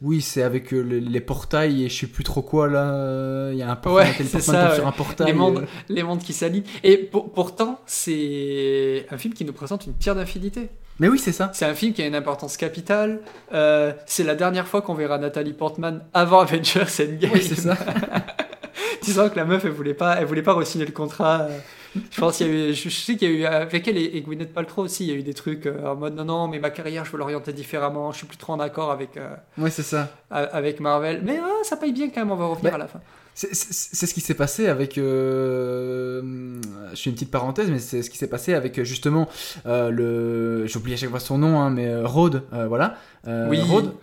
Oui, 0.01 0.21
c'est 0.21 0.41
avec 0.43 0.73
euh, 0.73 0.81
les, 0.81 0.99
les 0.99 1.21
portails 1.21 1.85
et 1.85 1.89
je 1.89 1.99
sais 2.01 2.07
plus 2.07 2.23
trop 2.23 2.41
quoi, 2.41 2.67
là. 2.67 3.51
Il 3.51 3.57
y 3.57 3.61
a 3.63 3.71
un 3.71 3.75
portail, 3.75 4.09
Ouais, 4.19 4.25
c'est 4.27 4.41
ça, 4.41 4.75
sur 4.75 4.85
un 4.87 4.91
portail. 4.91 5.27
Les 5.27 5.33
mondes, 5.33 5.65
les 5.89 6.03
mondes 6.03 6.19
qui 6.21 6.33
s'allient. 6.33 6.63
Et 6.83 6.97
pour- 6.97 7.31
pourtant, 7.31 7.79
c'est 7.85 9.05
un 9.11 9.17
film 9.17 9.33
qui 9.33 9.45
nous 9.45 9.53
présente 9.53 9.85
une 9.85 9.93
pierre 9.93 10.15
d'infinité. 10.15 10.69
Mais 11.01 11.07
oui, 11.07 11.17
c'est 11.17 11.31
ça. 11.31 11.49
C'est 11.55 11.65
un 11.65 11.73
film 11.73 11.93
qui 11.93 12.03
a 12.03 12.05
une 12.05 12.13
importance 12.13 12.57
capitale. 12.57 13.21
Euh, 13.53 13.91
c'est 14.05 14.23
la 14.23 14.35
dernière 14.35 14.67
fois 14.67 14.83
qu'on 14.83 14.93
verra 14.93 15.17
Nathalie 15.17 15.53
Portman 15.53 16.03
avant 16.13 16.41
Avengers 16.41 16.85
Endgame. 16.99 17.31
Oui, 17.33 17.41
c'est 17.41 17.55
ça. 17.55 17.75
tu 19.03 19.11
sens 19.11 19.31
que 19.31 19.35
la 19.35 19.45
meuf, 19.45 19.65
elle 19.65 19.71
voulait 19.71 19.95
pas, 19.95 20.17
elle 20.19 20.25
voulait 20.25 20.43
pas 20.43 20.53
re-signer 20.53 20.85
le 20.85 20.91
contrat. 20.91 21.47
Je 22.11 22.19
pense 22.21 22.37
qu'il 22.37 22.47
y 22.47 22.49
a 22.49 22.69
eu, 22.69 22.73
je, 22.73 22.89
sais 22.89 23.15
qu'il 23.17 23.29
y 23.29 23.33
a 23.33 23.37
eu 23.37 23.45
avec 23.45 23.87
elle 23.87 23.97
et, 23.97 24.03
et 24.15 24.21
Gwyneth 24.21 24.53
Paltrow 24.53 24.83
aussi, 24.83 25.05
il 25.05 25.09
y 25.09 25.13
a 25.13 25.15
eu 25.15 25.23
des 25.23 25.33
trucs 25.33 25.65
euh, 25.65 25.85
en 25.87 25.95
mode 25.95 26.15
non 26.15 26.23
non, 26.25 26.47
mais 26.47 26.59
ma 26.59 26.69
carrière, 26.69 27.03
je 27.03 27.11
veux 27.11 27.17
l'orienter 27.17 27.51
différemment. 27.53 28.11
Je 28.13 28.17
suis 28.19 28.27
plus 28.27 28.37
trop 28.37 28.53
en 28.53 28.59
accord 28.61 28.91
avec 28.91 29.17
euh, 29.17 29.29
Ouais, 29.57 29.69
c'est 29.69 29.83
ça. 29.83 30.09
avec 30.29 30.79
Marvel. 30.79 31.21
Mais 31.23 31.39
ah, 31.43 31.49
ça 31.63 31.75
paye 31.77 31.91
bien 31.91 32.09
quand 32.09 32.21
même. 32.21 32.31
On 32.31 32.35
va 32.37 32.45
revenir 32.45 32.71
Bah, 32.71 32.75
à 32.75 32.79
la 32.79 32.87
fin. 32.87 33.01
C'est- 33.33 33.53
ce 33.53 34.13
qui 34.13 34.21
s'est 34.21 34.33
passé 34.33 34.67
avec. 34.67 34.97
euh, 34.97 36.21
je 36.93 37.01
fais 37.01 37.09
une 37.09 37.15
petite 37.15 37.31
parenthèse, 37.31 37.69
mais 37.69 37.79
c'est 37.79 38.03
ce 38.03 38.09
qui 38.09 38.17
s'est 38.17 38.27
passé 38.27 38.53
avec 38.53 38.81
justement 38.83 39.27
euh, 39.65 39.89
le. 39.89 40.67
J'oublie 40.67 40.93
à 40.93 40.97
chaque 40.97 41.09
fois 41.09 41.19
son 41.19 41.37
nom, 41.37 41.59
hein, 41.59 41.69
mais 41.69 41.95
Rhodes, 42.03 42.43
voilà. 42.67 42.95
Euh, 43.27 43.47
Oui. 43.49 43.59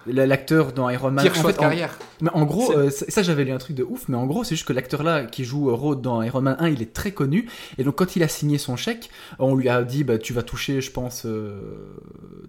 L'acteur 0.07 0.73
dans 0.73 0.89
Iron 0.91 1.11
Man. 1.11 1.25
Pire 1.25 1.33
En 1.33 1.41
choix 1.41 1.51
fait, 1.51 1.57
de 1.57 1.59
en- 1.59 1.62
carrière. 1.62 1.99
mais 2.21 2.31
en 2.35 2.45
gros, 2.45 2.71
euh, 2.73 2.89
ça, 2.91 3.05
ça, 3.09 3.23
j'avais 3.23 3.45
lu 3.45 3.51
un 3.51 3.59
truc 3.59 3.75
de 3.75 3.83
ouf, 3.83 4.09
mais 4.09 4.16
en 4.16 4.27
gros, 4.27 4.45
c'est 4.45 4.55
juste 4.55 4.66
que 4.69 4.73
l'acteur 4.73 5.03
là 5.03 5.25
qui 5.25 5.43
joue 5.43 5.75
Rhodes 5.75 6.01
dans 6.03 6.23
Iron 6.23 6.41
Man 6.41 6.57
1, 6.61 6.69
il 6.69 6.83
est 6.83 6.93
très 6.93 7.11
connu. 7.11 7.49
Et 7.79 7.85
donc, 7.85 7.97
quand 7.97 8.14
il 8.14 8.23
a 8.23 8.29
signé 8.29 8.59
son 8.59 8.77
chèque, 8.77 9.11
on 9.41 9.57
lui 9.57 9.69
a 9.69 9.83
dit 9.83 10.05
bah, 10.05 10.19
Tu 10.19 10.33
vas 10.33 10.43
toucher, 10.45 10.81
je 10.81 10.93
pense, 10.93 11.25
euh, 11.27 11.59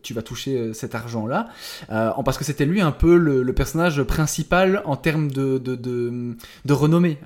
tu 0.04 0.14
vas 0.14 0.22
toucher 0.22 0.58
euh, 0.60 0.74
cet 0.74 0.94
argent-là. 0.94 1.48
Euh, 1.92 2.12
en- 2.16 2.22
parce 2.24 2.38
que 2.38 2.44
c'était 2.44 2.66
lui 2.66 2.82
un 2.82 2.92
peu 2.92 3.18
le, 3.18 3.42
le 3.42 3.54
personnage 3.54 4.04
principal 4.04 4.84
en 4.86 4.96
termes 4.96 5.32
de, 5.32 5.58
de, 5.58 5.74
de, 5.76 6.36
de 6.66 6.74
renommée. 6.74 7.18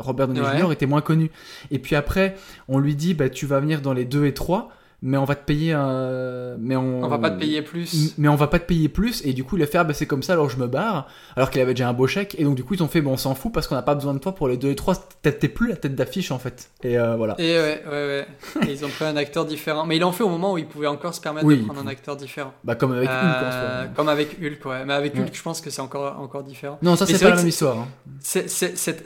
Robert 0.00 0.26
Downey 0.26 0.40
Ouais. 0.40 0.58
Jr. 0.58 0.72
était 0.72 0.86
moins 0.86 1.00
connu. 1.00 1.30
Et 1.70 1.78
puis 1.78 1.94
après, 1.94 2.34
on 2.68 2.78
lui 2.80 2.96
dit 2.96 3.14
bah, 3.14 3.28
Tu 3.28 3.46
vas 3.46 3.60
venir 3.60 3.82
dans 3.82 3.92
les 3.92 4.04
2 4.04 4.26
et 4.26 4.34
3. 4.34 4.70
Mais 5.02 5.16
on 5.16 5.24
va 5.24 5.34
te 5.34 5.44
payer 5.46 5.72
un. 5.72 6.56
Mais 6.58 6.76
on... 6.76 7.02
On 7.04 7.08
va 7.08 7.18
pas 7.18 7.30
te 7.30 7.38
payer 7.38 7.62
plus. 7.62 8.14
Mais 8.18 8.28
on 8.28 8.34
va 8.36 8.48
pas 8.48 8.58
te 8.58 8.66
payer 8.66 8.88
plus, 8.90 9.24
et 9.24 9.32
du 9.32 9.44
coup, 9.44 9.56
il 9.56 9.62
a 9.62 9.66
fait, 9.66 9.78
ah, 9.78 9.84
bah, 9.84 9.94
c'est 9.94 10.06
comme 10.06 10.22
ça, 10.22 10.34
alors 10.34 10.50
je 10.50 10.58
me 10.58 10.66
barre, 10.66 11.06
alors 11.36 11.48
qu'il 11.50 11.60
avait 11.62 11.72
déjà 11.72 11.88
un 11.88 11.94
beau 11.94 12.06
chèque, 12.06 12.36
et 12.38 12.44
donc 12.44 12.54
du 12.54 12.64
coup, 12.64 12.74
ils 12.74 12.82
ont 12.82 12.88
fait, 12.88 13.00
bon, 13.00 13.12
on 13.12 13.16
s'en 13.16 13.34
fout 13.34 13.50
parce 13.52 13.66
qu'on 13.66 13.74
n'a 13.76 13.82
pas 13.82 13.94
besoin 13.94 14.12
de 14.12 14.18
toi 14.18 14.34
pour 14.34 14.46
les 14.48 14.58
2 14.58 14.68
et 14.70 14.76
3, 14.76 14.94
t'es 15.22 15.48
plus 15.48 15.68
la 15.68 15.76
tête 15.76 15.94
d'affiche 15.94 16.30
en 16.32 16.38
fait. 16.38 16.70
Et 16.82 16.98
euh, 16.98 17.16
voilà. 17.16 17.34
Et 17.38 17.56
ouais, 17.56 17.82
ouais, 17.86 17.90
ouais. 17.90 18.26
Et 18.68 18.72
ils 18.72 18.84
ont 18.84 18.88
pris 18.88 19.04
un 19.06 19.16
acteur 19.16 19.46
différent. 19.46 19.86
Mais 19.86 19.96
ils 19.96 20.00
l'ont 20.00 20.12
fait 20.12 20.22
au 20.24 20.28
moment 20.28 20.52
où 20.52 20.58
ils 20.58 20.66
pouvaient 20.66 20.86
encore 20.86 21.14
se 21.14 21.20
permettre 21.20 21.46
Oui, 21.46 21.58
de 21.60 21.64
prendre 21.64 21.80
un 21.80 21.86
acteur 21.86 22.16
différent. 22.16 22.52
Bah, 22.64 22.74
comme 22.74 22.92
avec 22.92 23.08
Hulk 23.08 23.16
en 23.16 23.50
Euh. 23.52 23.86
Comme 23.96 24.08
avec 24.10 24.36
Hulk, 24.42 24.64
ouais. 24.66 24.84
Mais 24.84 24.92
avec 24.92 25.14
Ouais. 25.14 25.20
Hulk, 25.22 25.30
je 25.34 25.42
pense 25.42 25.60
que 25.62 25.70
c'est 25.70 25.80
encore, 25.80 26.20
encore 26.20 26.42
différent. 26.42 26.78
Non, 26.82 26.96
ça, 26.96 27.06
c'est 27.06 27.18
pas 27.18 27.30
la 27.30 27.36
même 27.36 27.48
histoire. 27.48 27.78
hein. 27.78 27.88
Cet, 28.20 28.50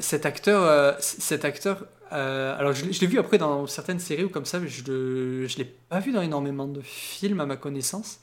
cet 0.01 0.27
acteur, 0.27 0.61
euh, 0.65 0.93
cet 0.99 1.45
acteur 1.45 1.85
euh, 2.15 2.57
alors 2.59 2.73
je, 2.73 2.85
l'ai- 2.87 2.93
je 2.93 3.01
l'ai 3.01 3.07
vu 3.07 3.19
après 3.19 3.39
dans 3.39 3.67
certaines 3.67 3.99
séries 3.99 4.25
ou 4.25 4.29
comme 4.29 4.45
ça, 4.45 4.61
mais 4.61 4.69
je 4.69 4.83
ne 4.91 5.47
l'ai 5.59 5.65
pas 5.65 6.01
vu 6.01 6.13
dans 6.13 6.23
énormément 6.23 6.67
de 6.67 6.81
films 6.83 7.41
à 7.41 7.47
ma 7.47 7.57
connaissance. 7.57 8.21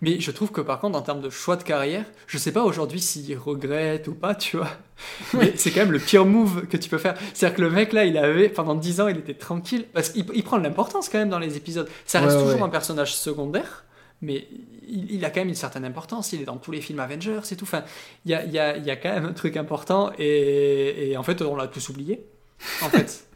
Mais 0.00 0.18
je 0.20 0.30
trouve 0.32 0.50
que 0.50 0.60
par 0.60 0.80
contre, 0.80 0.98
en 0.98 1.02
termes 1.02 1.20
de 1.20 1.30
choix 1.30 1.56
de 1.56 1.62
carrière, 1.62 2.04
je 2.26 2.36
sais 2.38 2.52
pas 2.52 2.64
aujourd'hui 2.64 3.00
s'il 3.00 3.36
regrette 3.38 4.08
ou 4.08 4.14
pas, 4.14 4.34
tu 4.34 4.56
vois. 4.56 4.70
Mais 5.34 5.52
c'est 5.56 5.70
quand 5.70 5.80
même 5.80 5.92
le 5.92 5.98
pire 6.00 6.24
move 6.26 6.66
que 6.66 6.76
tu 6.76 6.88
peux 6.90 6.98
faire. 6.98 7.14
C'est-à-dire 7.32 7.56
que 7.56 7.62
le 7.62 7.70
mec 7.70 7.92
là, 7.92 8.04
il 8.04 8.18
avait, 8.18 8.48
pendant 8.48 8.74
10 8.74 9.00
ans, 9.00 9.08
il 9.08 9.18
était 9.18 9.34
tranquille. 9.34 9.86
Parce 9.92 10.10
qu'il 10.10 10.26
il 10.34 10.42
prend 10.42 10.58
de 10.58 10.64
l'importance 10.64 11.08
quand 11.08 11.18
même 11.18 11.30
dans 11.30 11.38
les 11.38 11.56
épisodes. 11.56 11.88
Ça 12.06 12.20
reste 12.20 12.36
Ouais, 12.36 12.42
toujours 12.42 12.56
ouais. 12.60 12.66
un 12.66 12.70
personnage 12.70 13.14
secondaire. 13.14 13.84
Mais 14.20 14.48
il, 14.88 15.22
a 15.24 15.30
quand 15.30 15.40
même 15.40 15.48
une 15.48 15.54
certaine 15.54 15.84
importance, 15.84 16.32
il 16.32 16.40
est 16.40 16.44
dans 16.44 16.56
tous 16.56 16.70
les 16.72 16.80
films 16.80 17.00
Avengers 17.00 17.40
et 17.50 17.56
tout. 17.56 17.64
Enfin, 17.64 17.84
il 18.24 18.30
y 18.30 18.34
a, 18.34 18.44
il 18.44 18.52
y, 18.52 18.58
a, 18.58 18.76
il 18.76 18.84
y 18.84 18.90
a 18.90 18.96
quand 18.96 19.12
même 19.12 19.26
un 19.26 19.32
truc 19.32 19.56
important 19.58 20.12
et, 20.18 21.10
et 21.10 21.16
en 21.18 21.22
fait, 21.22 21.42
on 21.42 21.56
l'a 21.56 21.66
tous 21.68 21.88
oublié. 21.90 22.24
En 22.82 22.88
fait. 22.88 23.26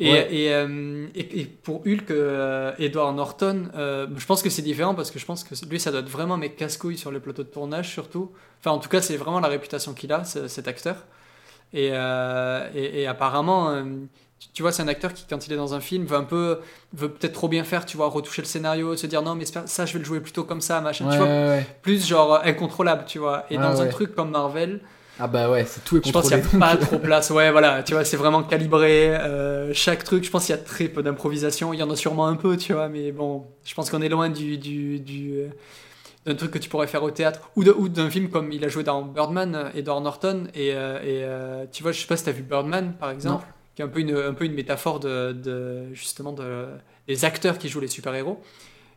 Et, 0.00 0.10
Ouais. 0.12 0.28
et, 0.34 0.54
euh, 0.54 1.06
et- 1.14 1.40
et 1.40 1.44
pour 1.44 1.82
Hulk, 1.86 2.10
euh, 2.10 2.72
Edward 2.78 3.14
Norton, 3.14 3.68
euh, 3.74 4.06
je 4.16 4.26
pense 4.26 4.42
que 4.42 4.50
c'est 4.50 4.62
différent 4.62 4.94
parce 4.94 5.10
que 5.10 5.18
je 5.18 5.26
pense 5.26 5.44
que 5.44 5.54
lui, 5.68 5.78
ça 5.80 5.90
doit 5.90 6.00
être 6.00 6.08
vraiment 6.08 6.34
un 6.34 6.38
mec 6.38 6.56
casse-couille 6.56 6.96
sur 6.98 7.10
les 7.10 7.20
plateaux 7.20 7.42
de 7.44 7.48
tournage, 7.48 7.90
surtout. 7.90 8.32
Enfin, 8.60 8.70
en 8.72 8.78
tout 8.78 8.88
cas, 8.88 9.00
c'est 9.00 9.16
vraiment 9.16 9.40
la 9.40 9.48
réputation 9.48 9.92
qu'il 9.94 10.12
a, 10.12 10.24
ce- 10.24 10.48
cet 10.48 10.68
acteur. 10.68 10.96
Et, 11.72 11.90
euh, 11.92 12.68
et, 12.74 13.06
apparemment, 13.06 13.74
tu- 14.52 14.62
vois, 14.62 14.70
c'est 14.72 14.82
un 14.82 14.88
acteur 14.88 15.12
qui, 15.12 15.24
quand 15.28 15.46
il 15.46 15.52
est 15.52 15.56
dans 15.56 15.74
un 15.74 15.80
film, 15.80 16.04
veut 16.06 16.16
un 16.16 16.22
peu, 16.24 16.58
veut 16.92 17.08
peut-être 17.08 17.32
trop 17.32 17.48
bien 17.48 17.64
faire, 17.64 17.84
tu 17.84 17.96
vois, 17.96 18.08
retoucher 18.08 18.42
le 18.42 18.46
scénario, 18.46 18.96
se 18.96 19.06
dire 19.06 19.22
non, 19.22 19.34
mais 19.34 19.44
ça, 19.44 19.86
je 19.86 19.92
vais 19.92 19.98
le 19.98 20.04
jouer 20.04 20.20
plutôt 20.20 20.44
comme 20.44 20.60
ça, 20.60 20.80
machin. 20.80 21.06
Ouais, 21.06 21.12
tu 21.12 21.18
vois, 21.18 21.26
ouais, 21.26 21.66
plus 21.82 22.06
genre 22.06 22.40
incontrôlable, 22.44 23.04
tu 23.06 23.18
vois. 23.18 23.44
Et 23.50 23.56
dans 23.56 23.80
un 23.80 23.86
truc 23.88 24.14
comme 24.14 24.30
Marvel, 24.30 24.80
Ah, 25.18 25.28
bah 25.28 25.48
ouais, 25.48 25.64
c'est 25.64 25.84
tout 25.84 25.96
est 25.98 26.02
je 26.04 26.10
pense 26.10 26.28
qu'il 26.28 26.36
contrôlé. 26.36 26.42
n'y 26.42 26.42
a 26.42 26.50
pas 26.58 26.76
trop 26.76 26.98
place. 26.98 27.30
Ouais, 27.30 27.50
voilà, 27.52 27.82
tu 27.84 27.94
vois, 27.94 28.04
c'est 28.04 28.16
vraiment 28.16 28.42
calibré. 28.42 29.14
euh, 29.16 29.72
chaque 29.72 30.02
truc, 30.02 30.24
je 30.24 30.30
pense 30.30 30.46
qu'il 30.46 30.54
y 30.56 30.58
a 30.58 30.62
très 30.62 30.88
peu 30.88 31.02
d'improvisation. 31.04 31.72
Il 31.72 31.78
y 31.78 31.82
en 31.84 31.90
a 31.90 31.96
sûrement 31.96 32.26
un 32.26 32.34
peu, 32.36 32.56
tu 32.56 32.72
vois, 32.72 32.88
mais 32.88 33.12
bon, 33.12 33.46
je 33.64 33.74
pense 33.74 33.90
qu'on 33.90 34.02
est 34.02 34.08
loin 34.08 34.28
du. 34.28 34.58
du, 34.58 34.98
du 35.00 35.34
euh, 35.40 35.48
d'un 36.26 36.34
truc 36.36 36.52
que 36.52 36.58
tu 36.58 36.68
pourrais 36.70 36.86
faire 36.88 37.02
au 37.02 37.10
théâtre 37.10 37.50
ou 37.56 37.64
de- 37.64 37.72
ou 37.72 37.88
d'un 37.88 38.10
film 38.10 38.30
comme 38.30 38.52
il 38.52 38.64
a 38.64 38.68
joué 38.68 38.82
dans 38.84 39.02
Birdman 39.02 39.54
euh, 39.54 39.70
Edward 39.74 40.02
Norton 40.04 40.44
et, 40.54 40.72
euh, 40.74 40.98
et 41.02 41.24
euh, 41.24 41.66
tu 41.72 41.82
vois 41.82 41.92
je 41.92 42.00
sais 42.00 42.06
pas 42.06 42.16
si 42.16 42.24
t'as 42.24 42.32
vu 42.32 42.42
Birdman 42.42 42.94
par 42.98 43.10
exemple 43.10 43.46
qui 43.76 43.82
est 43.82 43.84
un 43.84 43.88
peu 43.88 44.00
une, 44.00 44.16
un 44.16 44.34
peu 44.34 44.44
une 44.46 44.54
métaphore 44.54 45.00
de, 45.00 45.32
de- 45.32 45.92
justement 45.94 46.32
de, 46.32 46.66
des 47.08 47.24
acteurs 47.26 47.58
qui 47.58 47.68
jouent 47.68 47.80
les 47.80 47.88
super-héros 47.88 48.40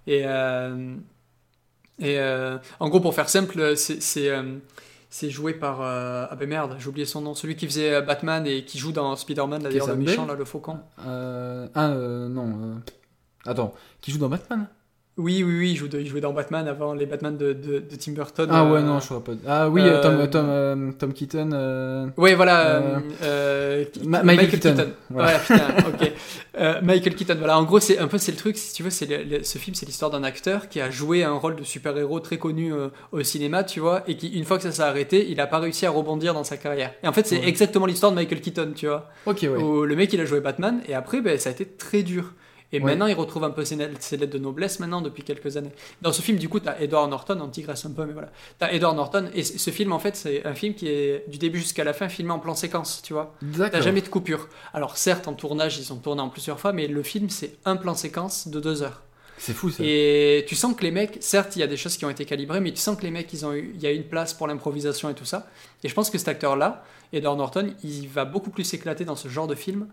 et, 0.07 0.24
euh, 0.26 0.95
Et 1.99 2.20
euh, 2.20 2.57
en 2.80 2.89
gros, 2.89 2.99
pour 2.99 3.15
faire 3.15 3.30
simple, 3.30 3.76
c'est 3.76 4.30
c'est 5.10 5.30
joué 5.30 5.53
par 5.53 5.82
euh, 5.82 6.26
ah 6.30 6.36
ben 6.36 6.47
merde, 6.49 6.76
j'ai 6.80 6.88
oublié 6.88 7.05
son 7.05 7.22
nom, 7.22 7.34
celui 7.34 7.55
qui 7.55 7.66
faisait 7.66 7.93
euh, 7.95 8.01
Batman 8.01 8.45
et 8.45 8.66
qui 8.66 8.78
joue 8.78 8.91
dans 8.91 9.16
Spider-Man, 9.16 9.62
d'ailleurs 9.64 9.88
le 9.88 9.95
méchant 9.95 10.26
là, 10.26 10.34
le 10.36 10.45
faucon. 10.45 10.80
Euh, 11.05 11.68
ah, 11.76 11.89
euh, 11.89 12.28
non. 12.28 12.60
euh, 12.62 12.76
Attends, 13.45 13.74
qui 14.01 14.12
joue 14.12 14.18
dans 14.20 14.30
Batman? 14.30 14.68
Oui, 15.18 15.43
oui, 15.43 15.57
oui, 15.59 15.72
il, 15.72 15.76
joue 15.76 15.88
de- 15.88 15.99
il 15.99 16.05
jouait 16.07 16.22
dans 16.22 16.32
Batman 16.32 16.68
avant 16.68 16.93
les 16.93 17.07
Batman 17.07 17.36
de, 17.36 17.51
de, 17.53 17.80
de 17.80 17.95
Tim 17.99 18.11
Burton. 18.11 18.47
Ah 18.51 18.63
euh, 18.63 18.72
ouais, 18.72 18.84
non, 18.84 18.99
je 18.99 19.07
vois 19.07 19.24
pas. 19.24 19.32
Ah 19.47 19.68
oui, 19.68 19.82
euh, 19.84 19.99
Tom, 20.01 20.30
Tom, 20.30 20.45
euh, 20.47 20.91
Tom 20.99 21.11
Keaton. 21.11 21.49
euh, 21.53 22.05
Ouais, 22.18 22.36
voilà. 22.36 22.68
Euh, 22.68 22.99
euh, 23.24 23.86
Ma- 24.05 24.22
Michael 24.22 24.49
Keaton. 24.49 24.76
Voilà. 25.09 25.30
Ouais, 25.34 25.39
putain, 25.39 25.68
ok. 25.89 26.11
Euh, 26.59 26.82
Michael 26.84 27.15
Keaton, 27.15 27.36
voilà. 27.39 27.57
En 27.57 27.63
gros, 27.63 27.80
c'est 27.80 27.97
un 27.97 28.07
peu 28.07 28.20
c'est 28.20 28.32
le 28.32 28.38
truc, 28.38 28.57
si 28.57 28.74
tu 28.76 28.84
veux, 28.84 28.91
c'est 28.91 29.07
ce 29.43 29.57
film, 29.57 29.74
c'est 29.76 29.88
l'histoire 29.88 30.11
d'un 30.11 30.24
acteur 30.24 30.70
qui 30.70 30.80
a 30.82 30.91
joué 30.91 31.24
un 31.24 31.34
rôle 31.34 31.55
de 31.55 31.63
super-héros 31.63 32.20
très 32.20 32.38
connu 32.38 32.72
euh, 32.72 32.89
au 33.11 33.24
cinéma, 33.24 33.63
tu 33.63 33.80
vois, 33.80 34.03
et 34.07 34.18
qui, 34.18 34.28
une 34.28 34.43
fois 34.45 34.57
que 34.57 34.63
ça 34.63 34.72
s'est 34.72 34.84
arrêté, 34.84 35.28
il 35.32 35.41
a 35.41 35.47
pas 35.47 35.57
réussi 35.57 35.88
à 35.88 35.89
rebondir 35.89 36.36
dans 36.36 36.43
sa 36.43 36.57
carrière. 36.57 36.93
Et 37.03 37.07
en 37.07 37.13
fait, 37.13 37.26
c'est 37.26 37.39
Ouais. 37.39 37.47
exactement 37.49 37.88
l'histoire 37.88 38.11
de 38.11 38.18
Michael 38.18 38.39
Keaton, 38.41 38.74
tu 38.76 38.86
vois. 38.86 39.09
Ok, 39.26 39.39
ouais. 39.41 39.47
Où 39.49 39.84
le 39.84 39.95
mec, 39.95 40.13
il 40.13 40.22
a 40.22 40.26
joué 40.26 40.41
Batman, 40.41 40.80
et 40.88 40.93
après, 40.93 41.22
ben, 41.22 41.39
ça 41.39 41.49
a 41.49 41.53
été 41.53 41.65
très 41.65 42.03
dur. 42.03 42.34
Et 42.74 42.80
Ouais. 42.80 42.84
maintenant, 42.86 43.07
il 43.07 43.13
retrouve 43.13 43.43
un 43.45 43.49
peu 43.51 43.63
ses, 43.63 43.78
ses 43.99 44.18
lettres 44.18 44.34
de 44.34 44.39
noblesse 44.39 44.80
maintenant 44.80 45.01
depuis 45.01 45.24
quelques 45.24 45.55
années. 45.55 45.72
Dans 46.01 46.11
ce 46.11 46.22
film, 46.22 46.38
du 46.38 46.49
coup, 46.49 46.59
tu 46.59 46.68
as 46.68 46.82
Edward 46.82 47.09
Norton, 47.09 47.39
on 47.41 47.47
digresse 47.47 47.86
un 47.86 47.91
peu, 47.91 48.05
mais 48.05 48.11
voilà. 48.13 48.30
Tu 48.59 48.65
as 48.65 48.74
Edward 48.74 48.95
Norton, 48.95 49.30
et 49.34 49.43
ce 49.43 49.70
film, 49.72 49.93
en 49.93 49.99
fait, 49.99 50.15
c'est 50.18 50.45
un 50.45 50.53
film 50.53 50.74
qui 50.74 50.88
est 50.89 51.24
du 51.30 51.38
début 51.38 51.59
jusqu'à 51.59 51.84
la 51.86 51.93
fin 51.93 52.09
filmé 52.09 52.32
en 52.32 52.39
plan 52.39 52.55
séquence, 52.55 53.01
tu 53.01 53.13
vois. 53.13 53.34
T'as 53.39 53.57
D'accord. 53.57 53.82
jamais 53.82 54.01
de 54.01 54.09
coupure. 54.09 54.49
Alors, 54.74 54.97
certes, 54.97 55.28
en 55.30 55.34
tournage, 55.34 55.78
ils 55.78 55.93
ont 55.93 55.97
tourné 55.97 56.22
en 56.22 56.30
plusieurs 56.30 56.59
fois, 56.59 56.74
mais 56.74 56.88
le 56.88 57.03
film, 57.03 57.30
c'est 57.30 57.55
un 57.63 57.78
plan 57.78 57.95
séquence 57.95 58.49
de 58.49 58.59
deux 58.59 58.84
heures. 58.84 59.01
C'est 59.39 59.53
fou 59.53 59.70
ça. 59.70 59.84
Et 59.86 60.43
tu 60.47 60.55
sens 60.55 60.76
que 60.76 60.82
les 60.84 60.89
mecs, 60.91 61.18
certes, 61.22 61.55
il 61.55 61.59
y 61.59 61.63
a 61.63 61.68
des 61.68 61.78
choses 61.78 61.95
qui 61.95 62.03
ont 62.05 62.09
été 62.09 62.26
calibrées, 62.26 62.59
mais 62.59 62.72
tu 62.72 62.82
sens 62.82 62.97
que 62.97 63.03
les 63.03 63.11
mecs, 63.11 63.32
ils 63.32 63.45
ont 63.45 63.53
eu, 63.53 63.72
il 63.76 63.82
y 63.82 63.86
a 63.86 63.91
une 63.91 64.03
place 64.05 64.34
pour 64.34 64.47
l'improvisation 64.47 65.09
et 65.09 65.13
tout 65.13 65.26
ça. 65.26 65.47
Et 65.84 65.88
je 65.89 65.93
pense 65.93 66.09
que 66.09 66.18
cet 66.18 66.28
acteur-là, 66.28 66.84
Edward 67.13 67.38
Norton, 67.38 67.74
il 67.84 68.07
va 68.09 68.26
beaucoup 68.26 68.49
plus 68.49 68.63
s'éclater 68.63 69.05
dans 69.05 69.15
ce 69.15 69.28
genre 69.28 69.45
de 69.47 69.53
film 69.55 69.88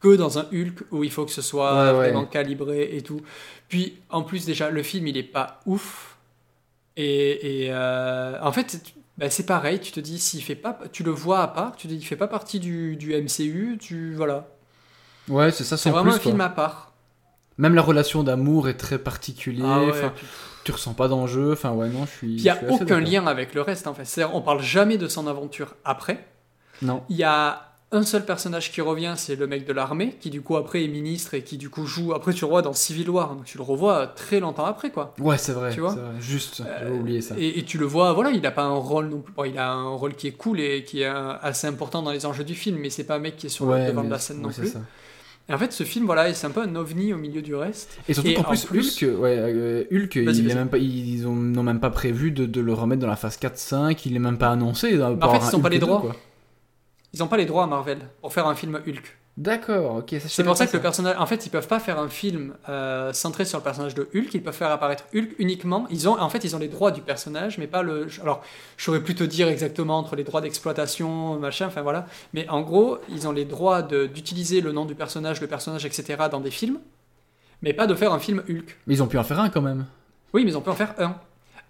que 0.00 0.16
dans 0.16 0.38
un 0.38 0.46
Hulk 0.52 0.82
où 0.90 1.04
il 1.04 1.10
faut 1.10 1.24
que 1.26 1.30
ce 1.32 1.42
soit 1.42 1.72
Ouais, 1.74 1.86
ouais. 1.90 2.10
vraiment 2.10 2.24
calibré 2.24 2.90
et 2.96 3.02
tout. 3.02 3.20
Puis, 3.68 3.98
en 4.08 4.22
plus, 4.22 4.46
déjà, 4.46 4.70
le 4.70 4.82
film, 4.82 5.06
il 5.06 5.16
est 5.16 5.22
pas 5.22 5.60
ouf. 5.66 6.16
Et, 6.96 7.64
et, 7.64 7.68
euh, 7.70 8.36
en 8.42 8.52
fait, 8.52 8.80
bah, 9.18 9.30
c'est 9.30 9.46
pareil, 9.46 9.78
tu 9.80 9.92
te 9.92 10.00
dis, 10.00 10.18
s'il 10.18 10.42
fait 10.42 10.54
pas, 10.54 10.78
tu 10.92 11.02
le 11.02 11.10
vois 11.10 11.40
à 11.40 11.48
part, 11.48 11.76
tu 11.76 11.86
te 11.86 11.92
dis, 11.92 11.98
il 11.98 12.04
fait 12.04 12.16
pas 12.16 12.28
partie 12.28 12.60
du, 12.60 12.96
du 12.96 13.14
MCU, 13.14 13.78
tu, 13.80 14.14
voilà. 14.14 14.48
Ouais, 15.28 15.50
c'est 15.52 15.64
ça 15.64 15.76
C'est 15.76 15.90
vraiment 15.90 16.10
plus. 16.10 16.16
un 16.16 16.20
film 16.20 16.40
à 16.40 16.48
part. 16.48 16.92
Même 17.58 17.74
la 17.74 17.82
relation 17.82 18.22
d'amour 18.22 18.68
est 18.70 18.74
très 18.78 18.98
particulière. 18.98 19.66
Ah 19.68 19.80
ouais, 19.84 19.90
enfin, 19.90 20.12
puis- 20.16 20.26
tu 20.64 20.72
ressens 20.72 20.94
pas 20.94 21.08
d'enjeu. 21.08 21.52
Enfin, 21.52 21.72
ouais, 21.72 21.88
non, 21.88 22.06
je 22.06 22.10
suis. 22.10 22.34
Il 22.36 22.42
n'y 22.42 22.48
a 22.48 22.58
aucun 22.70 23.00
lien 23.00 23.26
avec 23.26 23.54
le 23.54 23.60
reste 23.62 23.86
en 23.86 23.94
fait. 23.94 24.04
C'est-à-dire, 24.06 24.34
on 24.34 24.40
parle 24.40 24.62
jamais 24.62 24.96
de 24.98 25.08
son 25.08 25.26
aventure 25.26 25.74
après. 25.84 26.26
Non. 26.82 27.02
Il 27.10 27.16
y 27.16 27.22
a 27.24 27.69
un 27.92 28.02
seul 28.04 28.24
personnage 28.24 28.70
qui 28.70 28.80
revient, 28.80 29.14
c'est 29.16 29.34
le 29.34 29.46
mec 29.48 29.66
de 29.66 29.72
l'armée, 29.72 30.14
qui 30.20 30.30
du 30.30 30.42
coup 30.42 30.56
après 30.56 30.84
est 30.84 30.88
ministre 30.88 31.34
et 31.34 31.42
qui 31.42 31.56
du 31.58 31.70
coup 31.70 31.86
joue. 31.86 32.12
Après 32.14 32.32
tu 32.32 32.40
le 32.42 32.46
revois 32.46 32.62
dans 32.62 32.72
Civil 32.72 33.10
War, 33.10 33.34
donc 33.34 33.44
tu 33.44 33.58
le 33.58 33.64
revois 33.64 34.06
très 34.06 34.38
longtemps 34.38 34.64
après 34.64 34.90
quoi. 34.90 35.14
Ouais, 35.18 35.36
c'est 35.38 35.52
vrai. 35.52 35.72
Tu 35.72 35.80
vois 35.80 35.90
vrai. 35.94 36.02
Juste, 36.20 36.60
Euh, 36.60 36.76
j'avais 36.80 36.96
oublié 36.98 37.20
ça. 37.20 37.34
Et, 37.36 37.58
et 37.58 37.64
tu 37.64 37.78
le 37.78 37.86
vois, 37.86 38.12
voilà, 38.12 38.30
il 38.30 38.40
n'a 38.42 38.52
pas 38.52 38.62
un 38.62 38.74
rôle 38.76 39.08
non 39.08 39.18
plus. 39.20 39.32
bon, 39.34 39.44
il 39.44 39.58
a 39.58 39.72
un 39.72 39.88
rôle 39.88 40.14
qui 40.14 40.28
est 40.28 40.32
cool 40.32 40.60
et 40.60 40.84
qui 40.84 41.00
est 41.02 41.06
euh, 41.06 41.32
assez 41.42 41.66
important 41.66 42.00
dans 42.02 42.12
les 42.12 42.26
enjeux 42.26 42.44
du 42.44 42.54
film, 42.54 42.78
mais 42.78 42.90
c'est 42.90 43.04
pas 43.04 43.16
un 43.16 43.20
mec 43.20 43.36
qui 43.36 43.46
est 43.46 43.50
sur 43.50 43.66
le 43.66 43.72
Ouais, 43.72 43.88
devant 43.88 44.04
de 44.04 44.10
la 44.10 44.18
scène 44.20 44.40
non 44.40 44.48
ouais, 44.48 44.54
plus. 44.54 44.68
ça. 44.68 44.78
Et 45.48 45.52
en 45.52 45.58
fait, 45.58 45.72
ce 45.72 45.82
film, 45.82 46.06
voilà, 46.06 46.32
c'est 46.32 46.46
un 46.46 46.50
peu 46.50 46.60
un 46.62 46.76
ovni 46.76 47.12
au 47.12 47.16
milieu 47.16 47.42
du 47.42 47.56
reste. 47.56 47.98
Et 48.08 48.14
surtout 48.14 48.34
qu'en 48.34 48.42
en 48.42 48.44
plus, 48.44 48.66
plus- 48.66 49.02
Hulk, 49.02 49.18
ouais, 49.20 49.34
euh, 49.36 49.84
Hulk 49.90 50.14
il 50.14 50.48
est 50.48 50.54
même 50.54 50.68
pas, 50.68 50.78
ils 50.78 51.26
ont- 51.26 51.34
n'ont 51.34 51.64
même 51.64 51.80
pas 51.80 51.90
prévu 51.90 52.30
de, 52.30 52.46
de 52.46 52.60
le 52.60 52.72
remettre 52.72 53.00
dans 53.02 53.08
la 53.08 53.16
phase 53.16 53.36
4-5, 53.36 54.06
il 54.06 54.14
est 54.14 54.20
même 54.20 54.38
pas 54.38 54.50
annoncé. 54.50 55.02
en 55.02 55.16
fait, 55.18 55.48
ils 55.50 55.56
ont 55.56 55.60
pas 55.60 55.68
les 55.70 55.80
droits. 55.80 56.14
Ils 57.12 57.20
n'ont 57.20 57.28
pas 57.28 57.36
les 57.36 57.46
droits 57.46 57.64
à 57.64 57.66
Marvel 57.66 57.98
pour 58.20 58.32
faire 58.32 58.46
un 58.46 58.54
film 58.54 58.80
Hulk. 58.86 59.16
D'accord, 59.36 59.96
ok. 59.96 60.16
C'est 60.26 60.44
pour 60.44 60.56
ça 60.56 60.66
que 60.66 60.76
le 60.76 60.82
personnage. 60.82 61.16
En 61.18 61.24
fait, 61.24 61.46
ils 61.46 61.50
peuvent 61.50 61.66
pas 61.66 61.80
faire 61.80 61.98
un 61.98 62.08
film 62.08 62.54
euh, 62.68 63.12
centré 63.12 63.44
sur 63.44 63.58
le 63.58 63.64
personnage 63.64 63.94
de 63.94 64.08
Hulk. 64.14 64.34
Ils 64.34 64.42
peuvent 64.42 64.54
faire 64.54 64.70
apparaître 64.70 65.04
Hulk 65.14 65.30
uniquement. 65.38 65.86
Ils 65.90 66.08
ont, 66.08 66.20
en 66.20 66.28
fait, 66.28 66.44
ils 66.44 66.54
ont 66.54 66.58
les 66.58 66.68
droits 66.68 66.90
du 66.90 67.00
personnage, 67.00 67.56
mais 67.56 67.66
pas 67.66 67.82
le. 67.82 68.08
Alors, 68.20 68.42
je 68.76 68.84
saurais 68.84 69.02
plus 69.02 69.14
te 69.14 69.24
dire 69.24 69.48
exactement 69.48 69.98
entre 69.98 70.14
les 70.14 70.24
droits 70.24 70.42
d'exploitation, 70.42 71.38
machin. 71.38 71.68
Enfin 71.68 71.80
voilà. 71.80 72.06
Mais 72.34 72.48
en 72.50 72.60
gros, 72.60 72.98
ils 73.08 73.26
ont 73.26 73.32
les 73.32 73.46
droits 73.46 73.82
d'utiliser 73.82 74.60
le 74.60 74.72
nom 74.72 74.84
du 74.84 74.94
personnage, 74.94 75.40
le 75.40 75.46
personnage, 75.46 75.86
etc. 75.86 76.24
dans 76.30 76.40
des 76.40 76.50
films, 76.50 76.78
mais 77.62 77.72
pas 77.72 77.86
de 77.86 77.94
faire 77.94 78.12
un 78.12 78.18
film 78.18 78.42
Hulk. 78.46 78.76
Mais 78.86 78.94
ils 78.94 79.02
ont 79.02 79.06
pu 79.06 79.16
en 79.16 79.24
faire 79.24 79.40
un 79.40 79.48
quand 79.48 79.62
même. 79.62 79.86
Oui, 80.34 80.44
mais 80.44 80.50
ils 80.50 80.56
ont 80.58 80.60
pu 80.60 80.70
en 80.70 80.74
faire 80.74 80.94
un. 80.98 81.16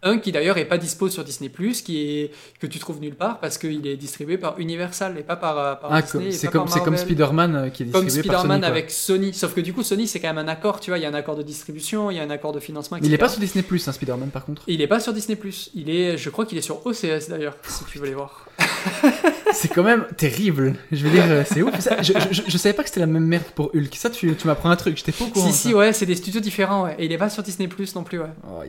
Un 0.03 0.19
qui 0.19 0.33
d'ailleurs 0.33 0.57
est 0.57 0.65
pas 0.65 0.79
dispo 0.79 1.11
sur 1.11 1.25
Disney+, 1.25 1.51
qui 1.51 1.99
est 2.09 2.31
que 2.59 2.67
tu 2.67 2.79
trouves 2.79 3.01
nulle 3.01 3.15
part 3.15 3.39
parce 3.39 3.59
qu'il 3.59 3.87
est 3.87 3.97
distribué 3.97 4.39
par 4.39 4.59
Universal 4.59 5.19
et 5.19 5.23
pas 5.23 5.37
par, 5.37 5.59
euh, 5.59 5.75
par 5.75 5.93
Ah, 5.93 6.01
Disney. 6.01 6.25
comme- 6.25 6.33
c'est 6.33 6.49
comme, 6.49 6.69
par 6.69 6.83
comme. 6.85 6.97
Spider-Man 6.97 7.55
euh, 7.55 7.69
qui 7.69 7.83
est 7.83 7.87
Comme 7.87 8.05
distribué 8.05 8.29
par 8.29 8.41
Sony. 8.41 8.49
Spider-Man 8.49 8.61
quoi. 8.61 8.69
avec 8.69 8.91
Sony. 8.91 9.35
Sauf 9.35 9.53
que 9.55 9.61
du 9.61 9.75
coup, 9.75 9.83
Sony, 9.83 10.07
c'est 10.07 10.19
quand 10.19 10.29
même 10.29 10.39
un 10.39 10.49
accord, 10.49 10.81
tu 10.81 10.91
vois. 10.91 10.99
Il 10.99 11.03
y 11.03 11.05
a 11.05 11.09
un 11.11 11.15
accord 11.15 11.37
de 11.37 11.43
distribution, 11.43 12.11
il 12.11 12.17
y 12.17 12.21
a 12.21 12.23
un 12.23 12.31
accord 12.31 12.53
de 12.53 12.61
financement, 12.61 12.97
Mais 13.01 13.07
il 13.07 13.13
est 13.13 13.19
pas 13.19 13.29
sur 13.29 13.41
Disney 13.41 13.63
Plus, 13.63 13.87
hein, 13.89 13.93
Spider-Man 13.93 14.31
par 14.31 14.47
contre. 14.47 14.63
Il 14.67 14.81
est 14.81 14.87
pas 14.87 15.01
sur 15.01 15.13
Disney+. 15.13 15.39
Il 15.75 15.91
est, 15.91 16.17
je 16.17 16.31
crois 16.31 16.47
qu'il 16.47 16.57
est 16.57 16.63
sur 16.63 16.85
OCS 16.87 17.29
d'ailleurs, 17.29 17.57
si 17.69 17.85
tu 17.85 17.99
veux 17.99 18.07
les 18.07 18.15
voir. 18.15 18.47
c'est 19.53 19.69
quand 19.69 19.83
même 19.83 20.07
terrible. 20.17 20.77
Je 20.93 21.05
veux 21.05 21.11
dire, 21.11 21.25
euh, 21.29 21.43
c'est 21.47 21.61
ouf. 21.63 21.79
Ça, 21.81 22.01
je, 22.03 22.13
je, 22.31 22.43
je 22.47 22.59
savais 22.59 22.73
pas 22.73 22.83
que 22.85 22.89
c'était 22.89 23.01
la 23.01 23.07
même 23.07 23.27
merde 23.27 23.45
pour 23.55 23.71
Hulk. 23.75 23.95
Ça, 23.97 24.09
tu, 24.09 24.35
tu 24.35 24.47
m'apprends 24.47 24.71
un 24.71 24.77
truc, 24.77 24.97
j'étais 24.97 25.13
pas 25.13 25.25
au 25.25 25.29
courant. 25.29 25.47
Si, 25.49 25.53
ça. 25.53 25.69
si, 25.69 25.75
ouais, 25.75 25.93
c'est 25.93 26.07
des 26.07 26.15
studios 26.17 26.41
différents, 26.41 26.85
ouais. 26.85 26.97
Et 26.99 27.05
il 27.05 27.13
est 27.13 27.19
pas 27.19 27.29
sur 27.29 27.43
Disney+, 27.43 27.69
non 27.95 28.03
plus, 28.05 28.19
ouais. 28.21 28.27
Oh. 28.49 28.63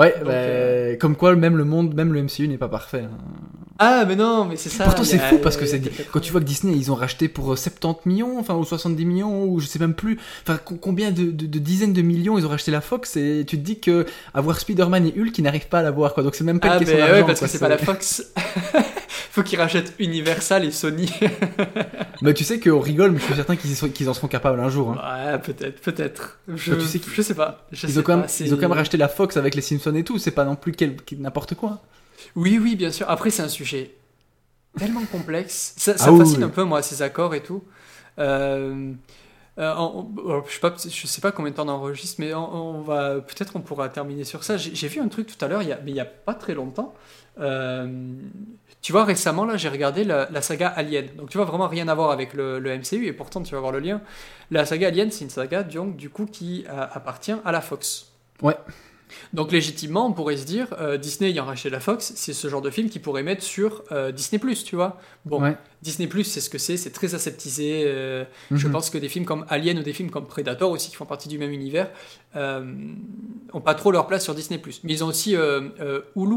Ouais, 0.00 0.14
Donc, 0.18 0.24
bah, 0.26 0.32
euh, 0.32 0.96
comme 0.96 1.14
quoi 1.14 1.36
même 1.36 1.56
le 1.56 1.64
monde, 1.64 1.94
même 1.94 2.12
le 2.12 2.22
MCU 2.22 2.48
n'est 2.48 2.58
pas 2.58 2.68
parfait. 2.68 3.02
hein. 3.04 3.16
Ah, 3.82 4.04
mais 4.06 4.14
non, 4.14 4.44
mais 4.44 4.56
c'est 4.56 4.68
ça. 4.68 4.84
Pourtant 4.84 5.04
c'est 5.04 5.18
fou 5.18 5.38
parce 5.42 5.56
que 5.56 5.64
c'est 5.64 5.80
quand 6.12 6.20
tu 6.20 6.32
vois 6.32 6.40
que 6.42 6.46
Disney 6.46 6.74
ils 6.76 6.92
ont 6.92 6.94
racheté 6.94 7.28
pour 7.28 7.50
euh, 7.52 7.56
70 7.56 8.06
millions, 8.06 8.38
enfin 8.38 8.54
ou 8.54 8.62
70 8.64 9.06
millions 9.06 9.44
ou 9.44 9.58
je 9.58 9.66
sais 9.66 9.78
même 9.78 9.94
plus, 9.94 10.18
enfin 10.42 10.58
co- 10.62 10.74
combien 10.74 11.10
de, 11.12 11.30
de- 11.30 11.46
de 11.46 11.58
dizaines 11.58 11.94
de 11.94 12.02
millions 12.02 12.36
ils 12.38 12.44
ont 12.44 12.50
racheté 12.50 12.70
la 12.70 12.82
Fox 12.82 13.16
et 13.16 13.42
tu 13.46 13.56
te 13.56 13.62
dis 13.62 13.80
que 13.80 14.04
avoir 14.34 14.60
Spider-Man 14.60 15.06
et 15.06 15.14
Hulk 15.18 15.38
ils 15.38 15.42
n'arrivent 15.42 15.68
pas 15.68 15.78
à 15.78 15.82
l'avoir 15.82 16.12
quoi. 16.12 16.22
Donc 16.22 16.34
c'est 16.34 16.44
même 16.44 16.60
pas 16.60 16.72
Ah, 16.72 16.74
une 16.74 16.78
question 16.80 16.98
ouais, 16.98 17.24
parce 17.24 17.40
que 17.40 17.46
c'est 17.46 17.58
pas 17.58 17.68
la 17.70 17.78
Fox. 17.78 18.22
Faut 19.30 19.42
qu'ils 19.44 19.60
rachètent 19.60 19.94
Universal 19.98 20.64
et 20.64 20.70
Sony. 20.72 21.08
Mais 22.22 22.34
tu 22.34 22.42
sais 22.44 22.58
qu'on 22.60 22.80
rigole, 22.80 23.12
mais 23.12 23.18
je 23.20 23.24
suis 23.24 23.34
certain 23.34 23.56
qu'ils 23.56 24.08
en 24.08 24.12
seront 24.14 24.26
capables 24.28 24.58
un 24.60 24.68
jour. 24.68 24.90
hein. 24.92 25.32
Ouais, 25.32 25.38
peut-être, 25.38 25.80
peut-être. 25.80 26.38
Je, 26.48 26.74
tu 26.74 26.80
sais 26.82 26.98
que- 26.98 27.10
je 27.14 27.22
sais 27.22 27.34
pas. 27.34 27.66
Je 27.72 27.86
Ils 27.86 27.92
sais 27.92 27.98
ont, 28.00 28.02
quand 28.02 28.12
même, 28.14 28.22
pas, 28.22 28.28
c'est- 28.28 28.44
ils 28.44 28.52
ont 28.52 28.56
quand 28.56 28.68
même 28.68 28.72
racheté 28.76 28.96
la 28.96 29.08
Fox 29.08 29.36
avec 29.36 29.54
les 29.54 29.62
Simpsons 29.62 29.94
et 29.94 30.02
tout, 30.04 30.18
c'est 30.18 30.32
pas 30.32 30.44
non 30.44 30.56
plus 30.56 30.74
n'importe 31.16 31.54
quoi. 31.54 31.80
Oui, 32.36 32.58
oui, 32.60 32.74
bien 32.76 32.90
sûr. 32.90 33.08
Après, 33.08 33.30
c'est 33.30 33.42
un 33.42 33.48
sujet 33.48 33.92
tellement 34.78 35.04
complexe. 35.04 35.74
Ça, 35.76 35.96
ça 35.96 36.10
Ah 36.12 36.16
fascine 36.18 36.38
oui. 36.38 36.44
un 36.44 36.48
peu, 36.48 36.64
moi, 36.64 36.82
ces 36.82 37.00
accords 37.02 37.34
et 37.34 37.42
tout. 37.42 37.62
Euh, 38.18 38.92
euh, 39.58 39.74
on- 39.76 40.42
je 40.46 41.06
sais 41.06 41.20
pas, 41.20 41.32
combien 41.32 41.50
de 41.50 41.56
temps 41.56 41.66
on 41.66 41.70
enregistre, 41.70 42.16
mais 42.18 42.32
on, 42.34 42.80
va 42.82 43.14
peut-être 43.20 43.56
on 43.56 43.60
pourra 43.60 43.88
terminer 43.88 44.24
sur 44.24 44.44
ça. 44.44 44.56
J'ai 44.56 44.88
vu 44.88 45.00
un 45.00 45.08
truc 45.08 45.26
tout 45.26 45.44
à 45.44 45.48
l'heure, 45.48 45.62
mais 45.84 45.90
il 45.90 45.96
y 45.96 46.00
a 46.00 46.04
pas 46.04 46.34
très 46.34 46.54
longtemps. 46.54 46.94
Euh, 47.38 47.88
tu 48.82 48.92
vois, 48.92 49.04
récemment 49.04 49.44
là, 49.44 49.56
j'ai 49.56 49.68
regardé 49.68 50.04
la, 50.04 50.42
saga 50.42 50.68
Alien. 50.68 51.06
Donc 51.16 51.30
tu 51.30 51.36
vois 51.36 51.46
vraiment 51.46 51.68
rien 51.68 51.88
à 51.88 51.94
voir 51.94 52.10
avec 52.10 52.34
le, 52.34 52.60
MCU 52.60 53.06
et 53.06 53.12
pourtant 53.12 53.42
tu 53.42 53.54
vas 53.54 53.60
voir 53.60 53.72
le 53.72 53.80
lien. 53.80 54.00
La 54.50 54.64
saga 54.64 54.88
Alien, 54.88 55.10
c'est 55.10 55.24
une 55.24 55.30
saga 55.30 55.62
donc 55.62 55.96
du 55.96 56.10
coup 56.10 56.26
qui 56.26 56.64
euh, 56.68 56.86
appartient 56.92 57.36
à 57.44 57.52
la 57.52 57.60
Fox. 57.60 58.12
Ouais. 58.42 58.56
Donc 59.32 59.52
légitimement, 59.52 60.06
on 60.06 60.12
pourrait 60.12 60.36
se 60.36 60.44
dire, 60.44 60.68
euh, 60.80 60.96
Disney 60.96 61.30
ayant 61.30 61.44
racheté 61.44 61.70
la 61.70 61.80
Fox, 61.80 62.12
c'est 62.16 62.32
ce 62.32 62.48
genre 62.48 62.62
de 62.62 62.70
film 62.70 62.88
qu'ils 62.88 63.02
pourrait 63.02 63.22
mettre 63.22 63.42
sur 63.42 63.82
euh, 63.92 64.12
Disney+, 64.12 64.40
tu 64.64 64.76
vois. 64.76 64.98
Bon, 65.24 65.40
Ouais. 65.42 65.56
Disney+, 65.82 66.08
c'est 66.24 66.40
ce 66.40 66.50
que 66.50 66.58
c'est, 66.58 66.76
c'est 66.76 66.90
très 66.90 67.14
aseptisé. 67.14 67.84
euh, 67.86 68.24
Je 68.50 68.66
Mhm. 68.66 68.72
pense 68.72 68.90
que 68.90 68.98
des 68.98 69.08
films 69.08 69.24
comme 69.24 69.46
Alien 69.48 69.78
ou 69.78 69.82
des 69.82 69.92
films 69.94 70.10
comme 70.10 70.26
Predator 70.26 70.70
aussi, 70.70 70.90
qui 70.90 70.96
font 70.96 71.06
partie 71.06 71.28
du 71.28 71.38
même 71.38 71.52
univers, 71.52 71.90
euh, 72.36 72.62
ont 73.52 73.60
pas 73.60 73.74
trop 73.74 73.90
leur 73.90 74.06
place 74.06 74.24
sur 74.24 74.34
Disney+. 74.34 74.60
Mais 74.84 74.92
ils 74.92 75.02
ont 75.04 75.08
aussi 75.08 75.34
euh, 75.36 76.00
Hulu. 76.16 76.36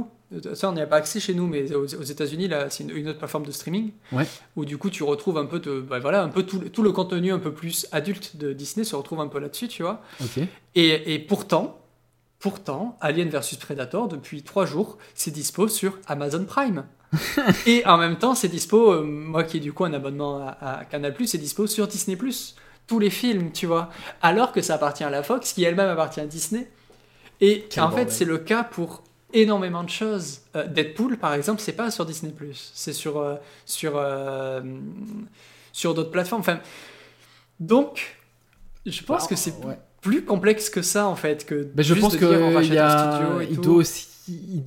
Ça, 0.55 0.67
on 0.69 0.73
n'y 0.73 0.81
a 0.81 0.87
pas 0.87 0.95
accès 0.95 1.19
chez 1.19 1.35
nous, 1.35 1.45
mais 1.45 1.71
aux, 1.75 1.83
aux 1.85 2.01
États-Unis, 2.03 2.47
là, 2.47 2.67
c'est 2.71 2.83
une, 2.83 2.89
une 2.97 3.07
autre 3.09 3.19
plateforme 3.19 3.45
de 3.45 3.51
streaming. 3.51 3.91
Ouais. 4.11 4.25
Où 4.55 4.65
du 4.65 4.79
coup, 4.79 4.89
tu 4.89 5.03
retrouves 5.03 5.37
un 5.37 5.45
peu 5.45 5.59
de, 5.59 5.79
bah, 5.79 5.99
voilà, 5.99 6.23
un 6.23 6.29
peu 6.29 6.41
tout, 6.41 6.59
le- 6.59 6.69
tout 6.69 6.81
le 6.81 6.91
contenu 6.91 7.31
un 7.31 7.37
peu 7.37 7.51
plus 7.53 7.85
adulte 7.91 8.37
de 8.37 8.51
Disney 8.51 8.83
se 8.83 8.95
retrouve 8.95 9.19
un 9.19 9.27
peu 9.27 9.37
là-dessus, 9.39 9.67
tu 9.67 9.83
vois. 9.83 10.01
Et 10.75 11.19
pourtant, 11.19 11.77
pourtant, 12.43 12.97
Alien 12.99 13.29
vs 13.29 13.55
Predator, 13.57 14.09
depuis 14.09 14.43
trois 14.43 14.65
jours, 14.65 14.97
c'est 15.15 15.31
dispo 15.31 15.69
sur 15.69 15.97
Amazon 16.07 16.43
Prime. 16.43 16.85
et 17.65 17.85
en 17.85 17.97
même 17.97 18.17
temps, 18.17 18.35
c'est 18.35 18.49
dispo, 18.49 18.91
euh, 18.91 19.01
moi 19.01 19.45
qui 19.45 19.57
ai 19.57 19.59
du 19.61 19.71
coup 19.71 19.85
un 19.85 19.93
abonnement 19.93 20.45
à, 20.45 20.79
à 20.79 20.83
Canal+, 20.83 21.15
c'est 21.25 21.37
dispo 21.37 21.67
sur 21.67 21.87
Disney+. 21.87 22.17
Tous 22.85 22.99
les 22.99 23.09
films, 23.09 23.53
tu 23.53 23.65
vois. 23.65 23.89
Alors 24.21 24.51
que 24.51 24.61
ça 24.61 24.75
appartient 24.75 25.05
à 25.05 25.09
la 25.09 25.23
Fox, 25.23 25.53
qui 25.53 25.63
elle-même 25.63 25.87
appartient 25.87 26.19
à 26.19 26.25
Disney. 26.25 26.69
Et 27.39 27.65
Quel 27.69 27.83
en 27.83 27.91
fait, 27.91 28.11
c'est 28.11 28.25
le 28.25 28.39
cas 28.39 28.65
pour 28.65 29.05
énormément 29.31 29.85
de 29.85 29.89
choses. 29.89 30.41
Euh, 30.57 30.67
Deadpool, 30.67 31.17
par 31.17 31.33
exemple, 31.33 31.61
c'est 31.61 31.71
pas 31.71 31.91
sur 31.91 32.05
Disney+. 32.05 32.33
C'est 32.73 32.91
sur, 32.91 33.19
euh, 33.19 33.35
sur, 33.65 33.93
sur 35.71 35.93
d'autres 35.93 36.11
plateformes. 36.11 36.41
Enfin, 36.41 36.59
donc, 37.61 38.17
je 38.85 39.01
pense 39.01 39.21
Bah, 39.23 39.27
que 39.29 39.35
c'est 39.37 39.55
ouais. 39.63 39.79
Plus 40.03 40.23
complexe 40.23 40.69
que 40.69 40.81
ça 40.83 41.07
en 41.07 41.15
fait 41.15 41.45
que 41.45 41.63
Ben, 41.73 41.81
je 41.83 41.93
juste 41.95 42.01
pense 42.01 42.13
de 42.13 42.17
que 42.19 42.25
dire, 42.25 42.39
on 42.41 42.61
y 42.61 42.77
a- 42.77 43.39
il 43.49 43.57
doit 43.59 43.75
aussi, 43.75 44.07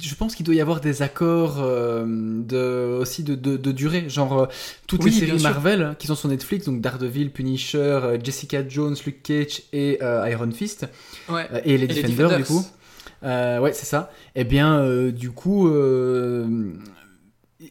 je 0.00 0.14
pense 0.16 0.34
qu'il 0.34 0.44
doit 0.44 0.54
y 0.54 0.60
avoir 0.60 0.80
des 0.80 1.02
accords 1.02 1.58
euh, 1.62 2.04
de 2.06 2.98
aussi 3.00 3.22
de, 3.22 3.34
de, 3.36 3.56
de 3.56 3.72
durée, 3.72 4.08
genre 4.08 4.38
euh, 4.42 4.46
toutes 4.86 5.04
Oui, 5.04 5.10
les 5.10 5.20
bien 5.26 5.38
séries. 5.38 5.42
Marvel 5.42 5.82
hein, 5.82 5.96
qui 5.98 6.06
sont 6.08 6.14
sur 6.16 6.28
Netflix, 6.28 6.66
donc 6.66 6.80
Daredevil, 6.80 7.30
Punisher, 7.30 7.78
euh, 7.78 8.18
Jessica 8.22 8.66
Jones, 8.68 8.96
Luke 9.06 9.22
Cage 9.22 9.62
et 9.72 9.98
Iron 10.02 10.50
Fist 10.50 10.86
Ouais. 11.28 11.46
et 11.64 11.76
les 11.78 11.84
Et 11.84 11.88
les 11.88 12.02
Defenders, 12.02 12.36
du 12.36 12.42
Defenders. 12.42 12.46
coup. 12.46 12.66
Ouais, 13.62 13.72
c'est 13.72 13.86
ça. 13.86 14.10
Et 14.34 14.44
bien, 14.44 14.78
euh, 14.80 15.10
du 15.12 15.30
coup, 15.30 15.68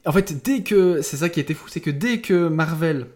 en 0.05 0.11
fait, 0.11 0.43
dès 0.43 0.61
que 0.63 1.01
c'est 1.01 1.17
ça 1.17 1.29
qui 1.29 1.39
était 1.39 1.53
fou, 1.53 1.67
c'est 1.69 1.79
que 1.81 1.91
dès 1.91 2.19
que 2.19 2.47
Marvel 2.47 3.07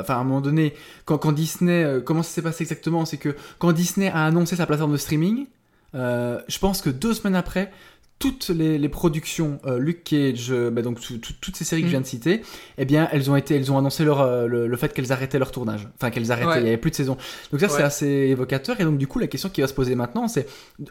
enfin 0.00 0.14
à 0.14 0.18
un 0.18 0.24
moment 0.24 0.40
donné, 0.40 0.74
quand, 1.04 1.18
quand 1.18 1.32
Disney, 1.32 1.84
euh, 1.84 2.00
comment 2.00 2.22
ça 2.22 2.30
s'est 2.30 2.42
passé 2.42 2.64
exactement? 2.64 3.04
C'est 3.04 3.18
que 3.18 3.34
quand 3.58 3.72
Disney 3.72 4.08
a 4.10 4.24
annoncé 4.26 4.56
sa 4.56 4.66
plateforme 4.66 4.92
de 4.92 4.96
streaming, 4.96 5.46
euh, 5.94 6.40
je 6.48 6.58
pense 6.58 6.80
que 6.82 6.90
deux 6.90 7.14
semaines 7.14 7.36
après, 7.36 7.70
toutes 8.18 8.50
les, 8.50 8.78
les 8.78 8.88
productions, 8.88 9.58
euh, 9.66 9.78
Luke 9.80 10.04
Cage, 10.04 10.52
euh, 10.52 10.70
bah, 10.70 10.80
donc 10.82 11.00
tout- 11.00 11.18
tout- 11.18 11.32
toutes 11.40 11.56
ces 11.56 11.64
séries 11.64 11.82
que 11.82 11.88
je 11.88 11.90
viens 11.90 12.00
de 12.00 12.06
citer, 12.06 12.42
eh 12.78 12.84
bien 12.84 13.08
elles 13.10 13.28
ont 13.32 13.34
été, 13.36 13.56
elles 13.56 13.72
ont 13.72 13.78
annoncé 13.78 14.04
leur, 14.04 14.20
euh, 14.20 14.46
le, 14.46 14.68
le 14.68 14.76
fait 14.76 14.92
qu'elles 14.94 15.10
arrêtaient 15.10 15.40
leur 15.40 15.50
tournage, 15.50 15.88
enfin 15.96 16.10
qu'elles 16.10 16.30
arrêtaient, 16.30 16.46
Ouais. 16.48 16.58
il 16.58 16.62
n'y 16.62 16.68
avait 16.68 16.76
plus 16.76 16.92
de 16.92 16.96
saison. 16.96 17.16
Donc 17.50 17.60
ça 17.60 17.68
c'est 17.68 17.82
assez 17.82 18.06
évocateur. 18.06 18.80
Et 18.80 18.84
donc 18.84 18.96
du 18.96 19.08
coup 19.08 19.18
la 19.18 19.26
question 19.26 19.48
qui 19.48 19.60
va 19.60 19.66
se 19.66 19.74
poser 19.74 19.96
maintenant 19.96 20.28
c'est 20.28 20.46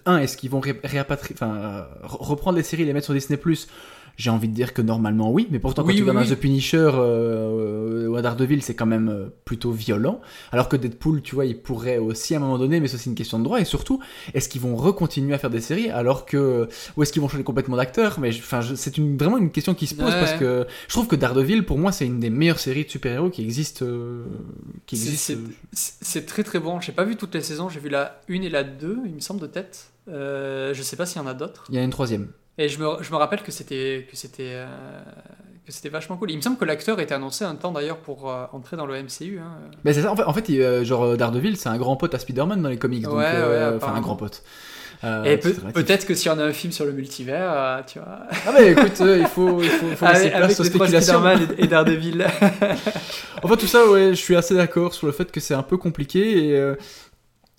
un, 0.05 0.17
est-ce 0.17 0.35
qu'ils 0.35 0.49
vont 0.49 0.59
ré- 0.59 0.77
réapatrier, 0.83 1.33
enfin 1.37 1.55
euh, 1.55 1.81
re- 2.05 2.17
reprendre 2.21 2.57
les 2.57 2.63
séries 2.63 2.83
et 2.83 2.85
les 2.85 2.91
mettre 2.91 3.05
sur 3.05 3.13
Disney 3.13 3.39
j'ai 4.17 4.29
envie 4.29 4.47
de 4.47 4.53
dire 4.53 4.73
que 4.73 4.81
normalement 4.81 5.31
oui, 5.31 5.47
mais 5.51 5.59
pourtant 5.59 5.81
quand 5.83 5.87
Oui, 5.89 5.95
tu 5.95 6.01
oui, 6.03 6.07
vas 6.07 6.13
dans. 6.13 6.25
The 6.29 6.35
Punisher 6.35 6.89
euh, 6.93 8.07
ou 8.07 8.15
à 8.15 8.21
Daredevil, 8.21 8.61
c'est 8.61 8.75
quand 8.75 8.85
même 8.85 9.09
euh, 9.09 9.25
plutôt 9.45 9.71
violent. 9.71 10.21
Alors 10.51 10.69
que 10.69 10.75
Deadpool, 10.75 11.21
tu 11.21 11.35
vois, 11.35 11.45
il 11.45 11.61
pourrait 11.61 11.97
aussi 11.97 12.33
à 12.33 12.37
un 12.37 12.41
moment 12.41 12.57
donné, 12.57 12.79
mais 12.79 12.87
c'est 12.87 13.05
une 13.05 13.15
question 13.15 13.39
de 13.39 13.43
droit. 13.43 13.59
Et 13.59 13.65
surtout, 13.65 13.99
est-ce 14.33 14.49
qu'ils 14.49 14.61
vont 14.61 14.75
recontinuer 14.75 15.33
à 15.33 15.37
faire 15.37 15.49
des 15.49 15.61
séries 15.61 15.89
alors 15.89 16.25
que 16.25 16.67
ou 16.97 17.03
est-ce 17.03 17.11
qu'ils 17.13 17.21
vont 17.21 17.27
changer 17.29 17.43
complètement 17.43 17.77
d'acteur? 17.77 18.19
Mais 18.19 18.29
enfin, 18.29 18.61
c'est 18.75 18.97
une, 18.97 19.17
vraiment 19.17 19.37
une 19.37 19.51
question 19.51 19.73
qui 19.73 19.87
se 19.87 19.95
pose 19.95 20.05
Ouais. 20.11 20.19
parce 20.19 20.33
que 20.33 20.65
je 20.87 20.93
trouve 20.93 21.07
que 21.07 21.15
Daredevil, 21.15 21.65
pour 21.65 21.77
moi, 21.77 21.91
c'est 21.91 22.05
une 22.05 22.19
des 22.19 22.29
meilleures 22.29 22.59
séries 22.59 22.85
de 22.85 22.89
super-héros 22.89 23.29
qui 23.29 23.41
existent. 23.43 23.85
euh, 23.85 24.23
qui 24.85 24.97
C'est- 24.97 25.09
existent. 25.33 25.33
c'est- 25.73 26.25
très 26.25 26.43
très 26.43 26.59
bon. 26.59 26.79
J'ai 26.81 26.91
pas 26.91 27.03
vu 27.03 27.15
toutes 27.15 27.33
les 27.35 27.41
saisons, 27.41 27.69
j'ai 27.69 27.79
vu 27.79 27.89
la 27.89 28.21
1 28.29 28.41
et 28.41 28.49
la 28.49 28.63
2, 28.63 28.99
il 29.05 29.15
me 29.15 29.19
semble, 29.19 29.39
de 29.41 29.47
tête. 29.47 29.91
Euh, 30.09 30.73
je 30.73 30.81
sais 30.81 30.95
pas 30.95 31.05
s'il 31.05 31.21
y 31.21 31.23
en 31.23 31.27
a 31.27 31.33
d'autres. 31.33 31.65
Il 31.69 31.75
y 31.75 31.77
a 31.77 31.83
une 31.83 31.89
troisième. 31.89 32.27
Et 32.57 32.67
je 32.69 32.79
me, 32.79 33.01
je 33.01 33.11
me 33.11 33.15
rappelle 33.17 33.41
que 33.41 33.51
c'était 33.51 34.07
que 34.09 34.15
c'était 34.17 34.51
euh, 34.51 34.67
que 35.65 35.71
c'était 35.71 35.89
vachement 35.89 36.17
cool. 36.17 36.31
Il 36.31 36.37
me 36.37 36.41
semble 36.41 36.57
que 36.57 36.65
l'acteur 36.65 36.99
était 36.99 37.13
annoncé 37.13 37.45
un 37.45 37.55
temps 37.55 37.71
d'ailleurs 37.71 37.97
pour 37.97 38.29
euh, 38.29 38.45
entrer 38.51 38.75
dans 38.77 38.85
le 38.85 39.01
MCU. 39.01 39.39
hein. 39.39 39.57
Mais 39.83 39.93
c'est 39.93 40.01
ça, 40.01 40.11
en 40.11 40.15
fait, 40.15 40.23
en 40.23 40.33
fait 40.33 40.49
il- 40.49 40.61
euh, 40.61 40.83
genre 40.83 41.15
Daredevil, 41.17 41.55
c'est 41.57 41.69
un 41.69 41.77
grand 41.77 41.95
pote 41.95 42.13
à 42.13 42.19
Spider-Man 42.19 42.61
dans 42.61 42.69
les 42.69 42.77
comics. 42.77 43.07
Ouais, 43.07 43.13
ouais, 43.13 43.71
enfin, 43.77 43.93
un 43.95 44.01
grand 44.01 44.15
pote. 44.15 44.43
Euh, 45.03 45.23
Et 45.23 45.37
peut- 45.37 45.55
peut-être 45.73 46.05
que 46.05 46.13
s'il 46.13 46.31
y 46.31 46.35
en 46.35 46.37
a 46.37 46.43
un 46.43 46.51
film 46.53 46.71
sur 46.71 46.85
le 46.85 46.91
multivers, 46.91 47.51
euh, 47.51 47.81
tu 47.87 47.97
vois, 47.97 48.19
Ah 48.45 48.51
mais 48.53 48.71
écoute, 48.73 49.01
euh, 49.01 49.17
il 49.19 49.25
faut, 49.25 49.59
il 49.63 49.67
faut, 49.69 49.87
il 49.89 49.95
faut 49.95 50.05
laisser 50.05 50.19
avec, 50.31 50.33
place 50.33 50.43
avec 50.43 50.59
aux 50.59 50.63
spéculations. 50.63 51.13
Spider-Man 51.19 51.55
et, 51.57 51.63
et 51.63 51.67
Daredevil. 51.67 52.27
Enfin 53.43 53.55
tout 53.55 53.65
ça, 53.65 53.87
ouais, 53.89 54.09
je 54.09 54.15
suis 54.21 54.35
assez 54.35 54.53
d'accord 54.55 54.93
sur 54.93 55.07
le 55.07 55.13
fait 55.13 55.31
que 55.31 55.39
c'est 55.39 55.55
un 55.55 55.63
peu 55.63 55.77
compliqué. 55.77 56.49
Et, 56.49 56.55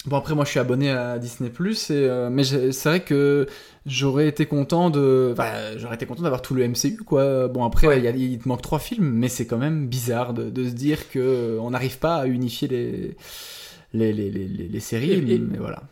Bon 0.07 0.17
après 0.17 0.35
moi 0.35 0.45
je 0.45 0.51
suis 0.51 0.59
abonné 0.59 0.91
à 0.91 1.19
Disney 1.19 1.49
Plus, 1.49 1.91
et, 1.91 1.95
euh, 1.95 2.29
mais 2.29 2.43
c'est 2.43 2.89
vrai 2.89 3.01
que 3.05 3.47
j'aurais 3.87 4.27
été 4.27 4.47
content 4.47 4.91
de, 4.91 5.31
enfin, 5.33 5.53
j'aurais 5.77 5.95
été 5.95 6.07
content 6.07 6.23
d'avoir 6.25 6.43
tout 6.43 6.55
le 6.55 6.67
MCU 6.67 6.97
quoi. 7.07 7.47
Bon 7.47 7.65
après 7.65 7.87
Ouais. 7.87 7.99
il, 7.99 8.05
y 8.05 8.09
a- 8.09 8.11
il 8.11 8.39
te 8.39 8.49
manque 8.49 8.63
trois 8.63 8.81
films, 8.81 9.09
mais 9.13 9.29
c'est 9.29 9.47
quand 9.47 9.59
même 9.59 9.87
bizarre 9.87 10.35
de, 10.35 10.51
de 10.51 10.65
se 10.65 10.73
dire 10.75 11.09
que 11.09 11.57
on 11.61 11.71
n'arrive 11.71 11.99
pas 11.99 12.17
à 12.17 12.27
unifier 12.27 12.67
les 12.67 13.17
les, 13.95 14.13
les, 14.13 14.31
les, 14.31 14.49
les- 14.49 14.69
les 14.69 14.81
séries. 14.81 15.13
Et- 15.13 15.35
et- 15.35 15.39
mais 15.39 15.59
voilà. 15.59 15.83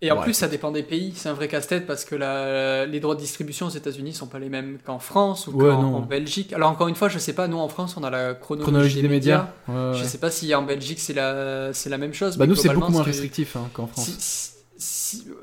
Et 0.00 0.12
en 0.12 0.16
Ouais, 0.18 0.22
plus, 0.22 0.32
ça 0.34 0.46
dépend 0.46 0.70
des 0.70 0.84
pays. 0.84 1.12
C'est 1.16 1.28
un 1.28 1.32
vrai 1.34 1.48
casse-tête 1.48 1.84
parce 1.84 2.04
que 2.04 2.14
la- 2.14 2.86
les 2.86 3.00
droits 3.00 3.16
de 3.16 3.20
distribution 3.20 3.66
aux 3.66 3.70
États-Unis 3.70 4.14
sont 4.14 4.28
pas 4.28 4.38
les 4.38 4.48
mêmes 4.48 4.78
qu'en 4.86 5.00
France 5.00 5.48
ou 5.48 5.52
Ouais, 5.52 5.70
qu'en 5.74 6.00
Belgique. 6.02 6.52
Alors 6.52 6.70
encore 6.70 6.86
une 6.86 6.94
fois, 6.94 7.08
je 7.08 7.18
sais 7.18 7.32
pas. 7.32 7.48
Nous 7.48 7.58
en 7.58 7.68
France, 7.68 7.96
on 7.96 8.04
a 8.04 8.10
la 8.10 8.34
chronologie, 8.34 8.70
Chronologie 8.70 9.02
des 9.02 9.08
médias. 9.08 9.48
Ouais, 9.66 9.92
Je 9.94 10.04
sais 10.04 10.18
pas 10.18 10.30
si 10.30 10.54
en 10.54 10.62
Belgique 10.62 11.00
c'est 11.00 11.14
la 11.14 11.72
c'est 11.72 11.90
la 11.90 11.98
même 11.98 12.14
chose. 12.14 12.36
Bah 12.36 12.46
nous 12.46 12.54
c'est 12.54 12.68
beaucoup 12.72 12.92
moins 12.92 13.02
restrictif 13.02 13.56
hein, 13.56 13.68
qu'en 13.72 13.88
France. 13.88 14.04
si- 14.06 14.16
si- 14.20 14.52
si- 14.78 15.24
euh, 15.30 15.34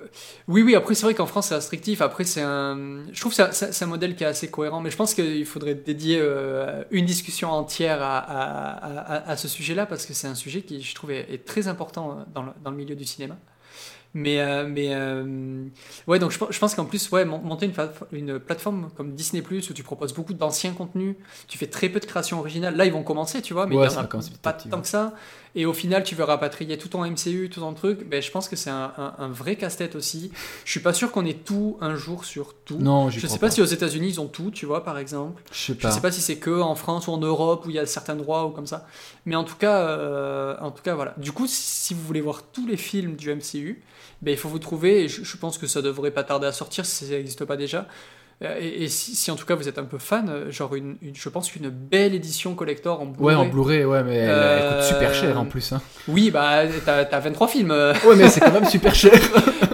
oui, 0.48 0.62
oui. 0.64 0.74
Après, 0.76 0.96
c'est 0.96 1.04
vrai 1.04 1.16
qu'en 1.16 1.26
France 1.26 1.48
c'est 1.48 1.56
restrictif. 1.56 2.00
Après, 2.02 2.24
c'est 2.24 2.42
un. 2.42 3.00
Je 3.12 3.20
trouve 3.20 3.36
que 3.36 3.44
c'est- 3.52 3.84
un 3.84 3.88
modèle 3.88 4.16
qui 4.16 4.24
est 4.24 4.28
assez 4.28 4.48
cohérent. 4.50 4.80
Mais 4.80 4.90
je 4.90 4.96
pense 4.96 5.14
qu'il 5.14 5.46
faudrait 5.46 5.76
dédier 5.76 6.20
euh, 6.22 6.82
une 6.92 7.06
discussion 7.06 7.52
entière 7.52 8.02
à, 8.02 8.20
à, 8.20 9.16
à- 9.18 9.32
à 9.32 9.36
ce 9.36 9.50
sujet-là 9.50 9.86
parce 9.86 10.06
que 10.06 10.14
c'est 10.14 10.28
un 10.28 10.36
sujet 10.36 10.62
qui, 10.62 10.82
je 10.82 10.96
trouve, 10.96 11.12
est, 11.12 11.28
est 11.30 11.44
très 11.46 11.68
important 11.68 12.26
dans 12.34 12.44
le, 12.44 12.52
dans 12.64 12.72
le 12.72 12.78
milieu 12.78 12.96
du 12.96 13.04
cinéma. 13.04 13.36
Mais, 14.18 14.40
euh, 14.40 14.66
mais 14.66 14.94
euh, 14.96 15.66
ouais, 16.08 16.20
donc 16.20 16.32
je, 16.32 16.38
pense- 16.38 16.52
je 16.52 16.58
pense 16.58 16.74
qu'en 16.74 16.86
plus, 16.86 17.12
ouais, 17.12 17.26
mon- 17.26 17.40
monter 17.40 17.70
une, 18.14 18.40
plateforme 18.40 18.90
comme 18.96 19.14
Disney 19.14 19.42
Plus 19.42 19.70
où 19.70 19.74
tu 19.74 19.84
proposes 19.84 20.14
beaucoup 20.14 20.34
d'anciens 20.34 20.72
contenus, 20.72 21.16
tu 21.50 21.58
fais 21.58 21.68
très 21.68 21.90
peu 21.90 22.00
de 22.00 22.06
créations 22.06 22.40
originales. 22.40 22.78
Là, 22.78 22.86
ils 22.86 22.94
vont 22.94 23.04
commencer, 23.04 23.42
tu 23.42 23.54
vois, 23.54 23.68
mais 23.68 23.76
Ouais, 23.76 23.88
il 23.88 23.92
y 23.92 23.96
en 23.98 24.00
a 24.00 24.08
pas 24.42 24.54
tant 24.54 24.82
que 24.82 24.88
ça. 24.88 25.14
Et 25.58 25.66
au 25.66 25.72
final, 25.74 26.04
tu 26.04 26.16
veux 26.16 26.24
rapatrier 26.26 26.78
tout 26.78 26.90
ton 26.90 27.06
MCU, 27.06 27.50
tout 27.50 27.62
ton 27.62 27.74
truc. 27.74 28.08
Ben, 28.10 28.22
je 28.22 28.30
pense 28.30 28.50
que 28.50 28.56
c'est 28.58 28.70
un, 28.70 28.92
un- 28.98 29.14
un 29.18 29.30
vrai 29.30 29.56
casse-tête 29.56 29.96
aussi. 29.96 30.32
Je 30.66 30.72
suis 30.72 30.82
pas 30.82 30.94
sûr 30.94 31.12
qu'on 31.14 31.26
ait 31.26 31.34
tout 31.34 31.78
un 31.80 31.96
jour 31.96 32.26
sur 32.26 32.54
tout. 32.66 32.78
Non, 32.78 33.10
je 33.10 33.26
sais 33.26 33.40
pas, 33.40 33.50
si 33.50 33.62
aux 33.62 33.66
États-Unis 33.66 34.10
ils 34.10 34.20
ont 34.22 34.28
tout, 34.28 34.52
tu 34.52 34.66
vois, 34.66 34.84
par 34.84 34.98
exemple. 34.98 35.42
Je 35.52 35.58
sais 35.58 35.74
Je 35.74 35.78
pas. 35.82 35.92
sais 35.92 36.02
pas 36.02 36.12
si 36.12 36.20
c'est 36.22 36.38
que 36.38 36.60
en 36.60 36.76
France 36.76 37.08
ou 37.08 37.12
en 37.12 37.18
Europe 37.20 37.66
où 37.66 37.70
il 37.70 37.76
y 37.78 37.80
a 37.80 37.86
certains 37.86 38.16
droits 38.16 38.46
ou 38.46 38.50
comme 38.50 38.68
ça. 38.68 38.86
Mais 39.26 39.36
en 39.36 39.46
tout 39.46 39.56
cas, 39.56 39.88
euh, 39.88 40.56
en 40.60 40.72
tout 40.72 40.84
cas 40.84 40.94
voilà. 40.96 41.14
Du 41.18 41.32
coup, 41.32 41.46
si 41.48 41.94
vous 41.94 42.02
voulez 42.02 42.22
voir 42.22 42.44
tous 42.52 42.68
les 42.68 42.78
films 42.78 43.16
du 43.16 43.34
MCU, 43.34 43.82
ben, 44.22 44.32
il 44.32 44.38
faut 44.38 44.50
vous 44.50 44.60
trouver, 44.60 45.04
et 45.04 45.08
je, 45.08 45.24
je 45.24 45.38
pense 45.38 45.58
que 45.58 45.68
ça 45.68 45.82
devrait 45.82 46.12
pas 46.12 46.24
tarder 46.24 46.48
à 46.48 46.52
sortir 46.52 46.86
si 46.86 47.06
ça 47.06 47.12
n'existe 47.12 47.46
pas 47.46 47.58
déjà. 47.58 47.88
Euh, 48.44 48.58
Et, 48.60 48.84
et 48.84 48.88
si, 48.90 49.16
si 49.16 49.32
en 49.32 49.36
tout 49.38 49.46
cas 49.46 49.56
vous 49.56 49.70
êtes 49.70 49.78
un 49.80 49.86
peu 49.86 49.98
fan, 49.98 50.28
euh, 50.30 50.52
genre 50.52 50.76
une, 50.76 50.98
une- 51.02 51.16
je 51.16 51.30
pense 51.30 51.50
qu'une 51.50 51.70
belle 51.70 52.14
édition 52.14 52.54
collector 52.54 53.00
en 53.02 53.06
Ouais, 53.06 53.14
Blu-ray. 53.14 53.36
en 53.38 53.46
Blu-ray, 53.46 53.86
ouais, 53.86 54.04
mais 54.04 54.16
elle, 54.16 54.30
elle 54.30 54.68
coûte 54.68 54.78
Euh, 54.78 54.90
super 54.90 55.14
cher 55.14 55.40
en 55.40 55.46
plus. 55.46 55.72
Hein. 55.72 55.82
Oui, 56.10 56.32
bah 56.32 56.64
t'as 56.86 57.04
as 57.10 57.20
23 57.22 57.48
films. 57.48 57.72
Ouais, 57.72 58.16
mais 58.18 58.28
c'est 58.30 58.42
quand 58.42 58.52
même 58.52 58.66
super 58.66 58.94
cher. 58.94 59.14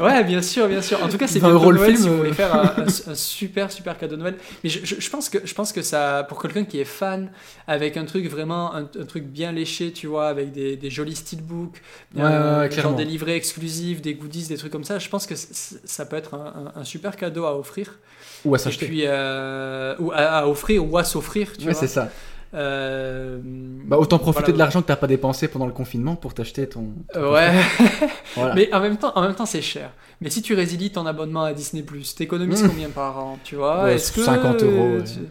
Ouais, 0.02 0.24
bien 0.24 0.42
sûr, 0.42 0.68
bien 0.68 0.82
sûr. 0.82 1.04
En 1.04 1.10
tout 1.10 1.18
cas, 1.20 1.28
c'est 1.28 1.38
20 1.38 1.50
bientôt 1.50 1.62
euros 1.64 1.72
le 1.72 1.84
film, 1.84 1.96
si 1.96 2.10
vous 2.10 2.18
voulez 2.18 2.34
faire 2.34 2.56
un, 2.56 2.74
un- 2.84 2.86
un 3.12 3.14
super, 3.16 3.72
super 3.72 3.96
cadeau 4.00 4.16
de 4.16 4.22
Noël. 4.22 4.36
Mais 4.64 4.70
je, 4.70 4.84
je- 4.84 4.96
je 5.00 5.10
pense 5.12 5.30
que, 5.30 5.38
je 5.46 5.54
pense 5.54 5.72
que 5.72 5.84
ça, 5.84 6.26
pour 6.28 6.42
quelqu'un 6.42 6.64
qui 6.64 6.80
est 6.80 6.86
fan, 6.86 7.30
avec 7.68 7.98
un 7.98 8.06
truc 8.06 8.28
vraiment, 8.28 8.74
un, 8.74 8.84
un 9.00 9.06
truc 9.06 9.26
bien 9.26 9.52
léché, 9.52 9.92
tu 9.92 10.08
vois, 10.08 10.28
avec 10.30 10.52
des, 10.54 10.76
des 10.76 10.90
jolis 10.90 11.18
steelbooks, 11.18 11.82
Ouais, 12.16 12.24
ouais, 12.24 12.58
ouais, 12.62 12.72
genre 12.72 12.96
des 12.96 13.06
livrets 13.06 13.36
exclusifs, 13.36 14.02
des 14.02 14.16
goodies, 14.16 14.48
des 14.48 14.58
trucs 14.58 14.72
comme 14.72 14.84
ça, 14.86 14.98
je 14.98 15.08
pense 15.10 15.28
que 15.28 15.36
ça 15.36 16.06
peut 16.08 16.16
être 16.16 16.34
un 16.76 16.84
super 16.84 17.16
cadeau 17.16 17.46
à 17.46 17.56
offrir. 17.56 18.00
Ou 18.46 18.56
à 18.56 18.58
Et 18.58 18.60
s'acheter. 18.60 18.86
puis, 18.88 19.04
euh, 19.06 19.96
ou 20.00 20.12
à, 20.12 20.16
à 20.18 20.48
offrir 20.48 20.84
ou 20.90 20.98
à 20.98 21.04
s'offrir, 21.04 21.52
tu 21.54 21.66
Ouais, 21.66 21.72
vois. 21.74 21.80
c'est 21.80 21.88
ça. 21.88 22.10
Euh, 22.54 23.40
Bah, 23.86 23.98
autant 23.98 24.18
profiter 24.20 24.42
voilà. 24.46 24.54
de 24.54 24.60
l'argent 24.60 24.82
que 24.82 24.88
t'as 24.88 24.96
pas 24.96 25.08
dépensé 25.08 25.48
pendant 25.48 25.66
le 25.66 25.72
confinement 25.72 26.16
pour 26.16 26.34
t'acheter 26.34 26.68
ton. 26.68 26.90
ton 27.14 27.32
Ouais. 27.34 27.52
Voilà. 28.36 28.56
Mais 28.56 28.74
en 28.74 28.80
même 28.82 28.98
temps, 28.98 29.12
en 29.16 29.22
même 29.22 29.36
temps, 29.36 29.46
c'est 29.46 29.62
cher. 29.62 29.92
Mais 30.22 30.30
si 30.30 30.42
tu 30.42 30.54
résilies 30.54 30.92
ton 30.92 31.06
abonnement 31.06 31.44
à 31.44 31.54
Disney+, 31.54 31.84
t'économises 32.18 32.64
Mmh. 32.64 32.68
combien 32.70 32.90
par 32.90 33.18
an, 33.20 33.40
tu 33.44 33.56
vois? 33.56 33.84
Ouais, 33.86 33.96
Est-ce 33.96 34.12
que 34.12 34.22
50 34.22 34.64
euros, 34.64 34.98
ouais. 34.98 35.04
tu- 35.04 35.20
Et 35.20 35.28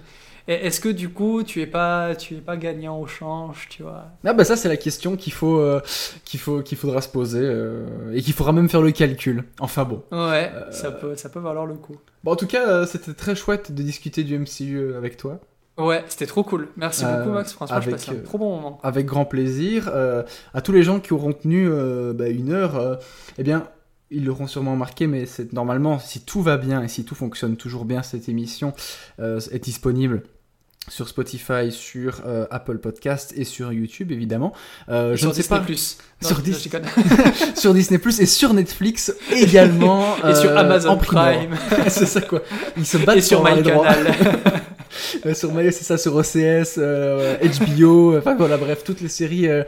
Est-ce 0.55 0.80
que 0.80 0.88
du 0.88 1.09
coup, 1.11 1.42
tu 1.44 1.61
es 1.62 1.66
pas, 1.66 2.14
tu 2.16 2.34
es 2.34 2.40
pas 2.40 2.57
gagnant 2.57 2.98
au 2.98 3.07
change, 3.07 3.68
tu 3.70 3.82
vois? 3.82 4.07
Ah 4.24 4.32
bah 4.32 4.44
ça 4.44 4.57
c'est 4.57 4.68
la 4.68 4.76
question 4.76 5.16
qu'il 5.16 5.32
faut 5.32 5.59
euh, 5.59 5.80
qu'il 6.24 6.40
faut 6.40 6.61
qu'il 6.62 6.76
faudra 6.76 7.01
se 7.01 7.09
poser 7.09 7.42
euh, 7.42 8.12
et 8.12 8.20
qu'il 8.22 8.34
faudra 8.34 8.53
même 8.53 8.68
faire 8.68 8.82
le 8.82 8.90
calcul. 8.90 9.44
Enfin 9.61 9.84
bon. 9.84 10.03
Ouais, 10.11 10.51
Euh, 10.55 10.70
ça 10.72 10.90
peut, 10.90 11.14
ça 11.14 11.28
peut 11.28 11.38
valoir 11.40 11.66
le 11.66 11.74
coup. 11.74 11.96
Bon 12.24 12.32
en 12.32 12.36
tout 12.36 12.46
cas 12.48 12.84
c'était 12.86 13.14
très 13.14 13.34
chouette 13.36 13.72
de 13.72 13.82
discuter 13.82 14.24
du 14.24 14.36
MCU 14.38 14.94
avec 14.96 15.16
toi. 15.16 15.38
Ouais, 15.78 16.05
c'était 16.09 16.26
trop 16.26 16.42
cool. 16.42 16.68
Merci 16.76 17.05
Euh, 17.07 17.18
beaucoup, 17.22 17.32
Max. 17.34 17.53
Franchement, 17.53 17.76
je 17.80 17.88
avec, 17.88 17.94
passé 18.07 18.11
un 18.11 18.22
trop 18.22 18.36
bon 18.36 18.55
moment. 18.57 18.80
Avec 18.82 19.07
grand 19.07 19.24
plaisir. 19.24 19.88
Euh, 19.94 20.24
à 20.53 20.61
tous 20.61 20.72
les 20.72 20.82
gens 20.82 21.01
qui 21.01 21.14
auront 21.14 21.32
tenu 21.32 21.68
euh, 21.70 22.12
bah, 22.12 22.28
une 22.28 22.53
heure, 22.53 22.98
eh 23.38 23.42
bien, 23.42 23.66
ils 24.11 24.26
l'auront 24.26 24.46
sûrement 24.46 24.76
marqué, 24.76 25.07
mais 25.07 25.24
c'est 25.24 25.55
normalement, 25.55 25.98
si 25.98 26.20
tout 26.20 26.42
va 26.42 26.59
bien 26.59 26.82
et 26.82 26.88
si 26.88 27.05
tout 27.07 27.14
fonctionne 27.14 27.57
toujours 27.57 27.86
bien, 27.86 28.03
cette 28.03 28.28
émission 28.28 28.74
est 29.20 29.64
disponible 29.64 30.24
sur 30.89 31.09
Spotify, 31.09 31.70
sur 31.70 32.22
euh, 32.26 32.47
Apple 32.51 32.78
Podcast 32.78 33.33
et 33.37 33.45
sur 33.45 33.72
YouTube, 33.72 34.11
évidemment. 34.12 34.53
Euh, 34.89 35.12
je 35.12 35.18
sur 35.20 35.28
ne 35.28 35.35
sais 35.35 35.43
Disney+. 35.43 35.59
pas. 35.61 35.64
Plus. 35.64 35.99
Sur 36.22 36.37
Non, 36.39 36.43
Dis- 36.43 36.62
déconne. 36.64 36.85
sur 37.55 37.74
Disney 37.74 37.99
Plus 37.99 38.18
et 38.20 38.26
sur 38.26 38.55
Netflix 38.55 39.12
également. 39.31 40.16
Et 40.28 40.35
sur 40.35 40.51
euh, 40.51 40.57
Amazon 40.57 40.91
en. 40.91 40.97
Prime. 40.97 41.57
c'est 41.89 42.07
ça 42.07 42.20
quoi. 42.22 42.43
Ils 42.76 42.87
se 42.87 42.99
battent 42.99 43.18
Et 43.18 43.22
sur. 43.22 43.45
Euh, 43.47 43.53
sur 45.34 45.53
Maillot, 45.53 45.70
c'est 45.70 45.84
ça, 45.84 45.99
sur 45.99 46.14
OCS, 46.16 46.76
euh, 46.78 47.36
HBO, 47.76 48.16
enfin 48.18 48.34
voilà, 48.36 48.57
bref, 48.57 48.82
toutes 48.84 49.01
les 49.01 49.09
séries 49.09 49.49
euh, 49.49 49.62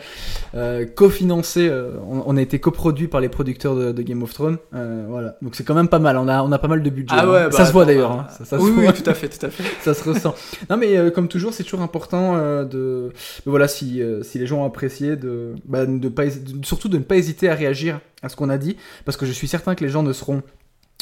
euh, 0.55 0.85
cofinancées, 0.87 1.69
euh, 1.69 1.93
on, 2.09 2.23
on 2.27 2.37
a 2.37 2.41
été 2.43 2.59
coproduits 2.59 3.09
par 3.09 3.21
les 3.21 3.29
producteurs 3.29 3.75
de, 3.77 3.93
de 3.93 4.03
Game 4.03 4.23
of 4.23 4.33
Thrones. 4.35 4.59
Euh, 4.75 5.05
voilà, 5.09 5.37
donc 5.43 5.55
c'est 5.55 5.65
quand 5.65 5.75
même 5.75 5.89
pas 5.89 5.99
mal, 5.99 6.17
on 6.17 6.29
a, 6.29 6.43
on 6.43 6.53
a 6.53 6.59
pas 6.59 6.69
mal 6.69 6.83
de 6.83 6.91
budget. 6.91 7.15
Ah 7.19 7.23
hein. 7.25 7.31
ouais, 7.31 7.45
bah, 7.45 7.51
ça 7.53 7.67
se 7.67 7.73
voit 7.73 7.85
d'ailleurs, 7.85 8.17
bah, 8.17 8.27
hein. 8.29 8.35
ça, 8.39 8.45
ça 8.45 8.59
se 8.59 8.63
oui, 8.63 8.71
voit. 8.73 8.85
oui, 8.85 8.93
tout 8.93 9.09
à 9.09 9.15
fait, 9.15 9.29
tout 9.29 9.45
à 9.47 9.51
fait. 9.51 9.65
ça 9.83 9.95
se 9.95 10.09
ressent. 10.09 10.35
Non 10.71 10.77
mais 10.77 10.97
euh, 10.97 11.11
comme 11.11 11.29
toujours, 11.29 11.53
c'est 11.55 11.65
toujours 11.65 11.83
important 11.83 12.37
euh, 12.37 12.65
de, 12.65 12.73
de- 12.73 13.13
voilà 13.47 13.69
si, 13.69 14.03
euh, 14.03 14.23
si 14.23 14.39
les 14.39 14.47
gens 14.47 14.63
ont 14.63 14.67
apprécié 14.67 15.17
de, 15.17 15.55
bah, 15.65 15.87
de 15.87 16.09
pas 16.09 16.27
de- 16.27 16.65
surtout 16.65 16.89
de 16.89 16.99
ne 16.99 17.03
pas 17.03 17.17
hésiter 17.17 17.49
à 17.49 17.55
réagir 17.55 18.01
à 18.23 18.29
ce 18.29 18.37
qu'on 18.37 18.51
a 18.51 18.59
dit 18.59 18.77
parce 19.05 19.17
que 19.17 19.27
je 19.27 19.33
suis 19.33 19.49
certain 19.49 19.75
que 19.75 19.85
les 19.85 19.91
gens 19.91 20.03
ne 20.03 20.13
seront 20.13 20.43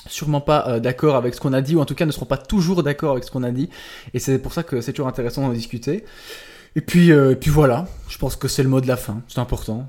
sûrement 0.06 0.40
pas 0.40 0.66
euh, 0.68 0.80
d'accord 0.80 1.16
avec 1.16 1.34
ce 1.34 1.40
qu'on 1.40 1.52
a 1.52 1.60
dit 1.60 1.76
ou 1.76 1.80
en 1.80 1.84
tout 1.84 1.94
cas 1.94 2.06
ne 2.06 2.12
seront 2.12 2.26
pas 2.26 2.38
toujours 2.38 2.82
d'accord 2.82 3.12
avec 3.12 3.24
ce 3.24 3.30
qu'on 3.30 3.42
a 3.42 3.50
dit 3.50 3.68
et 4.14 4.18
c'est 4.18 4.38
pour 4.38 4.52
ça 4.52 4.62
que 4.62 4.80
c'est 4.80 4.92
toujours 4.92 5.08
intéressant 5.08 5.42
d'en 5.42 5.52
discuter. 5.52 6.04
Et 6.76 6.80
puis 6.80 7.12
euh, 7.12 7.32
et 7.32 7.36
puis 7.36 7.50
voilà, 7.50 7.86
je 8.08 8.16
pense 8.18 8.36
que 8.36 8.48
c'est 8.48 8.62
le 8.62 8.68
mot 8.68 8.80
de 8.80 8.86
la 8.88 8.96
fin, 8.96 9.22
c'est 9.28 9.40
important. 9.40 9.88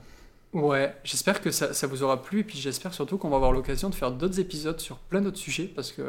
Ouais, 0.54 0.94
j'espère 1.06 1.40
que 1.40 1.50
ça, 1.50 1.74
ça 1.74 1.88
vous 1.88 2.04
aura 2.04 2.22
plu 2.22 2.40
et 2.42 2.44
puis 2.44 2.58
j'espère 2.58 2.94
surtout 2.94 3.18
qu'on 3.18 3.30
va 3.30 3.38
avoir 3.38 3.54
l'occasion 3.54 3.90
de 3.90 3.96
faire 3.96 4.12
d'autres 4.12 4.40
épisodes 4.42 4.80
sur 4.82 4.98
plein 4.98 5.22
d'autres 5.22 5.38
sujets 5.38 5.64
parce 5.74 5.94
que 5.94 6.02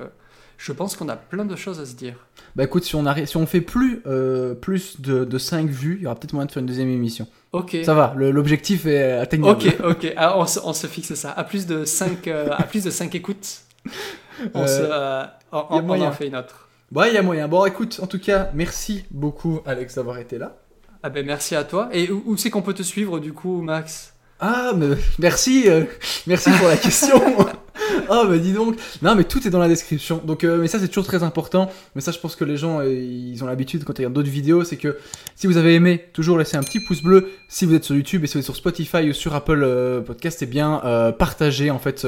je 0.58 0.72
pense 0.72 0.96
qu'on 0.96 1.08
a 1.08 1.14
plein 1.16 1.44
de 1.44 1.54
choses 1.56 1.78
à 1.80 1.86
se 1.86 1.94
dire. 1.94 2.14
Bah 2.56 2.64
écoute, 2.64 2.82
si 2.84 2.94
on 2.96 3.04
arri- 3.04 3.26
si 3.26 3.36
on 3.36 3.46
fait 3.46 3.60
plus 3.60 4.02
euh, 4.06 4.54
plus 4.54 5.00
de, 5.00 5.24
de 5.24 5.38
5 5.38 5.68
vues, 5.68 5.96
il 6.00 6.02
y 6.02 6.06
aura 6.06 6.16
peut-être 6.16 6.32
moyen 6.32 6.46
de 6.46 6.52
faire 6.52 6.60
une 6.60 6.66
deuxième 6.66 6.88
émission. 6.90 7.28
Ok. 7.52 7.76
Ça 7.84 7.94
va, 7.94 8.14
l'objectif 8.16 8.84
est 8.86 9.12
atteignable. 9.12 9.60
Ok, 9.60 9.76
ok. 9.84 10.12
Ah, 10.16 10.38
on, 10.38 10.46
se, 10.46 10.58
on 10.64 10.72
se 10.72 10.86
fixe 10.88 11.14
ça. 11.14 11.30
À 11.30 11.44
plus 11.44 11.66
de 11.66 11.84
5, 11.84 12.26
à 12.26 12.62
plus 12.64 12.82
de 12.84 12.90
5 12.90 13.14
écoutes, 13.14 13.62
on, 14.54 14.66
se, 14.66 14.80
euh, 14.80 15.24
on, 15.52 15.64
on 15.70 15.82
moyen. 15.82 16.08
en 16.08 16.12
fait 16.12 16.26
une 16.28 16.36
autre. 16.36 16.68
Bon, 16.90 17.04
il 17.04 17.14
y 17.14 17.16
a 17.18 17.22
moyen. 17.22 17.48
Bon, 17.48 17.64
écoute, 17.64 18.00
en 18.02 18.06
tout 18.06 18.18
cas, 18.18 18.50
merci 18.54 19.04
beaucoup, 19.10 19.60
Alex, 19.64 19.94
d'avoir 19.94 20.18
été 20.18 20.38
là. 20.38 20.56
Ah 21.02 21.10
ben 21.10 21.26
merci 21.26 21.56
à 21.56 21.64
toi. 21.64 21.88
Et 21.92 22.10
où, 22.10 22.22
où 22.26 22.36
c'est 22.36 22.50
qu'on 22.50 22.62
peut 22.62 22.74
te 22.74 22.82
suivre 22.82 23.18
du 23.18 23.32
coup, 23.32 23.60
Max? 23.62 24.14
Ah, 24.38 24.72
mais 24.76 24.96
merci, 25.18 25.68
euh, 25.68 25.84
merci 26.26 26.50
pour 26.50 26.68
la 26.68 26.76
question. 26.76 27.20
Ah, 28.08 28.24
bah 28.28 28.38
dis 28.38 28.52
donc. 28.52 28.76
Non, 29.02 29.14
mais 29.14 29.24
tout 29.24 29.46
est 29.46 29.50
dans 29.50 29.58
la 29.58 29.68
description. 29.68 30.20
Donc, 30.24 30.44
euh, 30.44 30.58
mais 30.60 30.68
ça, 30.68 30.78
c'est 30.78 30.88
toujours 30.88 31.06
très 31.06 31.22
important. 31.22 31.70
Mais 31.94 32.00
ça, 32.00 32.12
je 32.12 32.18
pense 32.18 32.36
que 32.36 32.44
les 32.44 32.56
gens, 32.56 32.80
euh, 32.80 32.92
ils 32.92 33.42
ont 33.42 33.46
l'habitude 33.46 33.84
quand 33.84 33.94
ils 33.94 34.02
regardent 34.02 34.14
d'autres 34.14 34.28
vidéos. 34.30 34.64
C'est 34.64 34.76
que 34.76 34.98
si 35.36 35.46
vous 35.46 35.56
avez 35.56 35.74
aimé, 35.74 36.04
toujours 36.12 36.38
laissez 36.38 36.56
un 36.56 36.62
petit 36.62 36.80
pouce 36.80 37.02
bleu. 37.02 37.30
Si 37.48 37.66
vous 37.66 37.74
êtes 37.74 37.84
sur 37.84 37.94
YouTube 37.94 38.24
et 38.24 38.26
si 38.26 38.34
vous 38.34 38.38
êtes 38.40 38.44
sur 38.44 38.56
Spotify 38.56 39.08
ou 39.08 39.12
sur 39.12 39.34
Apple 39.34 39.62
euh, 39.62 40.00
Podcast, 40.00 40.40
eh 40.42 40.46
bien, 40.46 40.80
euh, 40.84 41.12
partagez 41.12 41.70
en 41.70 41.78
fait 41.78 42.06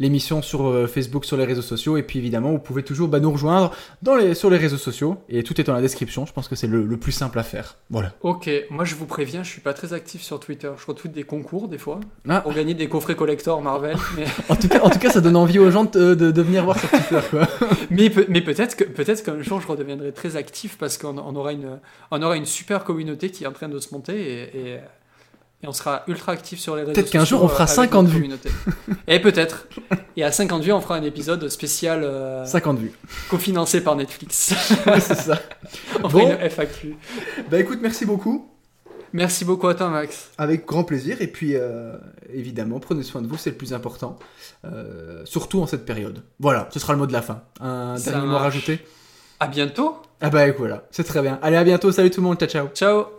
l'émission 0.00 0.42
sur 0.42 0.88
Facebook, 0.88 1.24
sur 1.24 1.36
les 1.36 1.44
réseaux 1.44 1.62
sociaux. 1.62 1.96
Et 1.96 2.02
puis, 2.02 2.18
évidemment, 2.18 2.50
vous 2.50 2.58
pouvez 2.58 2.82
toujours 2.82 3.08
bah, 3.08 3.20
nous 3.20 3.30
rejoindre 3.32 3.72
dans 4.02 4.14
les, 4.16 4.34
sur 4.34 4.50
les 4.50 4.58
réseaux 4.58 4.76
sociaux. 4.76 5.18
Et 5.28 5.42
tout 5.42 5.60
est 5.60 5.64
dans 5.64 5.74
la 5.74 5.80
description. 5.82 6.26
Je 6.26 6.32
pense 6.32 6.48
que 6.48 6.56
c'est 6.56 6.66
le, 6.66 6.84
le 6.84 6.96
plus 6.96 7.12
simple 7.12 7.38
à 7.38 7.42
faire. 7.42 7.76
Voilà. 7.90 8.12
Ok, 8.22 8.50
moi 8.70 8.84
je 8.84 8.94
vous 8.94 9.06
préviens, 9.06 9.42
je 9.42 9.50
suis 9.50 9.60
pas 9.60 9.72
très 9.74 9.92
actif 9.92 10.22
sur 10.22 10.40
Twitter. 10.40 10.70
Je 10.78 10.86
retweet 10.86 11.12
des 11.12 11.24
concours 11.24 11.68
des 11.68 11.78
fois 11.78 12.00
Ah. 12.28 12.40
pour 12.40 12.52
gagner 12.52 12.74
des 12.74 12.88
coffrets 12.88 13.14
collector 13.14 13.60
Marvel. 13.62 13.96
Mais, 14.16 14.24
En 14.48 14.56
tout 14.56 14.68
cas, 14.68 14.80
en 14.82 14.90
tout 14.90 14.98
cas, 14.98 15.10
ça 15.16 15.22
donne 15.22 15.36
envie 15.36 15.58
aux 15.58 15.70
gens 15.70 15.84
de, 15.84 16.14
de, 16.14 16.30
de 16.30 16.42
venir 16.42 16.64
voir 16.64 16.78
sur 16.78 16.90
Twitter, 16.90 17.20
quoi. 17.30 17.48
mais, 17.90 18.12
mais 18.28 18.40
peut-être 18.42 18.76
que 18.76 18.84
peut-être 18.84 19.22
qu'un 19.24 19.40
jour 19.42 19.60
je 19.60 19.66
redeviendrai 19.66 20.12
très 20.12 20.36
actif 20.36 20.76
parce 20.78 20.98
qu'on 20.98 21.16
on 21.18 21.34
aura, 21.36 21.52
une, 21.52 21.78
on 22.10 22.20
aura 22.22 22.36
une 22.36 22.44
super 22.46 22.84
communauté 22.84 23.30
qui 23.30 23.44
est 23.44 23.46
en 23.46 23.52
train 23.52 23.68
de 23.68 23.78
se 23.78 23.92
monter 23.94 24.14
et, 24.14 24.42
et, 24.42 24.72
et 25.62 25.66
on 25.66 25.72
sera 25.72 26.02
ultra 26.06 26.32
actif 26.32 26.58
sur 26.60 26.76
les 26.76 26.82
réseaux 26.82 26.92
Peut-être 26.92 27.10
qu'un 27.10 27.24
jour, 27.24 27.42
on 27.42 27.48
fera 27.48 27.64
euh, 27.64 27.78
avec 27.78 27.90
50 27.92 28.08
notre 28.28 28.44
vues. 28.48 28.54
Et 29.08 29.20
peut-être. 29.20 29.68
Et 30.16 30.22
à 30.22 30.30
50 30.30 30.62
vues, 30.62 30.72
on 30.72 30.80
fera 30.82 30.96
un 30.96 31.02
épisode 31.02 31.48
spécial 31.48 32.02
euh, 32.04 32.44
50 32.44 32.78
vues. 32.78 32.92
cofinancé 33.30 33.80
par 33.82 33.96
Netflix. 33.96 34.54
Ouais, 34.86 35.00
c'est 35.00 35.14
ça. 35.16 35.40
on 35.98 36.08
Bon. 36.08 36.08
fera 36.10 36.22
une 36.44 36.50
FAQ. 36.50 36.96
Bah 37.50 37.58
écoute, 37.58 37.78
merci 37.80 38.04
beaucoup. 38.04 38.50
Merci 39.16 39.46
beaucoup 39.46 39.66
à 39.68 39.74
toi, 39.74 39.88
Max. 39.88 40.30
Avec 40.36 40.66
grand 40.66 40.84
plaisir. 40.84 41.22
Et 41.22 41.26
puis, 41.26 41.52
euh, 41.54 41.96
évidemment, 42.32 42.78
prenez 42.80 43.02
soin 43.02 43.22
de 43.22 43.26
vous, 43.26 43.38
c'est 43.38 43.50
le 43.50 43.56
plus 43.56 43.72
important. 43.72 44.18
Euh, 44.66 45.22
surtout 45.24 45.62
en 45.62 45.66
cette 45.66 45.86
période. 45.86 46.22
Voilà, 46.38 46.68
ce 46.70 46.78
sera 46.78 46.92
le 46.92 46.98
mot 46.98 47.06
de 47.06 47.14
la 47.14 47.22
fin. 47.22 47.42
Un 47.60 47.96
Ça 47.96 48.10
dernier 48.10 48.26
mot 48.26 48.32
à 48.36 48.40
marche. 48.40 48.54
rajouter? 48.54 48.84
À 49.40 49.46
bientôt. 49.46 49.96
Ah 50.20 50.28
bah 50.28 50.46
écoute, 50.46 50.58
voilà, 50.60 50.84
c'est 50.90 51.04
très 51.04 51.22
bien. 51.22 51.38
Allez, 51.42 51.56
à 51.56 51.64
bientôt. 51.64 51.92
Salut 51.92 52.10
tout 52.10 52.20
le 52.20 52.26
monde. 52.26 52.38
Ciao, 52.38 52.48
ciao. 52.48 52.68
Ciao. 52.74 53.15